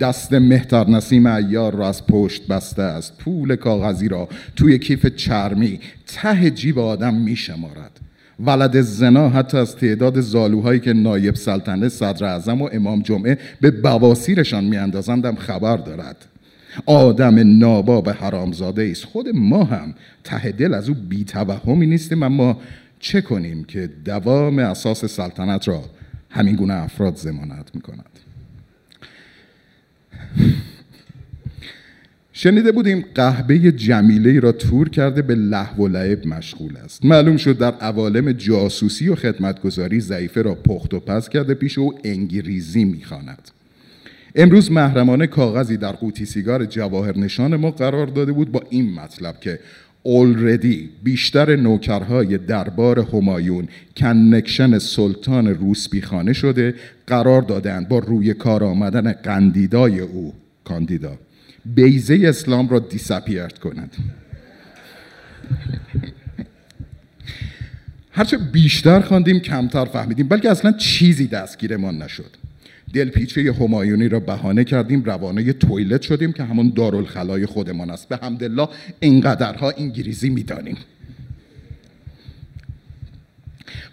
دست 0.00 0.32
مهتر 0.32 0.90
نسیم 0.90 1.26
ایار 1.26 1.74
را 1.74 1.88
از 1.88 2.06
پشت 2.06 2.46
بسته 2.46 2.82
است 2.82 3.18
پول 3.18 3.56
کاغذی 3.56 4.08
را 4.08 4.28
توی 4.56 4.78
کیف 4.78 5.06
چرمی 5.06 5.80
ته 6.06 6.50
جیب 6.50 6.78
آدم 6.78 7.14
می 7.14 7.36
شمارد 7.36 8.00
ولد 8.40 8.80
زنا 8.80 9.28
حتی 9.28 9.58
از 9.58 9.76
تعداد 9.76 10.20
زالوهایی 10.20 10.80
که 10.80 10.92
نایب 10.92 11.34
سلطنه 11.34 11.88
صدر 11.88 12.24
اعظم 12.24 12.62
و 12.62 12.68
امام 12.72 13.02
جمعه 13.02 13.38
به 13.60 13.70
بواسیرشان 13.70 14.64
میاندازند 14.64 15.24
هم 15.24 15.36
خبر 15.36 15.76
دارد. 15.76 16.16
آدم 16.86 17.58
ناباب 17.58 18.08
حرامزاده 18.08 18.88
است 18.90 19.04
خود 19.04 19.28
ما 19.34 19.64
هم 19.64 19.94
ته 20.24 20.50
دل 20.52 20.74
از 20.74 20.88
او 20.88 20.94
بیتوهمی 20.94 21.86
نیستیم 21.86 22.22
اما 22.22 22.60
چه 23.06 23.20
کنیم 23.20 23.64
که 23.64 23.90
دوام 24.04 24.58
اساس 24.58 25.04
سلطنت 25.04 25.68
را 25.68 25.84
همین 26.30 26.56
گونه 26.56 26.74
افراد 26.74 27.16
زمانت 27.16 27.74
می 27.74 27.80
کند 27.80 28.08
شنیده 32.32 32.72
بودیم 32.72 33.04
قهبه 33.14 33.72
جمیله 33.72 34.40
را 34.40 34.52
تور 34.52 34.88
کرده 34.88 35.22
به 35.22 35.34
لحو 35.34 35.84
و 35.84 35.88
لعب 35.88 36.26
مشغول 36.26 36.76
است. 36.76 37.04
معلوم 37.04 37.36
شد 37.36 37.58
در 37.58 37.74
عوالم 37.74 38.32
جاسوسی 38.32 39.08
و 39.08 39.14
خدمتگذاری 39.14 40.00
ضعیفه 40.00 40.42
را 40.42 40.54
پخت 40.54 40.94
و 40.94 41.00
پس 41.00 41.28
کرده 41.28 41.54
پیش 41.54 41.78
او 41.78 41.94
انگریزی 42.04 42.84
می‌خواند. 42.84 43.50
امروز 44.34 44.72
محرمانه 44.72 45.26
کاغذی 45.26 45.76
در 45.76 45.92
قوطی 45.92 46.24
سیگار 46.24 46.64
جواهر 46.64 47.18
نشان 47.18 47.56
ما 47.56 47.70
قرار 47.70 48.06
داده 48.06 48.32
بود 48.32 48.52
با 48.52 48.62
این 48.70 48.94
مطلب 48.94 49.40
که 49.40 49.58
already 50.06 50.88
بیشتر 51.02 51.56
نوکرهای 51.56 52.38
دربار 52.38 53.00
همایون 53.00 53.68
کنکشن 53.96 54.78
سلطان 54.78 55.46
روسبی 55.46 56.02
خانه 56.02 56.32
شده 56.32 56.74
قرار 57.06 57.42
دادند 57.42 57.88
با 57.88 57.98
روی 57.98 58.34
کار 58.34 58.64
آمدن 58.64 59.12
قندیدای 59.12 60.00
او. 60.00 60.34
کاندیدا 60.64 61.18
بیزه 61.64 62.20
اسلام 62.24 62.68
را 62.68 62.78
دیسپیرد 62.78 63.58
کنند 63.58 63.96
هرچه 68.12 68.38
بیشتر 68.38 69.00
خواندیم 69.00 69.40
کمتر 69.40 69.84
فهمیدیم 69.84 70.28
بلکه 70.28 70.50
اصلا 70.50 70.72
چیزی 70.72 71.26
دستگیرمان 71.26 72.02
نشد. 72.02 72.45
دلپیچه 72.94 73.52
همایونی 73.52 74.08
را 74.08 74.20
بهانه 74.20 74.64
کردیم 74.64 75.04
روانه 75.04 75.52
تویلت 75.52 76.02
شدیم 76.02 76.32
که 76.32 76.42
همون 76.42 76.72
دارالخلای 76.76 77.46
خودمان 77.46 77.90
است. 77.90 78.08
به 78.08 78.18
همدلله 78.22 78.68
اینقدرها 79.00 79.70
انگلیسی 79.70 80.28
می‌دانیم. 80.28 80.76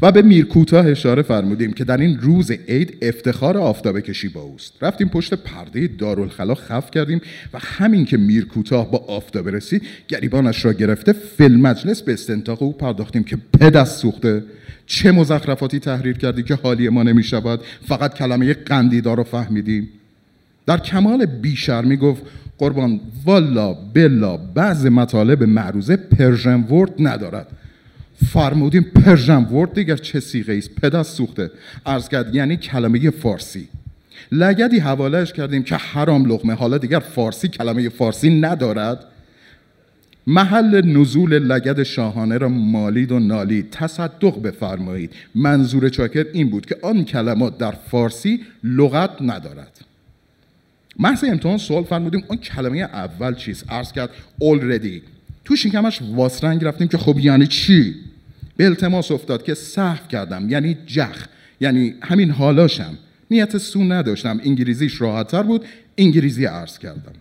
و 0.02 0.12
به 0.12 0.22
میرکوتاه 0.22 0.88
اشاره 0.88 1.22
فرمودیم 1.22 1.74
که 1.74 1.84
در 1.84 1.98
این 1.98 2.20
روز 2.20 2.52
عید 2.52 2.98
افتخار 3.02 3.58
آفتابه 3.58 4.02
کشی 4.02 4.28
با 4.28 4.42
اوست. 4.42 4.74
رفتیم 4.82 5.10
پشت 5.10 5.34
پرده 5.34 5.88
دارالخلا 5.88 6.56
خف 6.56 6.92
کردیم 6.92 7.22
و 7.54 7.60
همین 7.62 8.06
که 8.06 8.18
میرکوتاه 8.18 8.92
با 8.92 8.98
آفتابه 8.98 9.52
رسید 9.52 9.82
گریبانش 10.08 10.66
را 10.66 10.74
گرفته 10.74 11.14
فیلم 11.14 11.62
مجلس 11.62 12.02
به 12.02 12.14
استنتاق 12.14 12.64
او 12.64 12.74
پرداختیم 12.74 13.24
که 13.24 13.38
پدست 13.60 14.02
سوخته 14.02 14.44
چه 14.86 15.12
مزخرفاتی 15.12 15.80
تحریر 15.80 16.18
کردی 16.18 16.44
که 16.44 16.56
حالی 16.56 16.90
ما 16.90 17.04
نمی 17.04 17.24
شود 17.24 17.60
فقط 17.88 18.14
کلمه 18.14 18.54
قندیدار 18.54 19.18
رو 19.18 19.24
فهمیدیم 19.24 19.90
در 20.66 20.78
کمال 20.78 21.26
بیشرمی 21.26 21.98
گفت 21.98 22.22
قربان 22.58 23.00
والا 23.26 23.74
بلا 23.74 24.38
بعض 24.38 24.86
مطالب 24.86 25.44
معروضه 25.44 25.96
Persian 25.96 26.62
word 26.62 26.94
ندارد. 27.00 27.48
فرمودیم 28.26 28.84
Persian 28.84 29.44
word 29.44 29.74
دیگر 29.74 29.98
چه 29.98 30.20
صیغه 30.20 30.54
است؟ 30.54 30.70
پدرسوخته. 30.76 31.52
عرض 31.86 32.10
کرد 32.10 32.36
یعنی 32.36 32.58
کلمه 32.58 33.10
فارسی. 33.10 33.68
لگدی 34.32 34.80
حوالهش 34.80 35.34
کردیم 35.34 35.64
که 35.64 35.76
حرام 35.76 36.26
لقمه 36.26 36.54
حالا 36.54 36.78
دیگر 36.78 37.00
فارسی 37.00 37.48
کلمه 37.48 37.90
فارسی 37.90 38.40
ندارد. 38.40 39.06
محل 40.28 40.86
نزول 40.86 41.40
لگد 41.40 41.84
شاهانه 41.84 42.38
را 42.38 42.50
مالید 42.50 43.12
و 43.12 43.20
نالید 43.20 43.70
تصدق 43.70 44.42
بفرمایید. 44.42 45.12
منظور 45.36 45.90
چاکر 45.90 46.26
این 46.34 46.50
بود 46.50 46.66
که 46.66 46.78
آن 46.82 47.06
کلمات 47.06 47.58
در 47.58 47.72
فارسی 47.72 48.42
لغت 48.64 49.22
ندارد. 49.22 49.82
محض 51.00 51.24
امتحان 51.24 51.58
سوال 51.58 51.84
فرمودیم 51.84 52.24
آن 52.28 52.38
کلمه 52.38 52.78
اول 52.78 53.36
چیست؟ 53.36 53.72
عرض 53.72 53.92
کرد 53.92 54.10
already. 54.42 55.02
تو 55.46 55.56
شکمش 55.56 56.00
واسرنگ 56.16 56.64
رفتیم 56.64 56.88
که 56.88 56.98
خب 56.98 57.20
یعنی 57.20 57.48
چی؟ 57.48 57.96
به 58.58 58.66
التماس 58.66 59.12
افتاد 59.12 59.44
که 59.44 59.54
سهو 59.54 60.08
کردم 60.08 60.50
یعنی 60.50 60.78
جخ. 60.86 61.28
یعنی 61.62 61.96
همین 62.02 62.32
حالاشم. 62.32 62.98
نیت 63.32 63.58
سوء 63.58 63.84
نداشتم. 63.84 64.42
انگلیزیش 64.44 65.02
راحتتر 65.02 65.44
بود. 65.44 65.66
انگلیزی 65.98 66.46
عرض 66.46 66.80
کردم. 66.80 67.14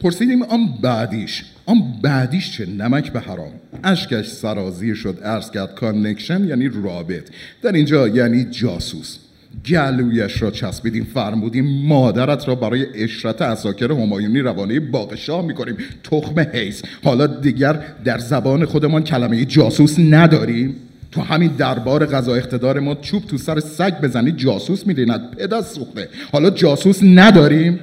پرسیدیم 0.00 0.42
آن 0.42 0.68
بعدیش 0.82 1.44
آن 1.66 1.82
بعدیش 2.02 2.50
چه 2.50 2.66
نمک 2.66 3.12
به 3.12 3.20
حرام؟ 3.20 3.52
اشکش 3.84 4.26
سرازیر 4.26 4.94
شد 4.94 5.18
عرض 5.24 5.50
کرد 5.50 5.74
connection 5.74 6.44
یعنی 6.44 6.68
رابط. 6.68 7.30
در 7.62 7.72
اینجا 7.72 8.08
یعنی 8.08 8.44
جاسوس. 8.44 9.18
گلویش 9.66 10.42
را 10.42 10.50
چسبیدیم 10.50 11.06
فرمودیم 11.14 11.86
مادرت 11.86 12.48
را 12.48 12.54
برای 12.54 12.86
اشرت 13.02 13.42
اساکر 13.42 13.92
همایونی 13.92 14.40
روانه 14.40 14.80
باغشاه 14.80 15.46
می‌کنیم. 15.46 15.76
تخم 16.04 16.40
حیث. 16.40 16.82
حالا 17.04 17.26
دیگر 17.26 17.80
در 18.04 18.18
زبان 18.18 18.64
خودمان 18.64 19.04
کلمه 19.04 19.44
جاسوس 19.44 19.98
نداریم. 19.98 20.76
تو 21.12 21.20
همین 21.20 21.50
دربار 21.58 22.06
غذا 22.06 22.34
اقتدار 22.34 22.80
ما 22.80 22.94
چوب 22.94 23.26
تو 23.26 23.38
سر 23.38 23.60
سگ 23.60 24.00
بزنی 24.00 24.32
جاسوس 24.32 24.86
میریند 24.86 25.30
پدست 25.30 25.74
سوخته. 25.74 26.08
حالا 26.32 26.50
جاسوس 26.50 27.00
نداریم. 27.02 27.80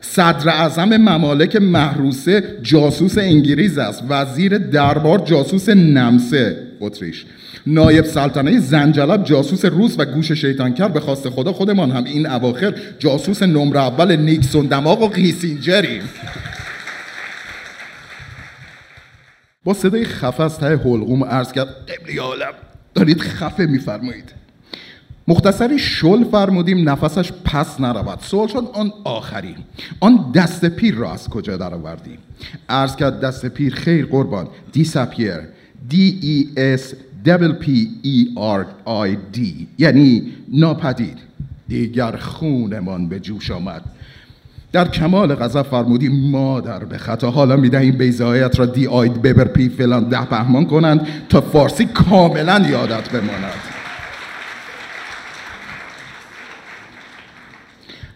صدر 0.00 0.48
اعظم 0.48 0.96
ممالک 0.96 1.56
محروسه 1.56 2.58
جاسوس 2.62 3.18
انگلیس 3.18 3.78
است. 3.78 4.02
وزیر 4.08 4.58
دربار 4.58 5.18
جاسوس 5.18 5.68
نمسه. 5.68 6.56
اتریش. 6.80 7.26
نایب 7.66 8.04
سلطنه 8.04 8.58
زنجلب 8.58 9.24
جاسوس 9.24 9.64
روس 9.64 9.94
و 9.98 10.04
گوش 10.04 10.32
شیطانکر 10.32 10.88
به 10.88 11.00
خواست 11.00 11.28
خدا 11.28 11.52
خودمان 11.52 11.90
هم. 11.90 12.04
این 12.04 12.26
اواخر 12.26 12.74
جاسوس 12.98 13.42
نمره 13.42 13.80
اول 13.80 14.16
نیکسون 14.16 14.66
دماغ 14.66 15.02
و 15.02 15.08
قیسینجریم 15.08 16.02
با 19.64 19.74
صدای 19.74 20.04
خفه 20.04 20.42
از 20.42 20.58
ته 20.58 20.76
حلقوم 20.76 21.24
عرض 21.24 21.52
کرد 21.52 21.68
قبلی 21.68 22.18
عالم 22.18 22.52
دارید 22.94 23.20
خفه 23.20 23.66
میفرمایید. 23.66 24.32
مختصری 25.28 25.78
شل 25.78 26.24
فرمودیم 26.24 26.88
نفسش 26.88 27.32
پس 27.44 27.80
نرود. 27.80 28.18
سوال 28.20 28.48
شد 28.48 28.68
آن 28.72 28.92
آخری. 29.04 29.54
آن 30.00 30.32
دست 30.34 30.64
پیر 30.64 30.94
را 30.94 31.12
از 31.12 31.28
کجا 31.28 31.56
درآوردی؟ 31.56 32.18
عرض 32.68 32.96
کرد 32.96 33.20
دست 33.20 33.46
پیر 33.46 33.74
خیر 33.74 34.06
قربان. 34.06 34.48
دیسپیر 34.72 35.36
دی 35.88 36.18
ای 36.22 36.48
اس 36.56 36.94
دبل 37.24 37.52
پی 37.52 37.88
ای 38.02 38.28
آر 38.36 38.66
آی 38.84 39.16
دی 39.32 39.66
یعنی 39.78 40.32
ناپدید. 40.52 41.18
دیگر 41.68 42.16
خونمان 42.16 43.08
به 43.08 43.20
جوش 43.20 43.50
آمد. 43.50 43.82
در 44.72 44.88
کمال 44.88 45.34
غضب 45.34 45.62
فرمودی 45.62 46.08
مادر 46.08 46.84
به 46.84 46.98
خطا. 46.98 47.30
حالا 47.30 47.56
می‌دهیم 47.56 47.96
بیزایت 47.96 48.58
را 48.58 48.66
دی 48.66 48.86
آید 48.86 49.22
ببر 49.22 49.44
پی 49.44 49.68
فلان 49.68 50.08
ده 50.08 50.24
پهمان 50.24 50.66
کنند 50.66 51.06
تا 51.28 51.40
فارسی 51.40 51.86
کاملا 51.86 52.68
یادت 52.68 53.08
بماند. 53.08 53.67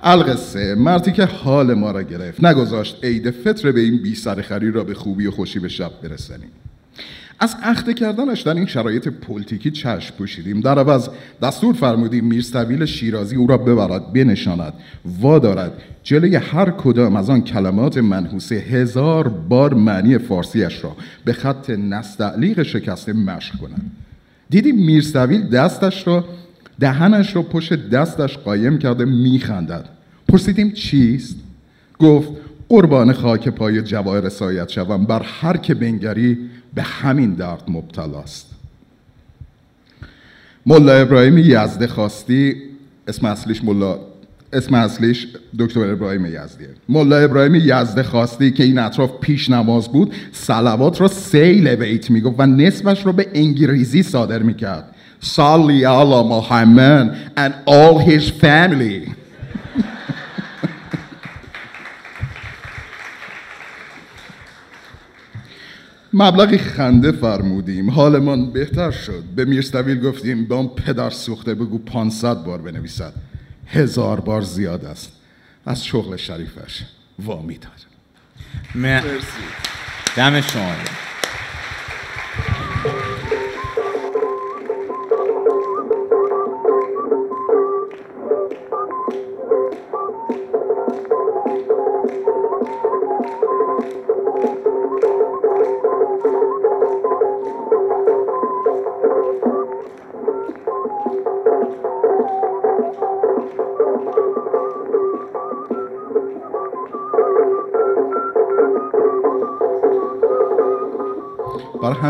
القصه 0.02 0.74
مردی 0.74 1.12
که 1.12 1.24
حال 1.24 1.74
ما 1.74 1.90
را 1.90 2.02
گرفت. 2.02 2.44
نگذاشت 2.44 3.04
عید 3.04 3.30
فطر 3.30 3.72
به 3.72 3.80
این 3.80 4.02
بی 4.02 4.14
سرخری 4.14 4.70
را 4.70 4.84
به 4.84 4.94
خوبی 4.94 5.26
و 5.26 5.30
خوشی 5.30 5.58
به 5.58 5.68
شب 5.68 5.90
برسانیم. 6.02 6.50
از 7.40 7.56
اخته 7.62 7.94
کردنش 7.94 8.40
در 8.40 8.54
این 8.54 8.66
شرایط 8.66 9.08
پلیتیکی 9.08 9.70
چشم 9.70 10.14
پوشیدیم. 10.18 10.60
در 10.60 10.78
عوض 10.78 11.08
دستور 11.42 11.74
فرمودیم 11.74 12.24
میرستویل 12.24 12.84
شیرازی 12.84 13.36
او 13.36 13.46
را 13.46 13.58
ببرد 13.58 14.12
بنشاند. 14.12 14.72
وادارد 15.04 15.72
جلوی 16.02 16.36
هر 16.36 16.70
کدام 16.70 17.16
از 17.16 17.30
آن 17.30 17.44
کلمات 17.44 17.98
منحوسه 17.98 18.54
هزار 18.54 19.28
بار 19.28 19.74
معنی 19.74 20.18
فارسیش 20.18 20.84
را 20.84 20.96
به 21.24 21.32
خط 21.32 21.70
نستعلیق 21.70 22.62
شکسته 22.62 23.12
مشق 23.12 23.56
کند. 23.56 23.90
دیدیم 24.50 24.76
میرستویل 24.76 25.48
دستش 25.48 26.06
را 26.06 26.24
دهنش 26.80 27.36
را 27.36 27.42
پشت 27.42 27.90
دستش 27.90 28.38
قایم 28.38 28.78
کرده 28.78 29.04
میخندد. 29.04 29.88
پرسیدیم 30.28 30.72
چیست؟ 30.72 31.36
گفت 31.98 32.28
قربان 32.68 33.12
خاک 33.12 33.48
پای 33.48 33.82
جواهر 33.82 34.28
سایت 34.28 34.68
شوم 34.68 35.04
بر 35.04 35.22
هر 35.22 35.56
که 35.56 35.74
بنگری 35.74 36.38
به 36.74 36.82
همین 36.82 37.34
درد 37.34 37.62
مبتلاست. 37.68 38.50
ملا 40.66 40.92
ابراهیم 40.92 41.38
یزده 41.38 41.86
خواستی 41.86 42.54
اسم 43.08 43.26
اصلیش 43.26 43.64
ملا 43.64 43.98
اسم 44.52 44.74
اصلیش 44.74 45.28
دکتر 45.58 45.80
ابراهیم 45.80 46.26
یزدیه. 46.26 46.68
ملا 46.88 47.16
ابراهیم 47.16 47.54
یزده 47.54 48.02
خواستی 48.02 48.50
که 48.50 48.64
این 48.64 48.78
اطراف 48.78 49.10
پیش 49.20 49.50
نماز 49.50 49.88
بود 49.88 50.14
سلوات 50.32 51.00
را 51.00 51.08
سیل 51.08 51.74
بیت 51.74 52.10
می‌گفت 52.10 52.34
و 52.38 52.46
نصفش 52.46 53.06
را 53.06 53.12
به 53.12 53.26
انگلیسی 53.34 54.02
صادر 54.02 54.42
می‌کرد. 54.42 54.94
صلی 55.22 55.84
علی 55.84 56.22
محمد 56.28 57.32
and 57.36 57.52
all 57.68 57.98
his 57.98 58.30
family. 58.30 59.12
مبلغی 66.12 66.58
خنده 66.58 67.12
فرمودیم. 67.12 67.90
حالمان 67.90 68.52
بهتر 68.52 68.90
شد. 68.90 69.22
به 69.36 69.44
میرستویل 69.44 70.00
گفتیم 70.00 70.44
به 70.44 70.54
آن 70.54 70.68
پدر 70.68 71.10
سوخته 71.10 71.54
بگو 71.54 71.78
500 71.78 72.44
بار 72.44 72.62
بنویسد. 72.62 73.12
هزار 73.66 74.20
بار 74.20 74.42
زیاد 74.42 74.84
است. 74.84 75.12
از 75.66 75.84
شغل 75.84 76.16
شریفش 76.16 76.82
وامی 77.18 77.58
داد 77.58 77.72
م- 78.74 79.00
دم 80.16 80.40
شما. 80.40 80.72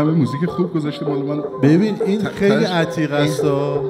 همه 0.03 0.11
موزیک 0.11 0.45
خوب 0.45 0.73
گذاشته 0.73 1.05
مال 1.05 1.21
من 1.21 1.43
ببین 1.63 1.95
این 2.05 2.23
خیلی 2.23 2.65
عتیق 2.65 3.13
است 3.13 3.45
و 3.45 3.81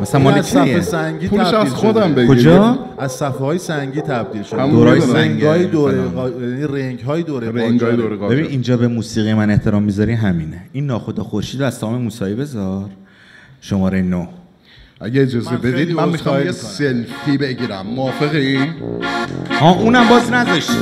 مثلا 0.00 0.20
مال 0.20 0.34
از 0.34 0.46
صفحه؟ 0.46 0.80
سنگی 0.80 1.28
پولش 1.28 1.46
تبدیل 1.46 1.60
از 1.60 1.74
خودم. 1.74 2.14
بگیر. 2.14 2.28
کجا؟ 2.28 2.78
از 2.98 3.12
صفحه 3.12 3.38
های 3.38 3.58
سنگی 3.58 4.00
تبدیل 4.00 4.42
شده 4.42 4.70
دورای 4.70 5.00
می‌دونم. 5.00 5.12
سنگ. 5.12 5.30
رنگای 5.30 5.66
دوره 5.66 5.96
یعنی 5.96 6.82
رنگ 6.82 7.00
های 7.00 7.22
دوره 7.22 7.48
رنگای 7.48 7.70
قاجاره. 7.70 7.96
دوره 7.96 8.16
قاجار. 8.16 8.36
ببین 8.36 8.46
اینجا 8.50 8.76
به 8.76 8.88
موسیقی 8.88 9.34
من 9.34 9.50
احترام 9.50 9.82
می‌ذاری 9.82 10.12
همینه 10.12 10.60
این 10.72 10.86
ناخدا 10.86 11.22
خورشید 11.22 11.60
رو 11.60 11.66
از 11.66 11.74
سام 11.74 12.02
موسایی 12.02 12.34
بذار 12.34 12.84
شماره 13.60 14.02
نو 14.02 14.26
اگه 15.00 15.22
اجازه 15.22 15.56
بدید 15.56 15.96
من 15.96 16.08
می‌خوام 16.08 16.40
یه. 16.44 16.52
سلفی 16.52 17.38
بگیرم 17.38 17.86
موافقی؟ 17.86 18.58
ها 19.60 19.72
اونم 19.72 20.08
باز 20.08 20.32
نذاشتی 20.32 20.74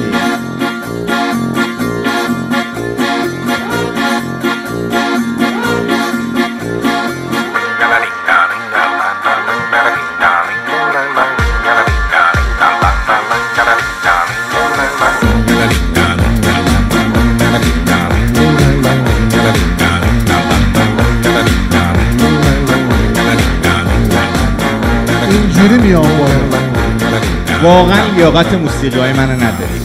واقعا 27.63 28.15
لیاقت 28.15 28.55
موسیقی 28.55 28.99
های 28.99 29.13
من 29.13 29.31
نداری 29.31 29.81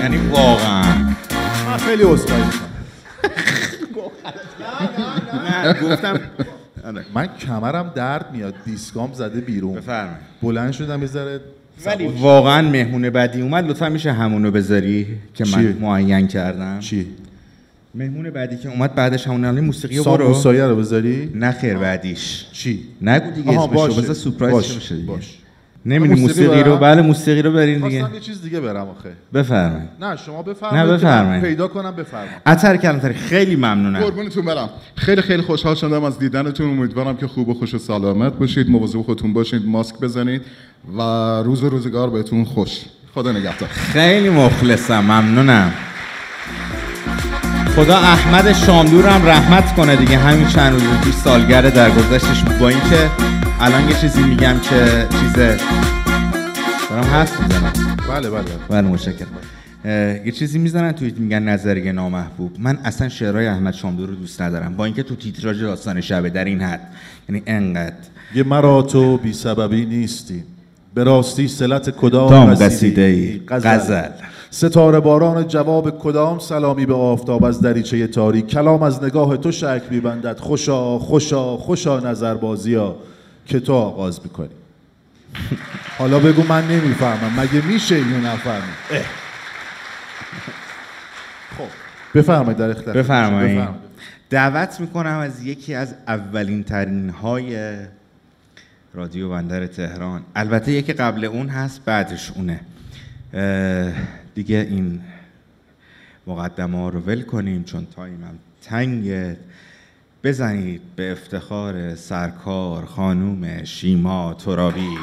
یعنی 0.00 0.16
واقعا 0.16 0.94
من 1.66 1.76
خیلی 1.76 2.02
عذرخواهی. 2.02 2.42
نه 5.64 5.72
گفتم 5.82 6.20
آره. 6.84 7.04
من 7.14 7.26
کمرم 7.26 7.92
درد 7.94 8.26
میاد 8.32 8.54
دیسکام 8.64 9.12
زده 9.12 9.40
بیرون 9.40 9.74
بفرمایید 9.74 10.18
بلند 10.42 10.72
شدم 10.72 11.00
یه 11.00 11.06
ذره 11.06 11.40
ولی. 11.86 12.06
واقعا 12.06 12.62
مهمون 12.70 13.10
بعدی 13.10 13.42
اومد 13.42 13.68
لطفا 13.68 13.88
میشه 13.88 14.12
همونو 14.12 14.50
بذاری 14.50 15.06
که 15.34 15.44
من؟ 15.44 15.76
معین 15.80 16.26
کردم 16.26 16.78
چی 16.80 17.06
مهمون 17.94 18.30
بعدی 18.30 18.56
که 18.56 18.68
اومد 18.68 18.94
بعدش 18.94 19.26
همون 19.26 19.44
الان 19.44 19.64
موسیقی 19.64 19.96
رو 19.98 20.04
برو 20.04 20.28
موسایی 20.28 20.60
رو 20.60 20.76
بذاری 20.76 21.30
نه 21.34 21.52
خیر 21.52 21.78
بعدیش 21.78 22.46
چی 22.52 22.82
نگو 23.02 23.30
دیگه 23.30 23.60
اسمشو. 23.60 24.00
بذار 24.02 24.14
سورپرایز 24.14 24.54
باشه. 24.54 24.94
دیگه 24.94 25.06
باشه. 25.06 25.43
نمی‌دونی 25.86 26.20
موسیقی 26.20 26.46
موسیقی 26.46 26.62
رو؟ 26.62 26.76
بله 26.76 27.02
موسیقی 27.02 27.42
رو 27.42 27.52
برین 27.52 27.80
دیگه. 27.80 28.14
یه 28.14 28.20
چیز 28.20 28.42
دیگه 28.42 28.60
برم 28.60 28.88
آخه. 28.88 29.12
بفرمایید. 29.34 29.88
نه 30.00 30.16
شما 30.16 30.42
بفرمایید 30.42 30.86
نه، 30.86 30.92
بفرمایید. 30.92 31.44
پیدا 31.44 31.68
کنم 31.68 31.90
بفرمایید. 31.90 32.32
عطر 32.46 32.76
کلانتری 32.76 33.14
خیلی 33.14 33.56
ممنونم. 33.56 34.00
قربونتون 34.00 34.44
برم. 34.44 34.68
خیلی 34.96 35.22
خیلی 35.22 35.42
خوشحال 35.42 35.74
شدم 35.74 36.04
از 36.04 36.18
دیدنتون. 36.18 36.70
امیدوارم 36.70 37.16
که 37.16 37.26
خوب 37.26 37.48
و 37.48 37.54
خوش 37.54 37.74
و 37.74 37.78
سلامت 37.78 38.32
باشید. 38.32 38.70
مواظب 38.70 39.02
خودتون 39.02 39.32
باشید 39.32 39.66
ماسک 39.66 40.00
بزنید 40.00 40.42
و 40.98 41.02
روز 41.42 41.62
و 41.62 41.68
روزگار 41.68 42.10
بهتون 42.10 42.44
خوش. 42.44 42.80
خدا 43.14 43.32
نگهدار. 43.32 43.68
خیلی 43.68 44.30
مخلصم 44.30 45.00
ممنونم. 45.00 45.72
خدا 47.76 47.96
احمد 47.96 48.52
شاملورم 48.52 49.26
رحمت 49.26 49.74
کنه 49.74 49.96
دیگه. 49.96 50.18
همین 50.18 50.48
چند 50.48 50.72
روز 50.72 50.82
پیش 51.04 51.14
سالگرد 51.14 51.74
در 51.74 51.90
گذشتش 51.90 52.42
با 52.60 52.68
اینکه 52.68 53.10
الان 53.60 53.88
یه 53.88 53.96
چیزی 54.00 54.22
میگم 54.22 54.60
که 54.62 55.06
چیزه. 55.20 55.56
دارم 56.90 57.04
حرف 57.04 57.40
می‌زنم. 57.40 57.72
بله 58.10 58.30
بله. 58.30 58.44
بله 58.68 58.88
متشکرم. 58.88 59.28
اه، 59.84 60.26
یه 60.26 60.32
چیزی 60.32 60.58
می‌زنن 60.58 60.92
توی 60.92 61.14
میگن 61.18 61.42
نظریه 61.42 61.92
نامحبوب. 61.92 62.52
من 62.58 62.78
اصلا 62.84 63.08
شعرهای 63.08 63.46
احمد 63.46 63.74
شاملو 63.74 64.06
رو 64.06 64.14
دوست 64.14 64.42
ندارم. 64.42 64.76
با 64.76 64.84
اینکه 64.84 65.02
تو 65.02 65.16
تیتراژ 65.16 65.62
داستان 65.62 66.00
شبه 66.00 66.30
در 66.30 66.44
این 66.44 66.60
حد. 66.62 66.80
یعنی 67.28 67.42
انقدر. 67.46 67.94
یه 68.34 68.42
مرا 68.42 68.82
تو 68.82 69.16
بی 69.16 69.32
سببی 69.32 69.86
نیستی. 69.86 70.44
به 70.94 71.04
راستی 71.04 71.48
سلت 71.48 71.90
کدام 71.90 72.30
دام 72.30 72.54
قصیده 72.54 72.66
قصیده‌ای. 72.66 73.40
غزل. 73.48 74.08
ستاره 74.50 75.00
باران 75.00 75.48
جواب 75.48 75.98
کدام 75.98 76.38
سلامی 76.38 76.86
به 76.86 76.94
آفتاب 76.94 77.44
از 77.44 77.60
دریچه 77.60 78.06
تاریک؟ 78.06 78.46
کلام 78.46 78.82
از 78.82 79.04
نگاه 79.04 79.36
تو 79.36 79.52
شک 79.52 79.82
میبندد. 79.90 80.38
خوشا 80.38 80.98
خوشا 80.98 81.56
خوشا 81.56 82.00
نظر 82.00 82.34
بازیا 82.34 82.96
که 83.46 83.60
تو 83.60 83.72
آغاز 83.72 84.20
می‌کنی. 84.24 84.48
حالا 85.98 86.18
بگو 86.18 86.42
من 86.42 86.68
نمی‌فهمم. 86.68 87.40
مگه 87.40 87.66
میشه 87.66 87.94
اینو 87.94 88.18
نفهمی؟ 88.18 88.72
خب. 91.58 91.68
بفرمایید 92.14 92.58
در 92.58 92.70
اختیار. 92.70 92.96
بفرمایید. 92.96 93.68
دعوت 94.30 94.80
می‌کنم 94.80 95.18
از 95.18 95.42
یکی 95.42 95.74
از 95.74 95.94
اولین 96.08 96.64
ترین 96.64 97.10
های 97.10 97.76
رادیو 98.94 99.30
بندر 99.30 99.66
تهران. 99.66 100.22
البته 100.36 100.72
یکی 100.72 100.92
قبل 100.92 101.24
اون 101.24 101.48
هست 101.48 101.84
بعدش 101.84 102.32
اونه. 102.34 102.60
دیگه 104.34 104.56
این 104.70 105.00
مقدمه 106.26 106.78
ها 106.78 106.88
رو 106.88 107.00
ول 107.00 107.22
کنیم 107.22 107.64
چون 107.64 107.86
تایمم 107.96 108.38
تنگه. 108.62 109.36
بزنید 110.24 110.82
به 110.96 111.12
افتخار 111.12 111.94
سرکار 111.94 112.84
خانوم 112.84 113.64
شیما 113.64 114.34
ترابی. 114.34 114.98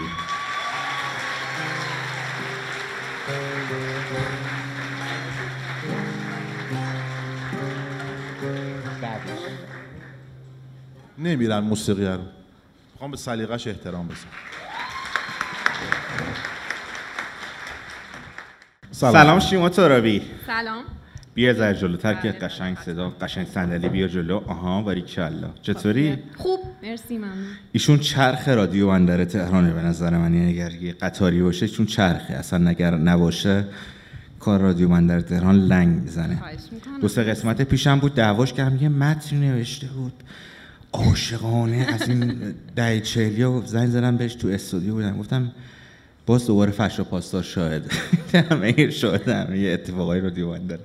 نمیرن 11.18 11.60
موسیقی 11.60 12.06
رو. 12.06 12.22
می‌خوام 12.94 13.12
به 13.12 13.18
سلیقش 13.18 13.68
احترام 13.68 14.08
بذارم. 14.08 14.26
سلام, 18.92 19.14
سلام. 19.14 19.24
سلام 19.24 19.40
شیما 19.40 19.70
ترابی. 19.70 20.32
سلام. 20.48 20.84
بیا 21.34 21.54
زر 21.54 21.74
جلوتر 21.74 22.14
که 22.14 22.32
قشنگ 22.32 22.78
صدا 22.78 23.10
قشنگ 23.10 23.48
صندلی 23.48 23.90
بیا 23.90 24.08
جلو. 24.08 24.42
آها 24.48 24.82
باریکلا 24.82 25.50
چطوری؟ 25.62 26.18
خوب. 26.38 26.60
مرسی 26.84 27.18
ممنون. 27.18 27.46
ایشون 27.72 28.00
چرخ 28.00 28.48
رادیو 28.48 28.88
بندر 28.88 29.26
تهرانه 29.26 29.74
به 29.74 29.82
نظر 29.82 30.18
من. 30.18 30.34
یعنی 30.34 30.50
اگر 30.50 30.72
یه 30.72 30.92
قطاری 30.92 31.42
باشه 31.42 31.68
چون 31.68 31.86
چرخه. 31.86 32.34
اصلا 32.34 32.70
اگر 32.70 32.96
نباشه 32.96 33.66
کار 34.40 34.60
رادیو 34.60 34.90
بندر 34.90 35.22
تهران 35.22 35.56
لنگ 35.56 36.02
می‌زنه. 36.02 36.42
دو 37.02 37.08
سه 37.08 37.24
قسمت 37.24 37.62
پیشم 37.62 38.00
بود 38.00 38.16
دعواش 38.16 38.54
کردم. 38.54 38.84
یه 38.84 38.90
متنی 38.90 39.40
نوشته 39.40 39.88
بود. 39.88 40.14
عاشقانه. 40.94 41.88
از 41.94 42.10
این 42.10 42.54
دهه 42.76 43.00
چهلیا 43.00 43.52
و 43.52 43.66
زنگ 43.66 43.90
زدم 43.90 44.18
بهش 44.18 44.36
تو 44.36 44.48
استودیو 44.48 44.94
بودم. 44.94 45.18
گفتم 45.18 45.52
باز 46.26 46.48
دوباره 46.48 46.72
فشا 46.72 47.04
پاسدار 47.04 47.44
شاهد. 47.44 47.92
همه 48.52 48.90
شاهد 48.90 49.30
همه 49.30 49.58
اتفاقای 49.58 50.22
رادیو 50.22 50.52
بندر. 50.52 50.80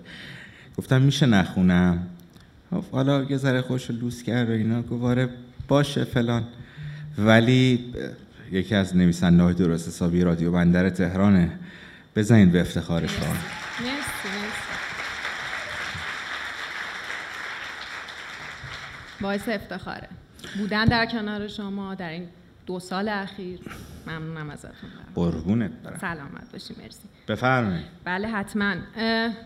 گفتم 0.79 1.03
میشه 1.03 1.27
نخونم. 1.27 2.07
خب 2.71 2.85
حالا 2.93 3.23
یه 3.23 3.37
ذره 3.37 3.63
خوش 3.63 3.91
لوس 3.91 4.23
کرد 4.23 4.49
و 4.49 4.53
اینا 4.53 4.83
گفت 4.83 5.05
آره 5.05 5.29
باشه 5.69 6.05
فلان. 6.05 6.45
ولی 7.19 7.95
یکی 8.53 8.75
از 8.75 8.97
نویسنده 8.97 9.43
های 9.43 9.55
درست 9.55 9.89
حسابی 9.89 10.23
رادیو 10.23 10.53
بندر 10.53 10.91
تهرانه. 10.91 11.59
بزنید 12.17 12.53
به 12.53 12.61
افتخارش 12.61 13.15
مرسی. 13.15 13.37
باعث 19.21 19.49
افتخاره. 19.49 20.09
بودن 20.59 20.85
در 20.85 21.07
کنار 21.07 21.49
شما 21.49 21.95
در 21.95 22.11
این 22.11 22.29
دو 22.67 22.81
سال 22.81 23.09
اخیر. 23.09 23.61
ممنونم 24.07 24.51
ازتون 24.51 24.91
قربونت 25.15 25.71
برم. 25.71 25.99
سلامت 26.01 26.53
باشی 26.53 26.75
مرسی. 26.83 27.09
بفرمایید. 27.29 27.85
بله 28.05 28.29
حتما. 28.29 28.75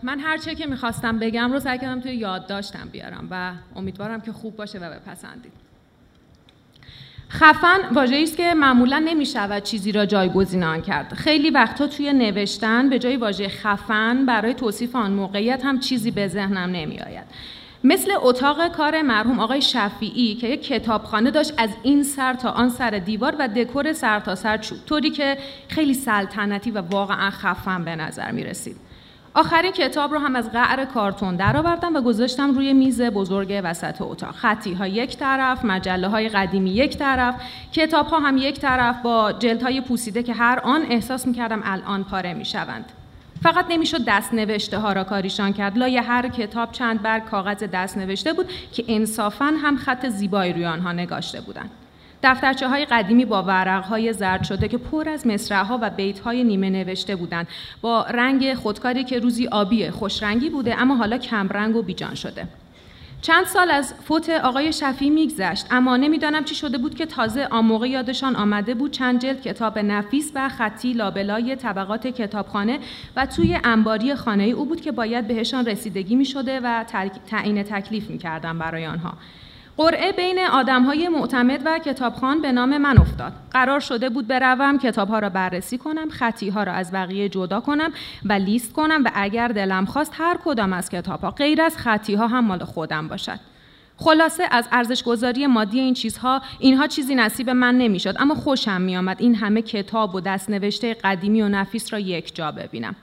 من 0.03 0.19
هر 0.19 0.37
چه 0.37 0.55
که 0.55 0.65
می‌خواستم 0.65 1.19
بگم 1.19 1.51
رو 1.51 1.59
سعی 1.59 1.77
کردم 1.77 2.01
توی 2.01 2.15
یادداشتم 2.15 2.89
بیارم 2.91 3.27
و 3.31 3.53
امیدوارم 3.75 4.21
که 4.21 4.31
خوب 4.31 4.55
باشه 4.55 4.79
و 4.79 4.99
بپسندید. 4.99 5.51
خفن 7.29 7.77
واژه‌ای 7.93 8.23
است 8.23 8.37
که 8.37 8.53
معمولا 8.53 8.99
نمی‌شود 8.99 9.63
چیزی 9.63 9.91
را 9.91 10.05
جایگزین 10.05 10.63
آن 10.63 10.81
کرد. 10.81 11.13
خیلی 11.13 11.49
وقتا 11.49 11.87
توی 11.87 12.13
نوشتن 12.13 12.89
به 12.89 12.99
جای 12.99 13.17
واژه 13.17 13.47
خفن 13.47 14.25
برای 14.25 14.53
توصیف 14.53 14.95
آن 14.95 15.11
موقعیت 15.11 15.65
هم 15.65 15.79
چیزی 15.79 16.11
به 16.11 16.27
ذهنم 16.27 16.69
نمیآید. 16.69 17.25
مثل 17.83 18.11
اتاق 18.21 18.67
کار 18.67 19.01
مرحوم 19.01 19.39
آقای 19.39 19.61
شفیعی 19.61 20.35
که 20.35 20.47
یک 20.47 20.63
کتابخانه 20.63 21.31
داشت 21.31 21.53
از 21.57 21.69
این 21.83 22.03
سر 22.03 22.33
تا 22.33 22.49
آن 22.49 22.69
سر 22.69 22.89
دیوار 22.89 23.35
و 23.39 23.47
دکور 23.47 23.93
سر 23.93 24.19
تا 24.19 24.35
سر 24.35 24.57
چوب 24.57 24.77
طوری 24.85 25.09
که 25.09 25.37
خیلی 25.67 25.93
سلطنتی 25.93 26.71
و 26.71 26.81
واقعا 26.81 27.29
خفن 27.29 27.85
به 27.85 27.95
نظر 27.95 28.31
می 28.31 28.43
رسید. 28.43 28.75
آخرین 29.33 29.71
کتاب 29.71 30.11
رو 30.11 30.19
هم 30.19 30.35
از 30.35 30.51
قعر 30.51 30.85
کارتون 30.85 31.35
درآوردم 31.35 31.95
و 31.95 32.01
گذاشتم 32.01 32.51
روی 32.51 32.73
میز 32.73 33.01
بزرگ 33.01 33.61
وسط 33.63 34.01
اتاق 34.01 34.35
خطی 34.35 34.73
ها 34.73 34.87
یک 34.87 35.17
طرف 35.17 35.65
مجله 35.65 36.07
های 36.07 36.29
قدیمی 36.29 36.71
یک 36.71 36.97
طرف 36.97 37.35
کتاب 37.73 38.07
ها 38.07 38.19
هم 38.19 38.37
یک 38.37 38.59
طرف 38.59 39.01
با 39.01 39.31
جلد 39.31 39.63
های 39.63 39.81
پوسیده 39.81 40.23
که 40.23 40.33
هر 40.33 40.59
آن 40.63 40.81
احساس 40.89 41.27
می 41.27 41.33
کردم 41.33 41.61
الان 41.63 42.03
پاره 42.03 42.33
می 42.33 42.45
شوند 42.45 42.91
فقط 43.41 43.65
نمی‌شد 43.69 44.05
دست 44.07 44.33
نوشته 44.33 44.77
ها 44.77 44.93
را 44.93 45.03
کاریشان 45.03 45.53
کرد. 45.53 45.77
لای 45.77 45.97
هر 45.97 46.27
کتاب 46.27 46.71
چند 46.71 47.01
برگ 47.01 47.25
کاغذ 47.25 47.63
دست 47.63 47.97
نوشته 47.97 48.33
بود 48.33 48.49
که 48.73 48.85
انصافا 48.87 49.45
هم 49.45 49.77
خط 49.77 50.07
زیبایی 50.07 50.53
روی 50.53 50.65
آنها 50.65 50.91
نگاشته 50.91 51.41
بودند. 51.41 51.69
دفترچه 52.23 52.67
های 52.67 52.85
قدیمی 52.85 53.25
با 53.25 53.43
ورق 53.43 53.85
های 53.85 54.13
زرد 54.13 54.43
شده 54.43 54.67
که 54.67 54.77
پر 54.77 55.09
از 55.09 55.27
مصرعها 55.27 55.79
و 55.81 55.89
بیت 55.89 56.19
های 56.19 56.43
نیمه 56.43 56.69
نوشته 56.69 57.15
بودند. 57.15 57.47
با 57.81 58.05
رنگ 58.05 58.53
خودکاری 58.53 59.03
که 59.03 59.19
روزی 59.19 59.47
آبی 59.47 59.89
خوشرنگی 59.89 60.49
بوده 60.49 60.81
اما 60.81 60.95
حالا 60.95 61.17
کمرنگ 61.17 61.75
و 61.75 61.81
بیجان 61.81 62.15
شده. 62.15 62.47
چند 63.21 63.45
سال 63.45 63.71
از 63.71 63.93
فوت 63.93 64.29
آقای 64.29 64.73
شفی 64.73 65.09
میگذشت. 65.09 65.65
اما 65.71 65.97
نمی‌دانم 65.97 66.43
چی 66.43 66.55
شده 66.55 66.77
بود 66.77 66.95
که 66.95 67.05
تازه 67.05 67.47
آن 67.51 67.65
موقع 67.65 67.89
یادشان 67.89 68.35
آمده 68.35 68.73
بود 68.73 68.91
چند 68.91 69.21
جلد 69.21 69.41
کتاب 69.41 69.79
نفیس 69.79 70.31
و 70.35 70.49
خطی 70.49 70.93
لابلای 70.93 71.55
طبقات 71.55 72.07
کتابخانه 72.07 72.79
و 73.15 73.25
توی 73.25 73.59
انباری 73.63 74.15
خانه 74.15 74.43
او 74.43 74.65
بود 74.65 74.81
که 74.81 74.91
باید 74.91 75.27
بهشان 75.27 75.65
رسیدگی 75.65 76.15
می 76.15 76.25
شده 76.25 76.59
و 76.63 76.83
تعیین 77.27 77.63
تکلیف 77.63 78.09
می 78.09 78.17
کردم 78.17 78.59
برای 78.59 78.85
آنها. 78.85 79.13
قرعه 79.81 80.11
بین 80.11 80.39
آدمهای 80.39 81.09
معتمد 81.09 81.61
و 81.65 81.79
کتابخان 81.79 82.41
به 82.41 82.51
نام 82.51 82.77
من 82.77 82.97
افتاد. 82.97 83.33
قرار 83.51 83.79
شده 83.79 84.09
بود 84.09 84.27
بروم 84.27 84.77
کتابها 84.77 85.19
را 85.19 85.29
بررسی 85.29 85.77
کنم، 85.77 86.09
خطیها 86.09 86.63
را 86.63 86.71
از 86.73 86.91
بقیه 86.91 87.29
جدا 87.29 87.59
کنم 87.59 87.91
و 88.25 88.33
لیست 88.33 88.73
کنم 88.73 89.03
و 89.05 89.11
اگر 89.15 89.47
دلم 89.47 89.85
خواست 89.85 90.13
هر 90.17 90.37
کدام 90.45 90.73
از 90.73 90.89
کتابها 90.89 91.31
غیر 91.31 91.61
از 91.61 91.77
خطیها 91.77 92.27
هم 92.27 92.45
مال 92.45 92.63
خودم 92.63 93.07
باشد. 93.07 93.39
خلاصه 93.97 94.43
از 94.51 94.67
ارزش 94.71 95.03
گذاری 95.03 95.47
مادی 95.47 95.79
این 95.79 95.93
چیزها 95.93 96.41
اینها 96.59 96.87
چیزی 96.87 97.15
نصیب 97.15 97.49
من 97.49 97.77
نمی‌شد 97.77 98.15
اما 98.19 98.35
خوشم 98.35 98.81
میآمد 98.81 99.17
این 99.19 99.35
همه 99.35 99.61
کتاب 99.61 100.15
و 100.15 100.21
دستنوشته 100.21 100.93
قدیمی 100.93 101.41
و 101.41 101.49
نفیس 101.49 101.93
را 101.93 101.99
یک 101.99 102.35
جا 102.35 102.51
ببینم. 102.51 102.95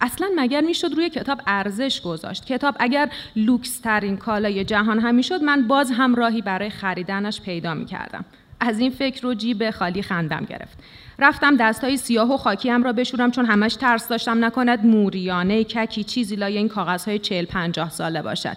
اصلا 0.00 0.28
مگر 0.36 0.60
می‌شد 0.60 0.94
روی 0.94 1.10
کتاب 1.10 1.40
ارزش 1.46 2.00
گذاشت؟ 2.00 2.46
کتاب 2.46 2.76
اگر 2.80 3.08
لوکس 3.36 3.78
ترین 3.78 4.16
کالای 4.16 4.64
جهان 4.64 4.98
هم 4.98 5.14
می‌شد 5.14 5.42
من 5.42 5.68
باز 5.68 5.90
هم 5.90 6.14
راهی 6.14 6.42
برای 6.42 6.70
خریدنش 6.70 7.40
پیدا 7.40 7.74
می‌کردم. 7.74 8.24
از 8.60 8.78
این 8.78 8.90
فکر 8.90 9.22
رو 9.22 9.34
جیب 9.34 9.70
خالی 9.70 10.02
خندم 10.02 10.46
گرفت. 10.48 10.78
رفتم 11.18 11.56
دستای 11.56 11.96
سیاه 11.96 12.34
و 12.34 12.36
خاکی 12.36 12.70
هم 12.70 12.82
را 12.82 12.92
بشورم 12.92 13.30
چون 13.30 13.46
همش 13.46 13.74
ترس 13.74 14.08
داشتم 14.08 14.44
نکند 14.44 14.86
موریانه 14.86 15.64
ککی 15.64 16.04
چیزی 16.04 16.36
لای 16.36 16.56
این 16.56 16.68
کاغذهای 16.68 17.18
چل 17.18 17.44
پنجاه 17.44 17.90
ساله 17.90 18.22
باشد. 18.22 18.56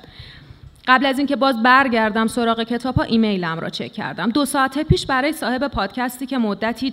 قبل 0.87 1.05
از 1.05 1.17
اینکه 1.17 1.35
باز 1.35 1.63
برگردم 1.63 2.27
سراغ 2.27 2.63
کتاب 2.63 2.95
ها 2.95 3.03
ایمیلم 3.03 3.59
را 3.59 3.69
چک 3.69 3.93
کردم. 3.93 4.29
دو 4.29 4.45
ساعت 4.45 4.79
پیش 4.79 5.05
برای 5.05 5.31
صاحب 5.31 5.67
پادکستی 5.67 6.25
که 6.25 6.37
مدتی 6.37 6.91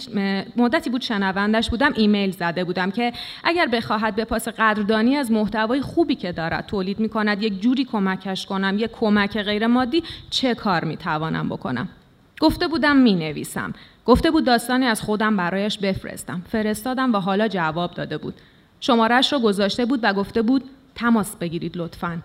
مدتی 0.57 0.91
بود 0.91 1.01
شنوندش 1.01 1.71
بودم 1.71 1.93
ایمیل 1.97 2.31
زده 2.31 2.65
بودم 2.65 2.91
که 2.91 3.13
اگر 3.45 3.67
بخواهد 3.67 4.15
به 4.15 4.25
پاس 4.25 4.49
قدردانی 4.49 5.17
از 5.17 5.31
محتوای 5.31 5.81
خوبی 5.81 6.15
که 6.15 6.33
دارد 6.33 6.67
تولید 6.67 7.01
می 7.01 7.09
کند 7.09 7.43
یک 7.43 7.61
جوری 7.61 7.85
کمکش 7.85 8.47
کنم 8.47 8.77
یک 8.79 8.91
کمک 8.93 9.43
غیر 9.43 9.67
مادی 9.67 10.03
چه 10.31 10.55
کار 10.55 10.85
می 10.85 10.97
توانم 10.97 11.49
بکنم؟ 11.49 11.89
گفته 12.41 12.69
بودم 12.69 12.97
می 12.97 13.15
نویسم 13.15 13.73
گفته 14.07 14.31
بود 14.31 14.45
داستانی 14.45 14.87
از 14.87 15.03
خودم 15.03 15.37
برایش 15.37 15.79
بفرستم. 15.79 16.43
فرستادم 16.49 17.13
و 17.13 17.19
حالا 17.19 17.49
جواب 17.49 17.95
داده 17.95 18.19
بود. 18.19 18.35
شمارش 18.81 19.33
را 19.33 19.39
گذاشته 19.39 19.85
بود 19.85 20.01
و 20.03 20.13
گفته 20.13 20.43
بود 20.43 20.65
تماس 20.95 21.37
بگیرید 21.37 21.77
لطفاً. 21.77 22.19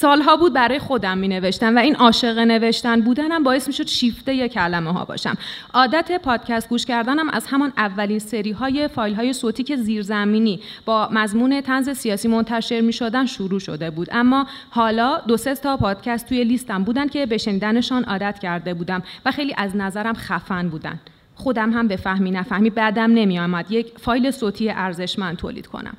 سالها 0.00 0.36
بود 0.36 0.52
برای 0.52 0.78
خودم 0.78 1.18
می 1.18 1.28
نوشتم 1.28 1.76
و 1.76 1.78
این 1.78 1.96
عاشق 1.96 2.38
نوشتن 2.38 3.00
بودنم 3.00 3.42
باعث 3.42 3.66
می 3.66 3.72
شد 3.72 3.86
شیفته 3.86 4.34
ی 4.34 4.48
کلمه 4.48 4.92
ها 4.92 5.04
باشم. 5.04 5.36
عادت 5.74 6.22
پادکست 6.22 6.68
گوش 6.68 6.86
کردنم 6.86 7.28
از 7.28 7.46
همان 7.46 7.72
اولین 7.76 8.18
سری 8.18 8.50
های 8.50 8.88
فایل 8.88 9.14
های 9.14 9.32
صوتی 9.32 9.62
که 9.62 9.76
زیرزمینی 9.76 10.60
با 10.84 11.08
مضمون 11.12 11.60
تنز 11.60 11.90
سیاسی 11.90 12.28
منتشر 12.28 12.80
می 12.80 12.92
شدن 12.92 13.26
شروع 13.26 13.60
شده 13.60 13.90
بود. 13.90 14.08
اما 14.12 14.46
حالا 14.70 15.18
دو 15.18 15.36
سه 15.36 15.54
تا 15.54 15.76
پادکست 15.76 16.28
توی 16.28 16.44
لیستم 16.44 16.84
بودن 16.84 17.08
که 17.08 17.26
به 17.26 17.38
شنیدنشان 17.38 18.04
عادت 18.04 18.38
کرده 18.38 18.74
بودم 18.74 19.02
و 19.26 19.30
خیلی 19.30 19.54
از 19.56 19.76
نظرم 19.76 20.14
خفن 20.14 20.68
بودن. 20.68 21.00
خودم 21.34 21.72
هم 21.72 21.88
به 21.88 21.96
فهمی 21.96 22.30
نفهمی 22.30 22.70
بعدم 22.70 23.10
نمی 23.14 23.38
آمد 23.38 23.70
یک 23.70 23.92
فایل 23.98 24.30
صوتی 24.30 24.70
ارزشمند 24.70 25.36
تولید 25.36 25.66
کنم. 25.66 25.96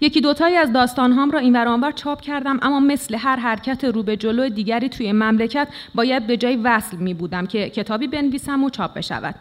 یکی 0.00 0.20
دوتایی 0.20 0.56
از 0.56 0.72
داستانهام 0.72 1.30
را 1.30 1.38
این 1.38 1.56
آنور 1.56 1.92
چاپ 1.92 2.20
کردم 2.20 2.58
اما 2.62 2.80
مثل 2.80 3.14
هر 3.14 3.36
حرکت 3.36 3.84
رو 3.84 4.02
به 4.02 4.16
جلو 4.16 4.48
دیگری 4.48 4.88
توی 4.88 5.12
مملکت 5.12 5.68
باید 5.94 6.26
به 6.26 6.36
جای 6.36 6.56
وصل 6.56 6.96
می 6.96 7.14
بودم 7.14 7.46
که 7.46 7.70
کتابی 7.70 8.06
بنویسم 8.06 8.64
و 8.64 8.70
چاپ 8.70 8.94
بشود. 8.94 9.34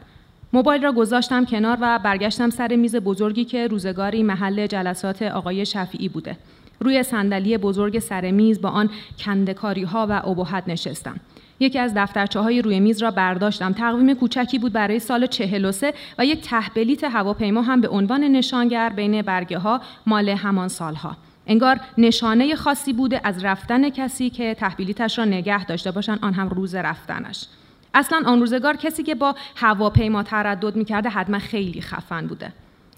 موبایل 0.54 0.84
را 0.84 0.92
گذاشتم 0.92 1.46
کنار 1.46 1.78
و 1.82 2.00
برگشتم 2.00 2.50
سر 2.50 2.76
میز 2.76 2.96
بزرگی 2.96 3.46
که 3.46 3.68
روزگاری 3.68 4.24
محل 4.24 4.68
جلسات 4.68 5.22
آقای 5.22 5.66
شفیعی 5.66 6.10
بوده. 6.10 6.38
روی 6.80 7.04
صندلی 7.04 7.58
بزرگ 7.58 8.00
سر 8.00 8.32
میز 8.32 8.62
با 8.62 8.70
آن 8.70 8.90
کندکاری 9.20 9.84
ها 9.84 10.08
و 10.10 10.30
ابهت 10.30 10.64
نشستم. 10.68 11.20
یکی 11.60 11.80
از 11.80 11.94
دفترچه 11.96 12.40
های 12.40 12.62
روی 12.62 12.80
میز 12.80 13.02
را 13.02 13.12
برداشتم. 13.12 13.74
تقویم 13.74 14.14
کوچکی 14.14 14.60
بود 14.60 14.74
برای 14.74 15.00
سال 15.00 15.28
43 15.28 15.94
و 16.18 16.26
یک 16.26 16.42
تحبلیت 16.42 17.04
هواپیما 17.04 17.62
هم 17.62 17.82
به 17.82 17.88
عنوان 17.88 18.24
نشانگر 18.24 18.90
بین 18.90 19.22
برگه 19.22 19.58
ها 19.58 19.82
مال 20.06 20.30
همان 20.30 20.68
سالها. 20.68 21.18
انگار 21.48 21.80
نشانه 21.98 22.56
خاصی 22.56 22.94
بوده 22.94 23.22
از 23.24 23.46
رفتن 23.46 23.90
کسی 23.90 24.30
که 24.30 24.54
تحبیلیتش 24.54 25.20
را 25.20 25.26
نگه 25.26 25.66
داشته 25.66 25.92
باشند 25.92 26.20
آن 26.22 26.34
هم 26.34 26.50
روز 26.50 26.76
رفتنش. 26.76 27.46
اصلا 27.94 28.22
آن 28.26 28.40
روزگار 28.40 28.76
کسی 28.76 29.04
که 29.04 29.16
با 29.16 29.36
هواپیما 29.56 30.24
تردد 30.24 30.76
می‌کرده 30.76 31.10
حتما 31.10 31.40
خیلی 31.40 31.82
خفن 31.82 32.28
بوده. 32.28 32.54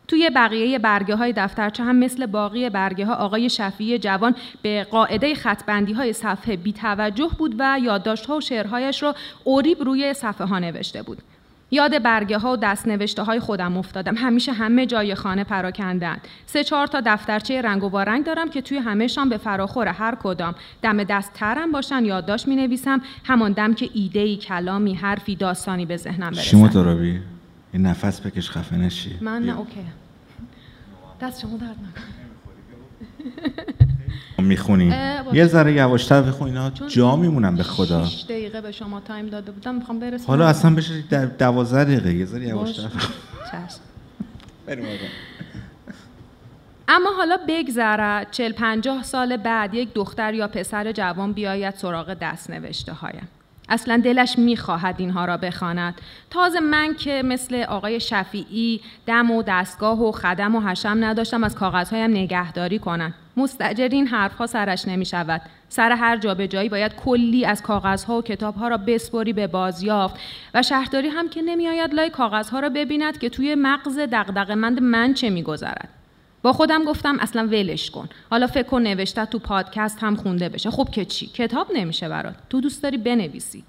توی 0.08 0.30
بقیه 0.30 0.80
برگه 0.80 1.16
های 1.16 1.34
دفترچه 1.38 1.84
هم 1.84 1.96
مثل 1.96 2.26
باقی 2.26 2.70
برگه 2.70 3.06
ها 3.06 3.14
آقای 3.14 3.50
شفیع 3.50 3.98
جوان 3.98 4.36
به 4.62 4.88
قاعده 4.92 5.36
خطبندی 5.36 5.94
های 5.94 6.14
صفحه 6.14 6.56
بی 6.56 6.74
توجه 6.74 7.30
بود 7.38 7.56
و 7.60 7.80
یادداشت 7.82 8.26
ها 8.26 8.38
و 8.38 8.42
شعرهایش 8.42 9.04
را 9.04 9.16
اوریب 9.44 9.84
روی 9.84 10.14
صفحه 10.14 10.48
ها 10.48 10.60
نوشته 10.60 11.02
بود. 11.02 11.18
یاد 11.72 12.04
برگه 12.04 12.38
ها 12.38 12.54
و 12.54 12.58
دست 12.58 12.88
نوشته 12.88 13.24
های 13.24 13.40
خودم 13.40 13.78
افتادم. 13.78 14.16
همیشه 14.16 14.52
همه 14.52 14.86
جای 14.86 15.16
خانه 15.16 15.44
پراکندن 15.44 16.18
سه 16.46 16.64
چهار 16.64 16.88
تا 16.88 17.02
دفترچه 17.06 17.62
رنگ 17.62 17.94
و 17.94 17.98
رنگ 17.98 18.26
دارم 18.26 18.50
که 18.50 18.62
توی 18.62 18.78
همهشان 18.78 19.30
به 19.30 19.38
فراخور 19.38 19.88
هر 19.88 20.16
کدام. 20.24 20.56
دم 20.82 21.04
دست 21.04 21.34
ترم 21.34 21.72
باشن 21.72 22.06
یادداشت 22.06 22.48
می 22.48 22.56
نویسم 22.56 23.02
همان 23.24 23.52
دم 23.52 23.74
که 23.74 23.90
ایده 23.94 24.36
کلامی 24.36 24.94
حرفی 24.94 25.36
داستانی 25.36 25.86
به 25.86 25.98
ذهنم 25.98 26.30
برسن. 26.30 26.42
یه 27.76 27.82
نفس 27.82 28.22
بکش 28.22 28.50
خفه 28.50 28.76
نشی. 28.76 29.18
من 29.22 29.42
نه 29.42 29.58
okay. 29.58 29.80
دست 31.22 31.42
شما 31.42 31.58
درد 31.58 31.76
می‌خونی 34.38 34.94
یه 35.34 35.48
ذره 35.48 35.74
یواشتر 35.74 36.22
بخون 36.22 36.48
اینا. 36.48 36.70
جا 36.70 37.16
میمونم 37.16 37.56
به 37.56 37.64
خدا. 37.64 38.06
6 38.06 38.24
دقیقه 38.24 38.62
به 38.62 38.72
شما 38.72 39.00
time 39.00 39.28
داده 39.28 39.52
بودم 39.52 39.76
می‌خوام 39.76 40.00
برسم. 40.00 40.28
حالا 40.28 40.48
اصلا 40.48 40.76
بشه 40.76 41.04
دوازده 41.40 41.84
دقیقه 41.84 42.14
یه 42.14 42.26
ذره 42.26 42.48
یواشتر 42.48 42.90
اما 46.88 47.10
حالا 47.18 47.38
بگذره 47.48 48.28
چل 48.32 48.52
پنجاه 48.52 49.04
سال 49.04 49.38
بعد 49.38 49.74
یک 49.74 49.94
دختر 49.94 50.34
یا 50.34 50.48
پسر 50.48 50.92
جوان 50.92 51.34
بیاید 51.34 51.76
سراغ 51.76 52.14
دست 52.14 52.50
نوشته 52.50 52.94
هایم 52.94 53.28
اصلا 53.70 53.98
دلش 53.98 54.40
می‌خواهد 54.40 54.96
اینها 54.98 55.26
را 55.26 55.38
بخواند. 55.38 56.02
تازه 56.30 56.60
من 56.60 56.94
که 56.94 57.24
مثل 57.26 57.64
آقای 57.64 58.00
شفیعی 58.00 58.82
دم 59.06 59.32
و 59.32 59.44
دستگاه 59.44 60.02
و 60.02 60.12
خدم 60.12 60.56
و 60.56 60.62
حشم 60.62 60.98
نداشتم 61.00 61.44
از 61.44 61.56
کاغذهایم 61.56 62.12
نگهداری 62.12 62.80
کنم. 62.80 63.14
مستجر 63.38 63.88
این 63.92 64.08
حرفها 64.08 64.48
سرش 64.48 64.88
نمی 64.88 65.06
شود 65.06 65.42
سر 65.70 65.92
هر 65.92 66.18
جا 66.18 66.36
به 66.36 66.48
جایی 66.48 66.70
باید 66.70 66.96
کلی 66.96 67.46
از 67.46 67.62
کاغذها 67.62 68.18
و 68.18 68.22
کتابها 68.22 68.68
را 68.68 68.78
بسپری 68.78 69.34
به 69.34 69.48
بازیافت 69.48 70.16
و 70.54 70.64
شهرداری 70.64 71.08
هم 71.08 71.30
که 71.30 71.42
نمیآید 71.42 71.94
لای 71.94 72.10
کاغذها 72.10 72.60
را 72.60 72.70
ببیند 72.70 73.18
که 73.18 73.30
توی 73.30 73.56
مغز 73.56 74.00
دغدغه‌مند 74.00 74.82
من 74.82 75.14
چه 75.14 75.30
میگذرد. 75.30 75.90
با 76.46 76.54
خودم 76.54 76.84
گفتم 76.84 77.20
اصلا 77.20 77.48
ولش 77.48 77.92
کن. 77.92 78.10
حالا 78.30 78.48
فکر 78.48 78.64
کن 78.64 78.82
نوشته 78.82 79.26
تو 79.26 79.40
پادکست 79.40 79.98
هم 80.02 80.16
خونده 80.16 80.50
بشه. 80.50 80.72
خب 80.72 80.90
که 80.92 81.06
چی؟ 81.06 81.28
کتاب 81.28 81.68
نمیشه 81.76 82.10
برات. 82.10 82.36
تو 82.50 82.62
دوست 82.62 82.84
داری 82.84 82.98
بنویسی. 82.98 83.64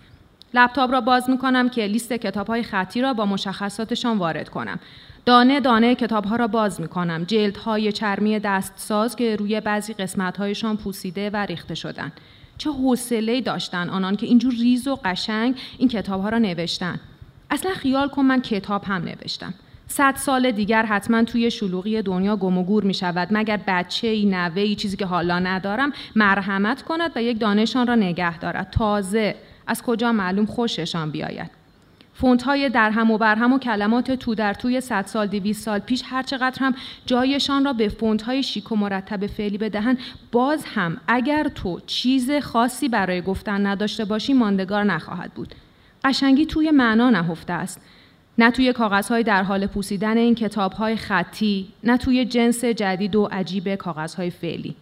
لپتاپ 0.54 0.90
را 0.90 1.00
باز 1.00 1.30
می‌کنم 1.30 1.68
که 1.68 1.86
لیست 1.86 2.12
کتاب 2.12 2.46
های 2.46 2.62
خطی 2.62 3.00
را 3.00 3.14
با 3.14 3.26
مشخصاتشان 3.26 4.18
وارد 4.18 4.48
کنم. 4.48 4.78
دانه 5.24 5.60
دانه 5.60 5.94
کتاب 5.94 6.24
ها 6.24 6.36
را 6.36 6.46
باز 6.46 6.80
می‌کنم. 6.80 7.24
جلد 7.24 7.56
های 7.56 7.92
چرمی 7.92 8.38
دستساز 8.38 9.16
که 9.16 9.36
روی 9.36 9.60
بعضی 9.60 9.92
قسمت 9.92 10.36
هایشان 10.36 10.76
پوسیده 10.76 11.30
و 11.30 11.36
ریخته 11.36 11.74
شدن. 11.74 12.12
چه 12.58 12.70
حوصله 12.70 13.40
داشتن 13.40 13.88
آنان 13.88 14.16
که 14.16 14.26
اینجور 14.26 14.52
ریز 14.52 14.88
و 14.88 14.98
قشنگ 15.04 15.58
این 15.78 15.88
کتاب 15.88 16.22
ها 16.22 16.28
را 16.28 16.38
نوشتن. 16.38 17.00
اصلا 17.50 17.70
خیال 17.74 18.08
کن 18.08 18.22
من 18.22 18.40
کتاب 18.40 18.84
هم 18.84 19.02
نوشتم. 19.04 19.54
صد 19.88 20.16
سال 20.16 20.50
دیگر 20.50 20.82
حتما 20.82 21.24
توی 21.24 21.50
شلوغی 21.50 22.02
دنیا 22.02 22.36
گم 22.36 22.58
و 22.58 22.64
گور 22.64 22.84
می 22.84 22.94
شود. 22.94 23.28
مگر 23.30 23.60
بچه 23.66 24.08
ای 24.08 24.26
نوه 24.26 24.60
ای 24.60 24.74
چیزی 24.74 24.96
که 24.96 25.06
حالا 25.06 25.38
ندارم 25.38 25.92
مرحمت 26.16 26.82
کند 26.82 27.12
و 27.16 27.22
یک 27.22 27.40
دانشان 27.40 27.86
را 27.86 27.94
نگه 27.94 28.38
دارد؟ 28.38 28.70
تازه. 28.70 29.34
از 29.66 29.82
کجا 29.82 30.12
معلوم 30.12 30.46
خوششان 30.46 31.10
بیاید؟ 31.10 31.50
فونت 32.14 32.42
های 32.42 32.68
در 32.68 32.90
هم 32.90 33.10
و 33.10 33.18
بر 33.18 33.34
هم 33.34 33.52
و 33.52 33.58
کلمات 33.58 34.10
تو 34.10 34.34
در 34.34 34.54
توی 34.54 34.80
100 34.80 35.06
سال 35.06 35.26
200 35.26 35.64
سال 35.64 35.78
پیش 35.78 36.02
هر 36.06 36.22
چقدر 36.22 36.58
هم 36.60 36.74
جایشان 37.06 37.64
را 37.64 37.72
به 37.72 37.88
فونت 37.88 38.22
های 38.22 38.42
شیک 38.42 38.72
و 38.72 38.76
مرتب 38.76 39.26
فعلی 39.26 39.58
بدهند 39.58 39.98
باز 40.32 40.64
هم 40.64 40.96
اگر 41.08 41.48
تو 41.48 41.80
چیز 41.86 42.30
خاصی 42.30 42.88
برای 42.88 43.22
گفتن 43.22 43.66
نداشته 43.66 44.04
باشی 44.04 44.32
ماندگار 44.32 44.84
نخواهد 44.84 45.32
بود. 45.34 45.54
قشنگی 46.04 46.46
توی 46.46 46.70
معنا 46.70 47.10
نهفته 47.10 47.52
است. 47.52 47.80
نه 48.38 48.50
توی 48.50 48.72
کاغذهای 48.72 49.22
در 49.22 49.42
حال 49.42 49.66
پوسیدن 49.66 50.16
این 50.16 50.34
کتابهای 50.34 50.96
خطی 50.96 51.68
نه 51.84 51.96
توی 51.96 52.24
جنس 52.24 52.64
جدید 52.64 53.16
و 53.16 53.28
عجیب 53.32 53.74
کاغذهای 53.74 54.30
فعلی 54.30 54.74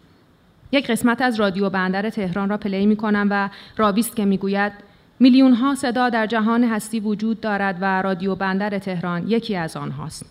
یک 0.72 0.90
قسمت 0.90 1.22
از 1.22 1.40
رادیو 1.40 1.70
بندر 1.70 2.10
تهران 2.10 2.48
را 2.48 2.56
play 2.56 2.86
می 2.86 2.96
کنم 2.96 3.28
و 3.30 3.50
راویست 3.76 4.16
که 4.16 4.24
می‌گوید 4.24 4.72
میلیون 5.20 5.52
ها 5.52 5.74
صدا 5.74 6.08
در 6.08 6.26
جهان 6.26 6.64
هستی 6.64 7.00
وجود 7.00 7.40
دارد 7.40 7.78
و 7.80 8.02
رادیو 8.02 8.34
بندر 8.34 8.78
تهران 8.78 9.28
یکی 9.28 9.56
از 9.56 9.76
آنهاست. 9.76 10.26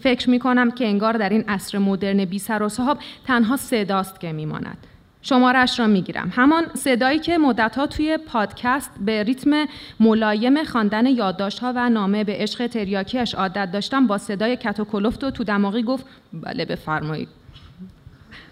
فکر 0.00 0.30
می 0.30 0.38
کنم 0.38 0.70
که 0.70 0.86
انگار 0.86 1.12
در 1.12 1.28
این 1.28 1.44
عصر 1.48 1.78
مدرن 1.78 2.24
بی 2.24 2.38
سر 2.38 2.62
و 2.62 2.68
صاحب 2.68 2.98
تنها 3.26 3.56
صداست 3.56 4.20
که 4.20 4.32
میماند. 4.32 4.87
شمارش 5.22 5.80
را 5.80 5.86
می‌گیرم. 5.86 6.32
همان 6.36 6.64
صدایی 6.74 7.18
که 7.18 7.38
مدتها 7.38 7.86
توی 7.86 8.16
پادکست 8.16 8.90
به 9.00 9.22
ریتم 9.22 9.66
ملایم 10.00 10.64
خواندن 10.64 11.06
یادداشت‌ها 11.06 11.72
و 11.76 11.90
نامه 11.90 12.24
به 12.24 12.32
عشق 12.32 12.66
تریاکیش 12.66 13.34
عادت 13.34 13.72
داشتم 13.72 14.06
با 14.06 14.18
صدای 14.18 14.56
کت 14.56 14.80
و 14.80 15.30
تو 15.30 15.44
دماغی 15.44 15.82
گفت 15.82 16.06
بله 16.32 16.64
بفرمایید. 16.64 17.28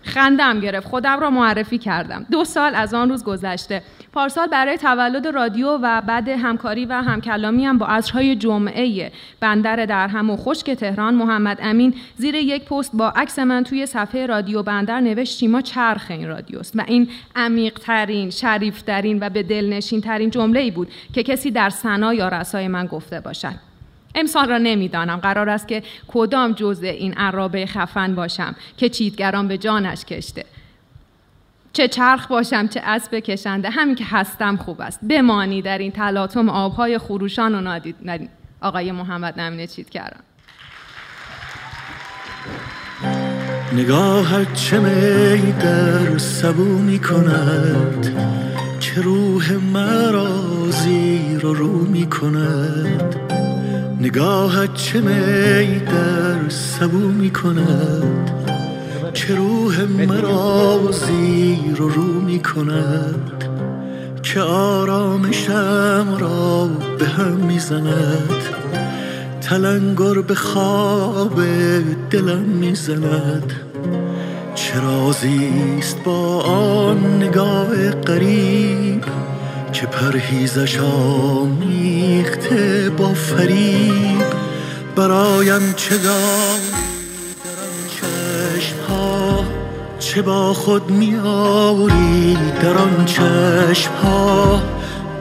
خندم 0.06 0.60
گرفت. 0.60 0.86
خودم 0.86 1.20
را 1.20 1.30
معرفی 1.30 1.78
کردم. 1.78 2.26
دو 2.30 2.44
سال 2.44 2.74
از 2.74 2.94
آن 2.94 3.08
روز 3.10 3.24
گذشته. 3.24 3.82
پارسال 4.12 4.46
برای 4.46 4.78
تولد 4.78 5.26
رادیو 5.26 5.78
و 5.82 6.00
بعد 6.00 6.28
همکاری 6.28 6.84
و 6.84 6.92
همکلامی 6.92 7.66
هم 7.66 7.78
با 7.78 7.86
عصرهای 7.86 8.36
جمعه 8.36 9.12
بندر 9.40 9.86
در 9.86 10.08
هم 10.08 10.30
و 10.30 10.36
خشک 10.36 10.70
تهران 10.70 11.14
محمد 11.14 11.58
امین 11.62 11.94
زیر 12.16 12.34
یک 12.34 12.64
پست 12.64 12.90
با 12.94 13.08
عکس 13.08 13.38
من 13.38 13.64
توی 13.64 13.86
صفحه 13.86 14.26
رادیو 14.26 14.62
بندر 14.62 15.00
نوشت 15.00 15.38
شیما 15.38 15.60
چرخ 15.60 16.06
این 16.08 16.28
رادیوست 16.28 16.72
و 16.76 16.84
این 16.86 17.08
عمیق 17.36 17.78
ترین 17.78 18.30
شریف 18.30 18.82
ترین 18.82 19.18
و 19.20 19.30
به 19.30 19.42
دلنشین 19.42 20.00
ترین 20.00 20.30
جمله 20.30 20.60
ای 20.60 20.70
بود 20.70 20.88
که 21.12 21.22
کسی 21.22 21.50
در 21.50 21.70
سنا 21.70 22.14
یا 22.14 22.28
رسای 22.28 22.68
من 22.68 22.86
گفته 22.86 23.20
باشد. 23.20 23.65
امسال 24.16 24.48
را 24.48 24.58
نمی‌دانم. 24.58 25.16
قرار 25.16 25.48
است 25.48 25.68
که 25.68 25.82
کدام 26.08 26.52
جزء 26.52 26.86
این 26.86 27.14
عرابه 27.14 27.66
خفن 27.66 28.14
باشم 28.14 28.56
که 28.76 28.88
چیتگران 28.88 29.48
به 29.48 29.58
جانش 29.58 30.04
کشته. 30.04 30.44
چه 31.72 31.88
چرخ 31.88 32.26
باشم 32.26 32.68
چه 32.68 32.80
اسب 32.84 33.14
کشنده 33.14 33.70
همین 33.70 33.94
که 33.94 34.04
هستم 34.04 34.56
خوب 34.56 34.80
است. 34.80 35.00
بمانی 35.08 35.62
در 35.62 35.78
این 35.78 35.92
تلاطم 35.92 36.48
آبهای 36.48 36.98
خروشان 36.98 37.54
و 37.54 37.60
نادید 37.60 37.96
آقای 38.60 38.92
محمد 38.92 39.40
نمینه 39.40 39.66
چیتگران. 39.66 40.20
نگاهت 43.72 44.54
چه 44.54 44.78
می 44.78 45.52
در 45.52 46.18
سبو 46.18 46.64
می 46.64 46.98
کند؟ 46.98 48.16
که 48.80 49.00
روح 49.00 49.52
مرا 49.52 50.70
زیر 50.70 51.46
و 51.46 51.54
رو 51.54 51.84
می 51.84 52.06
کند؟ 52.06 53.16
نگاهت 54.00 54.74
چه 54.74 55.00
می 55.00 55.78
در 55.78 56.48
سبو 56.48 56.98
می 56.98 57.30
کند؟ 57.30 58.30
چه 59.14 59.34
روح 59.34 59.84
مرا 59.84 60.80
زیر 60.92 61.82
و 61.82 61.88
رو 61.88 62.20
می 62.20 62.42
کند؟ 62.42 63.44
که 64.22 64.40
آرامشم 64.40 66.16
را 66.20 66.70
به 66.98 67.06
هم 67.06 67.32
می 67.32 67.58
زند؟ 67.58 68.42
تلنگر 69.40 70.20
به 70.20 70.34
خواب 70.34 71.40
دلم 72.10 72.42
می 72.42 72.74
زند؟ 72.74 73.52
چه 74.54 74.80
رازیست 74.80 76.04
با 76.04 76.40
آن 76.42 77.22
نگاه 77.22 77.90
قریب 77.90 79.04
که 79.80 79.86
پرهیزش 79.86 80.78
آمیخته 80.78 82.90
با 82.98 83.14
فریب. 83.14 84.24
برایم 84.96 85.74
چه 85.76 85.98
در 85.98 86.10
آن 86.10 86.60
چشم 87.88 88.76
ها 88.88 89.44
چه 89.98 90.22
با 90.22 90.54
خود 90.54 90.90
میآوری. 90.90 92.38
در 92.62 92.78
آن 92.78 93.04
چشم 93.04 93.90
ها 94.02 94.62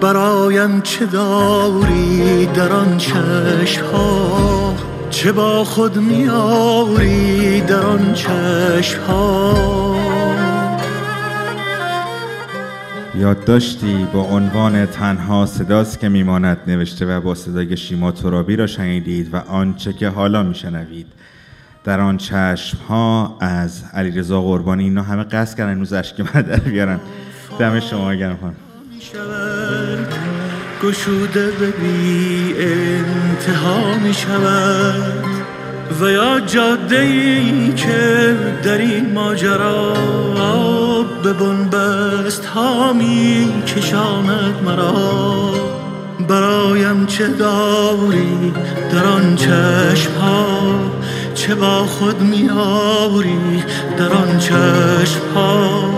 برایم 0.02 0.82
چه 0.82 1.06
داری. 1.06 2.46
در 2.46 2.72
آن 2.72 2.98
چشم 2.98 3.86
ها 3.94 4.76
چه 5.10 5.32
با 5.32 5.64
خود 5.64 5.98
میآوری. 5.98 7.62
در 7.62 7.86
آن 7.86 8.14
چشم 8.14 9.02
ها 9.08 10.25
یادداشتی 13.18 14.08
با 14.14 14.22
عنوان 14.22 14.86
تنها 14.86 15.46
صداست 15.46 16.00
که 16.00 16.10
میماند 16.10 16.58
نوشته 16.68 17.06
و 17.06 17.22
با 17.22 17.36
صدای 17.36 17.78
شیما 17.78 18.12
ترابی 18.12 18.56
را 18.56 18.68
شنیدید 18.68 19.34
و 19.34 19.38
آنچه 19.38 19.94
که 19.94 20.10
حالا 20.10 20.44
میشنوید. 20.44 21.08
در 21.84 22.00
آن 22.00 22.18
چشم 22.18 22.78
ها 22.90 23.38
از 23.42 23.84
علیرضا 23.94 24.42
قربانی 24.42 24.84
اینا 24.84 25.02
همه 25.02 25.24
قصد 25.24 25.58
کردن 25.58 25.72
امروز 25.72 25.94
اشک 25.94 26.20
من 26.20 26.42
در 26.42 26.60
بیارن. 26.60 27.00
دم 27.60 27.80
شما 27.80 28.14
گرم 28.14 28.38
خانم. 28.42 28.56
گشوده 30.84 31.52
به 31.52 31.72
بی 31.72 32.54
انتها 32.58 33.98
می 33.98 34.14
شود 34.14 35.26
و 36.02 36.10
یا 36.10 36.40
جاده 36.40 37.00
ای 37.00 37.74
که 37.74 38.36
در 38.64 38.78
این 38.78 39.14
ماجرا 39.14 39.94
به 41.26 41.34
بنبست 41.34 42.46
ها 42.46 42.94
می 42.94 43.54
کشاند 43.68 44.64
مرا. 44.66 45.52
برایم 46.28 47.06
چه 47.06 47.28
داری 47.28 48.54
در 48.92 49.06
آن 49.06 49.36
چشم 49.36 50.12
ها 50.22 50.58
چه 51.36 51.56
با 51.56 51.86
خود 51.86 52.22
می 52.22 52.50
آوری 52.50 53.64
در 53.98 54.14
آن 54.14 54.40
چشم 54.40 55.22
ها 55.36 55.90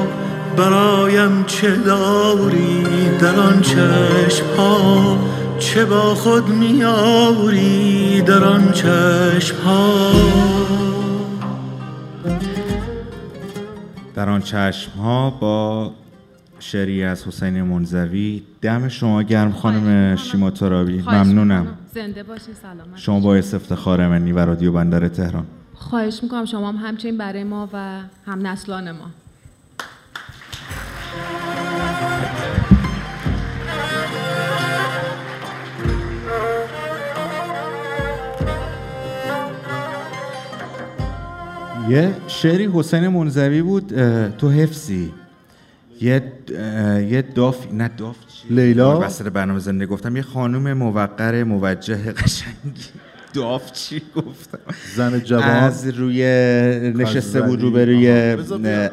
برایم 0.58 1.44
چه 1.48 1.76
داری 1.76 2.84
در 3.22 3.36
آن 3.40 3.62
چشم 3.62 4.46
ها 4.58 5.18
چه 5.60 5.86
با 5.86 6.16
خود 6.16 6.50
می 6.50 6.84
آوری 6.84 8.22
در 8.22 8.44
آن 8.44 8.72
چشم 8.72 9.56
ها 9.66 10.12
در 14.18 14.30
آن 14.30 14.42
چشم 14.42 14.92
ها 14.92 15.30
با 15.30 15.92
شعری 16.60 17.04
از 17.04 17.28
حسین 17.28 17.62
منزوی 17.62 18.44
دم 18.62 18.88
شما 18.88 19.24
گرم 19.24 19.52
خانم 19.52 20.16
شیما 20.16 20.52
ترابی 20.52 21.02
ممنونم. 21.02 21.78
زنده 21.94 22.24
باشین. 22.24 22.54
سلامت 22.54 22.98
شما 22.98 23.20
باعث 23.20 23.54
افتخار 23.54 24.08
منی 24.08 24.32
و 24.32 24.40
رادیو 24.40 24.72
بندر 24.72 25.08
تهران. 25.08 25.46
خواهش 25.74 26.20
می‌کنم. 26.24 26.46
شما 26.46 26.72
هم 26.72 26.76
همچنین 26.76 27.18
برای 27.18 27.44
ما 27.44 27.70
و 27.74 28.00
هم 28.26 28.48
نسلان 28.48 28.92
ما. 28.92 29.06
یه 41.90 42.14
شعری 42.28 42.70
حسین 42.74 43.08
منزوی 43.08 43.62
بود 43.62 43.94
تو 44.38 44.50
حفظی. 44.50 45.14
یه 46.02 46.34
یه 47.10 47.22
داف 47.36 47.74
نه 47.74 47.88
داف 47.98 48.16
لیلا؟ 48.50 49.00
وسط 49.00 49.26
برنامه 49.26 49.60
زنده 49.60 49.86
گفتم. 49.86 50.16
یه 50.16 50.22
خانم 50.22 50.74
موقر 50.74 51.44
موجه 51.44 52.12
قشنگی. 52.12 52.84
داف 53.34 53.72
چی 53.72 54.02
گفتم؟ 54.16 54.60
زن 54.96 55.20
جوان؟ 55.20 55.44
از 55.44 55.88
روی 55.88 56.24
نشسته 56.96 57.42
بود 57.42 57.62
رو 57.62 57.78
روی 57.78 58.08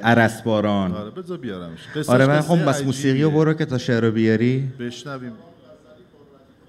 عرس 0.02 0.42
باران. 0.42 0.92
آره 0.92 1.10
بذار 1.10 1.38
بیارمش. 1.38 2.08
آره 2.08 2.26
من 2.26 2.40
خب 2.40 2.68
بس 2.68 2.82
موسیقی 2.82 3.22
رو 3.22 3.30
برو 3.30 3.54
که 3.54 3.64
تا 3.64 3.78
شعر 3.78 4.04
رو 4.04 4.10
بیاری. 4.10 4.68
بشنویم. 4.80 5.32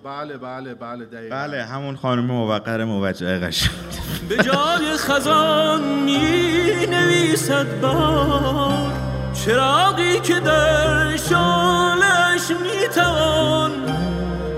بله 0.06 0.38
بله 0.38 0.74
بله 0.74 1.06
دقیقا. 1.06 1.36
بله 1.36 1.64
همون 1.64 1.96
خانم 1.96 2.26
موقر 2.26 2.84
موجه 2.84 3.40
قشنگ 3.40 3.72
به 4.30 4.38
جای 4.38 4.98
خزان 4.98 5.82
می 5.82 6.86
نویسد 6.90 7.80
بار 7.82 8.94
چراغی 9.34 10.20
که 10.20 10.40
در 10.40 11.18
شالش 11.18 12.52
می 12.52 12.88
توان 12.96 13.72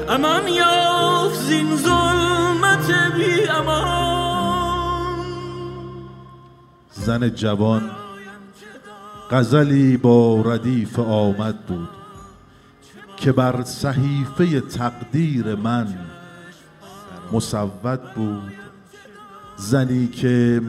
امان 0.10 0.48
یافت 0.48 1.40
زین 1.40 1.76
ظلمت 1.78 3.14
بی 3.15 3.48
امان. 3.48 5.18
زن 6.91 7.30
جوان 7.30 7.91
غزلی 9.32 9.98
با 9.98 10.41
ردیف 10.45 10.99
آمد 10.99 11.65
بود. 11.65 11.97
که 13.18 13.31
بر 13.31 13.64
صحیفه 13.64 14.61
تقدیر 14.61 15.56
من 15.56 15.88
مصود 17.31 18.14
بود. 18.15 18.53
زنی 19.57 20.07
که 20.07 20.61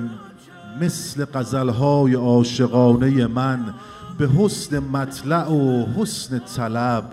مثل 0.80 1.24
غزلهای 1.24 2.14
عاشقانه 2.14 3.26
من 3.26 3.74
به 4.18 4.28
حسن 4.28 4.78
مطلع 4.78 5.48
و 5.50 5.86
حسن 5.86 6.38
طلب 6.38 7.04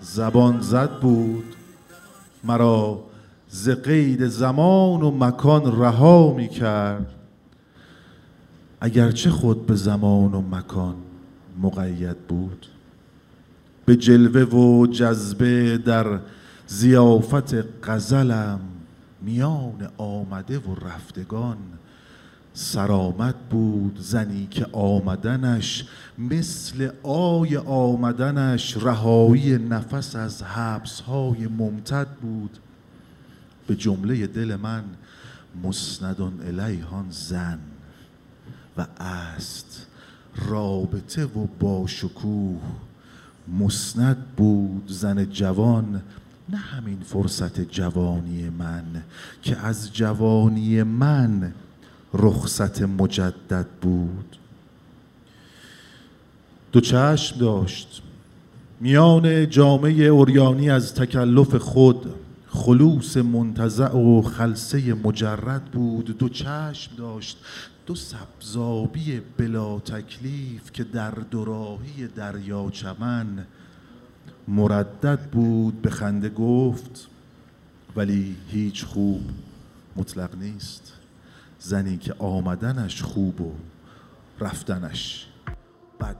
زبان 0.00 0.60
زد 0.60 0.90
بود. 0.90 1.54
مرا 2.44 3.00
ز 3.48 3.68
قید 3.68 4.26
زمان 4.26 5.02
و 5.02 5.10
مکان 5.10 5.82
رها 5.82 6.32
می 6.32 6.48
کرد. 6.48 7.14
اگرچه 8.80 9.30
خود 9.30 9.66
به 9.66 9.74
زمان 9.74 10.34
و 10.34 10.40
مکان 10.40 10.94
مقید 11.62 12.18
بود. 12.18 12.66
به 13.92 13.96
جلوه 13.96 14.42
و 14.42 14.86
جذبه 14.86 15.78
در 15.78 16.20
زیافت 16.66 17.54
غزلم 17.84 18.60
میان 19.22 19.88
آمده 19.98 20.58
و 20.58 20.74
رفتگان 20.74 21.56
سرآمد 22.54 23.34
بود 23.34 23.98
زنی 24.00 24.46
که 24.50 24.66
آمدنش 24.72 25.84
مثل 26.18 26.90
آی 27.02 27.56
آمدنش 27.56 28.76
رهایی 28.76 29.58
نفس 29.58 30.16
از 30.16 30.42
حبسهای 30.42 31.46
ممتد 31.46 32.08
بود. 32.08 32.58
به 33.66 33.74
جمله 33.74 34.26
دل 34.26 34.56
من 34.56 34.84
مسندون 35.64 36.40
الیهان 36.46 37.06
زن 37.10 37.58
و 38.78 38.86
است 39.00 39.86
رابطه 40.48 41.24
و 41.24 41.46
باشکوه 41.60 42.60
مسند 43.58 44.26
بود 44.36 44.84
زن 44.88 45.30
جوان 45.30 46.02
نه 46.48 46.56
همین 46.56 46.98
فرصت 47.06 47.60
جوانی 47.60 48.50
من 48.50 48.84
که 49.42 49.56
از 49.56 49.92
جوانی 49.92 50.82
من 50.82 51.52
رخصت 52.14 52.82
مجدد 52.82 53.66
بود. 53.82 54.36
دو 56.72 56.80
چشم 56.80 57.38
داشت. 57.38 58.02
میان 58.80 59.50
جامعه 59.50 60.04
اوریانی 60.04 60.70
از 60.70 60.94
تکلف 60.94 61.54
خود 61.54 62.14
خلوص 62.48 63.16
منتزع 63.16 63.96
و 63.96 64.22
خلصه 64.22 64.94
مجرد 64.94 65.64
بود. 65.64 66.18
دو 66.18 66.28
چشم 66.28 66.96
داشت. 66.96 67.38
دو 67.86 67.94
سبزابی 67.94 69.20
بلا 69.38 69.78
تکلیف 69.78 70.72
که 70.72 70.84
در 70.84 71.10
دوراهی 71.10 72.06
دریا 72.06 72.70
چمن 72.70 73.46
مردد 74.48 75.20
بود 75.20 75.82
به 75.82 75.90
خنده 75.90 76.28
گفت 76.28 77.08
ولی 77.96 78.36
هیچ 78.48 78.84
خوب 78.84 79.22
مطلق 79.96 80.34
نیست. 80.34 80.92
زنی 81.58 81.96
که 81.96 82.14
آمدنش 82.18 83.02
خوب 83.02 83.40
و 83.40 83.54
رفتنش 84.40 85.26
بد 86.00 86.16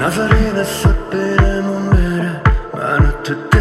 نظری 0.00 0.50
برمون 1.12 1.90
بره 1.90 2.42
منو 2.74 3.55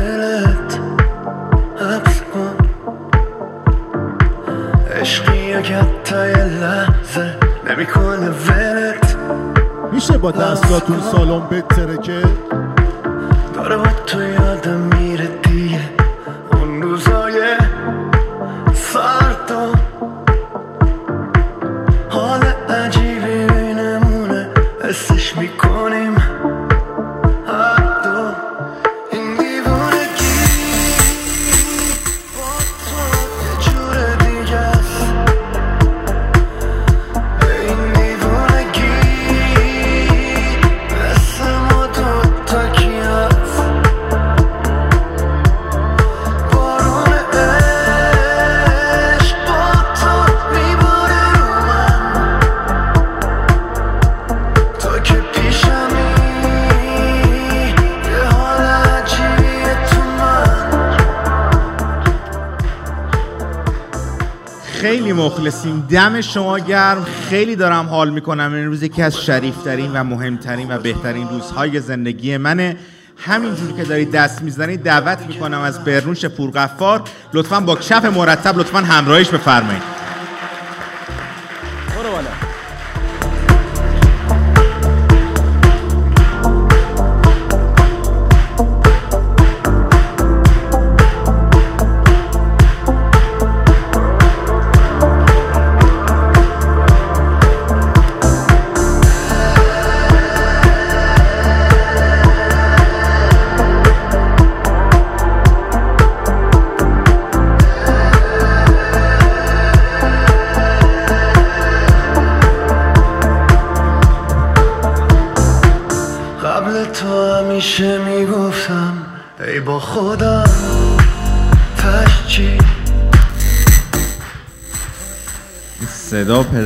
یه 6.16 6.44
لحظه. 6.44 7.36
نمی‌کنه 7.70 8.30
ولت. 8.30 9.16
میشه 9.94 10.18
با 10.18 10.32
دستاتون 10.32 11.00
سالن 11.00 11.40
بتره 11.40 11.98
که 11.98 12.22
داره 13.56 13.78
با 13.78 13.88
تو 14.06 14.20
دم 65.90 66.22
شما 66.22 66.60
گرم. 66.60 67.04
خیلی 67.30 67.56
دارم 67.56 67.86
حال 67.86 68.10
می‌کنم. 68.10 68.54
این 68.54 68.66
روز 68.66 68.84
یکی 68.84 69.02
از 69.02 69.22
شریفترین 69.22 69.94
و 69.94 70.04
مهمترین 70.04 70.72
و 70.72 70.78
بهترین 70.78 71.30
روزهای 71.30 71.80
زندگی 71.80 72.38
منه. 72.38 72.78
همینجور 73.18 73.72
که 73.72 73.84
دارید 73.84 74.12
دست 74.12 74.42
می‌زنید 74.42 74.84
دعوت 74.84 75.20
می‌کنم 75.28 75.62
از 75.62 75.84
برنوش 75.84 76.26
پورغفار. 76.26 77.02
لطفا 77.34 77.60
با 77.60 77.76
کف 77.76 78.06
مرتب 78.06 78.58
لطفا 78.58 78.80
همراهیش 78.80 79.30
بفرمایید. 79.30 79.95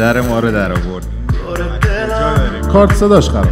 پدر 0.10 0.22
ما 0.22 0.40
رو 0.40 0.52
در 0.52 0.72
آورد. 0.72 1.06
کارت 2.74 2.94
صداش 2.94 3.30
خراب. 3.30 3.48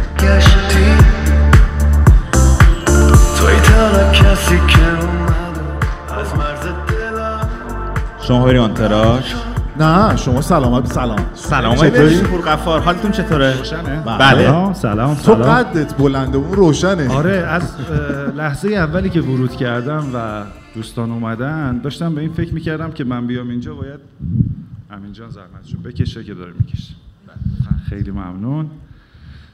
شما 8.20 8.44
بریم 8.44 8.62
آنتراژ؟ 8.62 9.34
نه 9.80 10.16
شما 10.16 10.42
سلامت 10.42 10.92
سلام. 10.92 11.18
سلام 11.34 11.74
چطوری؟ 11.74 11.90
برنوش 11.90 12.20
پورغفار 12.20 12.80
حالتون 12.80 13.10
چطوره؟ 13.10 13.58
روشنه؟ 13.58 14.02
بله. 14.18 14.44
سلام 14.44 14.74
سلام. 14.74 15.14
تو 15.14 15.34
قدت 15.34 15.94
بلنده 15.94 16.38
اون 16.38 16.52
روشنه. 16.52 17.14
آره 17.14 17.30
از 17.30 17.62
لحظه 18.36 18.68
اولی 18.68 19.10
که 19.10 19.20
ورود 19.20 19.56
کردم 19.56 20.04
و 20.14 20.42
دوستان 20.74 21.10
اومدن 21.10 21.80
داشتم 21.84 22.14
به 22.14 22.20
این 22.20 22.32
فکر 22.32 22.54
می‌کردم 22.54 22.90
که 22.90 23.04
من 23.04 23.26
بیام 23.26 23.50
اینجا 23.50 23.74
باید 23.74 24.00
امین 24.98 25.12
جان 25.12 25.30
زحمتشو 25.30 25.78
بکشه 25.78 26.24
که 26.24 26.34
داره 26.34 26.52
می‌کشه. 26.60 26.94
خیلی 27.88 28.10
ممنون. 28.10 28.70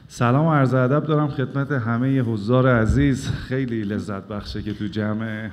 سلام 0.07 0.45
و 0.45 0.53
عرض 0.53 0.73
ادب 0.73 1.05
دارم 1.05 1.27
خدمت 1.27 1.71
همه 1.71 2.21
حضار 2.21 2.81
عزیز. 2.81 3.29
خیلی 3.29 3.83
لذت 3.83 4.27
بخشه 4.27 4.61
که 4.61 4.73
تو 4.73 4.87
جمع 4.87 5.49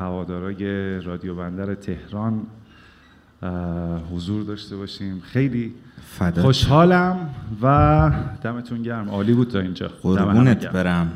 هوادارای 0.00 1.00
رادیو 1.00 1.34
بندر 1.34 1.74
تهران 1.74 2.42
حضور 4.12 4.44
داشته 4.44 4.76
باشیم. 4.76 5.20
خیلی 5.20 5.74
فدات 6.04 6.44
خوشحالم 6.44 7.30
و 7.62 8.10
دمتون 8.42 8.82
گرم. 8.82 9.08
عالی 9.08 9.34
بود 9.34 9.48
تا 9.48 9.58
اینجا. 9.58 9.90
قربونت. 10.02 10.66
برم. 10.66 11.12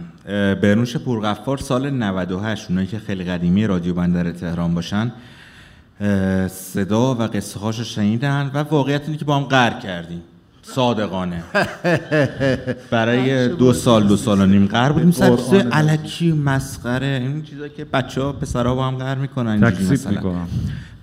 برنوش 0.63 0.97
پورغفار 0.97 1.59
سال 1.59 1.91
98 1.91 2.71
اونایی 2.71 2.87
که 2.87 2.99
خیلی 2.99 3.25
قدیمی 3.25 3.67
رادیو 3.67 3.95
بندر 3.95 4.33
تهران 4.33 4.75
باشن. 4.75 5.13
صدا 6.49 7.15
و 7.15 7.23
قصه 7.23 7.61
هاشو 7.61 7.85
شنیدن 7.85 8.51
و 8.55 8.59
واقعیت 8.59 9.03
اینه 9.07 9.17
که 9.17 9.25
با 9.25 9.37
هم 9.37 9.43
قهر 9.43 9.81
کردیم. 9.81 10.23
صادقانه. 10.63 11.43
برای 12.91 13.49
دو 13.49 13.73
سال 13.73 14.07
دو 14.07 14.17
سال 14.17 14.41
و 14.41 14.47
نیم 14.47 14.67
قرار 14.67 14.93
بودیم. 14.93 15.11
قرآن 15.11 15.73
علکی 15.73 16.33
مسخره 16.33 17.19
این 17.23 17.43
چیزا 17.43 17.69
که 17.69 17.85
بچه 17.85 18.23
ها 18.23 18.33
پسرها 18.33 18.75
با 18.75 18.87
هم 18.87 18.97
قرار 18.97 19.17
می‌کنن 19.17 19.73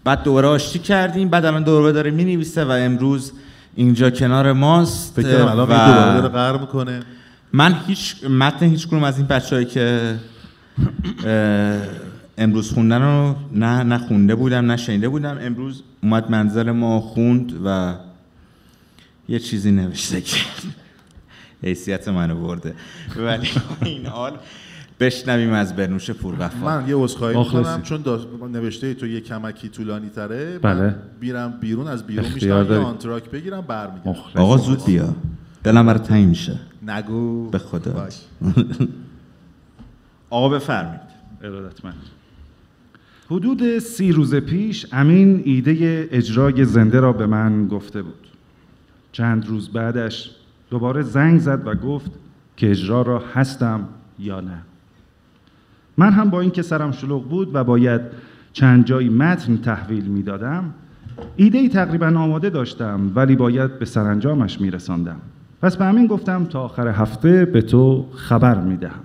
بعد 0.04 0.24
دوباره 0.24 0.48
آشتی 0.48 0.80
کردیم 0.80 1.30
بعد 1.30 1.46
الان 1.46 1.64
دوباره 1.64 1.92
داره 1.92 2.12
می‌نویسه 2.12 2.66
و 2.66 2.70
امروز 2.70 3.32
اینجا 3.76 4.10
کنار 4.10 4.54
ماست. 4.54 5.16
فکر 5.16 5.38
کنم 5.38 5.48
الان 5.48 5.68
دوباره 5.68 6.22
داره 6.22 6.28
قهر 6.28 6.62
می‌کنه. 6.62 7.00
من 7.54 7.76
هیچ 7.88 8.24
متن 8.24 8.66
هیچ 8.66 8.88
کنوم 8.88 9.04
از 9.04 9.18
این 9.18 9.28
بچه‌ای 9.28 9.66
که 9.66 10.16
امروز 12.38 12.72
خوندن 12.72 13.02
رو 13.02 13.36
نه 13.52 13.84
نه 13.84 13.98
خونده 13.98 14.36
بودم 14.36 14.66
نه 14.66 14.78
شنیده 14.78 15.10
بودم. 15.10 15.38
امروز 15.42 15.84
اومد 16.04 16.32
منزل 16.32 16.72
ما 16.72 17.00
خوند 17.02 17.54
و 17.66 17.96
یه 19.30 19.40
چیزی 19.40 19.72
نوشته 19.72 20.22
که 20.22 20.38
حیثیت 21.64 22.08
منو 22.08 22.36
برده. 22.48 22.76
ولی 23.18 23.48
این 23.86 24.06
حال 24.06 24.38
بشنویم 25.00 25.52
از 25.54 25.76
برنوش 25.76 26.12
پورغفار 26.12 26.80
من 26.82 26.90
یه 26.90 26.96
عذرخواهی. 26.96 27.38
می‌کنم 27.38 27.82
چون 27.82 28.04
نوشته 28.52 28.94
تو 28.94 29.08
یه 29.08 29.22
کمکی 29.22 29.70
طولانی 29.70 30.10
تره. 30.10 30.60
بله. 30.60 30.82
من 30.82 30.96
بیرم 31.20 31.54
بیرون 31.62 31.88
از 31.88 32.08
بیرون 32.08 32.32
میشم 32.34 32.48
یه. 32.48 32.78
آنتراک 32.78 33.30
بگیرم 33.30 33.62
برمیگردم. 33.62 34.16
آقا 34.36 34.58
زود 34.58 34.86
بیا. 34.86 35.16
دلم 35.64 35.86
برای 35.86 36.00
تنگ 36.00 36.28
میشه. 36.28 36.60
نگو. 36.88 37.50
به 37.50 37.58
خدا. 37.60 37.92
باش. 37.92 38.16
آقا 40.30 40.50
بفرمایید 40.50 41.02
ارادتمند 41.44 41.96
حدود 43.30 43.80
سی 43.80 44.12
روز 44.12 44.36
پیش 44.36 44.86
امین 44.92 45.42
ایده 45.46 46.08
اجرای 46.12 46.66
زنده 46.66 47.00
را 47.00 47.14
به 47.14 47.26
من 47.26 47.68
گفته 47.68 48.02
بود. 48.02 48.28
چند 49.12 49.48
روز 49.48 49.70
بعدش 49.70 50.32
دوباره 50.70 51.02
زنگ 51.02 51.40
زد 51.40 51.68
و 51.68 51.76
گفت 51.76 52.12
که 52.58 52.72
اجرا 52.72 53.02
را 53.02 53.24
هستم 53.34 53.88
یا 54.20 54.42
نه. 54.42 54.58
من 55.98 56.12
هم 56.12 56.30
با 56.30 56.42
اینکه 56.42 56.62
سرم 56.62 56.92
شلوغ 56.92 57.30
بود 57.30 57.56
و 57.56 57.64
باید 57.64 58.02
چند 58.54 58.86
جایی 58.86 59.10
متن 59.10 59.58
تحویل 59.58 60.06
می‌دادم 60.06 60.74
ایده 61.36 61.58
ای 61.58 61.70
تقریبا 61.70 62.08
آماده 62.08 62.50
داشتم 62.50 63.12
ولی 63.16 63.36
باید 63.36 63.80
به 63.80 63.86
سرانجامش 63.86 64.62
میرساندم. 64.62 65.20
پس 65.62 65.78
به 65.78 65.86
امین 65.86 66.08
گفتم 66.08 66.46
تا 66.46 66.62
آخر 66.62 66.88
هفته 66.88 67.46
به 67.46 67.62
تو 67.62 68.06
خبر 68.16 68.62
می‌دهم. 68.62 69.04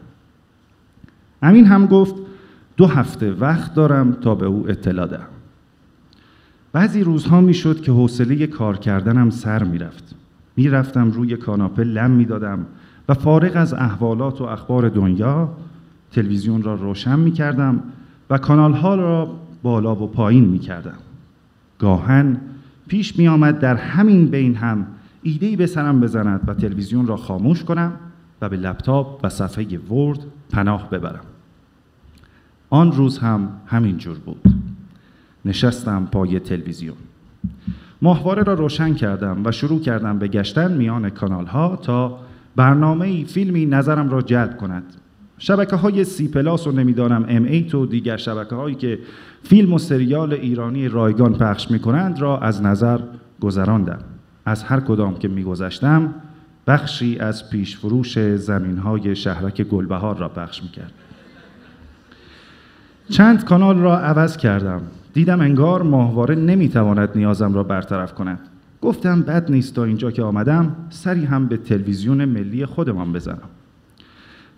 امین 1.42 1.66
هم 1.66 1.86
گفت 1.86 2.14
دو 2.78 2.86
هفته 2.86 3.32
وقت 3.32 3.74
دارم 3.74 4.12
تا 4.12 4.34
به 4.34 4.46
او 4.46 4.70
اطلاع 4.70 5.06
دهم. 5.06 5.26
بعضی 6.72 7.04
روزها 7.04 7.40
می‌شد 7.40 7.80
که 7.80 7.92
حوصله 7.92 8.46
کار 8.46 8.76
کردنم 8.76 9.30
سر 9.30 9.64
می‌رفت. 9.64 10.14
می‌رفتم 10.56 11.10
روی 11.10 11.36
کاناپه 11.36 11.84
لم 11.84 12.10
می‌دادم 12.10 12.66
و 13.08 13.14
فارغ 13.14 13.52
از 13.54 13.74
احوالات 13.74 14.40
و 14.40 14.44
اخبار 14.44 14.88
دنیا 14.88 15.48
تلویزیون 16.12 16.62
را 16.62 16.74
روشن 16.74 17.18
می‌کردم 17.18 17.82
و 18.30 18.38
کانال 18.38 18.72
ها 18.72 18.94
را 18.94 19.34
بالا 19.62 19.94
و 19.94 20.06
پایین 20.06 20.44
می‌کردم. 20.44 20.98
گاهن 21.78 22.40
پیش 22.88 23.18
می 23.18 23.28
آمد 23.28 23.58
در 23.58 23.76
همین 23.76 24.26
بین 24.26 24.54
هم 24.54 24.86
ایده‌ای 25.22 25.56
به 25.56 25.66
سرم 25.66 26.00
بزند 26.00 26.40
و 26.46 26.54
تلویزیون 26.54 27.06
را 27.06 27.16
خاموش 27.16 27.64
کنم 27.64 27.92
و 28.42 28.48
به 28.48 28.56
لپتاپ 28.56 29.20
و 29.24 29.28
صفحه 29.28 29.78
ورد 29.78 30.18
پناه 30.50 30.90
ببرم. 30.90 31.24
آن 32.70 32.92
روز 32.92 33.18
هم 33.18 33.48
همین 33.66 33.98
جور 33.98 34.18
بود. 34.18 34.42
نشستم 35.44 36.08
پای 36.12 36.40
تلویزیون. 36.40 36.96
ماهواره 38.02 38.42
را 38.42 38.54
روشن 38.54 38.94
کردم 38.94 39.40
و 39.44 39.52
شروع 39.52 39.80
کردم 39.80 40.18
به 40.18 40.28
گشتن 40.28 40.72
میان 40.72 41.10
کانال 41.10 41.46
ها 41.46 41.76
تا 41.76 42.18
برنامه 42.56 43.24
فیلمی 43.24 43.66
نظرم 43.66 44.10
را 44.10 44.22
جلب 44.22 44.56
کند. 44.56 44.82
شبکه 45.38 45.76
های 45.76 46.04
سی 46.04 46.28
پلاس 46.28 46.66
و 46.66 46.72
نمی‌دانم 46.72 47.24
ام 47.28 47.44
ایت 47.44 47.74
و 47.74 47.86
دیگر 47.86 48.16
شبکه 48.16 48.54
هایی 48.54 48.74
که 48.74 48.98
فیلم 49.42 49.72
و 49.72 49.78
سریال 49.78 50.32
ایرانی 50.32 50.88
رایگان 50.88 51.34
پخش 51.34 51.70
می 51.70 51.78
کنند 51.78 52.20
را 52.20 52.38
از 52.38 52.62
نظر 52.62 52.98
گذراندم. 53.40 53.98
از 54.44 54.64
هر 54.64 54.80
کدام 54.80 55.18
که 55.18 55.28
میگذشتم 55.28 56.14
بخشی 56.66 57.18
از 57.18 57.50
پیشفروش 57.50 58.18
زمین 58.18 58.78
های 58.78 59.16
شهرک 59.16 59.62
گلبهار 59.62 60.16
را 60.16 60.28
پخش 60.28 60.62
می 60.62 60.68
کرد. 60.68 60.92
چند 63.10 63.44
کانال 63.44 63.78
را 63.78 63.98
عوض 63.98 64.36
کردم. 64.36 64.80
دیدم 65.12 65.40
انگار 65.40 65.82
ماهواره 65.82 66.34
نمی‌تواند 66.34 67.08
نیازم 67.14 67.54
را 67.54 67.62
برطرف 67.62 68.14
کند. 68.14 68.40
گفتم 68.82 69.22
بد 69.22 69.50
نیست 69.50 69.74
تا 69.74 69.84
اینجا 69.84 70.10
که 70.10 70.22
آمدم 70.22 70.76
سری 70.90 71.24
هم 71.24 71.46
به 71.46 71.56
تلویزیون 71.56 72.24
ملی 72.24 72.66
خودمان 72.66 73.12
بزنم. 73.12 73.48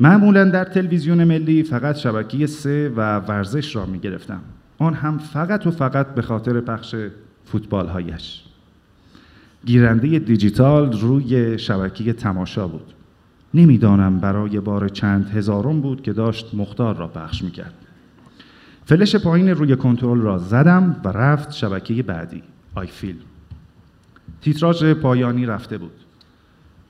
معمولا 0.00 0.44
در 0.44 0.64
تلویزیون 0.64 1.24
ملی 1.24 1.62
فقط 1.62 1.96
شبکه 1.96 2.46
سه 2.46 2.88
و 2.96 3.18
ورزش 3.18 3.76
را 3.76 3.86
می 3.86 3.98
گرفتم 3.98 4.40
آن 4.78 4.94
هم 4.94 5.18
فقط 5.18 5.66
و 5.66 5.70
فقط 5.70 6.14
به 6.14 6.22
خاطر 6.22 6.60
پخش 6.60 6.94
فوتبال 7.44 7.86
هایش 7.86 8.44
گیرنده 9.66 10.18
دیجیتال 10.18 11.00
روی 11.00 11.58
شبکه 11.58 12.12
تماشا 12.12 12.68
بود. 12.68 12.92
نمی‌دانم 13.54 14.18
برای 14.18 14.60
بار 14.60 14.88
چند 14.88 15.30
هزارم 15.30 15.80
بود 15.80 16.02
که 16.02 16.12
داشت 16.12 16.54
مختار 16.54 16.96
را 16.96 17.08
پخش 17.08 17.42
می 17.42 17.50
کرد 17.50 17.74
فلش 18.84 19.16
پایین 19.16 19.48
روی 19.48 19.76
کنترل 19.76 20.20
را 20.20 20.38
زدم 20.38 21.00
و 21.04 21.08
رفت 21.08 21.52
شبکه 21.52 22.02
بعدی 22.02 22.42
آی 22.74 22.86
فیلم 22.86 23.18
تیتراژ 24.40 24.84
پایانی 24.84 25.46
رفته 25.46 25.78
بود. 25.78 25.92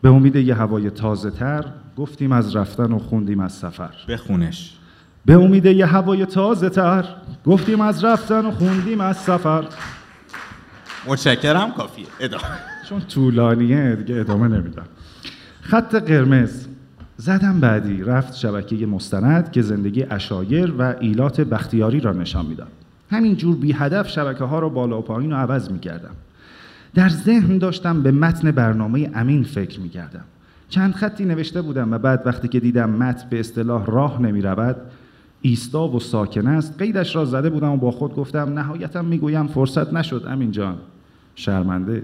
به 0.03 0.09
امید 0.09 0.37
یه 0.37 0.55
هوای 0.55 0.91
تازه 0.91 1.31
تر 1.31 1.65
گفتیم 1.97 2.33
از 2.33 2.57
رفتن 2.57 2.93
و 2.93 2.99
خوندیم 2.99 3.41
از 3.41 3.53
سفر. 3.53 3.91
بخونش. 4.09 4.77
به 5.25 5.35
امید 5.35 5.67
یه 5.67 5.87
هوای 5.87 6.27
تازه 6.27 6.69
تر 6.69 7.05
گفتیم 7.47 7.81
از 7.81 8.05
رفتن 8.05 8.47
و 8.47 8.51
خوندیم 8.51 9.01
از 9.01 9.17
سفر. 9.17 9.65
متشکرم 11.07 11.73
کافیه. 11.73 12.07
ادامه. 12.21 12.45
چون 12.89 13.01
طولانیه 13.01 13.97
دیگه 13.97 14.21
ادامه 14.21 14.49
نمیدم. 14.49 14.87
خط 15.61 15.95
قرمز. 15.95 16.67
زدم 17.21 17.61
بعدی 17.61 18.03
رفت 18.03 18.35
شبکه 18.35 18.87
مستند 18.87 19.53
که 19.53 19.63
زندگی 19.63 20.03
اشایر 20.03 20.75
و 20.79 20.95
ایلات 21.01 21.41
بختیاری 21.41 22.01
را 22.01 22.13
نشان 22.13 22.47
می‌داد 22.47 22.69
همینجور 23.11 23.57
بی 23.57 23.73
هدف 23.73 24.09
شبکه 24.09 24.45
ها 24.45 24.59
را 24.59 24.69
بالا 24.69 24.99
و 24.99 25.03
پایین 25.03 25.33
و 25.33 25.37
عوض 25.37 25.71
می 25.71 25.79
کردم. 25.79 26.11
در 26.95 27.09
ذهن 27.09 27.59
داشتم 27.59 28.03
به 28.03 28.11
متن 28.11 28.51
برنامه 28.51 29.11
امین 29.15 29.43
فکر 29.43 29.81
می 29.81 29.89
کردم. 29.89 30.25
چند 30.69 30.95
خطی 30.95 31.25
نوشته 31.25 31.63
بودم 31.63 31.93
و 31.93 31.99
بعد 31.99 32.23
وقتی 32.27 32.49
که 32.49 32.61
دیدم 32.61 32.91
متن 32.91 33.29
به 33.31 33.41
اصطلاح 33.41 33.87
راه 33.87 34.23
نمی 34.23 34.43
رود 34.43 34.77
ایستا 35.43 35.89
و 35.89 36.01
ساکن 36.01 36.47
است 36.47 36.79
قیدش 36.79 37.17
را 37.17 37.25
زده 37.25 37.51
بودم 37.51 37.71
و 37.71 37.77
با 37.77 37.91
خود 37.91 38.15
گفتم 38.15 38.59
نهایتا 38.59 39.03
می‌گویم 39.03 39.47
فرصت 39.47 39.93
نشد 39.93 40.25
امین 40.29 40.51
جان 40.51 40.77
شرمنده 41.35 42.03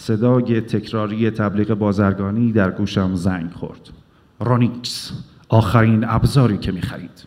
صدای 0.00 0.60
تکراری 0.60 1.30
تبلیغ 1.30 1.74
بازرگانی 1.74 2.52
در 2.52 2.70
گوشم 2.70 3.14
زنگ 3.14 3.50
خورد. 3.50 3.90
رونیکس 4.40 5.12
آخرین 5.48 6.04
ابزاری 6.04 6.58
که 6.58 6.72
می‌خرید. 6.72 7.24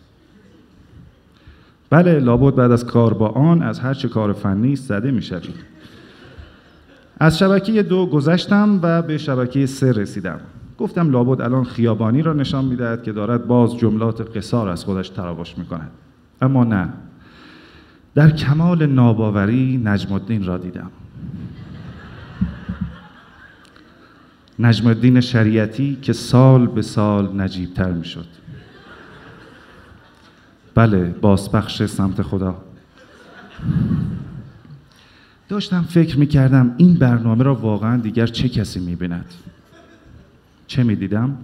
بله 1.90 2.20
لابد 2.20 2.54
بعد 2.54 2.70
از 2.70 2.86
کار 2.86 3.14
با 3.14 3.28
آن 3.28 3.62
از 3.62 3.80
هر 3.80 3.94
چه 3.94 4.08
کار 4.08 4.32
فنی 4.32 4.76
زده 4.76 5.10
می‌شوید. 5.10 5.54
از 7.18 7.38
شبکه 7.38 7.82
دو 7.82 8.06
گذشتم 8.06 8.80
و 8.82 9.02
به 9.02 9.18
شبکه 9.18 9.66
سه 9.66 9.92
رسیدم. 9.92 10.40
گفتم 10.78 11.10
لابد 11.10 11.40
الان 11.40 11.64
خیابانی 11.64 12.22
را 12.22 12.32
نشان 12.32 12.64
می‌دهد 12.64 13.02
که 13.02 13.12
دارد 13.12 13.46
باز 13.46 13.76
جملات 13.76 14.36
قصار 14.36 14.68
از 14.68 14.84
خودش 14.84 15.08
تراوش 15.08 15.58
می‌کند. 15.58 15.90
اما 16.42 16.64
نه. 16.64 16.88
در 18.14 18.30
کمال 18.30 18.86
ناباوری 18.86 19.82
نجم 19.84 20.20
را 20.44 20.58
دیدم. 20.58 20.90
نجم 24.58 24.86
الدین 24.86 25.20
شریعتی 25.20 25.98
که 26.02 26.12
سال 26.12 26.66
به 26.66 26.82
سال 26.82 27.40
نجیبتر 27.40 27.92
می 27.92 28.04
شد 28.04 28.26
بله 30.74 31.04
بازپخش 31.04 31.82
سمت 31.82 32.22
خدا. 32.22 32.56
داشتم 35.48 35.82
فکر 35.82 36.18
می 36.18 36.26
کردم 36.26 36.74
این 36.76 36.94
برنامه 36.94 37.44
را 37.44 37.54
واقعا 37.54 37.96
دیگر 37.96 38.26
چه 38.26 38.48
کسی 38.48 38.80
می 38.80 38.96
بیند 38.96 39.26
چه 40.66 40.82
می 40.82 40.96
دیدم؟ 40.96 41.36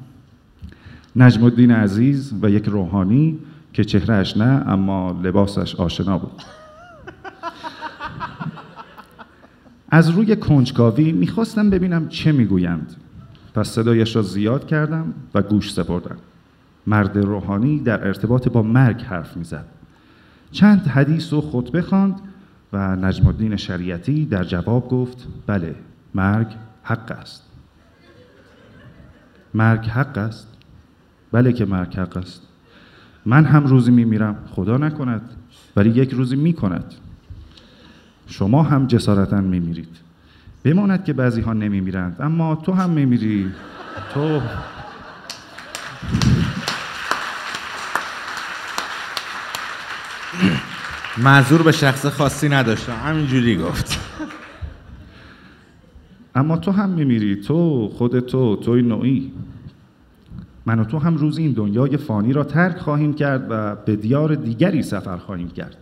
نجم 1.16 1.44
الدین 1.44 1.70
عزیز 1.70 2.32
و 2.42 2.50
یک 2.50 2.64
روحانی 2.64 3.38
که 3.72 3.84
چهرهش 3.84 4.36
نه 4.36 4.44
اما 4.66 5.20
لباسش 5.22 5.74
آشنا 5.74 6.18
بود. 6.18 6.42
از 9.90 10.10
روی 10.10 10.36
کنجکاوی 10.36 11.12
می‌خواستم 11.12 11.70
ببینم 11.70 12.08
چه 12.08 12.32
می‌گویند. 12.32 12.96
پس 13.54 13.68
صدایش 13.68 14.16
را 14.16 14.22
زیاد 14.22 14.66
کردم 14.66 15.14
و 15.34 15.42
گوش 15.42 15.72
سپردم. 15.72 16.16
مرد 16.86 17.18
روحانی 17.18 17.80
در 17.80 18.06
ارتباط 18.06 18.48
با 18.48 18.62
مرگ 18.62 19.00
حرف 19.02 19.36
می‌زد. 19.36 19.64
چند 20.52 20.86
حدیث 20.86 21.32
و 21.32 21.40
خطبه 21.40 21.82
خواند 21.82 22.20
و 22.72 22.96
نجم 22.96 23.26
الدین 23.26 23.56
شریعتی 23.56 24.26
در 24.26 24.44
جواب 24.44 24.88
گفت 24.88 25.26
بله 25.46 25.74
مرگ 26.14 26.46
حق 26.82 27.10
است. 27.10 27.42
مرگ 29.54 29.86
حق 29.86 30.18
است؟ 30.18 30.48
بله 31.32 31.52
که 31.52 31.64
مرگ 31.64 31.96
حق 31.96 32.16
است. 32.16 32.42
من 33.26 33.44
هم 33.44 33.66
روزی 33.66 33.90
میمیرم 33.90 34.36
خدا 34.50 34.76
نکند 34.76 35.30
ولی 35.76 35.90
یک 35.90 36.10
روزی 36.10 36.36
می‌کند. 36.36 36.94
شما 38.28 38.62
هم 38.62 38.86
جسارتا 38.86 39.40
میمیرید. 39.40 39.96
بماند 40.64 41.04
که 41.04 41.12
بعضی 41.12 41.40
ها 41.40 41.52
نمیمیرند 41.52 42.16
اما 42.20 42.54
تو 42.54 42.72
هم 42.72 42.90
میمیری. 42.90 43.50
تو 44.14 44.40
معذور 51.18 51.62
به 51.62 51.72
شخص 51.72 52.06
خاصی 52.06 52.48
نداشتم. 52.48 52.96
همینجوری 53.04 53.56
گفت. 53.56 54.00
اما 56.34 56.56
تو 56.56 56.70
هم 56.70 56.88
میمیری. 56.88 57.36
تو 57.36 57.88
خود 57.88 58.20
تو 58.20 58.56
توی 58.56 58.82
نوعی. 58.82 59.32
من 60.66 60.78
و 60.78 60.84
تو 60.84 60.98
هم 60.98 61.16
روز 61.16 61.38
این 61.38 61.52
دنیای 61.52 61.96
فانی 61.96 62.32
را 62.32 62.44
ترک 62.44 62.78
خواهیم 62.78 63.14
کرد 63.14 63.46
و 63.50 63.74
به 63.74 63.96
دیار 63.96 64.34
دیگری 64.34 64.82
سفر 64.82 65.16
خواهیم 65.16 65.50
کرد. 65.50 65.76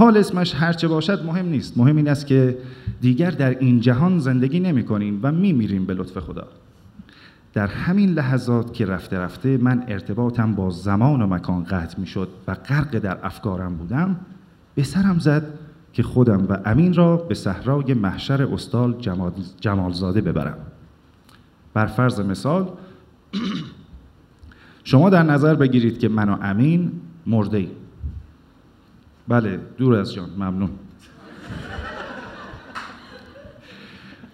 حال 0.00 0.16
اسمش 0.16 0.54
هرچه 0.54 0.88
باشد 0.88 1.24
مهم 1.24 1.46
نیست. 1.46 1.78
مهم 1.78 1.96
این 1.96 2.08
است 2.08 2.26
که 2.26 2.58
دیگر 3.00 3.30
در 3.30 3.58
این 3.58 3.80
جهان 3.80 4.18
زندگی 4.18 4.60
نمی 4.60 4.84
کنیم 4.84 5.20
و 5.22 5.32
می 5.32 5.52
میریم 5.52 5.84
به 5.84 5.94
لطف 5.94 6.18
خدا. 6.18 6.46
در 7.52 7.66
همین 7.66 8.10
لحظات 8.10 8.74
که 8.74 8.86
رفته 8.86 9.18
رفته 9.18 9.58
من 9.58 9.84
ارتباطم 9.88 10.54
با 10.54 10.70
زمان 10.70 11.22
و 11.22 11.26
مکان 11.26 11.64
قطع 11.64 12.00
می 12.00 12.06
شد 12.06 12.28
و 12.46 12.54
غرق 12.54 12.98
در 12.98 13.18
افکارم 13.22 13.76
بودم 13.76 14.16
به 14.74 14.82
سرم 14.82 15.18
زد 15.18 15.46
که 15.92 16.02
خودم 16.02 16.46
و 16.48 16.56
امین 16.64 16.94
را 16.94 17.16
به 17.16 17.34
صحرای 17.34 17.94
محشر 17.94 18.42
استال 18.42 18.96
جمال 19.00 19.32
جمالزاده 19.60 20.20
ببرم. 20.20 20.58
بر 21.74 21.86
فرض 21.86 22.20
مثال 22.20 22.68
شما 24.84 25.10
در 25.10 25.22
نظر 25.22 25.54
بگیرید 25.54 25.98
که 25.98 26.08
من 26.08 26.28
و 26.28 26.36
امین 26.42 26.92
مرده 27.26 27.58
ایم. 27.58 27.79
بله 29.30 29.58
دور 29.78 29.94
از 29.94 30.14
جان 30.14 30.30
ممنون. 30.38 30.70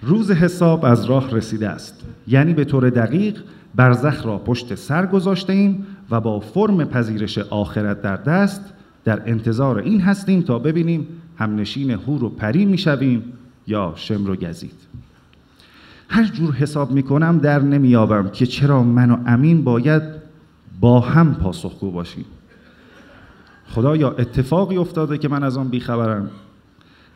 روز 0.02 0.31
حساب 0.31 0.85
از 0.85 1.05
راه 1.05 1.31
رسیده 1.31 1.68
است. 1.68 2.05
یعنی 2.28 2.55
به 2.55 2.64
طور 2.64 2.90
دقیق 2.90 3.39
برزخ 3.74 4.27
را 4.27 4.39
پشت 4.39 4.74
سر 4.74 5.06
گذاشته 5.06 5.52
ایم 5.52 5.86
و 6.10 6.20
با 6.20 6.40
فرم 6.40 6.85
پذیرش 6.85 7.39
آخرت 7.39 8.02
در 8.02 8.16
دست 8.16 8.73
در 9.05 9.23
انتظار 9.27 9.78
این 9.78 10.01
هستیم 10.01 10.43
تا 10.43 10.59
ببینیم 10.59 11.06
همنشین 11.39 11.90
هور 11.90 12.24
و 12.24 12.28
پری 12.28 12.64
می‌شویم 12.64 13.32
یا 13.66 13.93
شمر 13.97 14.31
و 14.31 14.36
گزید. 14.36 14.81
هر 16.09 16.24
جور 16.24 16.55
حساب 16.55 16.90
می‌کنم 16.90 17.39
در 17.39 17.59
نمیابم 17.59 18.28
که 18.28 18.47
چرا 18.47 18.82
من 18.82 19.10
و 19.10 19.16
امین 19.27 19.64
باید 19.64 20.02
با 20.81 21.01
هم 21.01 21.35
پاسخگو 21.35 21.90
باشیم. 21.90 22.24
خدایا 23.77 24.11
اتفاقی 24.11 24.77
افتاده 24.77 25.19
که 25.19 25.28
من 25.28 25.43
از 25.43 25.57
آن 25.57 25.69
بیخبرم؟ 25.69 26.31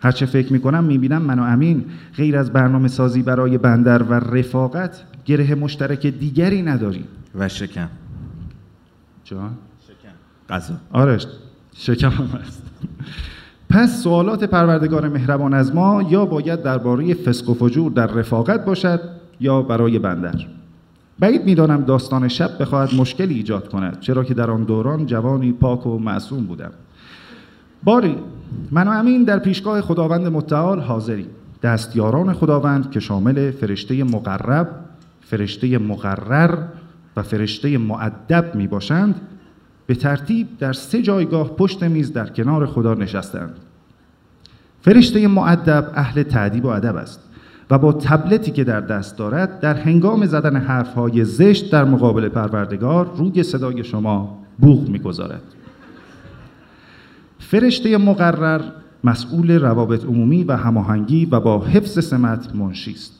هرچه 0.02 0.26
فکر 0.26 0.52
می‌کنم 0.52 0.84
می‌بینم 0.84 1.22
من 1.22 1.38
و 1.38 1.42
امین 1.42 1.84
غیر 2.16 2.36
از 2.36 2.52
برنامه 2.52 2.88
سازی 2.88 3.22
برای 3.22 3.58
بندر 3.58 4.02
و 4.02 4.12
رفاقت 4.12 5.04
گره 5.24 5.54
مشترک 5.54 6.06
دیگری 6.06 6.62
نداریم. 6.62 7.04
و 7.34 7.48
شکم. 7.48 7.88
جان؟ 9.24 9.50
شکم. 9.80 10.54
غذا. 10.54 10.74
آره 10.92 11.18
شکم 11.74 12.10
هم 12.10 12.26
هست. 12.26 12.62
پس 13.70 14.02
سوالات 14.02 14.44
پروردگار 14.44 15.08
مهربان 15.08 15.54
از 15.54 15.74
ما 15.74 16.02
یا 16.02 16.26
باید 16.26 16.62
درباره 16.62 17.14
فسق 17.14 17.48
و 17.48 17.54
فجور 17.54 17.92
در 17.92 18.06
رفاقت 18.06 18.64
باشد 18.64 19.00
یا 19.40 19.62
برای 19.62 19.98
بندر؟ 19.98 20.46
بعید 21.20 21.44
می‌دانم 21.44 21.84
داستان 21.84 22.28
شب 22.28 22.50
بخواهد 22.60 22.94
مشکلی 22.94 23.34
ایجاد 23.34 23.68
کند 23.68 24.00
چرا 24.00 24.24
که 24.24 24.34
در 24.34 24.50
آن 24.50 24.64
دوران 24.64 25.06
جوانی 25.06 25.52
پاک 25.52 25.86
و 25.86 25.98
معصوم 25.98 26.44
بودم. 26.44 26.72
باری 27.84 28.16
من 28.70 28.88
و 28.88 28.90
امین 28.90 29.24
در 29.24 29.38
پیشگاه 29.38 29.80
خداوند 29.80 30.26
متعال 30.26 30.80
حاضریم. 30.80 31.26
دستیاران 31.62 32.32
خداوند 32.32 32.90
که 32.90 33.00
شامل 33.00 33.50
فرشته 33.50 34.04
مقرب 34.04 34.68
فرشته 35.20 35.78
مقرر 35.78 36.58
و 37.16 37.22
فرشته 37.22 37.78
معدب 37.78 38.54
می 38.54 38.66
باشند 38.66 39.20
به 39.86 39.94
ترتیب 39.94 40.58
در 40.58 40.72
سه 40.72 41.02
جایگاه 41.02 41.56
پشت 41.56 41.82
میز 41.82 42.12
در 42.12 42.26
کنار 42.26 42.66
خدا 42.66 42.94
نشستند. 42.94 43.54
فرشته 44.82 45.28
معدب 45.28 45.92
اهل 45.94 46.22
تعدیب 46.22 46.64
و 46.64 46.68
ادب 46.68 46.96
است. 46.96 47.29
و 47.70 47.78
با 47.78 47.92
تبلتی 47.92 48.50
که 48.50 48.64
در 48.64 48.80
دست 48.80 49.18
دارد 49.18 49.60
در 49.60 49.74
هنگام 49.74 50.26
زدن 50.26 50.56
حرفهای 50.56 51.24
زشت 51.24 51.72
در 51.72 51.84
مقابل 51.84 52.28
پروردگار 52.28 53.10
روی 53.16 53.42
صدای 53.42 53.84
شما 53.84 54.38
بوغ 54.58 54.88
می‌گذارد. 54.88 55.42
فرشته 57.38 57.96
مقرر 57.96 58.60
مسئول 59.04 59.50
روابط 59.50 60.04
عمومی 60.04 60.44
و 60.44 60.56
هماهنگی 60.56 61.26
و 61.26 61.40
با 61.40 61.60
حفظ 61.60 62.04
سمت 62.04 62.54
منشی 62.54 62.92
است. 62.92 63.12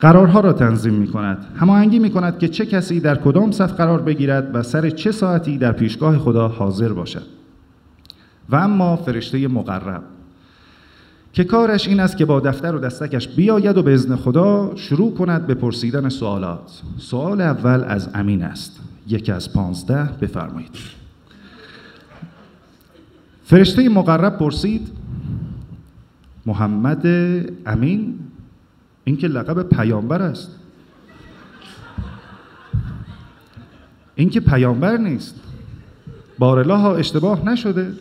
قرارها 0.00 0.40
را 0.40 0.52
تنظیم 0.52 0.94
می 0.94 1.06
کند 1.06 1.46
هماهنگی 1.56 1.98
می 1.98 2.10
کند 2.10 2.38
که 2.38 2.48
چه 2.48 2.66
کسی 2.66 3.00
در 3.00 3.14
کدام 3.14 3.50
صف 3.50 3.72
قرار 3.72 4.02
بگیرد 4.02 4.54
و 4.54 4.62
سر 4.62 4.90
چه 4.90 5.12
ساعتی 5.12 5.58
در 5.58 5.72
پیشگاه 5.72 6.18
خدا 6.18 6.48
حاضر 6.48 6.92
باشد. 6.92 7.26
و 8.48 8.56
اما 8.56 8.96
فرشته 8.96 9.48
مقرب 9.48 10.02
که 11.32 11.44
کارش 11.44 11.88
این 11.88 12.00
است 12.00 12.16
که 12.16 12.24
با 12.24 12.40
دفتر 12.40 12.74
و 12.74 12.78
دستکش 12.78 13.28
بیاید 13.28 13.78
و 13.78 13.82
به 13.82 13.92
ازن 13.92 14.16
خدا 14.16 14.72
شروع 14.76 15.14
کند 15.14 15.46
به 15.46 15.54
پرسیدن 15.54 16.08
سوالات. 16.08 16.82
سوال 16.98 17.40
اول 17.40 17.84
از 17.84 18.08
امین 18.14 18.42
است. 18.42 18.80
یکی 19.08 19.32
از 19.32 19.52
پانزده 19.52 20.04
بفرمایید. 20.20 20.70
فرشته 23.44 23.88
مقرب 23.88 24.38
پرسید 24.38 24.88
محمد 26.46 27.06
امین 27.66 28.18
این 29.04 29.16
که 29.16 29.28
لقب 29.28 29.62
پیامبر 29.62 30.22
است. 30.22 30.50
این 34.14 34.30
که 34.30 34.40
پیامبر 34.40 34.96
نیست. 34.96 35.34
بارلا 36.38 36.76
ها 36.76 36.96
اشتباه 36.96 37.44
نشده. 37.48 37.92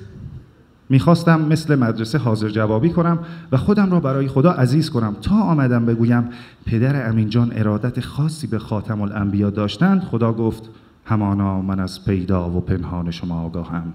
می‌خواستم 0.90 1.42
مثل 1.42 1.76
مدرسه 1.76 2.18
حاضر 2.18 2.50
جوابی 2.50 2.90
کنم 2.90 3.20
و 3.52 3.58
خودم 3.58 3.92
را 3.92 4.00
برای 4.00 4.28
خدا 4.28 4.52
عزیز 4.52 4.90
کنم. 4.90 5.16
تا 5.22 5.36
آمدم 5.36 5.86
بگویم 5.86 6.30
پدر 6.66 7.10
امین 7.10 7.30
جان 7.30 7.52
ارادت 7.56 8.00
خاصی 8.00 8.48
به 8.48 8.60
خاتم 8.60 9.02
الانبیا 9.02 9.50
داشتند 9.50 10.04
خدا 10.04 10.34
گفت 10.34 10.70
همانا 11.06 11.62
من 11.62 11.80
از 11.80 12.06
پیدا 12.06 12.50
و 12.50 12.62
پنهان 12.62 13.12
شما 13.12 13.42
آگاهم. 13.42 13.94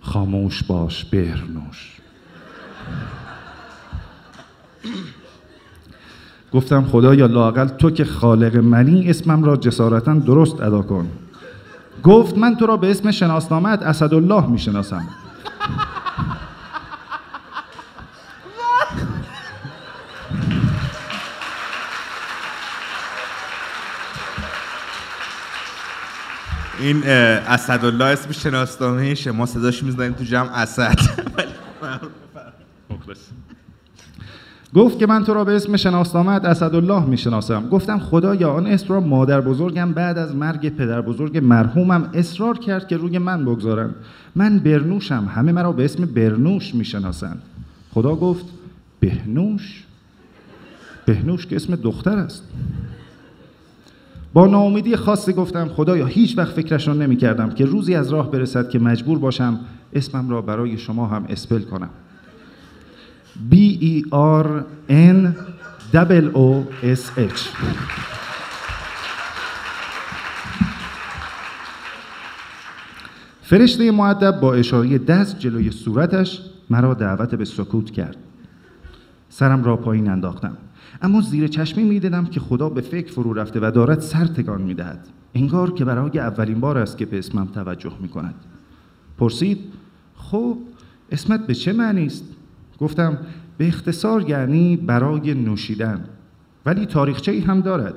خاموش 0.00 0.62
باش 0.62 1.04
بهرنوش. 1.04 1.96
گفتم 6.52 6.84
خدا 6.84 7.14
یا 7.14 7.26
لاقل 7.26 7.68
تو 7.68 7.90
که 7.90 8.04
خالق 8.04 8.56
منی 8.56 9.10
اسمم 9.10 9.44
را 9.44 9.56
جسارتا 9.56 10.14
درست 10.14 10.60
ادا 10.60 10.82
کن. 10.82 11.08
گفت 12.02 12.38
من 12.38 12.56
تو 12.56 12.66
را 12.66 12.76
به 12.76 12.90
اسم 12.90 13.10
شناسنامت 13.10 13.82
اسدالله 13.82 14.46
می‌شناسم. 14.46 15.04
این 26.78 27.02
اسدالله 27.06 28.04
اسم 28.04 28.32
شناسنامهشه 28.32 29.30
ما 29.30 29.46
صداش 29.46 29.82
می‌زنیم 29.82 30.12
تو 30.12 30.24
جمع 30.24 30.50
اسد. 30.54 30.98
گفت 34.74 34.98
که 34.98 35.06
من 35.06 35.24
تو 35.24 35.34
را 35.34 35.44
به 35.44 35.56
اسم 35.56 35.76
شناسنامت 35.76 36.44
اسدالله 36.44 37.04
می‌شناسم. 37.04 37.68
گفتم 37.68 37.98
خدا 37.98 38.34
یا 38.34 38.52
آن 38.52 38.66
اسم 38.66 38.94
را 38.94 39.00
مادر 39.00 39.40
بزرگم 39.40 39.92
بعد 39.92 40.18
از 40.18 40.36
مرگ 40.36 40.68
پدر 40.68 41.00
بزرگ 41.00 41.38
مرحومم 41.38 42.10
اصرار 42.14 42.58
کرد 42.58 42.88
که 42.88 42.96
روی 42.96 43.18
من 43.18 43.44
بگذارم 43.44 43.94
من 44.36 44.58
برنوشم. 44.58 45.28
همه 45.34 45.52
مرا 45.52 45.72
به 45.72 45.84
اسم 45.84 46.04
برنوش 46.04 46.74
می‌شناسند. 46.74 47.42
خدا 47.94 48.14
گفت 48.14 48.44
بهنوش؟ 49.00 49.84
بهنوش 51.04 51.46
که 51.46 51.56
اسم 51.56 51.76
دختر 51.76 52.18
است. 52.18 52.44
با 54.32 54.46
ناامیدی 54.46 54.96
خاصی 54.96 55.32
گفتم 55.32 55.68
خدایا 55.68 56.06
هیچ 56.06 56.38
وقت 56.38 56.52
فکرش 56.52 56.88
را 56.88 56.94
نمی 56.94 57.16
کردم 57.16 57.50
که 57.50 57.64
روزی 57.64 57.94
از 57.94 58.10
راه 58.10 58.30
برسد 58.30 58.68
که 58.68 58.78
مجبور 58.78 59.18
باشم 59.18 59.60
اسمم 59.92 60.30
را 60.30 60.42
برای 60.42 60.78
شما 60.78 61.06
هم 61.06 61.24
اسپل 61.28 61.60
کنم. 61.60 61.90
B 63.50 63.54
E 63.92 63.94
R 64.42 64.46
N 64.88 65.18
double 65.92 66.28
O 66.34 66.48
S 66.82 67.02
H. 67.18 67.40
فرشته 73.42 73.90
معدب 73.90 74.40
با 74.40 74.54
اشاره 74.54 74.98
دست 74.98 75.38
جلوی 75.38 75.70
صورتش 75.70 76.40
مرا 76.70 76.94
دعوت 76.94 77.34
به 77.34 77.44
سکوت 77.44 77.90
کرد. 77.90 78.16
سرم 79.28 79.64
را 79.64 79.76
پایین 79.76 80.08
انداختم. 80.08 80.56
اما 81.02 81.20
زیر 81.20 81.46
چشمی 81.46 81.84
می‌دیدم 81.84 82.26
که 82.26 82.40
خدا 82.40 82.68
به 82.68 82.80
فکر 82.80 83.12
فرو 83.12 83.32
رفته 83.32 83.60
و 83.62 83.70
دارد 83.70 84.00
سر 84.00 84.24
تکان 84.26 84.62
می‌دهد 84.62 85.08
انگار 85.34 85.74
که 85.74 85.84
برای 85.84 86.18
اولین 86.18 86.60
بار 86.60 86.78
است 86.78 86.98
که 86.98 87.06
به 87.06 87.18
اسمم 87.18 87.46
توجه 87.46 87.92
می 88.00 88.08
کند. 88.08 88.34
پرسید 89.18 89.58
خب 90.16 90.58
اسمت 91.12 91.46
به 91.46 91.54
چه 91.54 91.72
معنی 91.72 92.06
است؟ 92.06 92.24
گفتم 92.80 93.18
به 93.58 93.68
اختصار 93.68 94.30
یعنی 94.30 94.76
برای 94.76 95.34
نوشیدن. 95.34 96.04
ولی 96.66 96.86
تاریخچه 96.86 97.32
ای 97.32 97.40
هم 97.40 97.60
دارد. 97.60 97.94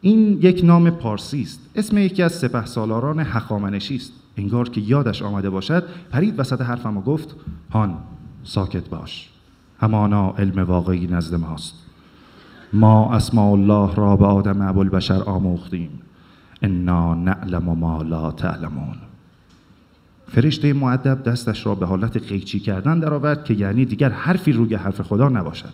این 0.00 0.38
یک 0.42 0.60
نام 0.64 0.90
پارسی 0.90 1.42
است. 1.42 1.60
اسم 1.74 1.98
یکی 1.98 2.22
از 2.22 2.32
سپه 2.32 2.66
سالاران 2.66 3.20
هخامنشی 3.20 3.96
است. 3.96 4.12
انگار 4.36 4.68
که 4.68 4.80
یادش 4.80 5.22
آمده 5.22 5.50
باشد 5.50 5.84
پرید 6.10 6.40
وسط 6.40 6.60
حرفم 6.60 6.96
و 6.96 7.00
گفت 7.00 7.36
هان 7.70 7.96
ساکت 8.42 8.88
باش. 8.88 9.30
همانا 9.80 10.30
علم 10.30 10.64
واقعی 10.64 11.06
نزد 11.06 11.34
ماست. 11.34 11.74
ما 12.72 13.14
اسماء 13.14 13.52
الله 13.52 13.94
را 13.94 14.16
به 14.16 14.26
آدم 14.26 14.60
ابوالبشر 14.60 15.22
آموختیم. 15.22 15.90
انا 16.62 17.14
نعلم 17.14 17.62
ما 17.62 18.02
لا 18.02 18.30
تعلمون. 18.30 19.09
فرشته 20.32 20.72
معدب 20.72 21.22
دستش 21.22 21.66
را 21.66 21.74
به 21.74 21.86
حالت 21.86 22.16
قیچی 22.16 22.60
کردن 22.60 23.00
درآورد 23.00 23.44
که 23.44 23.54
یعنی 23.54 23.84
دیگر 23.84 24.08
حرفی 24.08 24.52
روی 24.52 24.74
حرف 24.74 25.00
خدا 25.00 25.28
نباشد. 25.28 25.72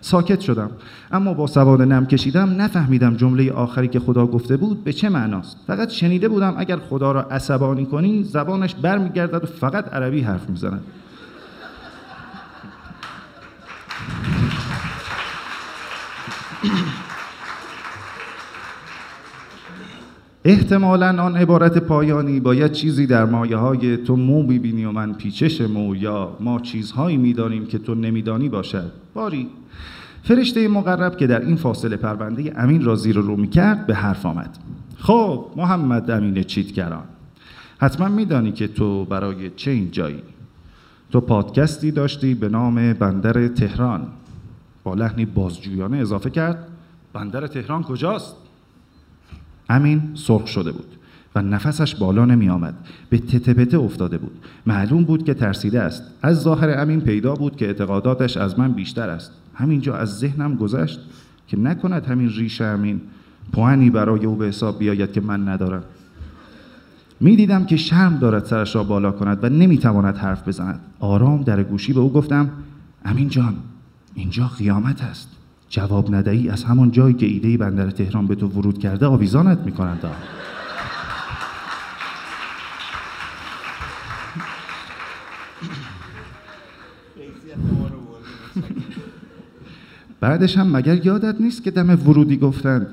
ساکت 0.00 0.40
شدم 0.40 0.70
اما 1.12 1.34
با 1.34 1.46
سواد 1.46 1.82
نم 1.82 2.06
کشیدم 2.06 2.62
نفهمیدم 2.62 3.16
جمله 3.16 3.52
آخری 3.52 3.88
که 3.88 4.00
خدا 4.00 4.26
گفته 4.26 4.56
بود 4.56 4.84
به 4.84 4.92
چه 4.92 5.08
معناست. 5.08 5.56
فقط 5.66 5.90
شنیده 5.90 6.28
بودم 6.28 6.54
اگر 6.56 6.76
خدا 6.76 7.12
را 7.12 7.22
عصبانی 7.22 7.86
کنی 7.86 8.24
زبانش 8.24 8.74
برمیگردد 8.74 9.44
و 9.44 9.46
فقط 9.46 9.94
عربی 9.94 10.20
حرف 10.20 10.50
می‌زند. 10.50 10.82
احتمالا 20.44 21.22
آن 21.22 21.36
عبارت 21.36 21.78
پایانی 21.78 22.40
باید 22.40 22.72
چیزی 22.72 23.06
در 23.06 23.24
مایه 23.24 23.56
های 23.56 23.96
تو 23.96 24.16
مو 24.16 24.42
می‌بینی 24.42 24.84
و 24.84 24.92
من 24.92 25.12
پیچش 25.12 25.60
مو 25.60 25.96
یا 25.96 26.36
ما 26.40 26.60
چیزهایی 26.60 27.16
می‌دانیم 27.16 27.66
که 27.66 27.78
تو 27.78 27.94
نمیدانی 27.94 28.48
باشد. 28.48 28.92
باری. 29.14 29.48
فرشته 30.22 30.68
مقرب 30.68 31.16
که 31.16 31.26
در 31.26 31.40
این 31.40 31.56
فاصله 31.56 31.96
پرونده 31.96 32.52
امین 32.56 32.84
را 32.84 32.96
زیر 32.96 33.16
رو 33.16 33.36
می‌کرد 33.36 33.86
به 33.86 33.94
حرف 33.94 34.26
آمد. 34.26 34.58
خب 34.98 35.46
محمد 35.56 36.10
امین 36.10 36.42
چیتگران 36.42 37.04
حتما 37.78 38.08
میدانی 38.08 38.52
که 38.52 38.68
تو 38.68 39.04
برای 39.04 39.50
چه 39.56 39.70
اینجایی 39.70 40.22
تو 41.10 41.20
پادکستی 41.20 41.90
داشتی 41.90 42.34
به 42.34 42.48
نام 42.48 42.92
بندر 42.92 43.48
تهران. 43.48 44.06
با 44.84 44.94
لحنی 44.94 45.24
بازجویانه 45.24 45.96
اضافه 45.96 46.30
کرد 46.30 46.68
بندر 47.12 47.46
تهران 47.46 47.82
کجاست؟ 47.82 48.36
امین 49.68 50.02
سرخ 50.14 50.46
شده 50.46 50.72
بود 50.72 50.96
و 51.34 51.42
نفسش 51.42 51.94
بالا 51.94 52.24
نمی 52.24 52.48
آمد. 52.48 52.74
به 53.10 53.18
تته 53.18 53.54
پته 53.54 53.78
افتاده 53.78 54.18
بود. 54.18 54.38
معلوم 54.66 55.04
بود 55.04 55.24
که 55.24 55.34
ترسیده 55.34 55.80
است. 55.80 56.02
از 56.22 56.40
ظاهر 56.40 56.80
امین 56.80 57.00
پیدا 57.00 57.34
بود 57.34 57.56
که 57.56 57.66
اعتقاداتش 57.66 58.36
از 58.36 58.58
من 58.58 58.72
بیشتر 58.72 59.08
است. 59.08 59.32
همینجا 59.54 59.96
از 59.96 60.18
ذهنم 60.18 60.54
گذشت 60.54 61.00
که 61.48 61.58
نکند 61.58 62.06
همین 62.06 62.28
ریش 62.28 62.60
امین 62.60 63.00
پوانی 63.52 63.90
برای 63.90 64.26
او 64.26 64.36
به 64.36 64.46
حساب 64.46 64.78
بیاید 64.78 65.12
که 65.12 65.20
من 65.20 65.48
ندارم. 65.48 65.84
می‌دیدم 67.20 67.64
که 67.64 67.76
شرم 67.76 68.18
دارد 68.18 68.44
سرش 68.44 68.74
را 68.74 68.84
بالا 68.84 69.12
کند 69.12 69.38
و 69.44 69.48
نمی‌تواند 69.48 70.16
حرف 70.16 70.48
بزند. 70.48 70.80
آرام 71.00 71.42
در 71.42 71.62
گوشی 71.62 71.92
به 71.92 72.00
او 72.00 72.12
گفتم 72.12 72.50
امین 73.04 73.28
جان 73.28 73.54
اینجا 74.14 74.46
قیامت 74.46 75.02
است. 75.02 75.28
جواب 75.72 76.14
ندهی 76.14 76.48
از 76.48 76.64
همان 76.64 76.90
جایی 76.90 77.14
که 77.14 77.26
ایده 77.26 77.56
بندر 77.56 77.90
تهران 77.90 78.26
به 78.26 78.34
تو 78.34 78.46
ورود 78.46 78.78
کرده 78.78 79.06
آویزانت 79.06 79.58
می‌کنند 79.58 80.04
بعدش 90.20 90.58
هم 90.58 90.76
مگر 90.76 91.06
یادت 91.06 91.40
نیست 91.40 91.62
که 91.62 91.70
دم 91.70 91.90
ورودی 91.90 92.36
گفتند 92.36 92.86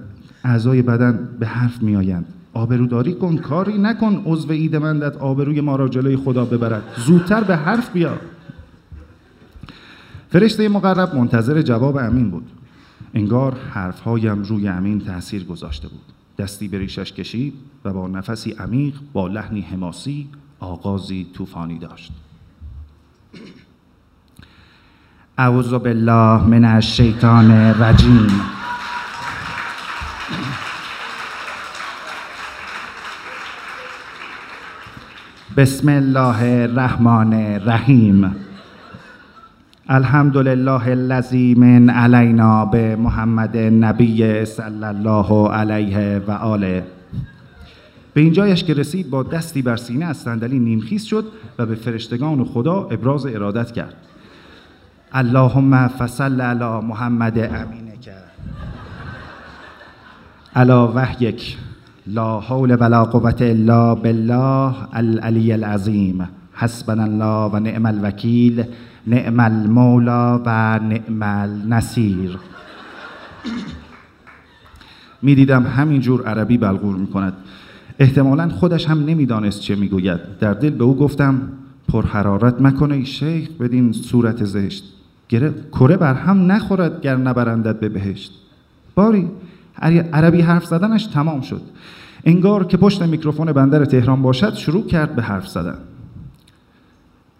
اعضای 0.43 0.81
بدن 0.81 1.29
به 1.39 1.47
حرف 1.47 1.81
میآیند. 1.81 2.25
آبروداری 2.53 3.13
کن 3.13 3.37
کاری 3.37 3.77
نکن 3.77 4.21
عضو 4.25 4.51
اید 4.51 4.75
مندت 4.75 5.17
آبروی 5.17 5.61
ما 5.61 5.75
را 5.75 5.87
جلوی 5.87 6.15
خدا 6.15 6.45
ببرد. 6.45 6.83
زودتر 6.97 7.43
به 7.43 7.55
حرف 7.55 7.91
بیا. 7.91 8.17
فرشته 10.29 10.69
مقرب 10.69 11.15
منتظر 11.15 11.61
جواب 11.61 11.97
امین 11.97 12.29
بود. 12.31 12.58
انگار 13.13 13.57
حرفهایم 13.69 14.43
روی 14.43 14.67
امین 14.67 15.01
تاثیر 15.01 15.43
گذاشته 15.43 15.87
بود. 15.87 16.01
دستی 16.37 16.67
به 16.67 16.77
ریشش 16.77 17.13
کشید 17.13 17.53
و 17.85 17.93
با 17.93 18.07
نفسی 18.07 18.51
عمیق 18.51 18.95
با 19.13 19.27
لحنی 19.27 19.61
حماسی 19.61 20.29
آغازی 20.59 21.27
طوفانی 21.33 21.79
داشت. 21.79 22.11
اعوذ 25.37 25.73
بالله 25.73 26.43
من 26.43 26.65
الشیطان 26.65 27.51
الرجیم. 27.51 28.41
بسم 35.57 35.89
الله 35.89 36.61
الرحمن 36.61 37.33
الرحیم. 37.33 38.48
الحمد 39.91 40.37
لله 40.37 40.87
الذی 40.87 41.55
من 41.55 41.89
علینا 41.89 42.65
به 42.65 42.95
محمد 42.95 43.57
نبی 43.57 44.45
صلی 44.45 44.83
الله 44.83 45.49
علیه 45.49 46.21
و 46.27 46.31
آله 46.31 46.83
به 48.13 48.21
اینجایش 48.21 48.63
که 48.63 48.73
رسید 48.73 49.09
با 49.09 49.23
دستی 49.23 49.61
بر 49.61 49.75
سینه 49.75 50.05
از 50.05 50.17
صندلی 50.17 50.59
نیمخیز 50.59 51.03
شد 51.03 51.25
و 51.59 51.65
به 51.65 51.75
فرشتگان 51.75 52.43
خدا 52.43 52.87
ابراز 52.91 53.25
ارادت 53.25 53.71
کرد. 53.71 53.93
اللهم 55.11 55.87
فصل 55.87 56.41
علی 56.41 56.85
محمد 56.85 57.39
امینک. 57.39 58.09
علی 60.55 60.71
وحیک. 60.71 61.57
لا 62.07 62.39
حول 62.39 62.77
ولا 62.79 63.03
قوة 63.05 63.41
الا 63.41 63.95
بالله 63.95 64.75
العلی 64.93 65.53
العظیم. 65.53 66.29
حسبنا 66.53 67.03
الله 67.03 67.51
و 67.53 67.59
نعم 67.59 67.85
الوکیل. 67.85 68.65
نعم 69.07 69.39
المولا 69.39 70.39
و 70.45 70.79
نعم 70.79 71.21
النصیر 71.21 72.37
می‌دیدم 75.21 75.63
همینجور 75.63 76.23
عربی 76.23 76.57
بلغور 76.57 76.95
می 76.95 77.07
کند 77.07 77.33
احتمالا 77.99 78.49
خودش 78.49 78.87
هم 78.87 79.05
نمی‌دانست 79.05 79.61
چه 79.61 79.75
می‌گوید. 79.75 80.19
در 80.39 80.53
دل 80.53 80.69
به 80.69 80.83
او 80.83 80.95
گفتم 80.95 81.41
پرحرارت 81.87 82.61
مکنه 82.61 82.95
ای 82.95 83.05
شیخ 83.05 83.49
بدین 83.49 83.91
صورت 83.91 84.43
زشت. 84.43 84.83
کره 85.71 85.97
بر 85.97 86.13
هم 86.13 86.51
نخورد 86.51 87.01
گر 87.01 87.15
نبرندت 87.15 87.79
به 87.79 87.89
بهشت. 87.89 88.31
باری 88.95 89.27
عربی 90.13 90.41
حرف 90.41 90.65
زدنش 90.65 91.05
تمام 91.05 91.41
شد. 91.41 91.61
انگار 92.25 92.65
که 92.65 92.77
پشت 92.77 93.01
میکروفون 93.01 93.51
بندر 93.51 93.85
تهران 93.85 94.21
باشد 94.21 94.53
شروع 94.53 94.87
کرد 94.87 95.15
به 95.15 95.21
حرف 95.21 95.47
زدن. 95.47 95.75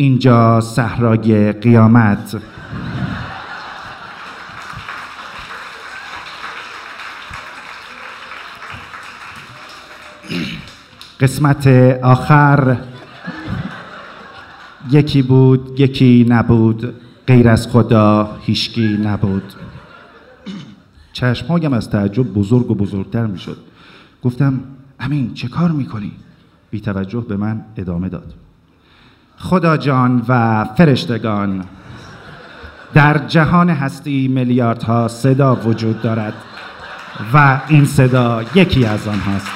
اینجا 0.01 0.61
صحرای 0.61 1.51
قیامت. 1.51 2.41
قسمت 11.19 11.67
آخر. 12.03 12.77
یکی 14.91 15.21
بود 15.21 15.79
یکی 15.79 16.25
نبود. 16.29 16.93
غیر 17.27 17.49
از 17.49 17.67
خدا 17.67 18.37
هیچکی 18.41 18.97
نبود. 19.03 19.53
چشمهایم 21.13 21.73
از 21.73 21.89
تعجب 21.89 22.33
بزرگ 22.33 22.71
و 22.71 22.75
بزرگتر 22.75 23.25
می 23.25 23.39
شد 23.39 23.57
گفتم 24.23 24.59
امین 24.99 25.33
چه 25.33 25.47
کار 25.47 25.71
می‌کنی؟ 25.71 26.11
بی 26.71 26.81
توجه 26.81 27.21
به 27.21 27.37
من 27.37 27.65
ادامه 27.77 28.09
داد. 28.09 28.33
خدا 29.39 29.77
جان 29.77 30.25
و 30.27 30.65
فرشتگان. 30.77 31.65
در 32.93 33.17
جهان 33.17 33.69
هستی 33.69 34.27
میلیاردها 34.27 35.07
صدا 35.07 35.55
وجود 35.55 36.01
دارد 36.01 36.33
و 37.33 37.61
این 37.67 37.85
صدا 37.85 38.43
یکی 38.55 38.85
از 38.85 39.07
آنهاست. 39.07 39.47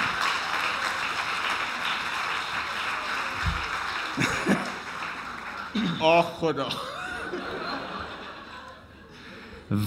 آه 5.99 6.23
خدا. 6.39 6.67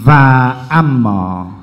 و 0.06 0.10
اما 0.70 1.54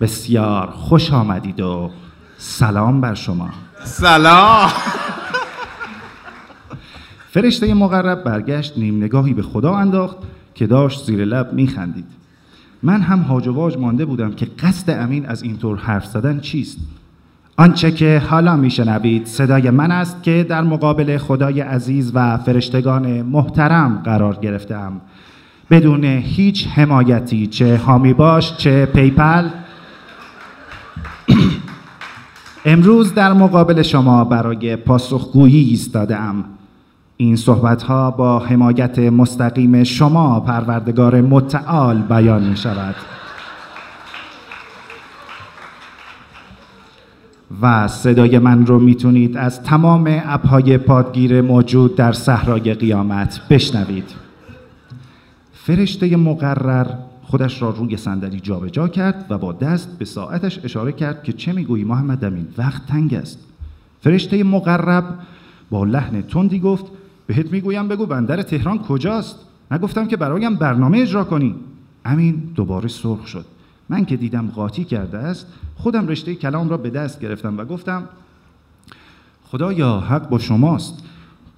بسیار 0.00 0.70
خوش 0.70 1.12
آمدید 1.12 1.60
و 1.60 1.90
سلام 2.38 3.00
بر 3.00 3.14
شما. 3.14 3.50
سلام. 3.84 4.70
فرشته 7.34 7.74
مقرب 7.74 8.24
برگشت 8.24 8.78
نیم 8.78 8.96
نگاهی 8.96 9.34
به 9.34 9.42
خدا 9.42 9.76
انداخت 9.76 10.16
که 10.54 10.66
داشت 10.66 11.04
زیر 11.04 11.24
لب 11.24 11.52
میخندید. 11.52 12.04
من 12.82 13.00
هم 13.00 13.18
هاج 13.18 13.48
و 13.48 13.80
مانده 13.80 14.04
بودم 14.04 14.32
که 14.32 14.46
قصد 14.46 14.90
امین 14.90 15.26
از 15.26 15.42
اینطور 15.42 15.78
حرف 15.78 16.06
زدن 16.06 16.40
چیست. 16.40 16.78
آنچه 17.56 17.90
که 17.90 18.22
حالا 18.30 18.56
میشنوید 18.56 19.26
صدای 19.26 19.70
من 19.70 19.90
است 19.90 20.22
که 20.22 20.46
در 20.48 20.62
مقابل 20.62 21.18
خدای 21.18 21.60
عزیز 21.60 22.12
و 22.14 22.38
فرشتگان 22.38 23.22
محترم 23.22 24.02
قرار 24.04 24.34
گرفتم 24.34 25.00
بدون 25.70 26.04
هیچ 26.04 26.68
حمایتی 26.68 27.46
چه 27.46 27.76
هامی 27.76 28.12
باش 28.12 28.56
چه 28.56 28.86
پیپل 28.86 29.48
امروز 32.64 33.14
در 33.14 33.32
مقابل 33.32 33.82
شما 33.82 34.24
برای 34.24 34.76
پاسخگویی 34.76 35.64
ایستادم 35.64 36.44
این 37.16 37.36
صحبت 37.36 37.82
ها 37.82 38.10
با 38.10 38.38
حمایت 38.38 38.98
مستقیم 38.98 39.84
شما 39.84 40.40
پروردگار 40.40 41.20
متعال 41.20 42.02
بیان 42.02 42.48
می 42.48 42.56
شود 42.56 42.94
و 47.62 47.88
صدای 47.88 48.38
من 48.38 48.66
رو 48.66 48.78
می‌تونید 48.78 49.36
از 49.36 49.62
تمام 49.62 50.22
اپهای 50.24 50.78
پادگیر 50.78 51.40
موجود 51.40 51.96
در 51.96 52.12
صحرای 52.12 52.74
قیامت 52.74 53.40
بشنوید. 53.50 54.10
فرشته 55.52 56.16
مقرر 56.16 56.86
خودش 57.22 57.62
را 57.62 57.70
روی 57.70 57.96
صندلی 57.96 58.40
جابجا 58.40 58.88
کرد 58.88 59.26
و 59.30 59.38
با 59.38 59.52
دست 59.52 59.98
به 59.98 60.04
ساعتش 60.04 60.60
اشاره 60.64 60.92
کرد 60.92 61.22
که 61.22 61.32
چه 61.32 61.52
می‌گویی 61.52 61.84
محمد 61.84 62.24
امین؟ 62.24 62.46
وقت 62.58 62.86
تنگ 62.86 63.14
است. 63.14 63.38
فرشته 64.00 64.44
مقرب 64.44 65.04
با 65.70 65.84
لحن 65.84 66.22
تندی 66.22 66.60
گفت 66.60 66.84
بهت 67.26 67.52
می‌گویم 67.52 67.88
بگو 67.88 68.06
بندر 68.06 68.42
تهران 68.42 68.78
کجاست؟ 68.78 69.38
نگفتم 69.70 70.06
که 70.06 70.16
برایم 70.16 70.54
برنامه 70.54 70.98
اجرا 70.98 71.24
کنی. 71.24 71.54
امین 72.04 72.34
دوباره 72.54 72.88
سرخ 72.88 73.26
شد. 73.26 73.44
من 73.88 74.04
که 74.04 74.16
دیدم 74.16 74.46
قاطی 74.46 74.84
کرده 74.84 75.18
است 75.18 75.46
خودم 75.76 76.08
رشته 76.08 76.34
کلام 76.34 76.68
را 76.68 76.76
به 76.76 76.90
دست 76.90 77.20
گرفتم 77.20 77.58
و 77.58 77.64
گفتم 77.64 78.08
خدایا 79.44 80.00
حق 80.00 80.28
با 80.28 80.38
شماست. 80.38 81.04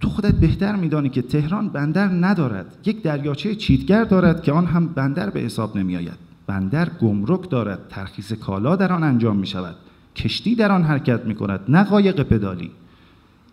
تو 0.01 0.09
خودت 0.09 0.35
بهتر 0.35 0.77
میدانی 0.77 1.09
که 1.09 1.23
تهران 1.23 1.69
بندر 1.69 2.09
ندارد. 2.09 2.67
یک 2.85 3.03
دریاچه 3.03 3.55
چیتگر 3.55 4.05
دارد 4.05 4.43
که 4.43 4.53
آن 4.53 4.67
هم 4.67 4.87
بندر 4.87 5.31
به 5.31 5.41
حساب 5.41 5.79
نمیآید. 5.79 6.19
بندر 6.47 6.89
گمرک 6.89 7.51
دارد. 7.51 7.89
ترخیص 7.89 8.33
کالا 8.33 8.77
در 8.77 8.93
آن 8.93 9.03
انجام 9.03 9.37
می 9.37 9.47
شود 9.47 9.77
کشتی 10.17 10.55
در 10.55 10.73
آن 10.73 10.83
حرکت 10.83 11.25
می 11.25 11.35
کند 11.35 11.61
نه 11.69 11.85
قایق 11.85 12.23
پدالی. 12.23 12.71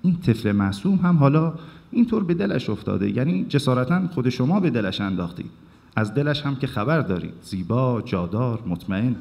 این 0.02 0.16
طفل 0.16 0.52
معصوم 0.52 0.96
هم 0.96 1.18
حالا 1.18 1.54
اینطور 1.96 2.24
به 2.24 2.34
دلش 2.34 2.70
افتاده 2.70 3.10
یعنی 3.10 3.46
جسارتا 3.50 4.08
خود 4.08 4.30
شما 4.30 4.60
به 4.60 4.70
دلش 4.70 5.02
انداختید 5.02 5.52
از 5.96 6.14
دلش 6.14 6.42
هم 6.42 6.56
که 6.56 6.68
خبر 6.68 7.00
دارید 7.00 7.34
زیبا 7.42 8.02
جادار 8.02 8.60
مطمئن. 8.68 9.16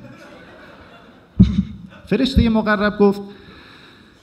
فرشته 2.06 2.48
مقرب 2.48 2.98
گفت 2.98 3.20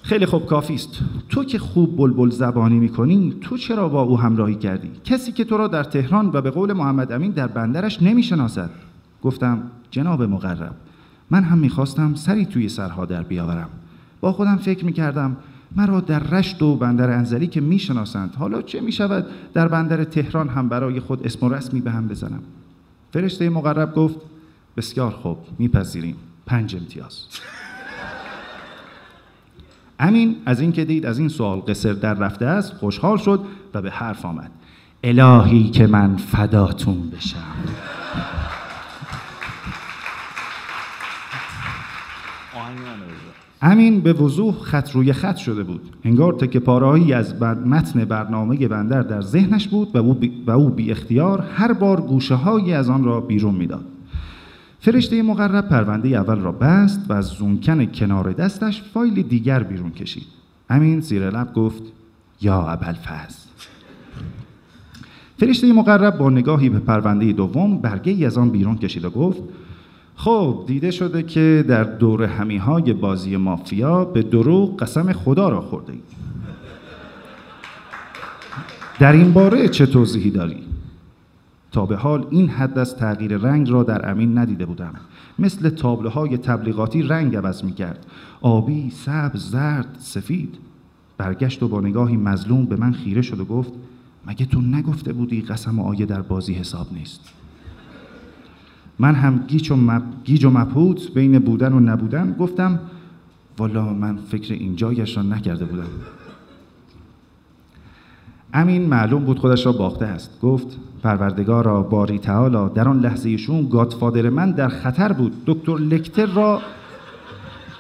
خیلی 0.01 0.25
خوب 0.25 0.45
کافی 0.45 0.73
است 0.73 0.99
تو 1.29 1.43
که 1.43 1.59
خوب 1.59 1.97
بلبل 1.97 2.29
زبانی 2.29 2.79
می‌کنی 2.79 3.35
تو 3.41 3.57
چرا 3.57 3.89
با 3.89 4.01
او 4.01 4.19
همراهی 4.19 4.55
کردی؟ 4.55 4.91
کسی 5.03 5.31
که 5.31 5.43
تو 5.43 5.57
را 5.57 5.67
در 5.67 5.83
تهران 5.83 6.31
و 6.33 6.41
به 6.41 6.51
قول 6.51 6.73
محمد 6.73 7.11
امین 7.11 7.31
در 7.31 7.47
بندرش 7.47 8.01
نمی‌شناسد. 8.01 8.69
گفتم 9.23 9.63
جناب 9.91 10.23
مقرب 10.23 10.75
من 11.29 11.43
هم 11.43 11.57
می‌خواستم 11.57 12.15
سری 12.15 12.45
توی 12.45 12.69
سرها 12.69 13.05
در 13.05 13.23
بیاورم. 13.23 13.69
با 14.21 14.31
خودم 14.31 14.57
فکر 14.57 14.85
می‌کردم 14.85 15.37
مرا 15.75 15.99
در 15.99 16.19
رشت 16.19 16.61
و 16.61 16.75
بندر 16.75 17.09
انزلی 17.09 17.47
که 17.47 17.61
می‌شناسند. 17.61 18.35
حالا 18.35 18.61
چه 18.61 18.81
می‌شود؟ 18.81 19.25
در 19.53 19.67
بندر 19.67 20.03
تهران 20.03 20.49
هم 20.49 20.69
برای 20.69 20.99
خود 20.99 21.25
اسم 21.25 21.45
و 21.45 21.49
رسمی 21.49 21.81
به 21.81 21.91
هم 21.91 22.07
بزنم. 22.07 22.41
فرشته 23.13 23.49
مقرب 23.49 23.95
گفت 23.95 24.15
بسیار 24.77 25.11
خوب 25.11 25.37
میپذیریم. 25.59 26.15
پنج 26.45 26.75
امتیاز. 26.75 27.25
امین 29.99 30.35
از 30.45 30.59
این 30.59 30.71
که 30.71 30.85
دید 30.85 31.05
از 31.05 31.19
این 31.19 31.29
سوال 31.29 31.59
قصر 31.59 31.93
در 31.93 32.13
رفته 32.13 32.45
است 32.45 32.73
خوشحال 32.73 33.17
شد 33.17 33.45
و 33.73 33.81
به 33.81 33.91
حرف 33.91 34.25
آمد. 34.25 34.51
الهی 35.03 35.69
که 35.69 35.87
من 35.87 36.17
فداتون 36.17 37.09
بشم. 37.09 37.37
امین 43.61 44.01
به 44.01 44.13
وضوح 44.13 44.55
خط 44.55 44.91
روی 44.91 45.13
خط 45.13 45.35
شده 45.35 45.63
بود. 45.63 45.81
انگار 46.03 46.33
تک 46.33 46.57
پارهایی 46.57 47.13
از 47.13 47.41
متن 47.41 48.05
برنامه 48.05 48.67
بندر 48.67 49.01
در 49.01 49.21
ذهنش 49.21 49.67
بود 49.67 49.95
و 50.47 50.51
او 50.51 50.69
بی, 50.69 50.91
اختیار 50.91 51.41
هر 51.41 51.73
بار 51.73 52.01
گوشه 52.01 52.35
هایی 52.35 52.73
از 52.73 52.89
آن 52.89 53.03
را 53.03 53.21
بیرون 53.21 53.55
می‌داد. 53.55 53.85
فرشته 54.79 55.21
مقرب 55.21 55.69
پرونده 55.69 56.07
اول 56.07 56.39
را 56.39 56.51
بست 56.51 57.05
و 57.09 57.13
از 57.13 57.25
زونکن 57.25 57.85
کنار 57.85 58.31
دستش 58.31 58.83
فایل 58.93 59.21
دیگر 59.21 59.63
بیرون 59.63 59.91
کشید. 59.91 60.27
امین 60.69 60.99
زیر 60.99 61.29
لب 61.29 61.53
گفت 61.53 61.83
یا 62.41 62.67
ابوالفضل. 62.67 63.39
فرشته 65.37 65.73
مقرب 65.73 66.17
با 66.17 66.29
نگاهی 66.29 66.69
به 66.69 66.79
پرونده 66.79 67.31
دوم 67.31 67.77
برگه 67.77 68.11
ای 68.11 68.25
از 68.25 68.37
آن 68.37 68.49
بیرون 68.49 68.77
کشید 68.77 69.05
و 69.05 69.09
گفت 69.09 69.41
خب 70.19 70.63
دیده 70.67 70.91
شده 70.91 71.23
که 71.23 71.65
در 71.67 71.83
دور 71.83 72.23
همی 72.23 72.57
های 72.57 72.93
بازی 72.93 73.37
مافیا 73.37 74.05
به 74.05 74.23
دروغ 74.23 74.81
قسم 74.81 75.13
خدا 75.13 75.49
را 75.49 75.61
خورده 75.61 75.93
اید. 75.93 76.03
در 78.99 79.11
این 79.11 79.33
باره 79.33 79.67
چه 79.69 79.85
توضیحی 79.85 80.31
داری؟ 80.31 80.63
تا 81.71 81.85
به 81.85 81.95
حال 81.95 82.27
این 82.29 82.49
حد 82.49 82.79
از 82.79 82.95
تغییر 82.95 83.37
رنگ 83.37 83.69
را 83.69 83.83
در 83.83 84.11
امین 84.11 84.37
ندیده 84.37 84.65
بودم 84.65 84.93
مثل 85.39 85.69
تابلوهای 85.69 86.37
تبلیغاتی 86.37 87.03
رنگ 87.03 87.35
عوض 87.35 87.63
می 87.63 87.73
کرد 87.73 88.05
آبی، 88.41 88.89
سبز، 88.89 89.51
زرد، 89.51 89.97
سفید 89.99 90.57
برگشت 91.17 91.63
و 91.63 91.67
با 91.67 91.81
نگاهی 91.81 92.17
مظلوم 92.17 92.65
به 92.65 92.75
من 92.75 92.91
خیره 92.91 93.21
شد 93.21 93.39
و 93.39 93.45
گفت 93.45 93.73
مگه 94.27 94.45
تو 94.45 94.61
نگفته 94.61 95.13
بودی 95.13 95.41
قسم 95.41 95.79
آیه 95.79 96.05
در 96.05 96.21
بازی 96.21 96.53
حساب 96.53 96.87
نیست 96.93 97.38
من 98.99 99.15
هم 99.15 99.43
گیج 99.47 99.71
و, 99.71 99.75
مب... 99.75 100.03
گیج 100.23 100.45
و 100.45 100.49
مبهوت 100.49 101.13
بین 101.13 101.39
بودن 101.39 101.73
و 101.73 101.79
نبودن 101.79 102.35
گفتم 102.39 102.79
والا 103.57 103.93
من 103.93 104.17
فکر 104.17 104.53
اینجایش 104.53 105.17
را 105.17 105.23
نکرده 105.23 105.65
بودم. 105.65 105.87
امین 108.53 108.85
معلوم 108.85 109.23
بود 109.23 109.39
خودش 109.39 109.65
را 109.65 109.71
باخته 109.71 110.05
است. 110.05 110.41
گفت 110.41 110.77
پروردگارا 111.03 111.81
باری 111.81 112.19
تعالی 112.19 112.73
در 112.75 112.87
آن 112.87 112.99
لحظه 112.99 113.37
شون 113.37 113.69
گادفادر 113.69 114.29
من 114.29 114.51
در 114.51 114.69
خطر 114.69 115.13
بود. 115.13 115.33
دکتر 115.45 115.77
لکتر 115.77 116.25
را 116.25 116.61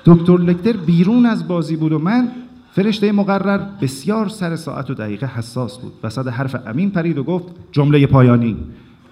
دکتر 0.05 0.37
لکتر 0.37 0.73
بیرون 0.73 1.25
از 1.25 1.47
بازی 1.47 1.75
بود 1.75 1.91
و 1.91 1.99
من 1.99 2.27
فرشته 2.71 3.11
مقرر 3.11 3.57
بسیار 3.81 4.29
سر 4.29 4.55
ساعت 4.55 4.89
و 4.89 4.93
دقیقه 4.93 5.25
حساس 5.25 5.77
بود. 5.77 5.93
وسط 6.03 6.27
حرف 6.27 6.55
امین 6.67 6.91
پرید 6.91 7.17
و 7.17 7.23
گفت 7.23 7.45
جمله 7.71 8.07
پایانی. 8.07 8.57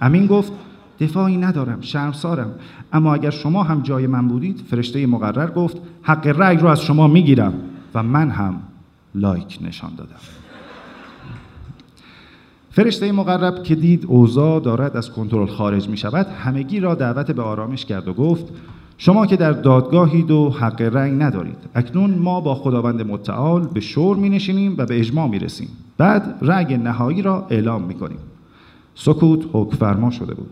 امین 0.02 0.28
گفت 0.28 0.52
دفاعی 1.00 1.38
ندارم 1.38 1.82
شرمسارم. 1.82 2.52
اما 2.94 3.14
اگر 3.14 3.30
شما 3.30 3.64
هم 3.64 3.82
جای 3.82 4.08
من 4.08 4.28
بودید 4.28 4.64
فرشته 4.70 5.08
مقرر 5.08 5.52
گفت 5.52 5.78
حق 6.02 6.28
رأی 6.28 6.58
رو 6.58 6.68
از 6.68 6.82
شما 6.82 7.08
می‌گیرم. 7.08 7.54
و 7.94 8.04
من 8.04 8.30
هم 8.30 8.62
لایک 9.16 9.60
نشان 9.62 9.92
دادم. 9.98 10.20
فرشته 12.72 13.12
مقرب 13.12 13.64
که 13.64 13.76
دید 13.76 14.06
اوضاع 14.08 14.60
دارد 14.60 14.98
از 14.98 15.12
کنترل 15.12 15.48
خارج 15.48 15.90
می 15.90 15.98
شود 15.98 16.28
همگی 16.28 16.80
را 16.80 16.96
دعوت 16.96 17.32
به 17.32 17.42
آرامش 17.42 17.86
کرد 17.86 18.08
و 18.08 18.14
گفت 18.14 18.46
شما 18.98 19.26
که 19.26 19.36
در 19.36 19.52
دادگاهید 19.52 20.32
و 20.32 20.50
حق 20.50 20.82
رنگ 20.82 21.22
ندارید. 21.22 21.58
اکنون 21.76 22.12
ما 22.12 22.42
با 22.42 22.56
خداوند 22.56 23.02
متعال 23.02 23.68
به 23.68 23.80
شور 23.80 24.18
می 24.18 24.30
نشینیم 24.30 24.76
و 24.78 24.86
به 24.86 25.00
اجماع 25.00 25.28
می 25.28 25.40
رسیم 25.40 25.70
بعد 25.98 26.38
رأی 26.42 26.78
نهایی 26.78 27.22
را 27.22 27.48
اعلام 27.50 27.84
می 27.84 27.94
کنیم 27.94 28.20
سکوت 28.96 29.46
حکم 29.54 29.78
فرما 29.78 30.12
شده 30.12 30.34
بود. 30.34 30.50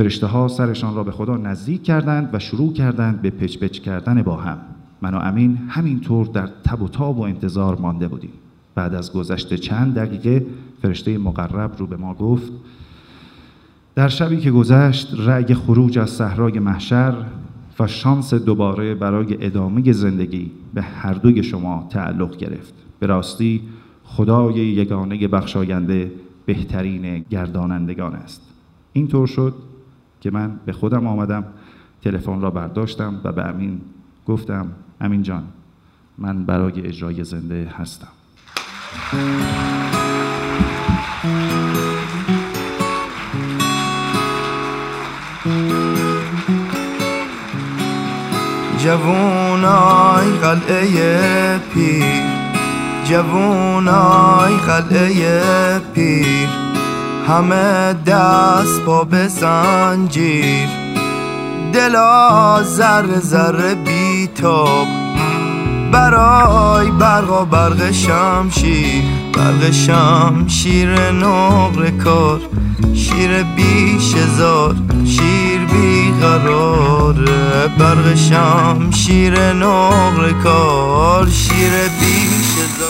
فرشته 0.00 0.26
ها 0.26 0.48
سرشان 0.48 0.94
را 0.94 1.04
به 1.04 1.10
خدا 1.10 1.36
نزدیک 1.36 1.82
کردند 1.82 2.30
و 2.32 2.38
شروع 2.38 2.72
کردند 2.72 3.22
به 3.22 3.30
پچ 3.30 3.58
پچ 3.58 3.78
کردن 3.78 4.22
با 4.22 4.36
هم. 4.36 4.58
من 5.02 5.14
و 5.14 5.18
امین 5.18 5.58
همینطور 5.68 6.26
در 6.26 6.46
تب 6.64 6.82
و 6.82 6.88
تاب 6.88 7.18
و 7.18 7.22
انتظار 7.22 7.76
مانده 7.76 8.08
بودیم. 8.08 8.32
بعد 8.74 8.94
از 8.94 9.12
گذشت 9.12 9.54
چند 9.54 9.94
دقیقه 9.94 10.46
فرشته 10.82 11.18
مقرب 11.18 11.74
رو 11.78 11.86
به 11.86 11.96
ما 11.96 12.14
گفت 12.14 12.52
در 13.94 14.08
شبی 14.08 14.36
که 14.36 14.50
گذشت 14.50 15.14
رأی 15.18 15.54
خروج 15.54 15.98
از 15.98 16.10
صحرای 16.10 16.58
محشر 16.58 17.14
و 17.80 17.86
شانس 17.86 18.34
دوباره 18.34 18.94
برای 18.94 19.46
ادامه 19.46 19.92
زندگی 19.92 20.50
به 20.74 20.82
هر 20.82 21.14
دوی 21.14 21.42
شما 21.42 21.86
تعلق 21.90 22.36
گرفت. 22.36 22.74
به 23.00 23.06
راستی 23.06 23.62
خدای 24.04 24.54
یگانه 24.54 25.28
بخشاینده 25.28 26.12
بهترین 26.46 27.24
گردانندگان 27.30 28.14
است. 28.14 28.42
اینطور 28.92 29.26
شد 29.26 29.69
که 30.20 30.30
من 30.30 30.60
به 30.66 30.72
خودم 30.72 31.06
آمدم 31.06 31.44
تلفن 32.02 32.40
را 32.40 32.50
برداشتم 32.50 33.20
و 33.24 33.32
به 33.32 33.44
امین 33.44 33.80
گفتم 34.26 34.66
امین 35.00 35.22
جان 35.22 35.44
من 36.18 36.44
برای 36.44 36.86
اجرای 36.86 37.24
زنده 37.24 37.68
هستم. 37.78 38.08
جوونای 48.78 50.38
قلعه 50.38 51.58
پیر 51.58 52.22
جوونای 53.04 54.56
قلعه 54.56 55.78
پیر. 55.94 56.59
همه 57.30 57.92
دست 58.06 58.80
پا 58.80 59.04
به 59.04 59.28
زنجیر. 59.28 60.68
دلا 61.72 62.62
ذره 62.62 63.20
ذره 63.20 63.74
بیتاب. 63.74 64.86
برای 65.92 66.90
برق 66.90 67.42
و 67.42 67.44
برق 67.44 67.90
شمشیر. 67.90 69.04
برق 69.34 69.70
شمشیر 69.70 71.10
نقر 71.10 71.90
کار. 72.04 72.40
شیر 72.94 73.42
بیش 73.42 74.14
هزار 74.14 74.74
شیر 75.04 75.64
بیقراره 75.64 77.18
برق 77.78 78.14
شمشیر 78.14 79.52
نقر 79.52 80.32
کار. 80.44 81.28
شیر 81.28 81.72
بیش 82.00 82.50
هزار 82.58 82.89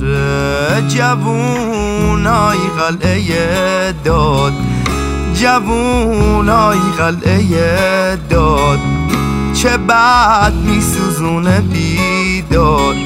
بیقراره 0.00 0.88
جوونای 0.88 2.58
قلعه 2.78 3.94
داد. 4.04 4.52
جوونای 5.34 6.78
قلعه 6.98 8.16
داد. 8.30 8.78
چه 9.54 9.76
بد 9.76 10.52
میسوزونه 10.64 11.60
بیداد. 11.60 12.96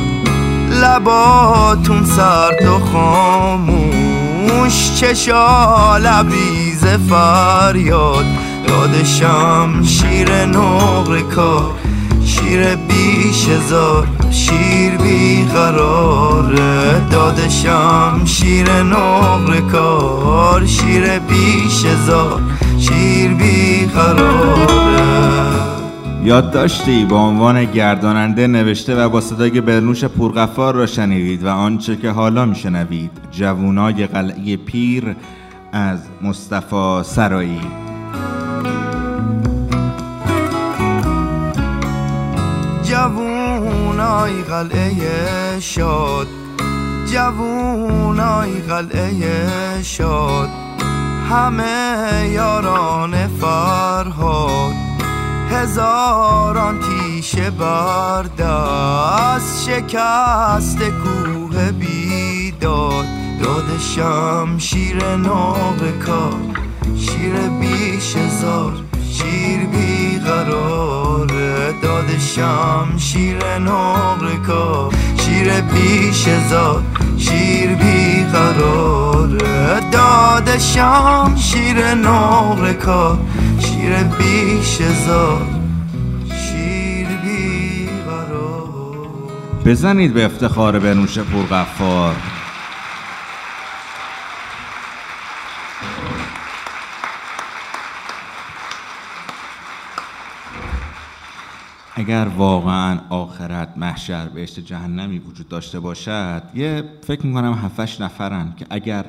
لباتون 0.83 2.05
سرد 2.05 2.67
و 2.67 2.79
خاموش 2.93 4.91
چشا 5.01 5.97
لبریز 5.97 6.85
فریاد. 6.85 8.25
یاد 8.69 9.05
شمشیر 9.05 10.47
نقر 10.47 11.21
کار. 11.21 11.80
شیر 12.41 12.77
بیش 12.77 13.49
هزار 13.49 14.09
شیر 14.31 14.97
بیقراره. 14.97 16.61
داد 17.11 17.49
شمشیر 17.49 18.83
نقر 18.83 19.61
کار. 19.61 20.67
شیر 20.67 21.19
بیش 21.19 21.85
هزار 21.85 22.41
شیر 22.79 23.35
بیقراره. 23.35 25.01
یاد 26.25 26.51
داشتی 26.51 27.05
با 27.05 27.17
عنوان 27.17 27.65
گرداننده 27.65 28.47
نوشته 28.47 28.97
و 28.97 29.09
با 29.09 29.21
صدای 29.21 29.61
برنوش 29.61 30.05
پرغفار 30.05 30.75
را 30.75 30.87
شنیدید 30.87 31.45
و 31.45 31.49
آنچه 31.49 31.97
که 31.97 32.11
حالا 32.11 32.45
میشنوید. 32.45 33.11
جوونای 33.31 34.07
قلعه 34.07 34.57
پیر 34.57 35.17
از 35.73 35.99
مصطفی 36.23 37.01
سرایی. 37.03 37.61
جوونای 44.21 44.43
قلعه 44.43 45.61
شاد. 45.61 46.27
جوونای 47.13 48.61
قلعه 48.61 49.83
شاد. 49.83 50.49
همه 51.31 52.29
یاران 52.33 53.27
فرهاد. 53.27 54.75
هزاران 55.51 56.79
تیشه 56.81 57.51
بردست 57.51 58.51
شکست 59.69 60.79
کوه 60.79 61.73
بیداد. 61.73 63.07
داد 63.43 63.79
شمشیر 63.79 65.17
ناب 65.17 65.99
کار 66.07 66.41
شیر 66.97 67.33
بیش 67.61 68.17
هزار 68.17 68.73
شیر 69.13 69.67
بیقراره. 69.67 71.60
داد 71.82 72.19
شمشیر 72.19 73.59
ناب 73.59 74.43
کار 74.47 74.94
شیر 75.16 75.61
بیش 75.61 76.28
هزار 76.28 76.82
شیر 77.19 77.74
بیقراره 77.74 79.30
داد 79.93 80.59
شمشیر 80.59 81.95
ناب 81.95 82.72
کار 82.72 83.19
شیر 83.59 84.03
بیش 84.03 84.79
شیر 86.29 87.09
بیقرار 87.24 89.09
بزنید 89.66 90.14
به 90.14 90.24
افتخار 90.24 90.79
برنوش 90.79 91.19
پرغفار. 91.19 92.14
اگر 102.01 102.29
واقعا 102.37 102.98
آخرت 103.11 103.69
محشر 103.77 104.29
بهشت 104.29 104.61
جهنمی 104.61 105.19
وجود 105.19 105.48
داشته 105.48 105.80
باشد 105.80 106.43
یه 106.54 106.85
فکر 107.06 107.27
می‌کنم 107.27 107.53
هفتش 107.53 108.01
نفرن 108.01 108.53
که 108.56 108.66
اگر 108.70 109.04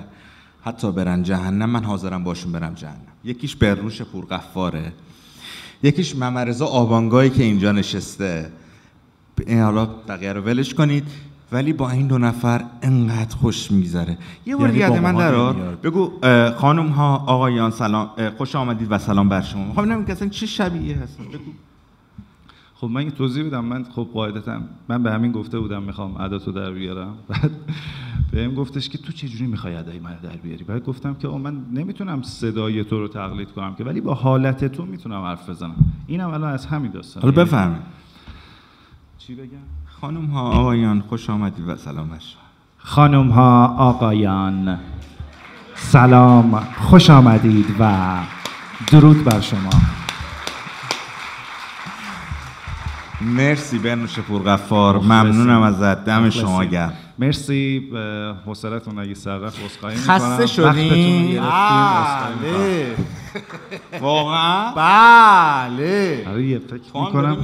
حتی 0.63 0.91
برن 0.91 1.23
جهنم 1.23 1.69
من 1.69 1.83
حاضرم 1.83 2.23
باشون 2.23 2.51
برم 2.51 2.73
جهنم. 2.73 3.13
یکیش 3.23 3.55
برنوش 3.55 4.01
پرغفاره 4.01 4.93
یکیش 5.83 6.15
ممرزا 6.15 6.65
آبانگایی 6.65 7.29
که 7.29 7.43
اینجا 7.43 7.71
نشسته. 7.71 8.51
این 9.47 9.61
حالا 9.61 9.85
بقیه 9.85 10.33
رو 10.33 10.41
ولش 10.41 10.73
کنید. 10.73 11.03
ولی 11.51 11.73
با 11.73 11.89
این 11.89 12.07
دو 12.07 12.17
نفر 12.17 12.63
انقدر 12.81 13.35
خوش 13.35 13.71
میگذره. 13.71 14.17
یه 14.45 14.55
بار 14.55 14.75
یعنی 14.75 14.99
من 14.99 15.15
درار 15.15 15.55
نمیاد. 15.55 15.81
بگو 15.81 16.11
خانم 16.57 16.87
ها 16.87 17.15
آقایان 17.15 17.71
سلام 17.71 18.09
خوش 18.37 18.55
آمدید 18.55 18.91
و 18.91 18.97
سلام 18.97 19.29
بر 19.29 19.41
شما. 19.41 19.65
می‌خوام 19.65 19.85
ببینم 19.85 20.05
که 20.05 20.11
اصلا 20.11 20.27
چه 20.29 20.45
شبیه 20.45 20.97
هستن؟ 20.97 21.23
بگو. 21.23 21.51
خب 22.81 22.87
من 22.87 23.09
توضیح 23.09 23.45
بدم 23.45 23.65
من 23.65 23.83
خب 23.83 24.07
قاعدتا 24.13 24.61
من 24.89 25.03
به 25.03 25.11
همین 25.11 25.31
گفته 25.31 25.59
بودم 25.59 25.83
می‌خوام 25.83 26.17
عداتو 26.17 26.51
در 26.51 26.71
بیارم. 26.71 27.13
بعد 27.27 27.51
بهم 28.31 28.55
گفتش 28.55 28.89
که 28.89 28.97
تو 28.97 29.11
چه 29.11 29.27
جوری 29.27 29.47
می‌خوای 29.47 29.75
ادای 29.75 29.99
من 29.99 30.17
در 30.23 30.29
بیاری؟ 30.29 30.63
بعد 30.63 30.83
گفتم 30.83 31.13
که 31.13 31.27
من 31.27 31.65
نمی‌تونم 31.73 32.21
صدای 32.21 32.83
تو 32.83 32.99
رو 32.99 33.07
تقلید 33.07 33.51
کنم 33.51 33.75
که 33.75 33.83
ولی 33.83 34.01
با 34.01 34.13
حالت 34.13 34.65
تو 34.65 34.85
می‌تونم 34.85 35.23
حرف 35.23 35.49
بزنم. 35.49 35.75
اینم 36.07 36.29
الان 36.29 36.53
از 36.53 36.65
همین 36.65 36.91
داستان 36.91 37.23
حالا 37.23 37.43
بفرمایید 37.43 37.81
چی 39.17 39.35
بگم؟ 39.35 39.47
خانم 39.85 40.25
ها 40.25 40.41
آقایان 40.41 41.01
خوش 41.01 41.29
آمدید 41.29 41.67
و 41.67 41.75
سلام 41.75 42.07
شما. 42.07 42.41
خانم 42.77 43.29
ها 43.29 43.67
آقایان 43.67 44.79
سلام 45.75 46.59
خوش 46.59 47.09
آمدید 47.09 47.75
و 47.79 48.17
درود 48.91 49.23
بر 49.23 49.41
شما. 49.41 50.00
مرسی 53.21 53.77
برنوش 53.77 54.19
پرغفار 54.19 54.99
ممنونم 54.99 55.61
ازت. 55.61 56.05
دم 56.05 56.29
شما. 56.29 56.63
گرم. 56.65 56.93
مرسی 57.19 57.79
به 57.93 58.33
حوصلتون 58.45 58.99
اگه 58.99 59.13
سر 59.13 59.37
رفت 59.37 59.59
عذرخواهی 59.65 59.97
می‌کنم. 59.97 60.17
خسته 60.17 60.47
شدین؟ 60.47 61.41
بله. 61.41 62.95
واقعا؟ 64.01 64.71
بله. 64.71 66.25
آره 66.29 66.43
یه 66.43 66.59
فکر 66.59 67.01
می‌کنم؟ 67.05 67.37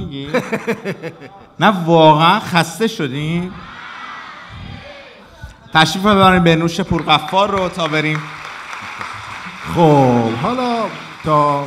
نه 1.60 1.84
واقعا 1.84 2.40
خسته 2.40 2.86
شدین. 2.86 3.50
تشریف 5.74 6.06
ببرین 6.06 6.42
به 6.42 6.56
نوش 6.56 6.80
پرغفار 6.80 7.50
رو 7.50 7.68
تا 7.68 7.88
بریم. 7.88 8.18
خب 9.74 10.32
حالا 10.42 10.84
تا 11.24 11.64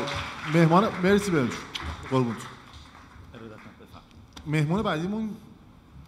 مهمان 0.53 0.83
مرسی 1.03 1.31
برنوش 1.31 1.53
قربونت. 2.11 2.50
مهمون 4.47 4.81
بعدیمون 4.81 5.29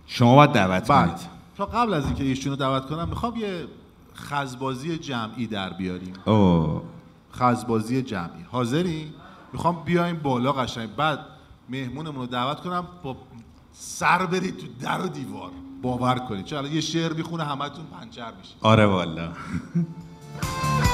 شما 0.08 0.36
باید 0.36 0.52
دعوت 0.52 0.88
بعد. 0.88 1.08
کنید. 1.08 1.30
تا 1.58 1.66
قبل 1.66 1.94
از 1.94 2.06
اینکه 2.06 2.24
ایشونو 2.24 2.56
دعوت 2.56 2.86
کنم 2.86 3.10
می‌خوام 3.10 3.36
یه 3.36 3.68
خزبازی 4.16 4.98
جمعی 4.98 5.48
در 5.48 5.74
بیاریم. 5.74 6.14
اوه. 6.26 6.82
خزبازی 7.34 8.02
جمعی. 8.02 8.45
حاضری؟ 8.52 9.14
می‌خوام 9.53 9.84
بیایم 9.86 10.20
بالا 10.20 10.52
قشنگ. 10.52 10.95
بعد 10.95 11.20
مهمونمون 11.70 12.16
رو 12.16 12.26
دعوت 12.26 12.62
کنم 12.62 12.88
با 13.03 13.18
سر 13.74 14.26
برید 14.26 14.58
تو 14.58 14.68
در 14.82 15.02
و 15.02 15.08
دیوار. 15.08 15.52
باور 15.82 16.20
کنید. 16.20 16.53
الان 16.53 16.72
یه 16.72 16.82
شعر 16.82 17.14
می‌خونه 17.14 17.44
همتون 17.44 17.86
پنچر 18.00 18.34
میشه 18.42 18.53
آره 18.62 18.86
والا. 18.86 19.30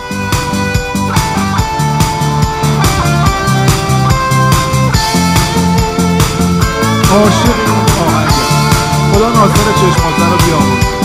عاشق 7.12 7.60
این 7.66 8.08
آهنگه. 8.08 8.34
خدا 9.14 9.30
ناصر 9.30 9.72
چشمازن 9.74 10.32
رو 10.32 10.38
بیامون 10.46 10.99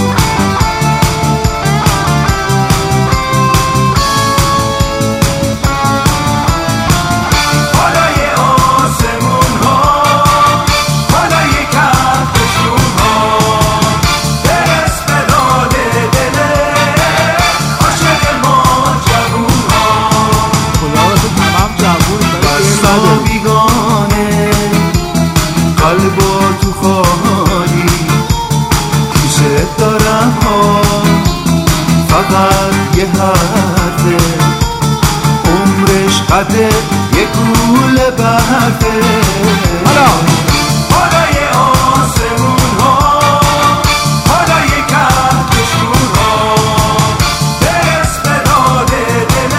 حرفه 33.06 34.16
عمرش 35.44 36.22
قده 36.22 36.68
یه 37.16 37.26
گوله 37.34 38.10
برفه 38.10 39.00
حالا 39.84 40.08
آسمون 41.58 42.80
ها 42.80 43.20
کهکشون 44.88 46.04
ها 46.16 46.54
برس 47.60 48.18
به 48.18 48.36
داد 48.44 48.86
دل 49.28 49.56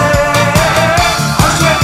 عاشق 1.42 1.82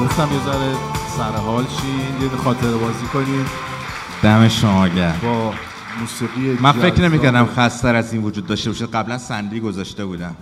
گفتم 0.00 0.28
یه 0.32 0.40
ذره 0.44 0.72
سر 1.16 1.40
حال 1.46 1.64
شین 1.64 2.22
یه 2.22 2.36
خاطر 2.44 2.70
بازی 2.70 3.06
کنیم. 3.12 3.46
دم 4.22 4.48
شما 4.48 4.88
گرم. 4.88 5.20
با 5.22 5.52
موسیقی 6.00 6.58
من 6.62 6.72
فکر. 6.72 7.08
نمی‌کردم 7.08 7.46
خستر 7.46 7.94
از 7.94 8.12
این 8.12 8.22
وجود 8.22 8.46
داشته 8.46 8.70
باشه. 8.70 8.86
قبلا 8.86 9.18
سندی 9.18 9.60
گذاشته 9.60 10.04
بودم. 10.04 10.36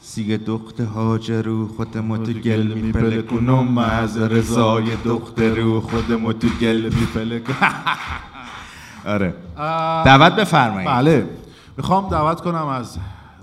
سیگ 0.00 0.44
دخت 0.44 0.80
هاجرو 0.80 1.68
خودمو 1.68 2.16
تو 2.16 2.32
گل 2.32 2.62
میپلکنم 2.62 3.78
از 3.78 4.18
رضای 4.36 4.96
دخترو 5.04 5.80
خودمو 5.80 6.32
تو 6.32 6.48
گل 6.60 6.90
میپلکنم 7.00 7.74
آره. 9.06 9.34
دعوت 10.04 10.36
بفرمایید. 10.36 10.88
بله. 10.90 11.26
می‌خوام 11.76 12.08
دعوت 12.08 12.40
کنم 12.40 12.66
از 12.66 12.98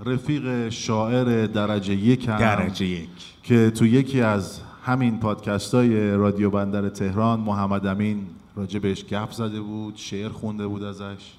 رفیق 0.06 0.68
شاعر 0.68 1.46
درجه 1.46 1.94
یکم 1.94 2.36
درجه 2.36 2.86
یک. 2.86 3.08
که 3.42 3.70
تو 3.70 3.86
یکی 3.86 4.20
از 4.20 4.60
همین 4.86 5.20
پادکست 5.20 5.74
های 5.74 6.10
رادیو 6.10 6.50
بندر 6.50 6.88
تهران 6.88 7.40
محمد 7.40 7.86
امین 7.86 8.26
راجع 8.56 8.78
بهش 8.78 9.04
گپ 9.04 9.30
زده 9.30 9.60
بود 9.60 9.96
شعر 9.96 10.28
خونده 10.28 10.66
بود 10.66 10.82
ازش. 10.82 11.32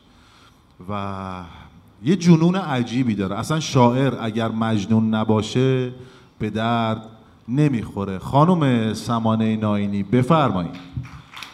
و 0.89 1.43
یه 2.03 2.15
جنون 2.15 2.55
عجیبی 2.55 3.15
داره. 3.15 3.39
اصلا 3.39 3.59
شاعر 3.59 4.13
اگر 4.21 4.47
مجنون 4.47 5.13
نباشه 5.13 5.91
به 6.39 6.49
درد 6.49 7.01
نمی‌خوره. 7.47 8.19
خانم 8.19 8.93
سمانه 8.93 9.55
ناینی 9.55 10.03
بفرمایید. 10.03 10.75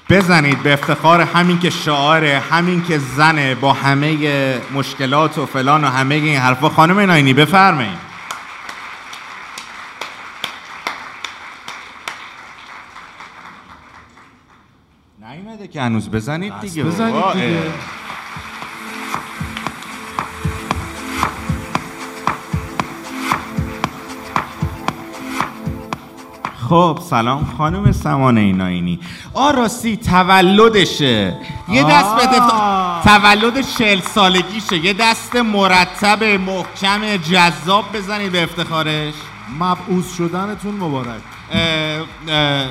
بزنید 0.10 0.64
به 0.64 0.74
افتخار 0.74 1.22
همین 1.22 1.60
که 1.60 1.70
شاعره 1.70 2.40
همین 2.40 2.84
که 2.84 2.98
زنه 2.98 3.56
با 3.56 3.74
همه 3.74 4.18
مشکلات 4.74 5.38
و 5.38 5.46
فلان 5.46 5.84
و 5.84 5.88
همه 5.88 6.16
این 6.16 6.38
حرفا. 6.38 6.70
خانم 6.70 7.00
ناینی 7.00 7.34
بفرمایید. 7.34 8.07
که 15.68 15.82
هنوز 15.82 16.10
بزنید 16.10 16.60
دیگه. 16.60 16.84
بزنید. 16.84 17.34
دیگه. 17.34 17.62
خب 26.70 27.00
سلام 27.10 27.54
خانم 27.58 27.92
سمانه 27.92 28.54
ناینی 28.54 29.00
آ 29.34 29.52
راستی 29.52 29.98
تولدشه. 29.98 31.38
یه 31.70 31.84
دست 31.84 32.16
به 32.16 32.26
تولد 33.04 33.62
چهل 33.62 34.00
سالگیشه. 34.00 34.78
یه 34.78 34.94
دست 34.94 35.36
مرتب 35.36 36.24
محکم 36.24 37.18
جذاب 37.18 37.86
بزنید 37.94 38.32
به 38.32 38.44
افتخارش. 38.44 39.14
مبعوث 39.60 40.18
شدنتون 40.18 40.76
مبارک. 40.76 41.22
اه، 41.52 41.62
اه، 42.28 42.66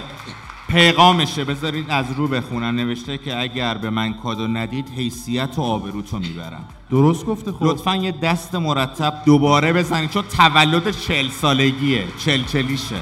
پیغامشه 0.68 1.44
بذارید 1.44 1.90
از 1.90 2.06
رو 2.16 2.28
بخونم 2.28 2.76
نوشته 2.76 3.18
که 3.18 3.40
اگر 3.40 3.78
به 3.78 3.90
من 3.90 4.14
کادو 4.14 4.46
ندید 4.46 4.88
حیثیت 4.88 5.58
و 5.58 5.62
آبروتو 5.62 6.18
می‌برم. 6.18 6.64
درست 6.90 7.26
گفته 7.26 7.52
خب. 7.52 7.64
لطفا 7.64 7.96
یه 7.96 8.12
دست 8.12 8.54
مرتب 8.54 9.22
دوباره 9.26 9.72
بزنید 9.72 10.10
چون 10.10 10.22
تولد 10.22 10.90
چهل 10.90 11.28
سالگیه. 11.28 12.04
چل 12.24 12.44
چلیشه. 12.44 12.96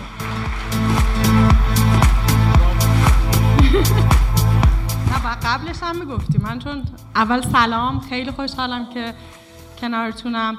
نه 5.10 5.26
و 5.26 5.36
قبلش 5.43 5.76
هم 5.83 5.99
می‌گفتی. 5.99 6.39
من 6.39 6.59
چون 6.59 6.83
اول 7.15 7.41
سلام 7.41 8.01
خیلی 8.01 8.31
خوشحالم 8.31 8.86
که 8.94 9.15
کنارتونم. 9.81 10.57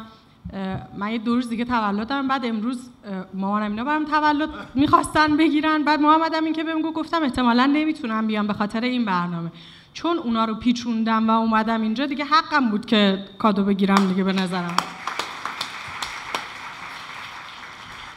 من 0.97 1.11
یه 1.11 1.17
دو 1.17 1.35
روز 1.35 1.49
دیگه 1.49 1.65
تولدم 1.65 2.27
بعد 2.27 2.45
امروز 2.45 2.89
مامانم 3.33 3.71
اینا 3.71 3.83
برام 3.83 4.05
تولد 4.05 4.49
می‌خواستن 4.75 5.37
بگیرن. 5.37 5.83
بعد 5.83 5.99
محمدم 5.99 6.43
این 6.43 6.53
که 6.53 6.63
بهم 6.63 6.81
گفت 6.81 6.95
گفتم 6.95 7.23
احتمالا 7.23 7.65
نمی‌تونم 7.65 8.27
بیام 8.27 8.47
به 8.47 8.53
خاطر 8.53 8.81
این 8.81 9.05
برنامه. 9.05 9.51
چون 9.93 10.17
اونا 10.17 10.45
رو 10.45 10.55
پیچوندم 10.55 11.29
و 11.29 11.33
اومدم 11.33 11.81
اینجا 11.81 12.05
دیگه 12.05 12.25
حقم 12.25 12.69
بود 12.69 12.85
که 12.85 13.25
کادو 13.39 13.63
بگیرم 13.63 14.07
دیگه 14.07 14.23
به 14.23 14.33
نظرم. 14.33 14.75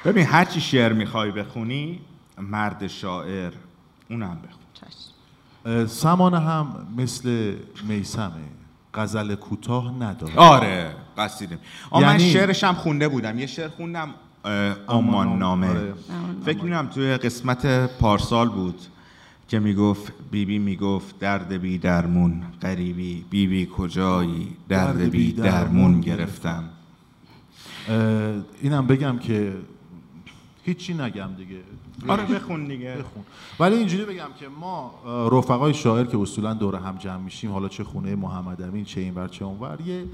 ببین 0.04 0.26
هر 0.26 0.44
چی 0.44 0.60
شعر 0.60 0.92
می‌خوای 0.92 1.30
بخونی 1.30 2.00
مرد 2.38 2.86
شاعر 2.86 3.52
اونم 4.10 4.38
بخون. 4.42 5.86
سمانه 5.86 6.40
هم 6.40 6.86
مثل 6.96 7.54
میسمه 7.82 8.32
غزل 8.94 9.34
کوتاه 9.34 9.94
نداره. 10.00 10.36
آره. 10.36 10.96
قصیدم 11.18 11.58
آ 11.90 12.00
من 12.00 12.06
یعنی- 12.06 12.32
شعرش 12.32 12.64
هم 12.64 12.74
خونده 12.74 13.08
بودم. 13.08 13.38
یه 13.38 13.46
شعر 13.46 13.68
خوندم 13.68 14.08
آمان 14.86 15.38
نامه 15.38 15.68
آره. 15.68 15.94
فکر 16.44 16.64
می‌کنم 16.64 16.86
توی 16.94 17.16
قسمت 17.16 17.66
پارسال 17.98 18.48
بود 18.48 18.80
که 19.48 19.58
می‌گفت 19.58 20.12
بیبی 20.30 20.58
می‌گفت 20.58 21.18
درد 21.18 21.52
بی 21.52 21.78
درمون 21.78 22.42
غریبی 22.62 23.24
بیبی 23.30 23.68
کجایی؟ 23.76 24.56
درد 24.68 25.10
بی 25.10 25.32
درمون 25.32 26.00
گرفتم. 26.00 26.64
اینم 28.62 28.86
بگم 28.86 29.18
که 29.18 29.52
هیچی 30.64 30.94
نگم 30.94 31.28
دیگه. 31.36 31.56
آره 32.08 32.24
بخون 32.24 32.64
دیگه. 32.66 32.96
بخون. 32.98 33.24
ولی 33.60 33.76
اینجوری 33.76 34.04
بگم 34.04 34.28
که 34.40 34.48
ما 34.60 34.94
رفقای 35.32 35.74
شاعر 35.74 36.04
که 36.04 36.18
اصولا 36.18 36.54
دور 36.54 36.76
هم 36.76 36.96
جمع 36.98 37.16
میشیم 37.22 37.52
حالا 37.52 37.68
چه 37.68 37.84
خونه 37.84 38.14
محمد 38.14 38.62
امین 38.62 38.84
چه 38.84 39.00
این 39.00 39.14
ور 39.14 39.28
چه 39.28 39.44
اون 39.44 39.58
ور 39.58 39.78
یه 39.86 40.04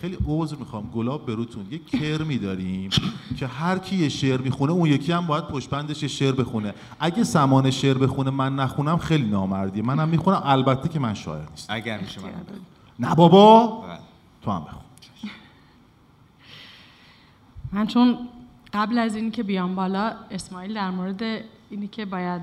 خیلی 0.00 0.18
عذر 0.26 0.56
می‌خوام. 0.56 0.90
گلاب 0.90 1.26
بروتون 1.26 1.66
یه 1.70 1.78
کرمی 1.78 2.38
داریم 2.38 2.90
که 3.36 3.46
هر 3.46 3.78
کی 3.78 3.96
یه 3.96 4.08
شعر 4.08 4.40
می‌خونه 4.40 4.72
اون 4.72 4.90
یکی 4.90 5.12
هم 5.12 5.26
باید 5.26 5.44
پشت 5.44 5.70
بندش 5.70 6.02
یه 6.02 6.08
شعر 6.08 6.32
بخونه. 6.32 6.74
اگه 7.00 7.24
سمان 7.24 7.70
شعر 7.70 7.98
بخونه 7.98 8.30
من 8.30 8.56
نخونم 8.56 8.98
خیلی 8.98 9.26
نامردیه. 9.26 9.82
منم 9.82 10.08
می‌خونم. 10.08 10.42
البته 10.44 10.88
که 10.88 11.00
من 11.00 11.14
شاعر 11.14 11.50
نیستم. 11.50 11.74
اگر 11.74 12.00
میشه 12.00 12.20
من 12.20 12.30
نه 12.98 13.14
بابا! 13.14 13.66
بله. 13.66 13.98
تو 14.42 14.50
هم 14.50 14.60
بخون. 14.60 14.82
من 17.72 17.86
چون 17.86 18.18
قبل 18.72 18.98
از 18.98 19.16
اینی 19.16 19.30
که 19.30 19.42
بیام 19.42 19.74
بالا 19.74 20.12
اسماعیل 20.30 20.74
در 20.74 20.90
مورد 20.90 21.22
اینی 21.70 21.88
که 21.88 22.04
باید 22.04 22.42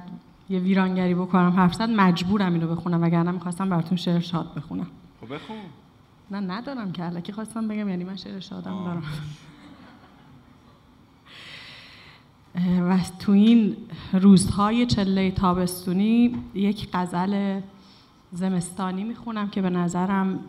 یه 0.49 0.59
ویرانگری 0.59 1.15
بکنم 1.15 1.53
حرف 1.57 1.73
زد 1.73 1.89
مجبورم 1.89 2.53
اینو 2.53 2.67
بخونم 2.67 3.03
وگرنه 3.03 3.31
می‌خواستم 3.31 3.69
براتون 3.69 3.97
شعر 3.97 4.19
شاد 4.19 4.53
بخونم. 4.53 4.87
خب 5.21 5.33
بخون. 5.35 5.57
نه 6.31 6.39
ندارم 6.39 6.91
که 6.91 7.05
الکی 7.05 7.31
خواستم 7.31 7.67
بگم 7.67 7.89
یعنی 7.89 8.03
من 8.03 8.15
شعر 8.15 8.39
شادم 8.39 8.83
دارم. 8.83 9.03
و 12.89 12.99
تو 13.19 13.31
این 13.31 13.77
روزهای 14.13 14.85
چله 14.85 15.31
تابستونی 15.31 16.35
یک 16.53 16.89
غزل 16.93 17.61
زمستانی 18.31 19.03
می‌خونم 19.03 19.49
که 19.49 19.61
به 19.61 19.69
نظرم 19.69 20.39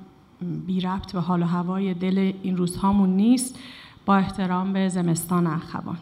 بی 0.41 0.81
ربط 0.81 1.13
به 1.13 1.21
حال 1.21 1.43
و 1.43 1.47
هوای 1.47 1.95
دل 1.95 2.33
این 2.43 2.57
روزهامون 2.57 3.11
نیست 3.11 3.59
با 4.07 4.17
احترام 4.17 4.73
به 4.73 4.89
زمستان 4.89 5.47
اخوان 5.47 5.99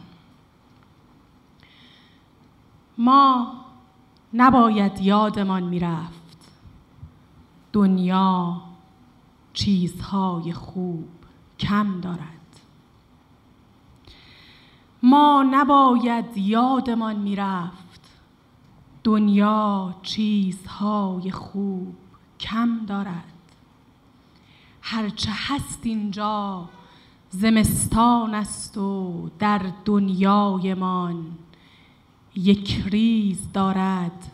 ما 2.99 3.53
نباید 4.35 5.01
یادمان 5.01 5.63
می‌رفت 5.63 6.51
دنیا 7.73 8.61
چیزهای 9.55 10.53
خوب 10.53 11.09
کم 11.59 12.01
دارد. 12.01 12.61
ما 15.03 15.45
نباید 15.51 16.39
یادمان 16.39 17.17
می‌رفت 17.17 18.01
دنیا 19.05 19.95
چیزهای 20.03 21.31
خوب 21.31 21.97
کم 22.41 22.87
دارد. 22.87 23.33
هرچه 24.83 25.31
هست 25.33 25.81
اینجا 25.83 26.69
زمستان 27.31 28.35
است 28.35 28.79
و 28.79 29.31
در 29.39 29.73
دنیایمان 29.85 31.39
یک 32.35 32.83
ریز 32.87 33.53
دارد 33.53 34.33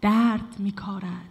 درد 0.00 0.56
میکارد. 0.58 1.29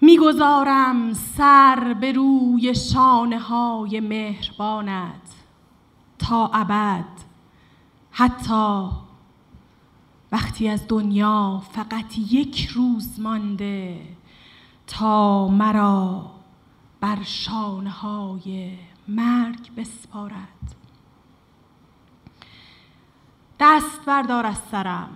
می‌گذارم 0.00 1.12
سر 1.12 1.96
به 2.00 2.12
روی 2.12 2.74
شانه 2.74 3.38
های 3.38 4.00
مهربانت 4.00 5.34
تا 6.18 6.50
ابد. 6.54 7.04
حتی 8.12 8.88
وقتی 10.32 10.68
از 10.68 10.88
دنیا 10.88 11.62
فقط 11.72 12.18
یک 12.18 12.66
روز 12.66 13.20
مانده 13.20 14.06
تا 14.86 15.48
مرا 15.48 16.30
بر 17.00 17.22
شانه 17.22 17.90
های 17.90 18.78
مرگ 19.08 19.74
بسپارد. 19.76 20.74
دست 23.60 24.04
بردار 24.06 24.46
از 24.46 24.58
سرم. 24.70 25.10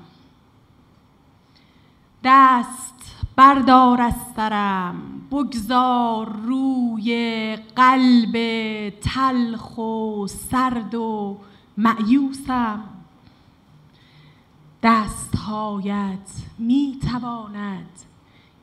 دست 2.24 3.03
بردار 3.36 4.00
از 4.00 4.14
سرم. 4.36 5.14
بگذار 5.30 6.36
روی 6.36 7.58
قلب 7.76 8.34
تلخ 9.00 9.78
و 9.78 10.26
سرد 10.26 10.94
و 10.94 11.38
معیوسم 11.76 12.84
دستهایت 14.82 16.30
می 16.58 16.98
تواند 17.10 18.00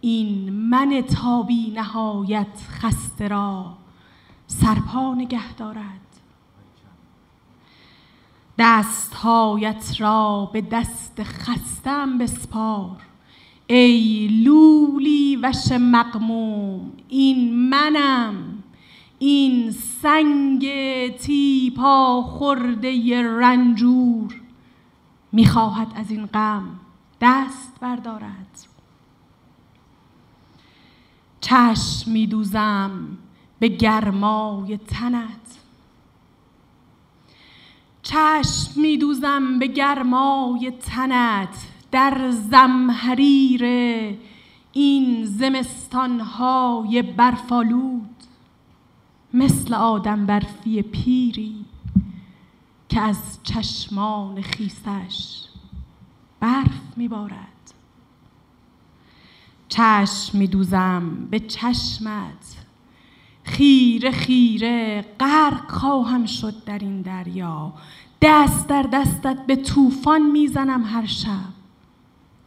این 0.02 0.50
من 0.50 1.02
تابی 1.02 1.72
نهایت 1.76 2.60
خسته 2.70 3.28
را 3.28 3.74
سرپا 4.48 5.14
نگه 5.14 5.54
دارد. 5.54 6.02
دستهایت 8.58 9.96
را 10.00 10.50
به 10.54 10.62
دست 10.62 11.24
خستم 11.24 12.18
بسپار. 12.18 13.11
ای 13.74 14.28
لولی 14.28 15.36
وش 15.36 15.72
مقموم 15.72 16.92
این 17.08 17.54
منم 17.70 18.64
این 19.20 19.72
سنگ 19.72 20.68
تیپا 21.18 22.22
خورده 22.22 23.22
رنجور. 23.24 24.42
می‌خواهد 25.32 25.88
از 25.96 26.12
این 26.12 26.26
غم 26.26 26.80
دست 27.22 27.80
بردارد. 27.82 28.68
چشم 31.42 32.12
میدوزم 32.12 33.18
به 33.60 33.68
گرمای 33.68 34.78
تنت. 34.78 35.58
چشم 38.04 38.82
میدوزم 38.82 39.60
به 39.60 39.68
گرمای 39.68 40.72
تنت. 40.72 41.71
در 41.92 42.32
زمحریر 42.32 43.64
این 44.72 45.26
زمستانهای 45.26 47.02
برفالود 47.02 48.16
مثل 49.34 49.74
آدم 49.74 50.26
برفی 50.26 50.82
پیری 50.82 51.66
که 52.90 53.02
از 53.02 53.40
چشمان 53.44 54.42
خیسش 54.42 55.46
برف 56.40 56.98
میبارد. 56.98 57.48
چشم 59.70 60.38
میدوزم 60.38 61.28
به 61.32 61.40
چشمت 61.40 62.58
خیره 63.44 64.12
خیره 64.12 65.06
غرق 65.20 65.72
خواهم 65.72 66.26
شد 66.26 66.64
در 66.64 66.80
این 66.80 67.02
دریا. 67.02 67.74
دست 68.22 68.68
در 68.68 68.84
دستت 68.94 69.46
به 69.48 69.56
طوفان 69.56 70.32
می‌زنم 70.32 70.84
هر 70.84 71.06
شب. 71.06 71.51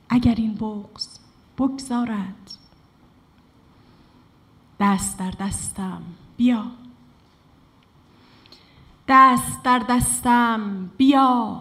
اگر 0.09 0.35
این 0.35 0.55
بغز 0.55 1.19
بگذارد. 1.59 2.51
دست 4.81 5.19
در 5.19 5.31
دستم 5.31 6.03
بیا. 6.37 6.65
دست 9.09 9.63
در 9.63 9.79
دستم 9.79 10.91
بیا. 10.97 11.61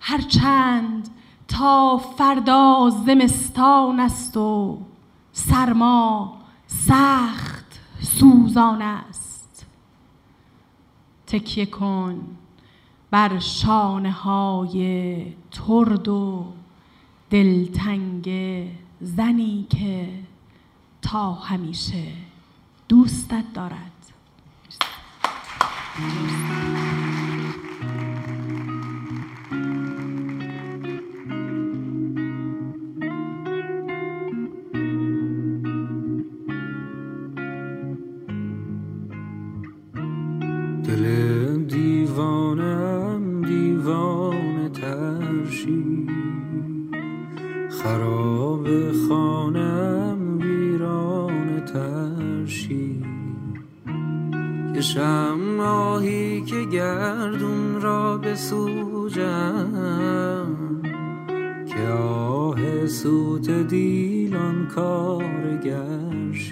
هرچند 0.00 1.08
تا 1.48 1.96
فردا 1.98 2.90
زمستان 3.06 4.00
است 4.00 4.36
و 4.36 4.78
سرما 5.32 6.38
سخت 6.66 7.80
سوزان 8.00 8.82
است. 8.82 9.66
تکیه 11.26 11.66
کن 11.66 12.36
بر 13.10 13.38
شانه 13.38 14.12
های 14.12 15.26
ترد 15.50 16.08
و 16.08 16.44
دلتنگ 17.30 18.30
زنی 19.00 19.66
که 19.70 20.08
تا 21.02 21.32
همیشه 21.32 22.04
دوستت 22.88 23.44
دارد. 23.54 23.92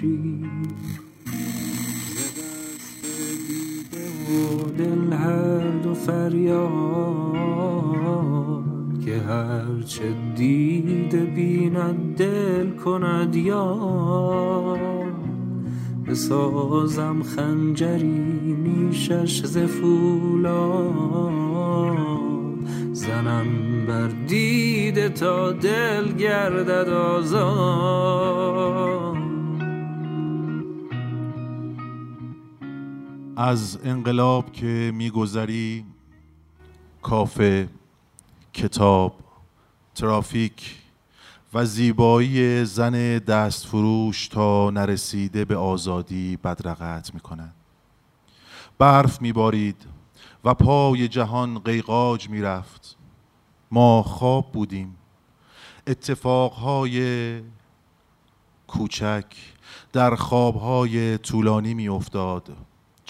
و 0.05 0.07
دل 4.77 5.13
هر 5.13 5.59
دو 5.83 5.93
فریاد 5.93 6.69
که 9.05 9.17
هرچه 9.17 10.13
دیده 10.35 11.25
بیند 11.25 12.17
دل 12.17 12.69
کند 12.69 13.35
یاد. 13.35 14.79
بسازم 16.07 17.23
خنجری 17.23 18.55
نیشش 18.63 19.45
ز 19.45 19.57
زنم 22.93 23.45
بر 23.87 24.07
دیده 24.27 25.09
تا 25.09 25.51
دل 25.51 26.11
گردد 26.11 26.89
آزاد. 26.89 28.98
از 33.41 33.79
انقلاب 33.83 34.51
که 34.51 34.91
میگذری 34.95 35.85
کافه 37.01 37.69
کتاب 38.53 39.15
ترافیک 39.95 40.75
و 41.53 41.65
زیبایی 41.65 42.65
زن 42.65 43.17
دستفروش 43.17 44.27
تا 44.27 44.69
نرسیده 44.69 45.45
به 45.45 45.55
آزادی 45.55 46.37
بدرقت 46.37 47.13
می‌کنند. 47.13 47.55
برف 48.77 49.21
میبارید 49.21 49.85
و 50.43 50.53
پای 50.53 51.07
جهان 51.07 51.59
قیقاج 51.59 52.29
می‌رفت. 52.29 52.97
ما 53.71 54.03
خواب 54.03 54.51
بودیم. 54.51 54.95
اتفاقهای 55.87 57.41
کوچک 58.67 59.25
در 59.93 60.15
خوابهای 60.15 61.17
طولانی 61.17 61.73
میافتاد. 61.73 62.55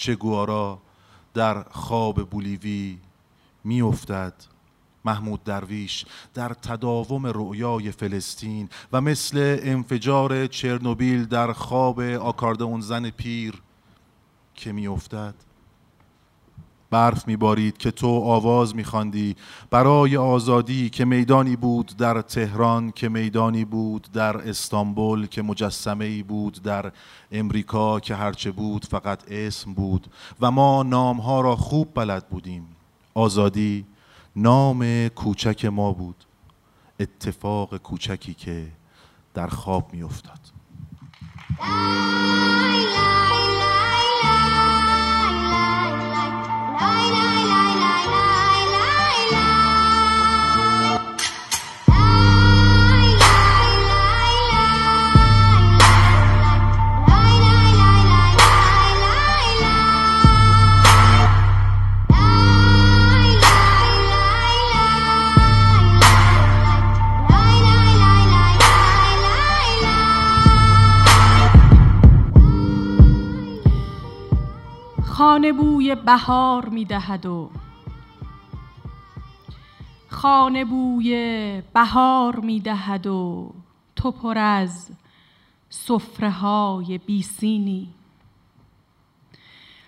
چه 0.00 0.14
گوارا 0.14 0.78
در 1.34 1.62
خواب 1.62 2.30
بولیوی 2.30 2.98
میافتد. 3.64 4.34
محمود 5.04 5.44
درویش 5.44 6.06
در 6.34 6.48
تداوم 6.48 7.26
رؤیای 7.26 7.90
فلسطین 7.90 8.68
و 8.92 9.00
مثل 9.00 9.58
انفجار 9.62 10.46
چرنوبیل 10.46 11.24
در 11.24 11.52
خواب 11.52 12.00
آکاردئون 12.00 12.80
زن 12.80 13.10
پیر 13.10 13.62
که 14.54 14.72
میافتد 14.72 15.34
برف 16.90 17.28
میبارید 17.28 17.78
که 17.78 17.90
تو 17.90 18.08
آواز 18.08 18.76
میخواندی. 18.76 19.36
برای 19.70 20.16
آزادی 20.16 20.90
که 20.90 21.04
میدانی 21.04 21.56
بود 21.56 21.92
در 21.98 22.22
تهران 22.22 22.90
که 22.92 23.08
میدانی 23.08 23.64
بود 23.64 24.08
در 24.12 24.36
استانبول 24.48 25.26
که 25.26 25.42
مجسمه 25.42 26.04
ای 26.04 26.22
بود 26.22 26.62
در 26.62 26.92
امریکا 27.32 28.00
که 28.00 28.14
هرچه 28.14 28.50
بود 28.50 28.84
فقط 28.84 29.32
اسم 29.32 29.74
بود. 29.74 30.06
و 30.40 30.50
ما 30.50 30.82
نامها 30.82 31.40
را 31.40 31.56
خوب 31.56 31.88
بلد 31.94 32.28
بودیم. 32.28 32.66
آزادی 33.14 33.86
نام 34.36 35.08
کوچک 35.08 35.64
ما 35.64 35.92
بود. 35.92 36.24
اتفاق 37.00 37.76
کوچکی 37.76 38.34
که 38.34 38.66
در 39.34 39.46
خواب 39.46 39.94
میافتاد. 39.94 40.40
خانه 75.20 75.52
بوی 75.52 75.94
بهار 75.94 76.68
می 76.68 76.84
دهد 76.84 77.26
و 77.26 77.50
خانه 80.08 80.64
بوی 80.64 81.62
بهار 81.74 82.40
می 82.40 82.60
دهد 82.60 83.06
و 83.06 83.52
تو 83.96 84.10
پر 84.10 84.38
از 84.38 84.90
سفره 85.68 86.30
های 86.30 86.98
بیسینی 86.98 87.88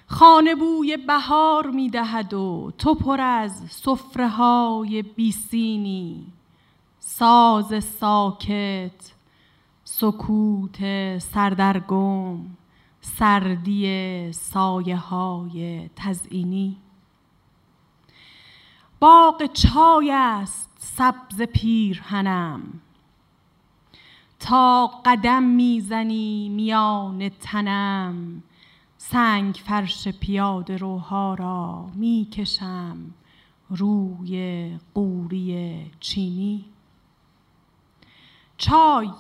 خانه 0.07 0.55
بوی 0.55 0.97
بهار 0.97 1.71
می 1.71 1.91
دهد 1.91 2.35
و 2.35 2.73
تو 2.79 2.95
پر 2.95 3.21
از 3.21 3.63
سفره 3.71 4.29
های 4.29 5.03
بیسینی 5.03 6.27
ساز 7.01 7.85
ساکت 7.85 9.13
سکوت 9.85 10.79
سردرگم. 11.19 12.62
سردی 13.03 14.33
سایه 14.33 14.97
های 14.97 15.91
تزئینی. 15.97 16.77
باغ 19.01 19.47
چای 19.47 20.11
است 20.13 20.71
سبز 20.79 21.43
پیرهنم. 21.43 22.63
تا 24.41 24.87
قدم 24.87 25.43
می‌زنی 25.43 26.49
میان 26.49 27.29
تنم 27.29 28.43
سنگ 28.99 29.55
فرش 29.55 30.09
پیاده 30.09 30.77
روها 30.77 31.35
را 31.35 31.91
می‌کشم 31.95 33.15
روی 33.71 34.79
قوری 34.95 35.91
چینی. 36.01 36.65
چای 38.57 39.11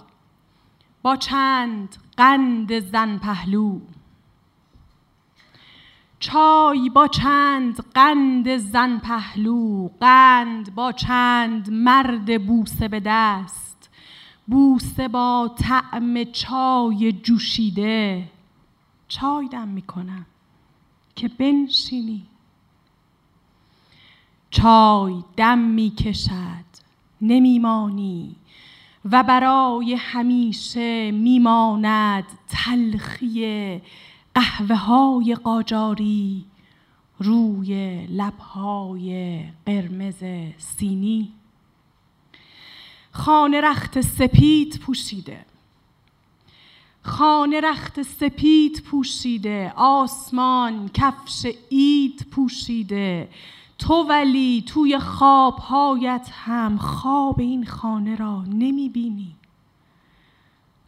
با 1.02 1.16
چند 1.16 1.96
قند 2.16 2.78
زن 2.78 3.18
پهلو. 3.18 3.81
چای 6.18 6.91
با 6.91 7.08
چند 7.08 7.81
قند 7.94 8.57
زن 8.57 8.99
پهلو 8.99 9.89
قند 10.00 10.74
با 10.74 10.92
چند 10.92 11.70
مرد 11.70 12.47
بوسه 12.47 12.89
به 12.89 13.00
دست. 13.00 13.91
بوسه 14.47 15.08
با 15.08 15.55
طعم 15.58 16.24
چای 16.24 17.12
جوشیده. 17.12 18.28
چای 19.08 19.49
دم 19.49 19.68
می‌کنم 19.68 20.26
که 21.16 21.28
بنشینی. 21.28 22.26
چای 24.50 25.24
دم 25.36 25.58
می‌کشد 25.58 26.65
نمیمانی. 27.20 28.36
و 29.05 29.22
برای 29.22 29.94
همیشه 29.94 31.10
میماند 31.10 32.24
تلخی 32.48 33.81
قهوه 34.34 34.76
های 34.76 35.34
قاجاری 35.34 36.44
روی 37.18 38.06
لبهای 38.06 39.40
قرمز 39.66 40.24
سینی. 40.58 41.32
خانه 43.10 43.60
رخت 43.60 44.00
سپید 44.00 44.78
پوشیده. 44.78 45.44
خانه 47.02 47.60
رخت 47.60 48.02
سپید 48.02 48.82
پوشیده. 48.82 49.72
آسمان 49.76 50.90
کفش 50.94 51.47
عید 51.70 52.26
پوشیده. 52.31 53.28
تو 53.82 53.94
ولی 54.08 54.64
توی 54.66 54.98
خوابهایت 54.98 56.28
هم 56.32 56.76
خواب 56.76 57.40
این 57.40 57.66
خانه 57.66 58.16
را 58.16 58.42
نمی 58.42 58.88
بینی 58.88 59.36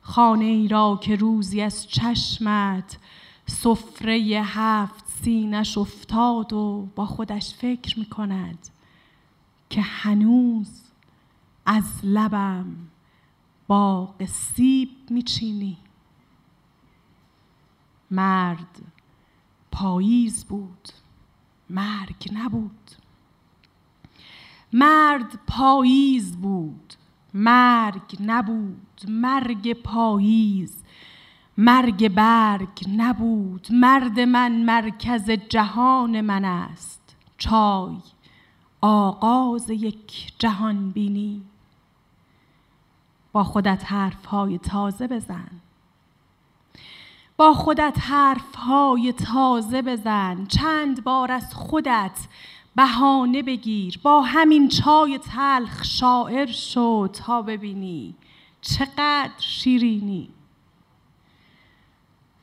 خانه 0.00 0.44
ای 0.44 0.68
را 0.68 0.98
که 1.02 1.16
روزی 1.16 1.60
از 1.60 1.86
چشمت 1.86 2.98
سفره 3.46 4.42
هفت 4.44 5.04
سینش 5.06 5.78
افتاد 5.78 6.52
و 6.52 6.88
با 6.94 7.06
خودش 7.06 7.54
فکر 7.54 7.98
می 7.98 8.06
کند 8.06 8.68
که 9.70 9.80
هنوز 9.80 10.82
از 11.66 11.84
لبم 12.02 12.76
باغ 13.66 14.24
سیب 14.24 14.90
می 15.10 15.22
چینی 15.22 15.76
مرد 18.10 18.82
پاییز 19.72 20.44
بود. 20.44 20.88
مرگ 21.70 22.30
نبود. 22.32 22.90
مرد 24.72 25.38
پاییز 25.46 26.36
بود. 26.36 26.94
مرگ 27.34 28.16
نبود. 28.20 29.02
مرگ 29.08 29.72
پاییز. 29.72 30.82
مرگ 31.58 32.08
برگ 32.08 32.84
نبود. 32.96 33.66
مرد 33.70 34.20
من 34.20 34.64
مرکز 34.64 35.30
جهان 35.30 36.20
من 36.20 36.44
است. 36.44 37.16
چای 37.38 37.96
آغاز 38.80 39.70
یک 39.70 40.32
جهان 40.38 40.90
بینی 40.90 41.42
با 43.32 43.44
خودت 43.44 43.92
حرف 43.92 44.24
های 44.24 44.58
تازه 44.58 45.06
بزن. 45.06 45.50
با 47.36 47.54
خودت 47.54 47.96
حرف 48.00 48.54
های 48.54 49.12
تازه 49.12 49.82
بزن. 49.82 50.46
چند 50.46 51.04
بار 51.04 51.32
از 51.32 51.54
خودت 51.54 52.26
بهانه 52.76 53.42
بگیر. 53.42 54.00
با 54.02 54.20
همین 54.20 54.68
چای 54.68 55.18
تلخ 55.18 55.84
شاعر 55.84 56.46
شو 56.46 57.08
تا 57.08 57.42
ببینی 57.42 58.14
چقدر 58.60 59.30
شیرینی. 59.38 60.28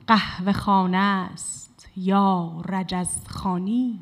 قهوه 0.08 0.52
خانه 0.52 0.98
است 0.98 1.90
یا 1.98 2.62
رجز 2.70 3.28
خانی؟ 3.28 4.00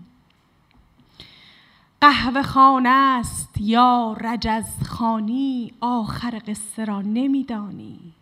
قهوه 2.01 2.41
خانه 2.41 2.89
است 2.89 3.61
یا 3.61 4.15
رجز 4.21 4.83
خانی؟ 4.87 5.73
آخر 5.81 6.41
قصه 6.47 6.85
را 6.85 7.01
نمیدانی. 7.01 8.13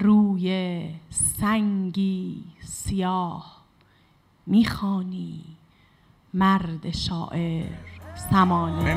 روی 0.00 0.84
سنگی 1.10 2.44
سیاه 2.64 3.56
می‌خوانی 4.46 5.44
مرد 6.34 6.90
شاعر 6.90 7.66
سمانه 8.30 8.94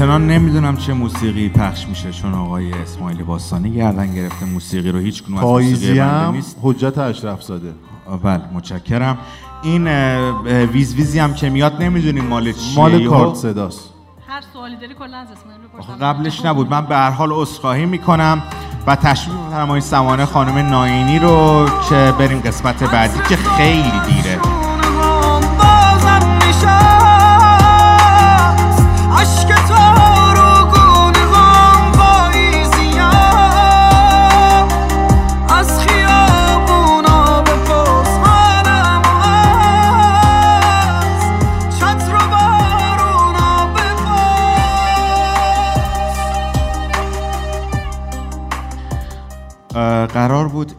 همچنان 0.00 0.26
نمی‌دونم 0.26 0.76
چه 0.76 0.92
موسیقی 0.92 1.48
پخش 1.48 1.86
میشه 1.86 2.12
چون 2.12 2.34
آقای 2.34 2.72
اسماعیل 2.72 3.22
باستانی 3.22 3.70
گردن 3.70 4.14
گرفته. 4.14 4.46
موسیقی 4.46 4.92
رو 4.92 4.98
هیچ 4.98 5.22
کنون 5.22 5.38
از 5.38 5.44
موسیقی 5.44 5.98
هم 5.98 6.32
نیست. 6.34 6.56
حجت 6.62 6.98
اشرف 6.98 7.42
زاده. 7.42 7.74
بله 8.22 8.42
متشکرم. 8.52 9.18
این 9.62 9.88
ویز 10.46 10.94
ویزی 10.94 11.18
هم 11.18 11.34
که 11.34 11.50
میاد 11.50 11.82
نمی‌دونیم 11.82 12.24
مال 12.24 12.52
چیه. 12.52 12.76
مال 12.76 13.08
کارت 13.08 13.34
صداست. 13.34 13.90
هر 14.28 14.42
سوالی 14.52 14.76
داری 14.76 14.94
کلا 14.94 15.16
از 15.16 15.28
اسماعیل 15.30 16.00
قبلش 16.00 16.44
نبود. 16.44 16.70
من 16.70 16.86
به 16.86 16.96
هر 16.96 17.10
حال 17.10 17.32
عذرخواهی 17.32 17.86
می‌کنم 17.86 18.42
و 18.86 18.96
تشویق 18.96 19.36
می‌کنم 19.38 19.62
آقای 19.62 19.80
سمانه 19.80 20.24
خانم 20.24 20.58
ناینی 20.58 21.18
رو 21.18 21.68
که 21.88 22.14
بریم 22.18 22.40
قسمت 22.40 22.84
بعدی 22.84 23.18
که 23.28 23.36
خیلی 23.36 24.00
دیره. 24.08 24.59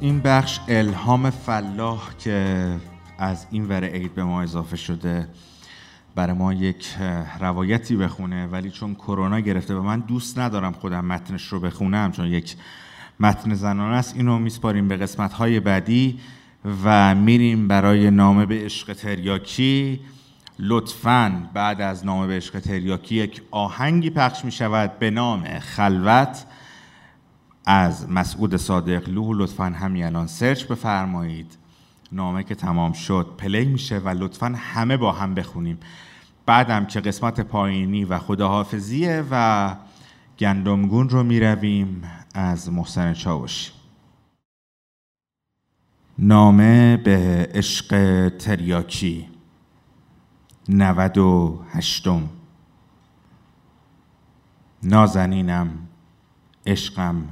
این 0.01 0.19
بخش 0.19 0.59
الهام 0.67 1.29
فلاح 1.29 2.09
که 2.19 2.67
از 3.17 3.47
این 3.51 3.65
ور 3.67 3.83
عید 3.83 4.15
به 4.15 4.23
ما 4.23 4.41
اضافه 4.41 4.77
شده 4.77 5.27
برای 6.15 6.33
ما 6.33 6.53
یک 6.53 6.87
روایتی 7.39 7.95
بخونه 7.95 8.47
ولی 8.47 8.71
چون 8.71 8.95
کرونا 8.95 9.39
گرفته 9.39 9.75
و 9.75 9.81
من 9.81 9.99
دوست 9.99 10.39
ندارم 10.39 10.71
خودم 10.71 11.05
متنش 11.05 11.47
رو 11.47 11.59
بخونم 11.59 12.11
چون 12.11 12.27
یک 12.27 12.55
متن 13.19 13.53
زنان 13.53 13.93
است 13.93 14.15
اینو 14.15 14.39
میسپاریم 14.39 14.87
به 14.87 14.97
قسمت 14.97 15.33
های 15.33 15.59
بعدی 15.59 16.19
و 16.83 17.15
میریم 17.15 17.67
برای 17.67 18.11
نامه 18.11 18.45
به 18.45 18.55
عشق 18.55 18.93
تریاکی. 18.93 19.99
لطفا 20.59 21.49
بعد 21.53 21.81
از 21.81 22.05
نامه 22.05 22.27
به 22.27 22.33
عشق 22.33 22.59
تریاکی 22.59 23.15
یک 23.15 23.41
آهنگی 23.51 24.09
پخش 24.09 24.45
می 24.45 24.51
شود 24.51 24.99
به 24.99 25.09
نام 25.09 25.59
خلوت. 25.59 26.45
از 27.65 28.09
مسعود 28.09 28.55
صادق 28.55 29.09
لو 29.09 29.33
لطفا 29.33 29.63
همین 29.63 30.03
الان 30.03 30.27
search 30.27 30.63
بفرمایید. 30.63 31.57
نامه 32.11 32.43
که 32.43 32.55
تمام 32.55 32.93
شد 32.93 33.33
play 33.37 33.65
میشه 33.65 33.99
و 33.99 34.09
لطفا 34.09 34.53
همه 34.57 34.97
با 34.97 35.11
هم 35.11 35.33
بخونیم. 35.33 35.79
بعدم 36.45 36.85
که 36.85 36.99
قسمت 36.99 37.41
پایینی 37.41 38.05
و 38.05 38.19
خداحافظیه 38.19 39.23
و 39.31 39.75
گندمگون 40.39 41.09
رو 41.09 41.23
می‌رویم 41.23 42.03
از 42.33 42.71
محسن 42.71 43.13
چاوشی. 43.13 43.71
نامه 46.19 46.97
به 46.97 47.49
عشق 47.53 48.29
تریاکی. 48.29 49.29
نود 50.69 51.17
و 51.17 51.61
هشتم. 51.71 52.29
نازنینم 54.83 55.69
عشقم. 56.65 57.27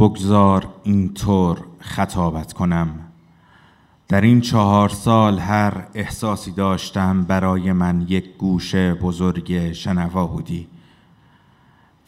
بگذار 0.00 0.68
اینطور 0.82 1.64
خطابت 1.78 2.52
کنم. 2.52 2.88
در 4.08 4.20
این 4.20 4.40
چهار 4.40 4.88
سال 4.88 5.38
هر 5.38 5.86
احساسی 5.94 6.52
داشتم 6.52 7.24
برای 7.24 7.72
من 7.72 8.06
یک 8.08 8.36
گوشه 8.36 8.94
بزرگ 8.94 9.72
شنوا 9.72 10.26
بودی. 10.26 10.68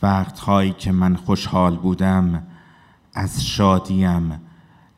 وقتهایی 0.03 0.73
که 0.73 0.93
من 0.93 1.17
خوشحال 1.17 1.77
بودم 1.77 2.43
از 3.15 3.47
شادیم 3.47 4.41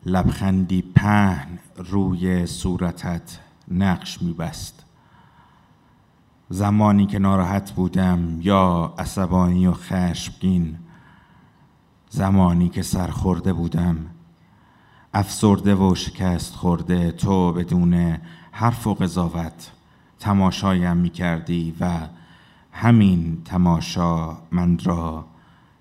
لبخندی 0.06 0.82
پهن 0.82 1.58
روی 1.76 2.46
صورتت 2.46 3.38
نقش 3.70 4.22
میبست. 4.22 4.84
زمانی 6.48 7.06
که 7.06 7.18
ناراحت 7.18 7.72
بودم 7.72 8.38
یا 8.40 8.94
عصبانی 8.98 9.66
و 9.66 9.72
خشمگین 9.72 10.76
زمانی 12.14 12.68
که 12.68 12.82
سرخورده 12.82 13.52
بودم. 13.52 13.96
افسرده 15.14 15.74
و 15.74 15.94
شکست 15.94 16.54
خورده 16.54 17.12
تو 17.12 17.52
بدون 17.52 18.18
حرف 18.52 18.86
و 18.86 18.94
قضاوت 18.94 19.70
تماشایم 20.20 20.96
می 20.96 21.10
کردی 21.10 21.74
و 21.80 22.00
همین 22.72 23.42
تماشا 23.44 24.36
من 24.50 24.78
را 24.84 25.24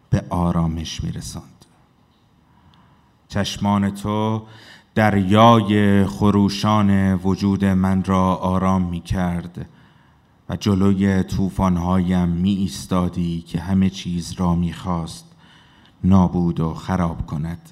به 0.10 0.24
آرامش 0.30 1.04
می 1.04 1.12
رساند 1.12 1.66
چشمان 3.28 3.90
تو 3.90 4.44
دریای 4.96 6.06
خروشان 6.06 7.14
وجود 7.14 7.66
من 7.66 8.04
را 8.04 8.36
آرام 8.36 8.82
می 8.82 9.02
کرد 9.02 9.70
و 10.50 10.56
جلوی 10.56 11.24
طوفانهایم 11.24 12.28
می 12.30 12.54
ایستادی 12.54 13.42
که 13.42 13.60
همه 13.60 13.90
چیز 13.90 14.34
را 14.34 14.56
می 14.56 14.74
خواست 14.74 15.33
نابود 16.04 16.60
و 16.60 16.74
خراب 16.74 17.26
کند. 17.26 17.70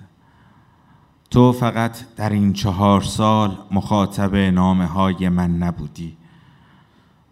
تو 1.29 1.51
فقط 1.51 2.15
در 2.15 2.29
این 2.29 2.53
چهار 2.53 3.01
سال 3.01 3.57
مخاطب 3.71 4.35
نامه 4.35 4.85
های 4.85 5.29
من 5.29 5.57
نبودی. 5.57 6.17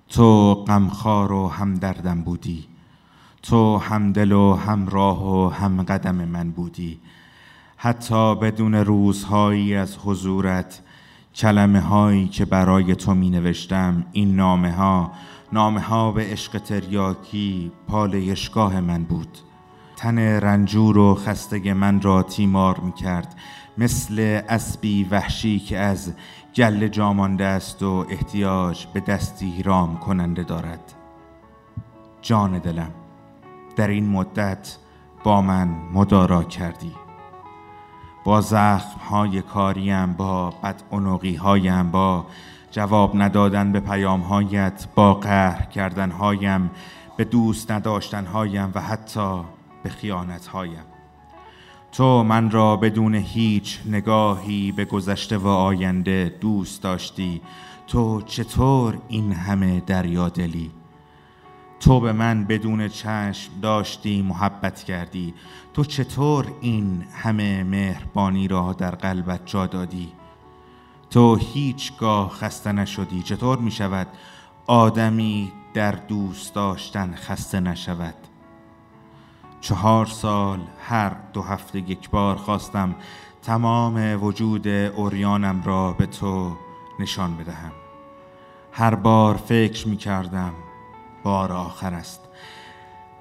تو 0.09 0.53
غمخوار 0.55 1.31
و 1.31 1.47
همدردم 1.47 2.21
بودی. 2.21 2.67
تو 3.43 3.77
همدل 3.77 4.31
و 4.31 4.53
همراه 4.53 5.35
و 5.35 5.49
هم 5.49 5.83
قدم 5.83 6.15
من 6.15 6.51
بودی. 6.51 6.99
حتی 7.77 8.35
بدون 8.35 8.75
روزهایی 8.75 9.75
از 9.75 9.97
حضورت 9.97 10.81
کلمه 11.35 11.79
هایی 11.81 12.27
که 12.27 12.45
برای 12.45 12.95
تو 12.95 13.13
می 13.13 13.29
نوشتم 13.29 14.05
این 14.11 14.35
نامه 14.35 14.71
ها 14.71 15.11
نامه 15.53 15.81
ها 15.81 16.11
به 16.11 16.23
عشق 16.23 16.57
تریاکی 16.57 17.71
پالایشگاه 17.87 18.79
من 18.79 19.03
بود. 19.03 19.37
تن 19.99 20.19
رنجور 20.19 20.97
و 20.97 21.15
خسته 21.15 21.73
من 21.73 22.01
را 22.01 22.23
تیمار 22.23 22.79
می 22.79 22.91
کرد 22.91 23.35
مثل 23.77 24.41
اسبی 24.49 25.03
وحشی 25.03 25.59
که 25.59 25.77
از 25.77 26.13
گل 26.55 26.87
جامانده 26.87 27.45
است 27.45 27.83
و 27.83 28.05
احتیاج 28.09 28.85
به 28.93 28.99
دستی 28.99 29.63
رام 29.63 29.97
کننده 29.97 30.43
دارد. 30.43 30.93
جان 32.21 32.59
دلم 32.59 32.91
در 33.75 33.87
این 33.87 34.09
مدت 34.09 34.77
با 35.23 35.41
من 35.41 35.67
مدارا 35.93 36.43
کردی. 36.43 36.91
با 38.23 38.41
زخم 38.41 38.99
های 39.09 39.41
کاریم 39.41 40.13
با 40.13 40.49
بد 40.49 40.81
هایم 41.39 41.91
با 41.91 42.25
جواب 42.71 43.21
ندادن 43.21 43.71
به 43.71 43.79
پیام 43.79 44.21
هایت 44.21 44.87
با 44.95 45.13
قهر 45.13 45.61
کردن 45.61 46.11
هایم 46.11 46.71
به 47.17 47.23
دوست 47.23 47.71
نداشتن 47.71 48.25
هایم 48.25 48.71
و 48.75 48.81
حتی 48.81 49.41
به 49.83 49.89
خیانت 49.89 50.47
هایم 50.47 50.85
تو 51.91 52.23
من 52.23 52.51
را 52.51 52.75
بدون 52.75 53.15
هیچ 53.15 53.79
نگاهی 53.85 54.71
به 54.71 54.85
گذشته 54.85 55.37
و 55.37 55.47
آینده 55.47 56.37
دوست 56.41 56.83
داشتی. 56.83 57.41
تو 57.87 58.21
چطور 58.21 59.01
این 59.07 59.31
همه 59.31 59.79
دلی 59.79 60.71
تو 61.79 61.99
به 61.99 62.13
من 62.13 62.45
بدون 62.45 62.87
چشم 62.87 63.51
داشتی 63.61 64.21
محبت 64.21 64.83
کردی. 64.83 65.33
تو 65.73 65.83
چطور 65.83 66.51
این 66.61 67.05
همه 67.13 67.63
مهربانی 67.63 68.47
را 68.47 68.73
در 68.73 68.95
قلبت 68.95 69.41
جا 69.45 69.67
دادی؟ 69.67 70.11
تو 71.09 71.35
هیچگاه 71.35 72.29
خسته 72.29 72.71
نشدی. 72.71 73.23
چطور 73.23 73.57
می 73.57 73.71
شود 73.71 74.07
آدمی 74.67 75.51
در 75.73 75.91
دوست 75.91 76.55
داشتن 76.55 77.15
خسته 77.15 77.59
نشود؟ 77.59 78.28
چهار 79.61 80.05
سال 80.05 80.59
هر 80.87 81.15
دو 81.33 81.41
هفته 81.41 81.79
یک 81.79 82.09
بار 82.09 82.35
خواستم 82.35 82.95
تمام 83.41 84.23
وجود 84.23 84.67
اوریانم 84.67 85.63
را 85.63 85.93
به 85.93 86.05
تو 86.05 86.57
نشان 86.99 87.37
بدهم. 87.37 87.71
هر 88.71 88.95
بار 88.95 89.35
فکر 89.35 89.87
می 89.87 89.97
کردم 89.97 90.53
بار 91.23 91.51
آخر 91.51 91.93
است. 91.93 92.21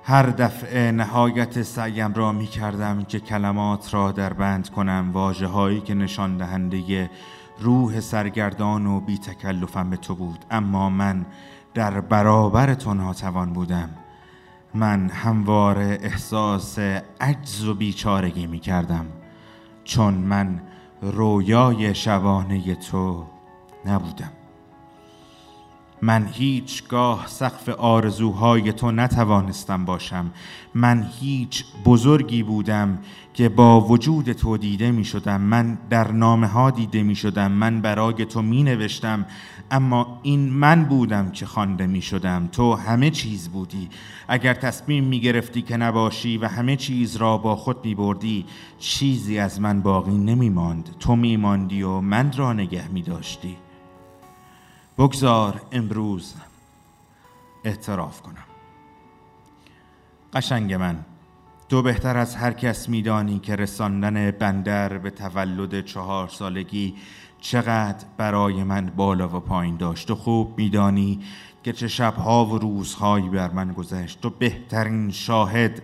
هر 0.05 0.23
دفعه 0.23 0.93
نهایت 0.93 1.63
سعیم 1.63 2.15
را 2.15 2.33
می 2.33 2.47
کردم 2.47 3.03
که 3.03 3.21
کلمات 3.21 3.95
را 3.95 4.13
در 4.13 4.33
بند 4.33 4.71
کنم 4.71 5.11
واجه 5.13 5.47
هایی 5.47 5.81
که 5.81 5.95
نشان 5.95 6.37
دهنده 6.37 7.11
روح 7.59 8.01
سرگردان 8.01 8.87
و 8.87 9.01
بی 9.01 9.19
تکلفم 9.19 9.91
به 9.91 9.97
تو 9.97 10.15
بود. 10.15 10.45
اما 10.51 10.91
من 10.91 11.27
در 11.75 12.01
برابر 12.01 12.75
تو 12.75 12.95
ناتوان 12.95 13.53
بودم. 13.53 13.91
من 14.75 15.11
همواره 15.11 15.99
احساس 16.03 16.79
عجز 17.21 17.65
و 17.65 17.75
بیچارگی 17.75 18.47
می 18.47 18.61
کردم 18.61 19.07
چون 19.85 20.15
من 20.15 20.61
رویای 21.03 21.95
شبانه 21.95 22.75
تو 22.75 23.25
نبودم. 23.87 24.33
من 26.03 26.27
هیچگاه 26.33 27.27
سقف 27.27 27.69
آرزوهای 27.69 28.73
تو 28.73 28.91
نتوانستم 28.91 29.85
باشم. 29.85 30.31
من 30.75 31.11
هیچ 31.21 31.65
بزرگی 31.85 32.43
بودم 32.43 32.99
که 33.35 33.49
با 33.49 33.81
وجود 33.81 34.33
تو 34.33 34.57
دیده 34.57 34.91
می 34.91 35.05
شدم 35.05 35.41
من 35.41 35.79
در 35.91 36.13
نامه 36.13 36.47
ها 36.47 36.71
دیده 36.71 37.03
می 37.03 37.15
شدم 37.15 37.53
من 37.53 37.81
برای 37.81 38.25
تو 38.25 38.43
می 38.43 38.63
نوشتم 38.63 39.27
اما 39.71 40.21
این 40.23 40.51
من 40.51 40.85
بودم 40.85 41.31
که 41.31 41.47
خوانده 41.47 41.87
می 41.87 42.03
شدم 42.03 42.49
تو 42.53 42.75
همه 42.75 43.11
چیز 43.11 43.49
بودی. 43.49 43.89
اگر 44.29 44.55
تصمیم 44.55 45.05
می 45.05 45.21
گرفتی 45.21 45.63
که 45.63 45.77
نباشی 45.77 46.39
و 46.39 46.47
همه 46.49 46.77
چیز 46.77 47.17
را 47.17 47.39
با 47.39 47.57
خود 47.57 47.85
می 47.85 47.95
بردی 47.95 48.47
چیزی 48.79 49.39
از 49.39 49.61
من 49.61 49.81
باقی 49.81 50.19
نمی 50.19 50.51
ماند 50.51 50.97
تو 51.01 51.17
می 51.17 51.37
ماندی 51.37 51.83
و 51.83 52.01
من 52.01 52.33
را 52.37 52.53
نگه 52.53 52.89
می 52.89 53.03
داشتی 53.03 53.57
بگذار 54.99 55.61
امروز 55.73 56.35
اعتراف 57.65 58.23
کنم. 58.23 58.45
قشنگ 60.33 60.75
من 60.75 61.05
تو 61.69 61.83
بهتر 61.83 62.17
از 62.17 62.37
هر 62.37 62.53
کس 62.53 62.89
میدانی 62.89 63.39
که 63.39 63.57
رساندن 63.57 64.31
بندر 64.31 64.99
به 64.99 65.11
تولد 65.11 65.85
چهار 65.85 66.29
سالگی 66.29 66.95
چقدر 67.41 68.05
برای 68.17 68.63
من 68.63 68.93
بالا 68.97 69.29
و 69.29 69.41
پایین 69.41 69.77
داشت 69.77 70.09
تو 70.09 70.15
خوب 70.15 70.55
میدانی 70.57 71.21
که 71.63 71.73
چه 71.73 71.89
شبها 71.89 72.47
و 72.47 72.59
روزهایی 72.59 73.29
بر 73.29 73.51
من 73.51 73.73
گذشت 73.73 74.21
تو 74.21 74.31
بهترین 74.31 75.11
شاهد 75.11 75.83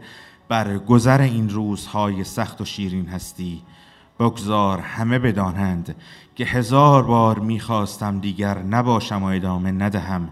بر 0.49 0.79
گذر 0.79 1.21
این 1.21 1.49
روزهای 1.49 2.25
سخت 2.25 2.61
و 2.61 2.65
شیرین 2.65 3.09
هستی. 3.09 3.63
بگذار 4.19 4.79
همه 4.79 5.19
بدانند 5.19 5.97
که 6.35 6.45
هزار 6.45 7.03
بار 7.03 7.39
می‌خواستم 7.39 8.21
دیگر 8.21 8.59
نباشم 8.59 9.23
و 9.23 9.27
ادامه 9.27 9.73
ندهم 9.73 10.29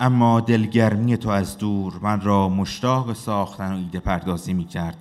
اما 0.00 0.40
دلگرمی 0.40 1.16
تو 1.16 1.28
از 1.28 1.58
دور 1.58 1.98
من 2.02 2.20
را 2.20 2.48
مشتاق 2.48 3.12
ساختن 3.12 3.72
و 3.72 3.76
ایده 3.76 4.00
پردازی 4.00 4.54
می 4.54 4.64
کرد 4.64 4.96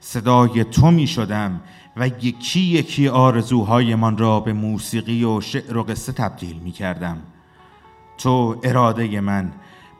صدای 0.00 0.64
تو 0.64 0.90
می 0.90 1.06
شدم 1.06 1.60
و 1.96 2.06
یکی 2.06 2.60
یکی 2.60 3.08
آرزوهایمان 3.08 4.18
را 4.18 4.40
به 4.40 4.52
موسیقی 4.52 5.24
و 5.24 5.40
شعر 5.40 5.76
و 5.76 5.82
قصه 5.82 6.12
تبدیل 6.12 6.56
می 6.56 6.72
کردم 6.72 7.18
تو 8.18 8.56
اراده 8.62 9.20
من 9.20 9.52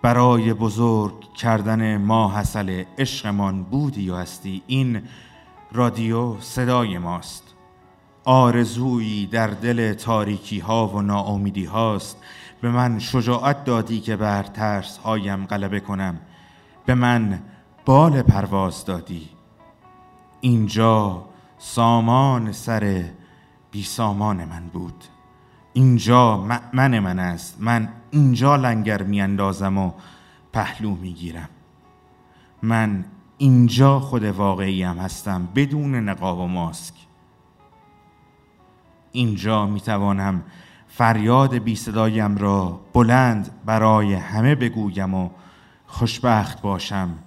برای 0.02 0.52
بزرگ 0.52 1.32
کردن 1.34 1.96
ما 1.96 2.38
حسل 2.38 2.84
عشقمان 2.98 3.62
بودی 3.62 4.10
و 4.10 4.16
هستی؟ 4.16 4.62
این 4.66 5.02
رادیو 5.72 6.40
صدای 6.40 6.98
ماست. 6.98 7.54
آرزویی 8.24 9.26
در 9.26 9.46
دل 9.46 9.92
تاریکی 9.94 10.58
ها 10.58 10.88
و 10.88 11.02
ناامیدی 11.02 11.64
هاست 11.64 12.16
به 12.60 12.70
من 12.70 12.98
شجاعت 12.98 13.64
دادی 13.64 14.00
که 14.00 14.16
بر 14.16 14.42
ترس 14.42 14.98
هایم 14.98 15.46
غلبه 15.46 15.80
کنم. 15.80 16.18
به 16.86 16.94
من 16.94 17.42
بال 17.84 18.22
پرواز 18.22 18.84
دادی. 18.84 19.28
اینجا 20.40 21.24
سامان 21.62 22.52
سر 22.52 23.04
بی 23.70 23.82
سامان 23.82 24.44
من 24.44 24.66
بود. 24.72 25.04
اینجا 25.72 26.36
من 26.72 26.98
من 26.98 27.18
است. 27.18 27.56
من 27.60 27.88
اینجا 28.10 28.56
لنگر 28.56 29.02
میاندازم 29.02 29.78
و 29.78 29.92
پهلو 30.52 30.94
می‌گیرم 30.94 31.48
من 32.62 33.04
اینجا 33.38 34.00
خود 34.00 34.24
واقعیم 34.24 34.98
هستم 34.98 35.48
بدون 35.54 35.94
نقاب 35.94 36.38
و 36.38 36.46
ماسک. 36.46 36.94
اینجا 39.12 39.66
می‌توانم 39.66 40.42
فریاد 40.88 41.54
بی 41.54 41.76
صدایم 41.76 42.36
را 42.36 42.80
بلند 42.92 43.50
برای 43.64 44.14
همه 44.14 44.54
بگویم 44.54 45.14
و 45.14 45.30
خوشبخت 45.86 46.62
باشم 46.62 47.18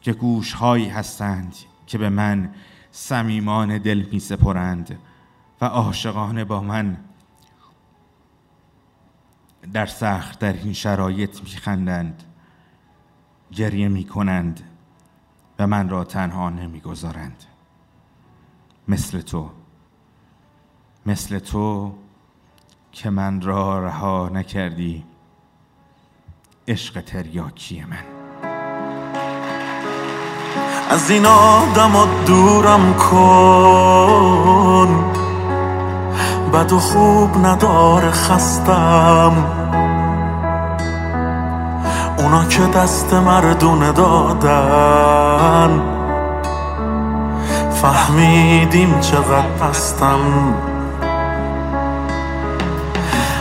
که 0.00 0.12
گوشهایی 0.12 0.88
هستند 0.88 1.54
که 1.86 1.98
به 1.98 2.08
من 2.08 2.50
صمیمان 2.92 3.78
دل 3.78 4.06
می 4.12 4.20
سپرند 4.20 4.98
و 5.60 5.64
عاشقانه 5.64 6.44
با 6.44 6.60
من 6.60 6.96
در 9.72 9.86
سخت 9.86 10.38
در 10.38 10.52
این 10.52 10.72
شرایط 10.72 11.40
می 11.40 11.50
خندند 11.50 12.22
گریه 13.52 13.88
می 13.88 14.04
کنند 14.04 14.60
و 15.58 15.66
من 15.66 15.88
را 15.88 16.04
تنها 16.04 16.50
نمی 16.50 16.80
گذارند. 16.80 17.44
مثل 18.88 19.20
تو 19.20 19.50
مثل 21.06 21.38
تو 21.38 21.94
که 22.92 23.10
من 23.10 23.40
را 23.40 23.86
رها 23.86 24.28
نکردی 24.28 25.04
عشق 26.68 27.00
تریاکی 27.00 27.84
من. 27.84 28.11
از 30.92 31.10
این 31.10 31.26
آدم 31.26 31.92
دورم 32.26 32.94
کن. 32.94 34.88
بد 36.52 36.72
و 36.72 36.78
خوب 36.78 37.46
نداره 37.46 38.10
خستم. 38.10 39.32
اونا 42.18 42.44
که 42.44 42.66
دست 42.66 43.14
مردونه 43.14 43.92
دادن. 43.92 45.82
فهمیدیم 47.82 49.00
چقدر 49.00 49.68
هستم. 49.70 50.18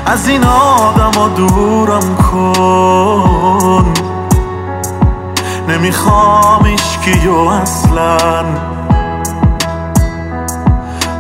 از 0.06 0.28
این 0.28 0.44
آدم 0.44 1.36
دورم 1.36 2.16
کن. 2.16 4.11
نمی‌خوام 5.68 6.74
اشکیو 6.74 7.36
اصلا. 7.36 8.18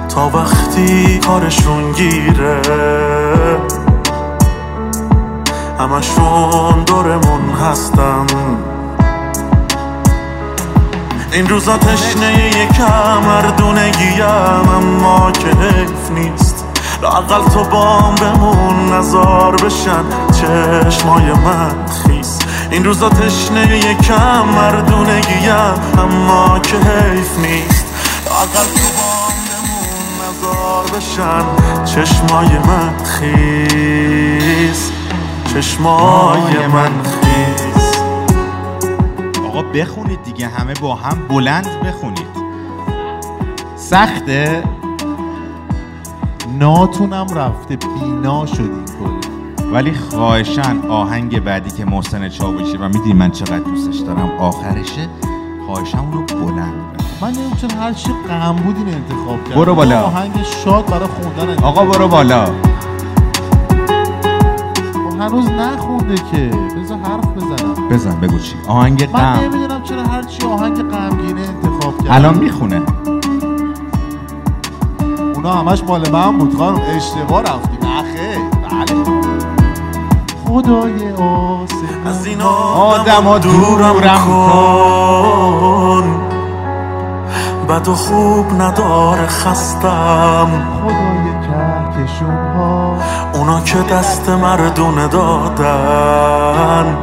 تا 0.09 0.29
وقتی 0.29 1.19
کارشون 1.19 1.91
گیره 1.91 2.61
همشون 5.79 6.83
دورمون 6.83 7.49
هستن. 7.61 8.25
این 11.31 11.49
روزا 11.49 11.77
تشنه 11.77 12.47
یکم 12.47 13.21
مردونگیم 13.25 14.69
اما 14.77 15.31
که 15.31 15.47
حیف 15.47 16.11
نیست. 16.11 16.65
لاقل 17.01 17.49
تو 17.49 17.63
بام 17.63 18.15
بمون 18.15 18.93
نزار 18.93 19.55
بشن 19.55 20.03
چشمای 20.31 21.31
من 21.31 21.85
خیس. 21.85 22.40
این 22.71 22.85
روزا 22.85 23.09
تشنه 23.09 23.77
یکم 23.77 24.45
مردونگیم 24.45 25.51
اما 25.97 26.59
که 26.59 26.77
حیف 26.77 27.39
نیست. 27.39 27.85
لاقل 28.25 28.65
تو 28.75 28.87
بام 28.97 29.33
بمون 29.47 30.29
نزار 30.29 30.85
بشن 30.85 31.45
چشمای 31.85 32.57
من 32.57 33.03
خیس 33.03 34.91
چشمای 35.53 36.67
من 36.67 36.91
خیس 37.03 38.01
آقا 39.47 39.61
بخونید 39.61 40.23
دیگه 40.23 40.47
همه 40.47 40.73
با 40.73 40.95
هم 40.95 41.27
بلند 41.27 41.67
بخونید. 41.85 42.41
سخته؟ 43.75 44.63
ناتونم 46.59 47.27
رفته 47.35 47.75
بینا 47.75 48.45
شدیم 48.45 48.85
کلی. 48.85 49.20
ولی 49.71 49.93
خواهشن 49.93 50.77
آهنگ 50.89 51.39
بعدی 51.39 51.71
که 51.71 51.85
محسن 51.85 52.29
چاوشی 52.29 52.77
و 52.77 52.87
می‌دونی 52.87 53.13
من 53.13 53.31
چقدر 53.31 53.59
دوستش 53.59 53.97
دارم 53.97 54.31
آخرشه 54.39 55.07
خواهشن 55.65 55.99
اونو 55.99 56.21
بلند 56.21 57.03
من 57.21 57.27
نمی‌دونم 57.27 57.55
چرا 57.55 57.81
هر 57.81 57.93
چی 57.93 58.09
غم 58.29 58.55
بود 58.55 58.75
این 58.77 58.87
انتخاب 58.87 59.43
کرد 59.43 59.57
برو 59.57 59.75
بالا. 59.75 60.01
آهنگ 60.01 60.31
شاد 60.43 60.85
برای 60.85 61.07
خوندن 61.07 61.49
انتخاب 61.49 61.77
آقا 61.77 61.85
برو 61.85 62.07
بالا. 62.07 62.45
خب 64.93 65.21
هنوز 65.21 65.49
نخونده 65.49 66.15
که. 66.15 66.51
بذار 66.81 66.97
حرف 66.97 67.25
بزنم. 67.25 67.89
بزن 67.89 68.19
بگو 68.19 68.39
چی. 68.39 68.55
آهنگ 68.67 69.09
من 69.13 69.19
غم. 69.19 69.39
نمی‌دونم 69.39 69.83
چرا 69.83 70.03
هر 70.03 70.23
چی 70.23 70.45
آهنگ 70.45 70.77
غمگینه 70.77 71.41
انتخاب 71.41 71.97
کرد 71.97 72.11
الان 72.11 72.37
می‌خونه. 72.37 72.81
اونا 75.35 75.53
همش 75.53 75.83
مال 75.83 76.09
من 76.09 76.37
بود 76.37 76.57
خانم. 76.57 76.81
اشتباه 76.95 77.41
رفتی 77.41 77.77
نخه 77.77 78.37
بله 78.37 78.60
خدای 80.51 81.11
آسمان. 81.11 82.07
از 82.07 82.25
این 82.25 82.41
آدم 82.41 83.23
ها 83.23 83.37
دورم 83.37 84.01
کن. 84.25 86.03
بد 87.69 87.87
و 87.87 87.95
خوب 87.95 88.61
نداره 88.61 89.27
خستم. 89.27 90.47
خدای 90.81 91.31
کهکشون 91.41 92.55
ها. 92.55 92.95
اونا 93.33 93.61
که 93.61 93.77
دست 93.77 94.29
مردونه 94.29 95.07
دادن. 95.07 96.97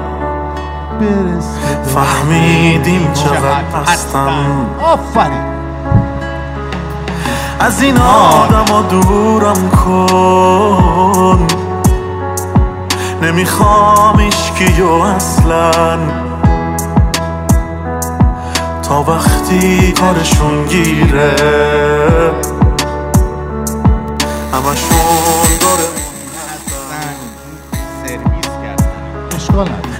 فهمیدیم 1.85 3.12
چقدر 3.12 3.83
هستم 3.86 4.67
آفرین. 4.83 5.59
از 7.60 7.83
این 7.83 7.97
آدم 7.99 8.83
دورم 8.89 9.70
کن. 9.70 11.47
نمی‌خوام 13.22 14.16
اشکیو 14.26 14.90
اصلا. 14.90 15.98
تا 18.82 19.02
وقتی 19.02 19.92
کارشون 19.92 20.66
گیره 20.66 21.34
همشون 24.52 25.58
داره 25.60 25.88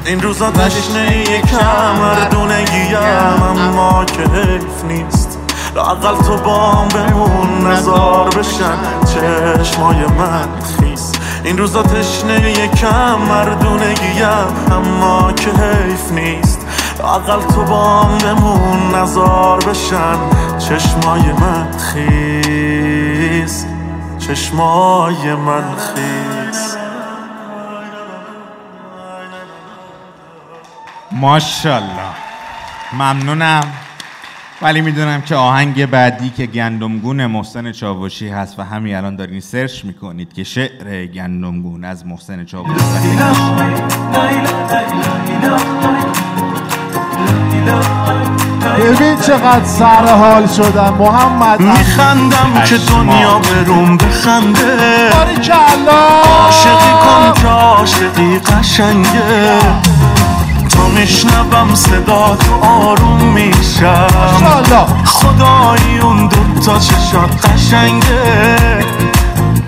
این 0.05 0.23
روزا 0.23 0.51
تشنه 0.51 1.17
یکم 1.17 1.99
مردونگیم 1.99 2.97
اما 3.43 4.05
که 4.05 4.23
حیف 4.23 4.85
نیست. 4.89 5.39
لاقل 5.75 6.23
تو 6.23 6.37
بام 6.37 6.89
بمون 6.89 7.67
نزار 7.67 8.29
بشن 8.29 8.79
چشمای 9.05 10.07
من. 10.07 10.49
این 11.45 11.59
روزا 11.59 11.83
تشنه 11.83 12.51
یکم 12.51 13.19
مردونگیم 13.29 14.73
اما 14.73 15.33
که 15.33 15.51
حیف 15.51 16.13
نیست. 16.13 16.67
لاقل 16.99 17.43
تو 17.43 17.65
بام 17.65 18.19
بمون 18.19 18.95
نزار 18.95 19.59
بشن. 19.59 20.19
چشمای 20.59 21.33
من 21.33 21.69
خیس 21.79 23.67
چشمای 24.19 25.35
من 25.35 25.77
خیس. 25.77 26.77
ماشاءالله. 31.13 32.15
ممنونم. 32.93 33.73
ولی 34.63 34.81
می‌دونم 34.81 35.21
که 35.21 35.35
آهنگ 35.35 35.87
بعدی 35.87 36.31
که 36.31 36.47
گندمگون 36.47 37.27
محسن 37.27 37.73
چاوشی 37.73 38.29
هست 38.29 38.59
و 38.59 38.63
همین 38.63 38.97
الان 38.97 39.17
دارین 39.17 39.41
سرچ 39.41 39.85
می‌کنید 39.85 40.33
که 40.33 40.45
شعر 40.45 41.07
گندمگون 41.07 41.85
از 41.85 42.07
محسن 42.07 42.45
چاوشی. 42.45 42.75
ببین 48.79 49.21
چقدر 49.21 49.65
سر 49.65 50.07
حال 50.07 50.47
شدم 50.47 50.95
محمد. 50.99 51.61
میخندم 51.61 52.63
که 52.67 52.79
دنیا 52.79 53.39
بروم 53.39 53.97
بخنده. 53.97 55.11
کلا 55.43 55.99
عاشقی 56.45 56.93
کن 57.05 57.43
که 57.43 57.49
عاشقی 57.49 58.39
قشنگه. 58.39 59.59
تا 60.79 60.89
میشنوم 60.89 61.75
صدا 61.75 62.37
تو 62.37 62.67
آروم 62.67 63.23
میشم. 63.23 64.07
خدایی 65.05 65.99
اون 66.03 66.29
دوتا 66.29 66.79
چشات 66.79 67.47
قشنگه. 67.47 68.79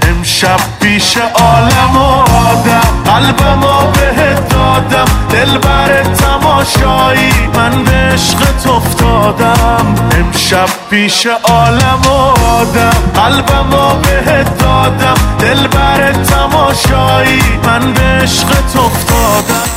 امشب 0.09 0.61
پیش 0.81 1.17
عالم 1.17 1.97
و 1.97 2.01
آدم 2.49 3.13
قلبم 3.13 3.65
و 3.65 3.91
بهت 3.93 4.49
دادم. 4.49 5.05
دل 5.31 5.59
بر 5.59 6.03
تماشایی 6.03 7.33
من 7.55 7.85
به 7.85 7.91
عشقت 7.91 8.67
افتادم. 8.67 9.95
امشب 10.19 10.69
پیش 10.91 11.27
عالم 11.27 12.01
و 12.07 12.45
آدم 12.47 12.93
قلبم 13.15 13.75
و 13.75 13.95
بهت 13.95 14.59
دادم. 14.59 15.15
دل 15.39 15.67
بر 15.67 16.13
تماشایی 16.13 17.43
من 17.65 17.93
به 17.93 18.01
عشقت 18.01 18.77
افتادم. 18.77 19.70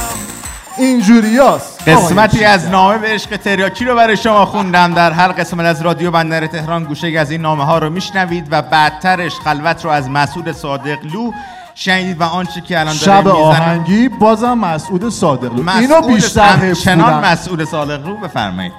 اینجوریاست 0.78 1.90
قسمتی 1.90 2.44
از 2.44 2.70
نامه 2.70 2.98
به 2.98 3.08
عشق 3.08 3.38
تریاکی 3.38 3.86
رو 3.86 3.96
برای 3.96 4.18
شما 4.18 4.46
خوندم. 4.46 4.94
در 4.94 5.12
هر 5.12 5.28
قسمت 5.28 5.66
از 5.66 5.82
رادیو 5.82 6.12
بندر 6.12 6.48
تهران 6.48 6.84
گوشه 6.84 7.20
از 7.20 7.32
این 7.32 7.42
نامه 7.42 7.66
ها 7.66 7.78
رو 7.78 7.90
میشنوید 7.90 8.48
و 8.52 8.62
بعدترش 8.62 9.34
خلوت 9.34 9.86
رو 9.86 9.92
از 9.92 10.10
مسعود 10.10 10.52
صادق 10.52 11.06
لو 11.14 11.32
شنیدید 11.76 12.22
و 12.22 12.24
آنچه 12.24 12.62
که 12.62 12.80
الان 12.80 12.98
داره 12.98 13.22
شب 13.22 13.28
آهنگی 13.28 14.10
بازم 14.10 14.54
مسعود 14.54 15.10
صادق 15.10 15.52
اینو 15.52 15.64
مسعود 15.64 16.08
بیشتر 16.08 16.56
حفظ 16.56 16.82
چنان. 16.82 17.26
مسعود 17.26 17.64
صادق 17.64 18.06
رو 18.06 18.18
بفرمایید. 18.18 18.74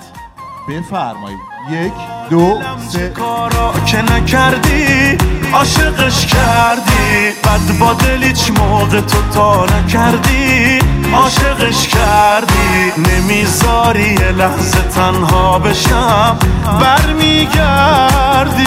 بفرمایید. 0.68 1.53
یک 1.70 1.92
دو 2.30 2.60
سه. 2.92 3.08
کارا 3.08 3.74
که 3.86 4.02
نکردی؟ 4.02 5.18
عاشقش 5.52 6.26
کردی. 6.26 7.30
بد 7.44 7.78
با 7.78 7.92
دل 7.92 8.22
هیچ 8.22 8.50
موقع 8.50 9.00
تو 9.00 9.18
تا 9.34 9.66
نکردی. 9.66 10.78
عاشقش 11.14 11.88
کردی. 11.88 12.92
نمی‌ذاری 12.96 14.14
لحظه 14.14 14.80
تنها 14.94 15.58
بشم. 15.58 16.38
برمیگردی. 16.80 18.64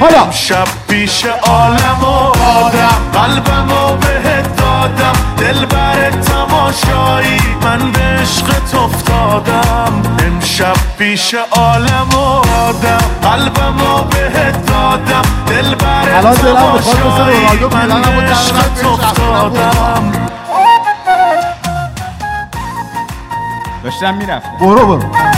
حالا. 0.00 0.30
شب 0.32 0.68
پیش 0.88 1.24
عالم 1.24 2.00
و 2.02 2.06
آدم. 2.42 3.00
قلبم 3.14 3.72
و 3.72 3.96
بهت 3.96 4.56
دادم. 4.56 5.12
دل 5.38 5.66
بر 5.66 6.10
تماشایی 6.66 7.40
من 7.62 7.92
به 7.92 8.00
عشقت 8.00 8.74
افتادم. 8.74 10.02
امشب 10.26 10.74
پیش 10.98 11.34
عالم 11.52 12.08
و 12.14 12.18
آدم. 12.18 12.98
قلبم 13.22 13.76
و 13.82 14.02
بهت 14.02 14.66
دادم. 14.66 15.22
دل 15.46 15.74
بر 15.74 16.32
تماشایی 16.32 17.64
من 17.72 18.02
به 18.02 18.22
عشقت 18.22 18.84
نفس 18.84 18.84
افتادم. 18.84 20.12
داشتم 23.84 24.14
می‌رفتم. 24.14 24.56
برو 24.60 24.86
برو. 24.86 25.35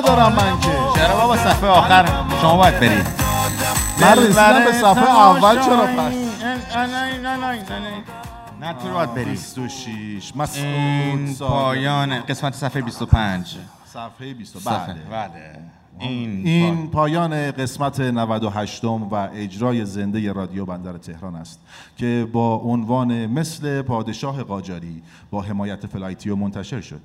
ندارم 0.00 0.32
من 0.32 0.60
که. 0.60 0.68
چرا 0.96 1.16
بابا 1.16 1.36
صفحه 1.36 1.68
آخر 1.68 2.06
شما 2.40 2.56
باید 2.56 2.80
برید. 2.80 3.06
من 4.00 4.18
رسیدم 4.18 4.64
به 4.64 4.72
صفحه 4.72 5.10
اول 5.18 5.60
چرا 5.60 5.86
پس؟ 5.86 6.14
نه 8.60 8.72
تو 8.72 8.88
رو 8.88 8.94
باید 8.94 9.14
برید. 9.14 9.28
26 9.28 10.36
مسعود 10.36 10.66
این. 10.66 11.34
پایان 11.34 12.20
قسمت 12.20 12.54
صفحه 12.54 12.82
25 12.82 13.56
صفحه 13.86 14.34
20 14.34 14.58
صفحه. 14.58 14.94
بله. 14.94 15.28
بله. 15.28 15.58
این 15.98 16.46
این 16.46 16.90
پایان. 16.90 17.50
قسمت 17.50 18.00
98 18.00 18.84
و 18.84 19.14
اجرای 19.34 19.84
زنده 19.84 20.32
رادیو 20.32 20.66
بندر 20.66 20.98
تهران 20.98 21.34
است 21.34 21.60
که 21.96 22.28
با 22.32 22.54
عنوان 22.54 23.26
مثل 23.26 23.82
پادشاه 23.82 24.42
قاجاری 24.42 25.02
با 25.30 25.42
حمایت 25.42 25.86
فلایتیو 25.86 26.36
منتشر 26.36 26.80
شد. 26.80 27.00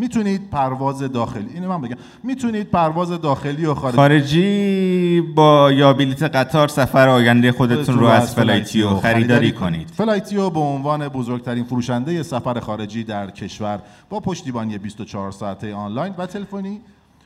می‌تونید 0.00 0.50
پرواز 0.50 1.02
داخلی 1.02 1.48
اینو 1.54 1.68
من 1.68 1.80
بگم. 1.80 1.96
می‌تونید 2.22 2.70
پرواز 2.70 3.10
داخلی 3.10 3.66
و 3.66 3.74
خارجی 3.74 3.96
خارجی 3.96 5.20
با 5.20 5.72
یا 5.72 5.92
بلیت 5.92 6.22
قطار 6.22 6.68
سفر 6.68 7.08
آینده 7.08 7.52
خودتون 7.52 7.98
رو 7.98 8.06
از 8.06 8.34
فلایتیو 8.34 8.94
خریداری 8.94 9.52
کنید. 9.52 9.88
فلایتیو 9.88 10.50
به 10.50 10.60
عنوان 10.60 11.08
بزرگترین 11.08 11.64
فروشنده 11.64 12.22
سفر 12.22 12.60
خارجی 12.60 13.04
در 13.04 13.30
کشور 13.30 13.80
با 14.10 14.20
پشتیبانی 14.20 14.78
24 14.78 15.30
ساعته 15.30 15.74
آنلاین 15.74 16.14
و 16.18 16.26
تلفنی 16.26 16.80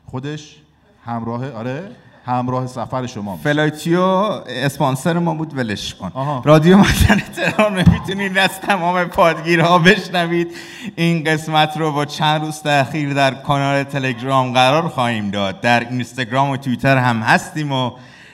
خودش 0.06 0.56
همراه 1.04 1.52
آره. 1.52 1.90
همراه 2.26 2.66
سفر 2.66 3.06
شما. 3.06 3.36
فلایتیو 3.36 4.00
اسپانسر 4.46 5.18
ما 5.18 5.34
بود 5.34 5.58
ولش 5.58 5.94
کن 5.94 6.10
آها. 6.14 6.42
رادیو 6.44 6.78
بندر 6.78 7.20
تهران 7.36 7.84
می‌تونید 7.90 8.38
از 8.38 8.60
تمام 8.60 9.04
پادگیرها 9.04 9.78
بشنوید 9.78 10.48
این 10.96 11.24
قسمت 11.24 11.76
رو 11.76 11.92
با 11.92 12.04
چند 12.04 12.40
روز 12.40 12.62
تاخیر 12.62 13.14
در 13.14 13.34
کانال 13.34 13.82
تلگرام 13.82 14.52
قرار 14.52 14.88
خواهیم 14.88 15.30
داد 15.30 15.60
در 15.60 15.88
اینستاگرام 15.90 16.50
و 16.50 16.56
توییتر 16.56 16.96
هم 16.96 17.20
هستیم 17.20 17.72
و 17.72 17.90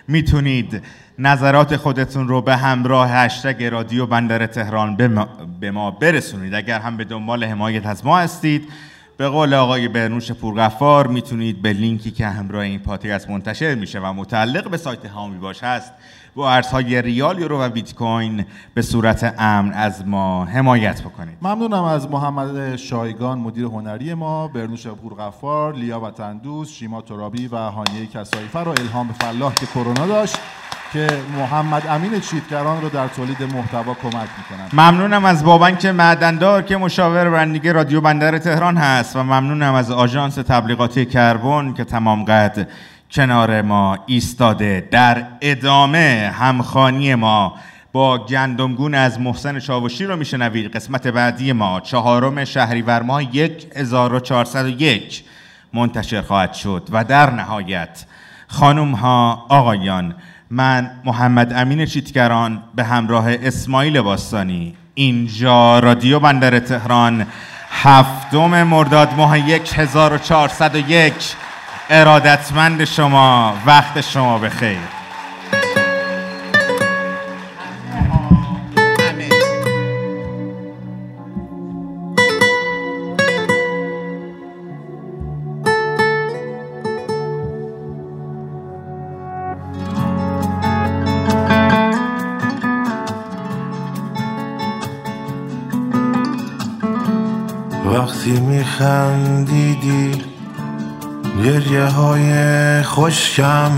می‌تونید 0.09 0.83
نظرات 1.19 1.77
خودتون 1.77 2.29
رو 2.29 2.43
به 2.43 2.57
همراه 2.57 3.11
هشتگ 3.11 3.65
رادیو 3.65 4.07
بندر 4.07 4.47
تهران 4.47 4.97
به 4.97 5.09
ما, 5.09 5.29
به 5.61 5.71
ما 5.71 5.91
برسونید 5.91 6.55
اگر 6.55 6.81
هم 6.81 6.97
به 6.97 7.05
دنبال 7.05 7.45
حمایت 7.45 7.87
از 7.87 8.07
ما 8.07 8.19
هستید 8.19 8.69
به 9.21 9.29
قول 9.29 9.55
آقای 9.55 9.89
برنوش 9.89 10.33
پورغفار 10.33 11.07
می‌تونید 11.07 11.63
به 11.63 11.73
لینکی 11.73 12.11
که 12.11 12.27
همراه 12.27 12.63
این 12.63 12.79
پادکست 12.79 13.31
منتشر 13.31 13.75
میشه 13.75 14.01
و 14.01 14.13
متعلق 14.13 14.71
به 14.71 14.77
سایت 14.77 15.07
هامی 15.07 15.39
باش 15.39 15.65
هست 15.65 15.93
با 16.35 16.53
ارزهای 16.53 17.03
ریال 17.03 17.39
یورو 17.39 17.61
و 17.61 17.69
بیت 17.69 17.95
کوین 17.95 18.45
به 18.75 18.83
صورت 18.83 19.35
امن 19.39 19.73
از 19.73 20.07
ما 20.07 20.45
حمایت 20.45 21.03
بکنید. 21.03 21.39
ممنونم 21.43 21.85
از 21.85 22.11
محمد 22.11 22.77
شایگان 22.77 23.39
مدیر 23.39 23.65
هنری 23.65 24.15
ما 24.15 24.49
برنوش 24.49 24.87
پورغفار 24.87 25.75
لیا 25.75 26.01
وطندوس 26.01 26.73
شیما 26.73 27.03
ترابی 27.03 27.47
و 27.47 27.57
هانیه 27.57 28.07
کسایفر 28.07 28.65
و 28.67 28.69
الهام 28.81 29.13
فلاح 29.13 29.55
که 29.55 29.67
کرونا 29.67 30.07
داشت. 30.07 30.37
که 30.93 31.07
محمد 31.37 31.87
امین 31.87 32.21
چیتگران 32.21 32.83
رو 32.83 32.89
در 32.89 33.09
تولید 33.09 33.43
محتوا 33.43 33.95
کمک 33.95 34.15
می‌کنن. 34.15 34.69
ممنونم 34.73 35.25
از 35.25 35.45
بابنک 35.45 35.87
معدندار 35.87 36.63
که 36.63 36.77
مشاور 36.77 37.31
برندگی 37.31 37.71
رادیو 37.71 38.01
بندر 38.01 38.39
تهران 38.39 38.77
هست 38.77 39.17
و 39.17 39.23
ممنونم 39.23 39.75
از 39.75 39.91
آژانس 39.91 40.35
تبلیغاتی 40.35 41.07
کربن 41.07 41.73
که 41.73 41.85
تمام 41.85 42.25
قد 42.25 42.69
کنار 43.11 43.63
ما 43.63 43.99
ایستاده. 44.07 44.89
در 44.91 45.27
ادامه 45.41 46.33
همخانی 46.39 47.15
ما 47.15 47.55
با 47.93 48.19
گندمگون 48.19 48.95
از 48.95 49.21
محسن 49.21 49.59
چاوشی 49.59 50.05
رو 50.05 50.17
میشنوید. 50.17 50.77
قسمت 50.77 51.07
بعدی 51.07 51.53
ما 51.53 51.81
چهارم 51.81 52.45
شهریور 52.45 53.03
ماه 53.03 53.23
1401 53.77 55.25
منتشر 55.73 56.23
خواهد 56.23 56.53
شد 56.53 56.89
و 56.93 57.05
در 57.05 57.31
نهایت 57.31 58.05
خانم 58.49 58.93
ها 58.93 59.47
آقایان 59.49 60.15
من 60.53 60.91
محمد 61.05 61.53
امین 61.53 61.87
چیتگران 61.87 62.63
به 62.75 62.85
همراه 62.85 63.27
اسماعیل 63.31 64.01
باستانی 64.01 64.77
اینجا 64.95 65.79
رادیو 65.79 66.21
بندر 66.21 66.59
تهران 66.59 67.27
هفتم 67.71 68.63
مرداد 68.63 69.15
ماه 69.17 69.37
1401 69.37 71.13
ارادتمند 71.91 72.85
شما 72.85 73.55
وقت 73.67 74.01
شما 74.01 74.39
بخیر. 74.39 75.00
وقتی 98.71 98.83
میخندیدی 98.83 100.25
گریه 101.45 101.85
های 101.85 102.83
خوشکم 102.83 103.71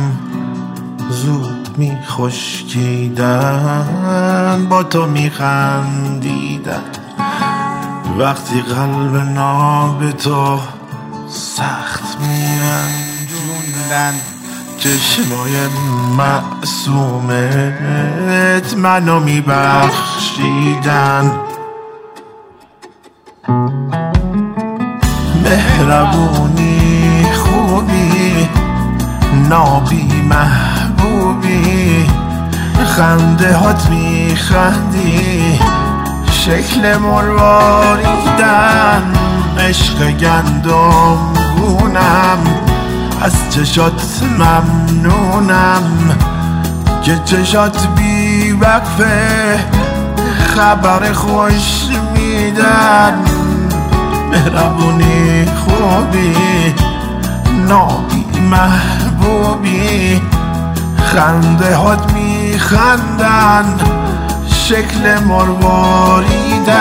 زود 1.11 1.75
می 1.77 1.99
خشکیدن 2.07 3.47
با 4.71 4.83
تو 4.83 5.07
می 5.07 5.31
خندیدن 5.31 6.83
وقتی 8.19 8.61
قلب 8.61 9.17
ناب 9.17 10.11
تو 10.11 10.59
سخت 11.29 12.21
می 12.21 12.45
رنجوندن 12.61 14.15
چشمای 14.79 15.69
معصومت 16.17 17.39
منو 18.77 19.21
می 19.21 19.41
بخشیدن 19.41 21.33
مهربونی 25.53 27.27
خوبی 27.35 28.49
نابی 29.49 30.23
محبوبی 30.29 32.07
خنده 32.87 33.57
هات 33.57 33.91
میخندی 33.91 35.61
شکل 36.31 36.97
مرواریدن 36.97 37.93
عشق 39.59 40.11
گندم 40.11 41.19
گونم 41.57 42.39
از 43.23 43.33
چشات 43.51 44.23
ممنونم 44.39 46.17
که 47.03 47.19
چشات 47.25 47.87
بی 47.97 48.53
وقفه 48.53 49.59
خبر 50.57 51.13
خوش 51.13 51.87
میدن. 52.15 53.42
مهربونی 54.33 55.47
خوبی 55.47 56.35
نابی 57.69 58.25
محبوبی. 58.51 60.21
خنده 61.13 61.77
هات 61.77 62.13
میخندن 62.13 63.65
شکل 64.49 65.19
مرواریدن 65.19 66.73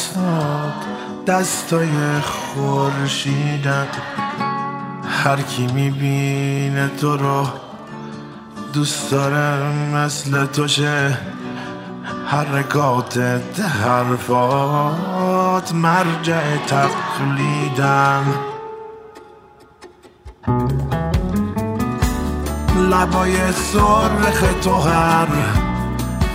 دستات 0.00 0.72
دستای 1.26 2.20
خورشیدن 2.20 3.86
هر 5.24 5.42
کی 5.42 5.66
می‌بینه 5.66 6.90
تو 7.00 7.16
رو 7.16 7.46
دوست 8.72 9.10
داره 9.10 9.72
مثل 9.94 10.46
تو 10.46 10.68
شه 10.68 11.18
حرکاتت 12.26 13.60
حرفات 13.60 15.74
مرجع 15.74 16.56
تقلیدن 16.66 18.34
لبای 22.90 23.52
سرخ 23.52 24.44
تو 24.62 24.74
هر 24.74 25.28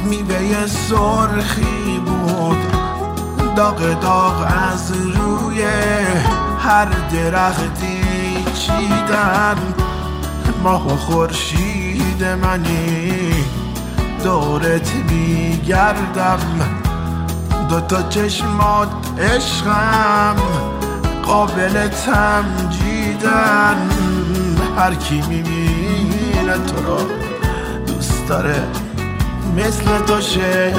میوه 0.04 0.68
سرخی 0.68 1.95
داغ 3.56 4.00
داغ 4.00 4.48
از 4.74 4.92
روی 4.92 5.64
هر 6.60 6.86
درختی 6.86 8.02
چیدن. 8.54 9.56
ماه 10.64 10.94
و 10.94 10.98
خورشید 10.98 12.24
منی 12.24 13.34
دورت 14.24 14.92
میگردم. 15.10 16.40
دوتا 17.70 18.10
چشمات 18.10 18.90
عشقم 19.20 20.36
قابل 21.24 21.88
تمجیدن. 21.88 23.90
هر 24.78 24.96
کی 24.96 25.22
می‌بینه 25.22 26.58
تو 26.68 26.86
رو 26.86 26.98
دوست 27.88 28.28
داره 28.28 28.64
مثل 29.58 30.06
تو 30.08 30.22
شه 30.22 30.74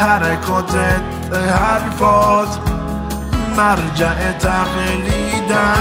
حرکاتت 0.00 1.11
حرفات 1.38 2.58
مرجع 3.56 4.32
تقلیدن 4.32 5.72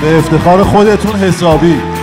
به 0.00 0.18
افتخار 0.18 0.62
خودتون 0.62 1.16
حسابی. 1.16 1.97